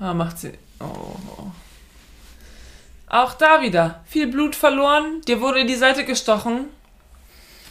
Ah, 0.00 0.14
macht 0.14 0.38
sie. 0.38 0.52
Oh. 0.80 1.50
Auch 3.06 3.34
da 3.34 3.60
wieder. 3.60 4.00
Viel 4.06 4.28
Blut 4.28 4.56
verloren. 4.56 5.20
Dir 5.28 5.42
wurde 5.42 5.60
in 5.60 5.66
die 5.66 5.74
Seite 5.74 6.06
gestochen. 6.06 6.68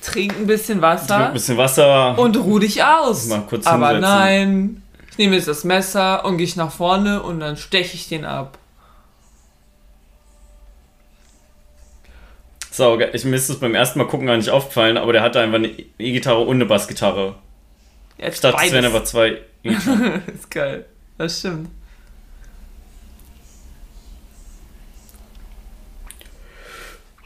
Trink 0.04 0.38
ein 0.38 0.46
bisschen 0.46 0.80
Wasser. 0.80 1.30
Ein 1.30 1.34
bisschen 1.34 1.58
Wasser. 1.58 2.20
Und 2.20 2.38
ruh 2.38 2.60
dich 2.60 2.84
aus. 2.84 3.26
Mal 3.26 3.48
kurz 3.50 3.66
Aber 3.66 3.90
hinsetzen. 3.90 4.16
nein. 4.16 4.84
Ich 5.10 5.18
nehme 5.18 5.36
jetzt 5.36 5.48
das 5.48 5.64
Messer 5.64 6.24
und 6.24 6.38
gehe 6.38 6.48
nach 6.56 6.72
vorne 6.72 7.24
und 7.24 7.40
dann 7.40 7.58
steche 7.58 7.96
ich 7.96 8.10
den 8.10 8.26
ab. 8.26 8.60
So, 12.74 13.00
ich 13.00 13.24
mir 13.24 13.36
ist 13.36 13.50
es 13.50 13.60
beim 13.60 13.76
ersten 13.76 14.00
Mal 14.00 14.08
gucken 14.08 14.26
gar 14.26 14.36
nicht 14.36 14.50
aufgefallen, 14.50 14.98
aber 14.98 15.14
der 15.14 15.22
hatte 15.22 15.40
einfach 15.40 15.58
eine 15.58 15.70
E-Gitarre 16.00 16.40
und 16.40 16.56
eine 16.56 16.66
Bassgitarre. 16.66 17.36
Jetzt 18.18 18.34
Ich 18.34 18.42
dachte, 18.42 18.66
es 18.66 18.72
wären 18.72 18.86
einfach 18.86 19.04
zwei 19.04 19.42
E-Gitarren. 19.62 20.24
ist 20.34 20.50
geil. 20.50 20.84
Das 21.20 21.38
stimmt. 21.38 21.70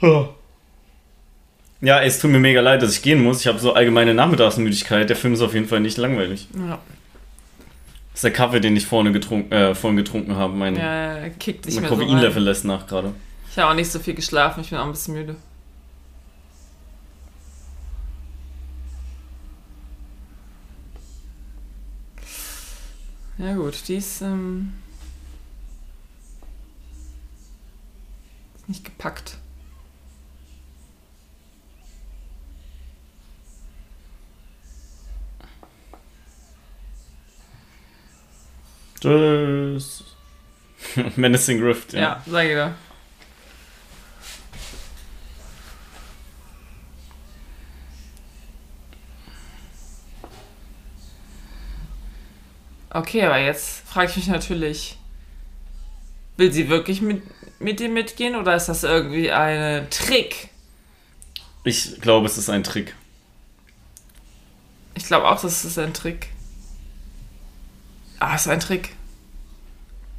Ja, 0.01 1.99
ey, 2.01 2.07
es 2.07 2.19
tut 2.19 2.29
mir 2.29 2.39
mega 2.39 2.59
leid, 2.59 2.81
dass 2.81 2.93
ich 2.97 3.01
gehen 3.01 3.23
muss. 3.23 3.39
Ich 3.39 3.47
habe 3.47 3.57
so 3.59 3.71
allgemeine 3.71 4.13
Nachmittagsmüdigkeit. 4.13 5.07
Der 5.09 5.15
Film 5.15 5.33
ist 5.33 5.41
auf 5.41 5.53
jeden 5.53 5.69
Fall 5.69 5.79
nicht 5.79 5.95
langweilig. 5.95 6.49
Ja, 6.53 6.79
Das 8.11 8.15
ist 8.15 8.23
der 8.25 8.33
Kaffee, 8.33 8.59
den 8.59 8.75
ich 8.75 8.85
vorne 8.85 9.13
getrunken, 9.13 9.53
äh, 9.53 9.73
vorhin 9.73 9.95
getrunken 9.95 10.35
habe. 10.35 10.53
Mein, 10.53 10.75
ja 10.75 11.29
kickt 11.39 11.67
nicht 11.67 11.75
mein 11.75 11.83
mehr 11.83 11.89
so. 11.89 11.95
Koffeinlevel 11.95 12.43
lässt 12.43 12.65
nach 12.65 12.85
gerade. 12.85 13.13
Ich 13.57 13.59
habe 13.59 13.71
auch 13.71 13.75
nicht 13.75 13.91
so 13.91 13.97
viel 13.97 14.13
geschlafen. 14.13 14.61
Ich 14.61 14.69
bin 14.69 14.77
auch 14.77 14.85
ein 14.85 14.91
bisschen 14.91 15.15
müde. 15.15 15.35
Ja 23.39 23.55
gut, 23.55 23.87
die 23.87 23.95
ist, 23.95 24.21
ähm, 24.21 24.73
ist 28.57 28.69
nicht 28.69 28.85
gepackt. 28.85 29.39
Tschüss. 39.01 40.03
Menacing 41.15 41.63
Rift, 41.63 41.93
ja. 41.93 41.99
Ja, 41.99 42.23
sag 42.27 42.43
ich 42.43 42.51
dir. 42.51 42.75
Okay, 52.89 53.23
aber 53.23 53.37
jetzt 53.37 53.87
frage 53.87 54.09
ich 54.09 54.17
mich 54.17 54.27
natürlich, 54.27 54.97
will 56.37 56.51
sie 56.51 56.69
wirklich 56.69 57.01
mit, 57.01 57.21
mit 57.59 57.79
dir 57.79 57.89
mitgehen 57.89 58.35
oder 58.35 58.55
ist 58.55 58.67
das 58.67 58.83
irgendwie 58.83 59.31
ein 59.31 59.89
Trick? 59.89 60.49
Ich 61.63 61.99
glaube, 61.99 62.27
es 62.27 62.37
ist 62.37 62.49
ein 62.49 62.63
Trick. 62.63 62.95
Ich 64.93 65.05
glaube 65.05 65.27
auch, 65.27 65.41
das 65.41 65.65
ist 65.65 65.77
ein 65.77 65.93
Trick. 65.93 66.29
Ah, 68.19 68.35
es 68.35 68.41
ist 68.41 68.47
ein 68.47 68.59
Trick. 68.59 68.95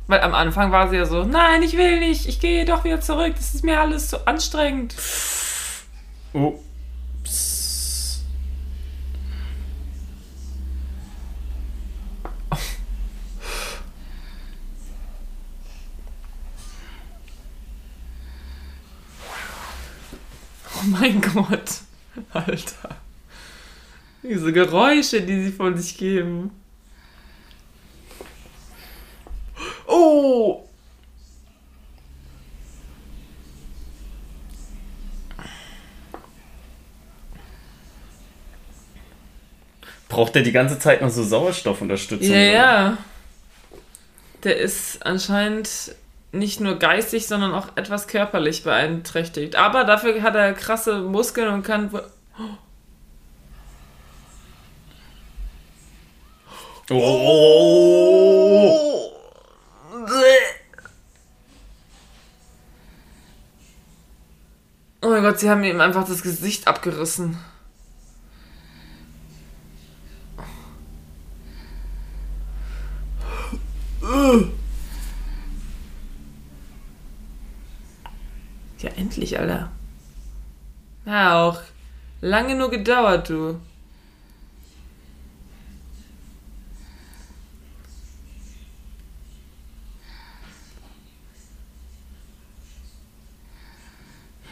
Weil 0.07 0.21
am 0.21 0.35
Anfang 0.35 0.73
war 0.73 0.89
sie 0.89 0.97
ja 0.97 1.05
so, 1.05 1.25
nein, 1.25 1.63
ich 1.63 1.77
will 1.77 2.01
nicht, 2.01 2.27
ich 2.27 2.41
gehe 2.41 2.65
doch 2.65 2.85
wieder 2.85 3.01
zurück, 3.01 3.35
das 3.37 3.55
ist 3.55 3.65
mir 3.65 3.81
alles 3.81 4.09
zu 4.09 4.27
anstrengend. 4.27 4.95
Oh. 6.33 6.59
Mein 20.91 21.21
Gott. 21.21 21.83
Alter. 22.33 22.97
Diese 24.23 24.53
Geräusche, 24.53 25.23
die 25.23 25.45
sie 25.45 25.53
von 25.53 25.77
sich 25.77 25.97
geben. 25.97 26.51
Oh! 29.87 30.65
Braucht 40.09 40.35
der 40.35 40.43
die 40.43 40.53
ganze 40.53 40.79
Zeit 40.79 41.01
noch 41.01 41.11
so 41.11 41.23
Sauerstoffunterstützung? 41.23 42.29
Ja, 42.29 42.33
oder? 42.33 42.53
ja. 42.53 42.99
Der 44.43 44.57
ist 44.57 45.05
anscheinend 45.05 45.95
nicht 46.33 46.61
nur 46.61 46.77
geistig, 46.79 47.27
sondern 47.27 47.55
auch 47.55 47.69
etwas 47.77 48.07
körperlich 48.07 48.65
beeinträchtigt. 48.65 49.57
Aber 49.57 49.85
dafür 49.85 50.23
hat 50.23 50.35
er 50.35 50.53
krasse 50.53 51.01
Muskeln 51.01 51.53
und 51.53 51.63
kann. 51.63 51.91
Oh. 56.91 57.49
Oh 65.01 65.11
mein 65.11 65.23
Gott, 65.23 65.39
sie 65.39 65.49
haben 65.49 65.65
ihm 65.65 65.81
einfach 65.81 66.07
das 66.07 66.23
Gesicht 66.23 66.67
abgerissen. 66.67 67.39
Ja, 78.79 78.91
endlich, 78.91 79.39
Alter. 79.39 79.71
Ja, 81.05 81.43
auch. 81.43 81.61
Lange 82.21 82.55
nur 82.55 82.71
gedauert, 82.71 83.29
du. 83.29 83.61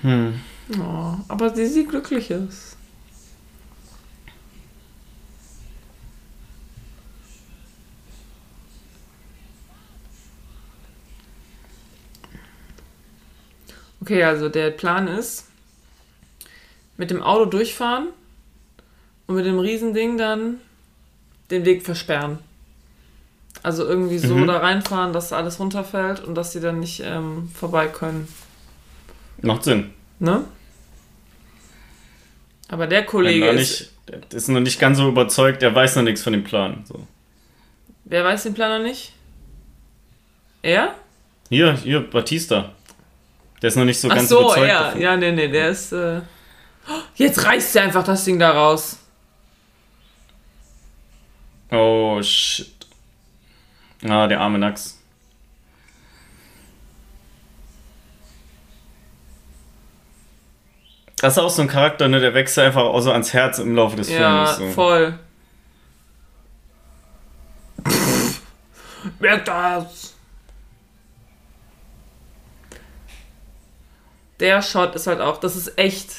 Hm. 0.03 0.41
Oh, 0.79 1.15
aber 1.29 1.55
sie 1.55 1.67
sieht 1.67 1.89
glücklich 1.89 2.33
aus. 2.35 2.76
Okay, 14.07 14.23
also 14.23 14.49
der 14.49 14.71
Plan 14.71 15.09
ist, 15.09 15.49
mit 16.97 17.11
dem 17.11 17.25
Auto 17.25 17.45
durchfahren 17.47 18.07
und 19.27 19.35
mit 19.35 19.45
dem 19.45 19.59
Riesending 19.59 20.17
dann 20.17 20.61
den 21.51 21.65
Weg 21.65 21.83
versperren. 21.85 22.39
Also 23.65 23.85
irgendwie 23.85 24.19
so 24.19 24.37
Mhm. 24.37 24.47
da 24.47 24.59
reinfahren, 24.59 25.13
dass 25.13 25.33
alles 25.33 25.59
runterfällt 25.59 26.21
und 26.23 26.37
dass 26.37 26.53
sie 26.53 26.61
dann 26.61 26.79
nicht 26.79 27.03
ähm, 27.05 27.51
vorbei 27.53 27.89
können. 27.89 28.29
Macht 29.43 29.65
Sinn. 29.65 29.91
Ne? 30.21 30.45
Aber 32.69 32.87
der 32.87 33.05
Kollege 33.07 33.49
ist. 33.49 33.81
nicht, 33.81 33.91
der 34.31 34.39
ist 34.39 34.49
noch 34.49 34.61
nicht 34.61 34.79
ganz 34.79 34.99
so 34.99 35.09
überzeugt, 35.09 35.63
der 35.63 35.75
weiß 35.75 35.97
noch 35.97 36.05
nichts 36.05 36.23
von 36.23 36.33
dem 36.33 36.45
Plan. 36.45 36.85
So. 36.87 37.05
Wer 38.05 38.23
weiß 38.23 38.45
den 38.45 38.55
Plan 38.55 38.81
noch 38.81 38.89
nicht? 38.89 39.15
Er? 40.63 40.95
Hier, 41.49 41.73
hier, 41.75 42.09
Batista. 42.09 42.73
Der 43.63 43.69
ist 43.69 43.77
noch 43.77 43.85
nicht 43.85 44.01
so 44.01 44.09
Ach 44.11 44.15
ganz 44.17 44.29
so, 44.29 44.41
überzeugt. 44.41 44.69
ja. 44.69 44.83
davon. 44.85 45.01
Ja, 45.01 45.17
nee, 45.17 45.33
nee, 45.33 45.49
der 45.49 45.69
ist. 45.71 45.93
Äh... 45.93 46.21
Jetzt 47.15 47.45
reißt 47.45 47.73
sie 47.73 47.81
einfach 47.81 48.05
das 48.05 48.25
Ding 48.25 48.39
da 48.39 48.51
raus. 48.51 48.99
Oh, 51.71 52.23
shit. 52.23 52.73
Ah, 54.09 54.27
der 54.27 54.41
arme 54.41 54.59
Nax. 54.59 54.99
Das 61.19 61.33
ist 61.33 61.39
auch 61.39 61.51
so 61.51 61.63
ein 61.63 61.69
Charakter, 61.69 62.09
ne? 62.09 62.21
Der 62.21 62.35
wächst 62.35 62.59
einfach 62.59 62.83
auch 62.83 63.01
so 63.01 63.11
ans 63.11 63.33
Herz 63.33 63.59
im 63.59 63.75
Laufe 63.75 63.97
des 63.97 64.11
Ja, 64.11 64.47
Films. 64.47 64.59
So. 64.59 64.75
voll. 64.75 65.19
Merkt 69.19 69.49
das! 69.49 70.16
Der 74.41 74.63
Shot 74.63 74.95
ist 74.95 75.07
halt 75.07 75.21
auch, 75.21 75.39
das 75.39 75.57
ist 75.57 75.79
echt. 75.79 76.11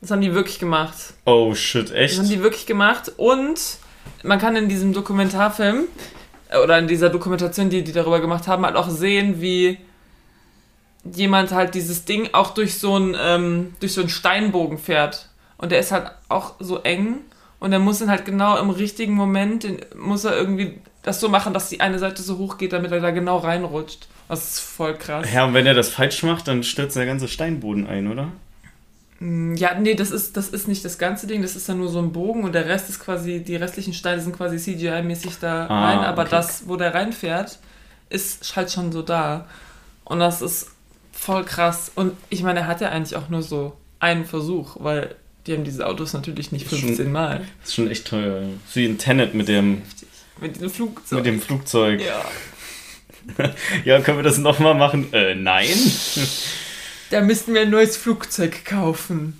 Das 0.00 0.10
haben 0.10 0.20
die 0.20 0.34
wirklich 0.34 0.58
gemacht. 0.58 0.96
Oh 1.26 1.54
shit, 1.54 1.90
echt? 1.92 2.14
Das 2.14 2.20
haben 2.20 2.30
die 2.30 2.42
wirklich 2.42 2.66
gemacht 2.66 3.12
und 3.16 3.60
man 4.22 4.38
kann 4.38 4.56
in 4.56 4.68
diesem 4.68 4.92
Dokumentarfilm 4.92 5.84
äh, 6.48 6.58
oder 6.58 6.78
in 6.78 6.88
dieser 6.88 7.10
Dokumentation, 7.10 7.70
die 7.70 7.82
die 7.82 7.92
darüber 7.92 8.20
gemacht 8.20 8.48
haben, 8.48 8.64
halt 8.64 8.76
auch 8.76 8.88
sehen, 8.88 9.40
wie 9.40 9.78
jemand 11.04 11.52
halt 11.52 11.74
dieses 11.74 12.04
Ding 12.04 12.30
auch 12.32 12.52
durch 12.54 12.78
so 12.78 12.94
einen 12.94 13.16
ähm, 13.18 13.74
durch 13.80 13.94
so 13.94 14.00
einen 14.00 14.10
Steinbogen 14.10 14.78
fährt 14.78 15.28
und 15.56 15.72
der 15.72 15.80
ist 15.80 15.92
halt 15.92 16.10
auch 16.28 16.54
so 16.60 16.78
eng 16.80 17.18
Und 17.60 17.72
er 17.72 17.78
muss 17.80 18.00
dann 18.00 18.10
halt 18.10 18.24
genau 18.24 18.58
im 18.58 18.70
richtigen 18.70 19.14
Moment, 19.14 19.66
muss 19.96 20.24
er 20.24 20.36
irgendwie 20.36 20.80
das 21.02 21.20
so 21.20 21.28
machen, 21.28 21.54
dass 21.54 21.68
die 21.70 21.80
eine 21.80 21.98
Seite 22.00 22.22
so 22.22 22.38
hoch 22.38 22.58
geht, 22.58 22.72
damit 22.72 22.92
er 22.92 23.00
da 23.00 23.10
genau 23.12 23.38
reinrutscht. 23.38 24.08
Das 24.28 24.50
ist 24.50 24.60
voll 24.60 24.96
krass. 24.98 25.28
Ja, 25.32 25.44
und 25.46 25.54
wenn 25.54 25.66
er 25.66 25.74
das 25.74 25.88
falsch 25.90 26.22
macht, 26.24 26.46
dann 26.48 26.62
stürzt 26.62 26.96
der 26.96 27.06
ganze 27.06 27.28
Steinboden 27.28 27.86
ein, 27.86 28.06
oder? 28.08 28.32
Mm, 29.18 29.54
Ja, 29.54 29.74
nee, 29.78 29.94
das 29.94 30.10
ist, 30.10 30.36
das 30.36 30.48
ist 30.48 30.68
nicht 30.68 30.84
das 30.84 30.98
ganze 30.98 31.26
Ding, 31.26 31.42
das 31.42 31.56
ist 31.56 31.68
dann 31.68 31.78
nur 31.78 31.88
so 31.88 31.98
ein 31.98 32.12
Bogen 32.12 32.44
und 32.44 32.52
der 32.54 32.66
Rest 32.66 32.88
ist 32.88 33.00
quasi, 33.00 33.42
die 33.44 33.56
restlichen 33.56 33.92
Steine 33.94 34.20
sind 34.22 34.36
quasi 34.36 34.58
CGI-mäßig 34.58 35.38
da 35.40 35.68
Ah, 35.68 35.82
rein, 35.82 36.04
aber 36.04 36.22
okay. 36.22 36.30
das, 36.30 36.68
wo 36.68 36.76
der 36.76 36.94
reinfährt, 36.94 37.58
ist 38.08 38.56
halt 38.56 38.70
schon 38.72 38.92
so 38.92 39.02
da. 39.02 39.46
Und 40.04 40.20
das 40.20 40.42
ist 40.42 40.70
voll 41.12 41.44
krass. 41.44 41.92
Und 41.94 42.14
ich 42.30 42.42
meine, 42.42 42.60
er 42.60 42.66
hat 42.66 42.80
ja 42.80 42.88
eigentlich 42.90 43.16
auch 43.16 43.28
nur 43.28 43.42
so 43.42 43.76
einen 44.00 44.24
Versuch, 44.24 44.76
weil 44.80 45.16
die 45.46 45.54
haben 45.54 45.64
diese 45.64 45.86
Autos 45.86 46.12
natürlich 46.12 46.52
nicht 46.52 46.66
Das 46.66 46.72
ist 46.74 46.78
schon- 46.80 46.88
15 46.88 47.12
Mal. 47.12 47.46
Das 47.60 47.68
ist 47.70 47.74
schon 47.74 47.90
echt 47.90 48.06
teuer. 48.06 48.42
Ist 48.66 48.76
Wie 48.76 48.86
ein 48.86 48.98
Tenet 48.98 49.34
mit 49.34 49.48
dem, 49.48 49.82
Mit 50.40 50.60
dem 50.60 50.70
Flugzeug. 50.70 51.18
mit 51.18 51.26
dem 51.26 51.40
Flugzeug. 51.40 52.00
ja. 52.00 52.24
Ja, 53.84 54.00
können 54.00 54.18
wir 54.18 54.22
das 54.24 54.38
nochmal 54.38 54.74
machen? 54.74 55.12
Äh, 55.12 55.34
nein. 55.34 55.68
Da 57.10 57.20
müssten 57.20 57.52
wir 57.54 57.60
ein 57.62 57.70
neues 57.70 57.96
Flugzeug 57.98 58.64
kaufen. 58.64 59.38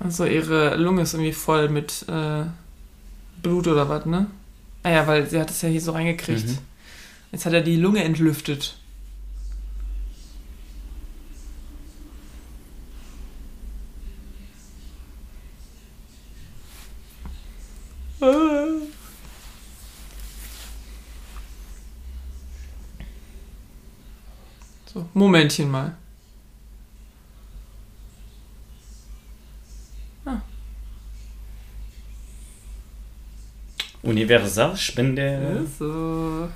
Also 0.00 0.24
ihre 0.26 0.76
Lunge 0.76 1.02
ist 1.02 1.14
irgendwie 1.14 1.32
voll 1.32 1.68
mit 1.68 2.04
äh, 2.08 2.44
Blut 3.44 3.68
oder 3.68 3.88
was, 3.88 4.06
ne? 4.06 4.26
Ah 4.82 4.90
ja, 4.90 5.06
weil 5.06 5.28
sie 5.28 5.38
hat 5.38 5.50
es 5.50 5.62
ja 5.62 5.68
hier 5.68 5.80
so 5.80 5.92
reingekriegt. 5.92 6.48
Mhm. 6.48 6.58
Jetzt 7.30 7.46
hat 7.46 7.52
er 7.52 7.60
die 7.60 7.76
Lunge 7.76 8.02
entlüftet. 8.02 8.76
Ah. 18.20 18.64
So, 24.92 25.06
Momentchen 25.12 25.70
mal. 25.70 25.96
Universalspende. 34.04 35.66
So. 35.78 36.48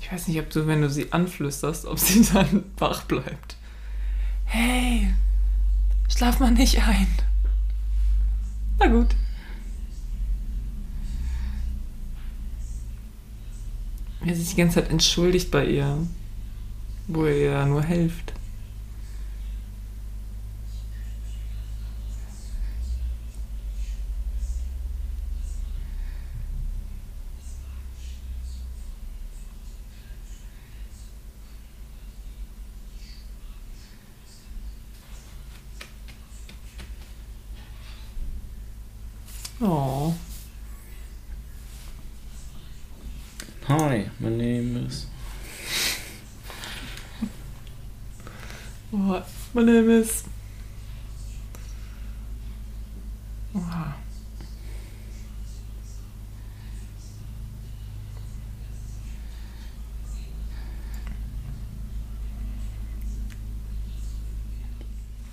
Ich 0.00 0.12
weiß 0.12 0.28
nicht, 0.28 0.40
ob 0.40 0.50
du, 0.50 0.66
wenn 0.66 0.82
du 0.82 0.90
sie 0.90 1.12
anflüsterst, 1.12 1.86
ob 1.86 1.98
sie 1.98 2.24
dann 2.32 2.64
wach 2.78 3.04
bleibt. 3.04 3.56
Hey, 4.44 5.12
schlaf 6.08 6.40
mal 6.40 6.50
nicht 6.50 6.80
ein. 6.82 7.06
Na 8.78 8.86
gut. 8.86 9.14
Er 14.22 14.36
sich 14.36 14.50
die 14.50 14.56
ganze 14.56 14.80
Zeit 14.80 14.90
entschuldigt 14.90 15.50
bei 15.50 15.64
ihr, 15.64 16.06
wo 17.08 17.24
er 17.24 17.36
ihr 17.36 17.66
nur 17.66 17.82
hilft. 17.82 18.34
Oh. 39.62 40.14
Hi, 43.68 44.08
my 44.18 44.30
name 44.30 44.86
is. 44.86 45.06
What? 48.90 49.26
My 49.52 49.62
name 49.62 49.90
is. 49.90 50.22
Oha. 53.52 53.96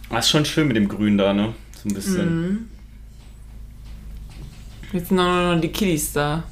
Ah, 0.10 0.18
ist 0.18 0.30
schon 0.30 0.46
schön 0.46 0.68
mit 0.68 0.78
dem 0.78 0.88
Grün 0.88 1.20
da, 1.20 1.32
ne? 1.34 1.54
So 1.84 1.90
ein 1.90 1.94
bisschen. 1.94 2.42
Mhm. 2.42 2.70
Jetzt 4.94 5.10
sind 5.10 5.20
auch 5.20 5.54
noch 5.54 5.62
die 5.62 5.68
Kiddies 5.68 6.12
da. 6.14 6.44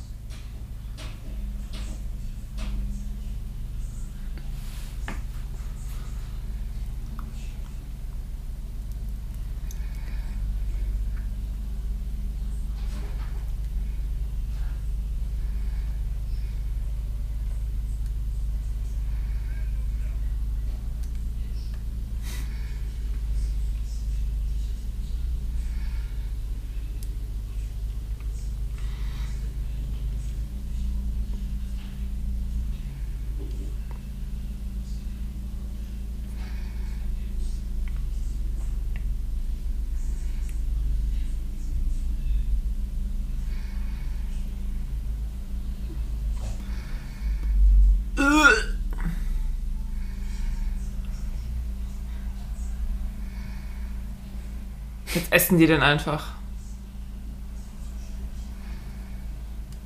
Jetzt 55.15 55.15
essen 55.32 55.58
die 55.58 55.68
denn 55.68 55.82
einfach. 55.82 56.28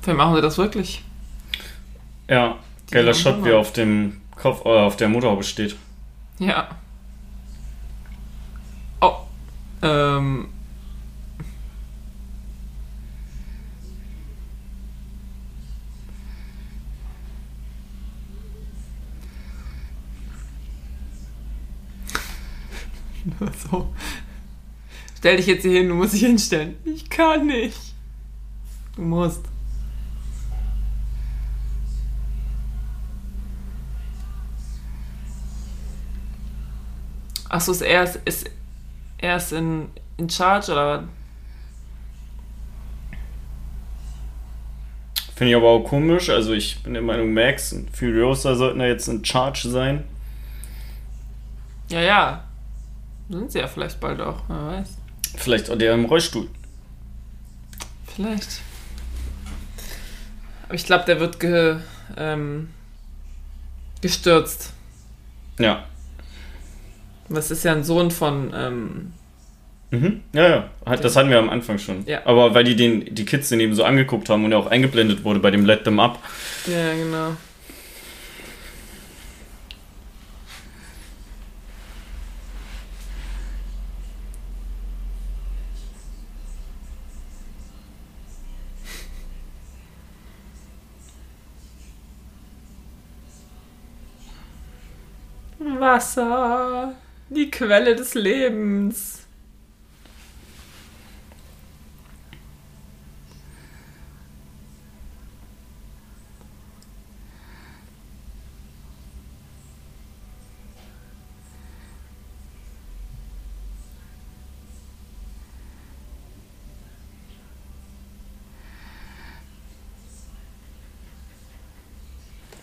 Vielleicht 0.02 0.16
machen 0.16 0.36
sie 0.36 0.42
das 0.42 0.58
wirklich. 0.58 1.04
Ja, 2.28 2.58
geiler 2.90 3.14
Shot, 3.14 3.44
wie 3.44 3.50
er 3.50 3.58
auf 3.58 3.72
dem 3.72 4.20
Kopf, 4.36 4.64
äh, 4.64 4.68
auf 4.68 4.96
der 4.96 5.08
Motorhaube 5.08 5.44
steht. 5.44 5.76
Ja. 6.38 6.68
Oh. 9.00 9.16
Ähm. 9.82 10.48
so. 23.70 23.92
Stell 25.20 25.36
dich 25.36 25.46
jetzt 25.46 25.62
hier 25.62 25.72
hin, 25.72 25.88
du 25.88 25.94
musst 25.94 26.14
dich 26.14 26.22
hinstellen. 26.22 26.76
Ich 26.86 27.10
kann 27.10 27.46
nicht. 27.46 27.78
Du 28.96 29.02
musst. 29.02 29.44
Achso, 37.50 37.72
ist 37.72 37.82
er, 37.82 38.04
ist 38.24 38.50
er 39.18 39.36
ist 39.36 39.52
in, 39.52 39.90
in 40.16 40.30
charge 40.30 40.72
oder 40.72 41.02
was? 41.02 41.04
Finde 45.34 45.50
ich 45.50 45.56
aber 45.56 45.68
auch 45.68 45.84
komisch. 45.84 46.30
Also 46.30 46.54
ich 46.54 46.82
bin 46.82 46.94
der 46.94 47.02
Meinung, 47.02 47.34
Max 47.34 47.74
und 47.74 47.94
Furiosa 47.94 48.54
sollten 48.54 48.78
da 48.78 48.86
jetzt 48.86 49.06
in 49.06 49.22
Charge 49.22 49.68
sein. 49.68 50.04
Ja, 51.90 52.00
ja. 52.00 52.44
Sind 53.28 53.52
sie 53.52 53.58
ja 53.58 53.66
vielleicht 53.66 54.00
bald 54.00 54.22
auch, 54.22 54.42
wer 54.48 54.78
weiß. 54.78 54.99
Vielleicht 55.36 55.70
auch 55.70 55.78
der 55.78 55.94
im 55.94 56.04
Rollstuhl. 56.04 56.48
Vielleicht. 58.14 58.60
Aber 60.64 60.74
ich 60.74 60.84
glaube, 60.84 61.04
der 61.06 61.20
wird 61.20 61.40
ge, 61.40 61.76
ähm, 62.16 62.68
gestürzt. 64.00 64.72
Ja. 65.58 65.84
Das 67.28 67.50
ist 67.50 67.64
ja 67.64 67.72
ein 67.72 67.84
Sohn 67.84 68.10
von. 68.10 68.52
Ähm, 68.54 69.12
Mhm. 69.90 70.20
Ja, 70.32 70.48
ja. 70.48 70.70
Hat, 70.86 71.02
das 71.02 71.16
hatten 71.16 71.30
wir 71.30 71.38
am 71.38 71.50
Anfang 71.50 71.78
schon. 71.78 72.06
Ja. 72.06 72.20
Aber 72.24 72.54
weil 72.54 72.62
die 72.62 72.76
den, 72.76 73.12
die 73.12 73.24
Kids 73.24 73.48
den 73.48 73.58
eben 73.58 73.74
so 73.74 73.82
angeguckt 73.82 74.28
haben 74.28 74.44
und 74.44 74.52
er 74.52 74.58
auch 74.58 74.68
eingeblendet 74.68 75.24
wurde 75.24 75.40
bei 75.40 75.50
dem 75.50 75.64
Let 75.66 75.84
Them 75.84 75.98
Up. 75.98 76.18
ja, 76.66 76.94
genau. 76.94 77.36
Wasser, 95.92 96.94
die 97.30 97.50
Quelle 97.50 97.96
des 97.96 98.14
Lebens. 98.14 99.26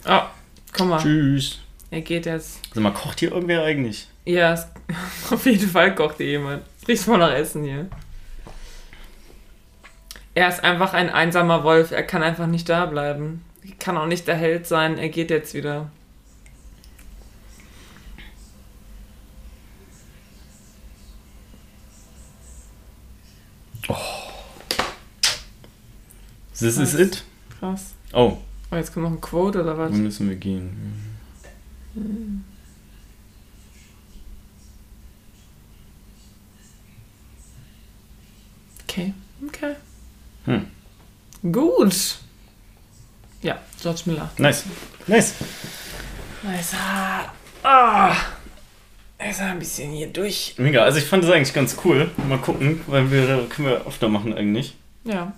Oh, 0.05 0.21
komm 0.71 0.89
mal. 0.89 1.01
Tschüss. 1.01 1.66
Er 1.89 2.01
geht 2.01 2.25
jetzt. 2.25 2.59
Sag 2.73 2.83
mal, 2.83 2.91
kocht 2.93 3.19
hier 3.19 3.31
irgendwer 3.31 3.63
eigentlich? 3.63 4.07
Ja, 4.25 4.53
es, 4.53 4.67
auf 5.31 5.45
jeden 5.45 5.69
Fall 5.69 5.95
kocht 5.95 6.17
hier 6.17 6.27
jemand. 6.27 6.63
Riecht 6.87 7.03
voll 7.03 7.17
nach 7.17 7.31
Essen 7.33 7.63
hier. 7.63 7.87
Er 10.35 10.49
ist 10.49 10.63
einfach 10.63 10.93
ein 10.93 11.09
einsamer 11.09 11.63
Wolf. 11.63 11.91
Er 11.91 12.03
kann 12.03 12.23
einfach 12.23 12.47
nicht 12.47 12.69
da 12.69 12.85
bleiben. 12.85 13.43
Er 13.65 13.75
kann 13.75 13.97
auch 13.97 14.05
nicht 14.05 14.27
der 14.27 14.35
Held 14.35 14.67
sein. 14.67 14.97
Er 14.97 15.09
geht 15.09 15.31
jetzt 15.31 15.53
wieder. 15.53 15.89
This 26.59 26.77
is 26.77 26.93
it? 26.95 27.23
Krass. 27.59 27.93
Oh, 28.13 28.37
Oh, 28.69 28.75
jetzt 28.75 28.93
kommt 28.93 29.05
noch 29.05 29.13
ein 29.13 29.21
Quote 29.21 29.61
oder 29.63 29.77
was? 29.77 29.93
wo 29.93 29.95
müssen 29.95 30.27
wir 30.27 30.35
gehen? 30.35 31.06
Okay. 38.83 39.13
Okay. 39.47 39.75
Hm. 40.45 40.67
Gut. 41.51 42.17
Ja, 43.41 43.59
George 43.81 44.01
Miller. 44.05 44.29
Nice. 44.37 44.63
Nice. 45.05 45.35
Nice. 46.43 46.73
Ah. 46.73 47.31
ah. 47.63 48.15
Er 49.19 49.31
ist 49.31 49.39
ein 49.41 49.59
bisschen 49.59 49.91
hier 49.91 50.07
durch. 50.07 50.55
Mega. 50.57 50.83
Also 50.83 50.99
ich 50.99 51.05
fand 51.05 51.23
das 51.23 51.31
eigentlich 51.31 51.53
ganz 51.53 51.77
cool. 51.83 52.11
Mal 52.27 52.37
gucken, 52.39 52.81
weil 52.87 53.11
wir 53.11 53.47
können 53.49 53.67
wir 53.67 53.87
öfter 53.87 54.09
machen 54.09 54.33
eigentlich. 54.33 54.75
Ja. 55.03 55.33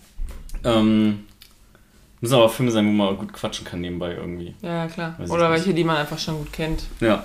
Ähm, 0.64 1.26
müssen 2.22 2.36
aber 2.36 2.50
Filme 2.50 2.72
sein, 2.72 2.86
wo 2.88 2.91
man 2.91 3.18
gut 3.18 3.32
quatschen 3.34 3.66
kann 3.66 3.82
nebenbei 3.82 4.14
irgendwie. 4.16 4.54
Ja, 4.62 4.88
klar. 4.88 5.16
Weiß 5.18 5.30
Oder 5.30 5.50
welche, 5.52 5.74
die 5.74 5.84
man 5.84 5.98
einfach 5.98 6.20
schon 6.20 6.38
gut 6.40 6.52
kennt. 6.54 6.84
Ja. 7.00 7.24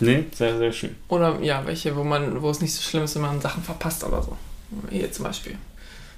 Nee, 0.00 0.24
sehr, 0.32 0.56
sehr 0.58 0.72
schön. 0.72 0.96
Oder 1.08 1.38
ja, 1.42 1.62
welche, 1.66 1.94
wo 1.94 2.02
man, 2.04 2.40
wo 2.40 2.48
es 2.50 2.60
nicht 2.60 2.74
so 2.74 2.82
schlimm 2.82 3.04
ist, 3.04 3.14
wenn 3.16 3.22
man 3.22 3.40
Sachen 3.40 3.62
verpasst 3.62 4.02
oder 4.04 4.22
so. 4.22 4.36
Hier 4.90 5.12
zum 5.12 5.26
Beispiel. 5.26 5.56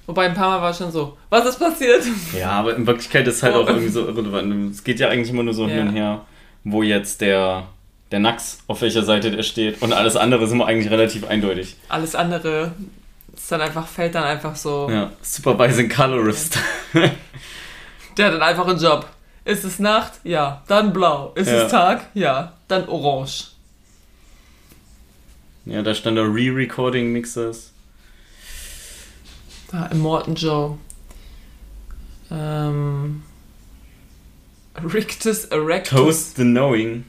Wobei 0.05 0.25
ein 0.25 0.33
paar 0.33 0.49
Mal 0.49 0.61
war 0.61 0.71
es 0.71 0.77
schon 0.77 0.91
so, 0.91 1.17
was 1.29 1.45
ist 1.45 1.59
passiert? 1.59 2.03
Ja, 2.37 2.51
aber 2.51 2.75
in 2.75 2.85
Wirklichkeit 2.87 3.27
ist 3.27 3.37
es 3.37 3.43
halt 3.43 3.55
Oh. 3.55 3.61
auch 3.61 3.67
irgendwie 3.67 3.89
so 3.89 4.05
irrelevant. 4.07 4.71
Es 4.71 4.83
geht 4.83 4.99
ja 4.99 5.09
eigentlich 5.09 5.29
immer 5.29 5.43
nur 5.43 5.53
so 5.53 5.63
Ja. 5.67 5.73
hin 5.75 5.87
und 5.89 5.93
her, 5.95 6.21
wo 6.63 6.81
jetzt 6.83 7.21
der, 7.21 7.67
der 8.11 8.19
Nax, 8.19 8.59
auf 8.67 8.81
welcher 8.81 9.03
Seite 9.03 9.31
der 9.31 9.43
steht. 9.43 9.81
Und 9.81 9.91
alles 9.93 10.15
andere 10.15 10.43
ist 10.45 10.51
immer 10.51 10.65
eigentlich 10.65 10.91
relativ 10.91 11.25
eindeutig. 11.27 11.75
Alles 11.89 12.15
andere 12.15 12.71
ist 13.35 13.51
dann 13.51 13.61
einfach, 13.61 13.87
fällt 13.87 14.15
dann 14.15 14.23
einfach 14.23 14.55
so. 14.55 14.89
Ja, 14.89 15.11
Supervising 15.21 15.89
Colorist. 15.89 16.57
Der 18.17 18.27
hat 18.27 18.33
dann 18.33 18.41
einfach 18.41 18.67
einen 18.67 18.79
Job. 18.79 19.07
Ist 19.45 19.63
es 19.63 19.79
Nacht? 19.79 20.13
Ja. 20.23 20.63
Dann 20.67 20.93
blau. 20.93 21.33
Ist 21.35 21.47
Ja. 21.49 21.63
es 21.63 21.71
Tag? 21.71 22.07
Ja. 22.13 22.53
Dann 22.67 22.87
orange. 22.87 23.47
Ja, 25.65 25.81
da 25.81 25.93
stand 25.93 26.17
da 26.17 26.23
Re-Recording 26.23 27.11
Mixers. 27.11 27.71
Da, 29.71 29.85
Immortan 29.87 30.35
Joe. 30.35 30.77
Ähm. 32.31 33.23
Rictus 34.83 35.45
Erectus. 35.45 35.97
Toast 35.99 36.35
the 36.37 36.43
Knowing. 36.43 37.05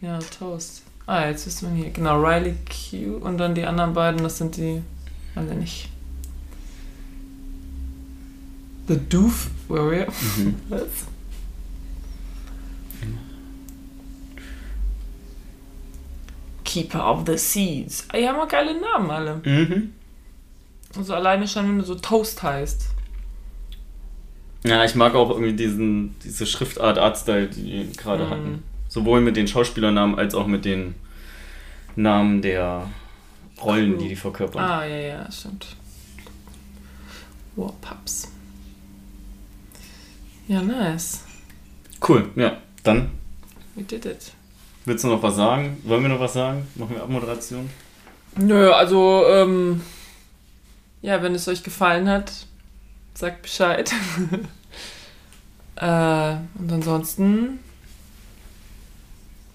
Ja, 0.00 0.18
Toast. 0.38 0.82
Ah, 1.06 1.26
jetzt 1.26 1.46
wissen 1.46 1.74
wir 1.74 1.82
hier. 1.84 1.92
Genau, 1.92 2.20
Riley 2.20 2.54
Q 2.66 3.16
und 3.24 3.38
dann 3.38 3.54
die 3.54 3.64
anderen 3.64 3.92
beiden, 3.92 4.22
das 4.22 4.38
sind 4.38 4.56
die. 4.56 4.82
Ich 5.34 5.56
nicht. 5.56 5.88
The 8.88 8.98
Doof 9.08 9.48
Warrior. 9.72 10.06
Mhm. 10.36 10.54
Was? 10.68 11.06
Keeper 16.64 17.04
of 17.10 17.24
the 17.26 17.36
Seeds. 17.36 18.06
Die 18.14 18.26
haben 18.26 18.38
auch 18.38 18.48
geile 18.48 18.78
Namen 18.80 19.10
alle. 19.10 19.40
Mhm. 19.44 19.92
Also 20.96 21.14
alleine 21.14 21.48
schon, 21.48 21.68
wenn 21.68 21.78
du 21.78 21.84
so 21.84 21.94
Toast 21.96 22.42
heißt. 22.42 22.88
Ja, 24.64 24.84
ich 24.84 24.94
mag 24.94 25.14
auch 25.14 25.30
irgendwie 25.30 25.54
diesen, 25.54 26.14
diese 26.20 26.46
Schriftart, 26.46 26.98
Artstyle, 26.98 27.48
die 27.48 27.84
die 27.86 27.92
gerade 27.96 28.24
Mhm. 28.26 28.30
hatten. 28.30 28.62
Sowohl 28.88 29.20
mit 29.20 29.36
den 29.36 29.48
Schauspielernamen 29.48 30.18
als 30.18 30.34
auch 30.34 30.46
mit 30.46 30.64
den 30.64 30.94
Namen 31.96 32.42
der 32.42 32.88
Rollen, 33.60 33.98
die 33.98 34.08
die 34.08 34.16
verkörpern. 34.16 34.62
Ah, 34.62 34.84
ja, 34.84 34.96
ja, 34.96 35.32
stimmt. 35.32 35.76
Warpups. 37.56 38.31
Ja, 40.52 40.60
nice. 40.60 41.20
Cool, 42.06 42.28
ja. 42.36 42.58
Dann 42.82 43.10
We 43.74 43.84
did 43.84 44.04
it. 44.04 44.32
willst 44.84 45.02
du 45.02 45.08
noch 45.08 45.22
was 45.22 45.36
sagen? 45.36 45.80
Wollen 45.84 46.02
wir 46.02 46.10
noch 46.10 46.20
was 46.20 46.34
sagen? 46.34 46.66
Machen 46.74 46.94
wir 46.94 47.02
Abmoderation? 47.02 47.70
Nö, 48.36 48.70
also, 48.70 49.24
ähm, 49.28 49.80
ja, 51.00 51.22
wenn 51.22 51.34
es 51.34 51.48
euch 51.48 51.62
gefallen 51.62 52.06
hat, 52.06 52.30
sagt 53.14 53.40
Bescheid. 53.40 53.94
äh, 55.76 56.34
und 56.58 56.70
ansonsten, 56.70 57.60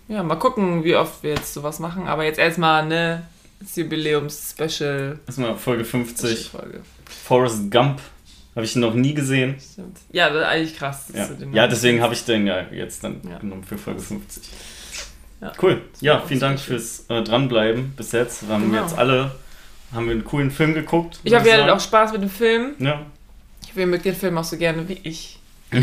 ja, 0.07 0.23
mal 0.23 0.39
gucken, 0.39 0.83
wie 0.83 0.95
oft 0.95 1.21
wir 1.21 1.35
jetzt 1.35 1.53
sowas 1.53 1.77
machen. 1.77 2.07
Aber 2.07 2.23
jetzt 2.23 2.39
erstmal, 2.39 2.87
ne, 2.87 3.27
das 3.59 3.75
Jubiläums-Special. 3.75 5.19
Erstmal 5.27 5.57
Folge 5.57 5.85
50. 5.85 6.49
Folge. 6.49 6.81
Forrest 7.05 7.69
Gump. 7.69 8.01
Habe 8.57 8.65
ich 8.65 8.75
noch 8.75 8.95
nie 8.95 9.13
gesehen. 9.13 9.55
Stimmt. 9.59 9.99
Ja, 10.11 10.31
das 10.31 10.39
ist 10.41 10.47
eigentlich 10.47 10.75
krass. 10.77 11.05
Ja, 11.13 11.29
ja 11.53 11.67
deswegen 11.67 12.01
habe 12.01 12.15
ich 12.15 12.25
den 12.25 12.47
ja 12.47 12.61
jetzt 12.71 13.03
dann 13.03 13.21
Ja. 13.29 13.37
genommen 13.37 13.63
für 13.63 13.77
Folge 13.77 14.01
50. 14.01 14.49
Ja. 15.41 15.51
Cool. 15.61 15.83
Ja, 16.01 16.23
vielen 16.27 16.39
Dank 16.39 16.59
special. 16.59 16.79
fürs 16.79 17.05
äh, 17.07 17.21
Dranbleiben 17.21 17.93
bis 17.95 18.13
jetzt. 18.13 18.47
Wir 18.47 18.55
haben 18.55 18.71
Genau. 18.71 18.81
jetzt 18.81 18.97
alle 18.97 19.35
haben 19.93 20.07
wir 20.07 20.13
einen 20.13 20.25
coolen 20.25 20.49
Film 20.49 20.73
geguckt. 20.73 21.19
Ich 21.23 21.35
hattet 21.35 21.51
sagen. 21.51 21.69
auch 21.69 21.79
Spaß 21.79 22.13
mit 22.13 22.23
dem 22.23 22.31
Film. 22.31 22.73
Ja. 22.79 23.05
Ich 23.61 23.77
ihr 23.77 23.85
mögt 23.85 24.05
den 24.05 24.15
Film 24.15 24.35
auch 24.39 24.43
so 24.43 24.57
gerne 24.57 24.89
wie 24.89 24.99
ich. 25.03 25.37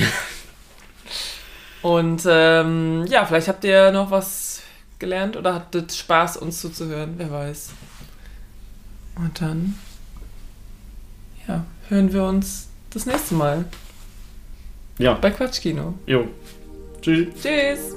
Und 1.82 2.24
ähm, 2.28 3.06
ja, 3.08 3.24
vielleicht 3.24 3.46
habt 3.46 3.62
ihr 3.62 3.92
noch 3.92 4.10
was 4.10 4.62
gelernt 4.98 5.36
oder 5.36 5.54
hattet 5.54 5.92
Spaß, 5.92 6.38
uns 6.38 6.60
zuzuhören, 6.60 7.14
wer 7.18 7.30
weiß. 7.30 7.68
Und 9.14 9.40
dann, 9.40 9.78
ja, 11.46 11.64
hören 11.88 12.12
wir 12.12 12.24
uns 12.24 12.68
das 12.90 13.06
nächste 13.06 13.34
Mal. 13.34 13.64
Ja. 14.98 15.14
Bei 15.14 15.30
Quatschkino. 15.30 15.94
Jo. 16.06 16.28
Tschüss. 17.00 17.28
Tschüss. 17.42 17.94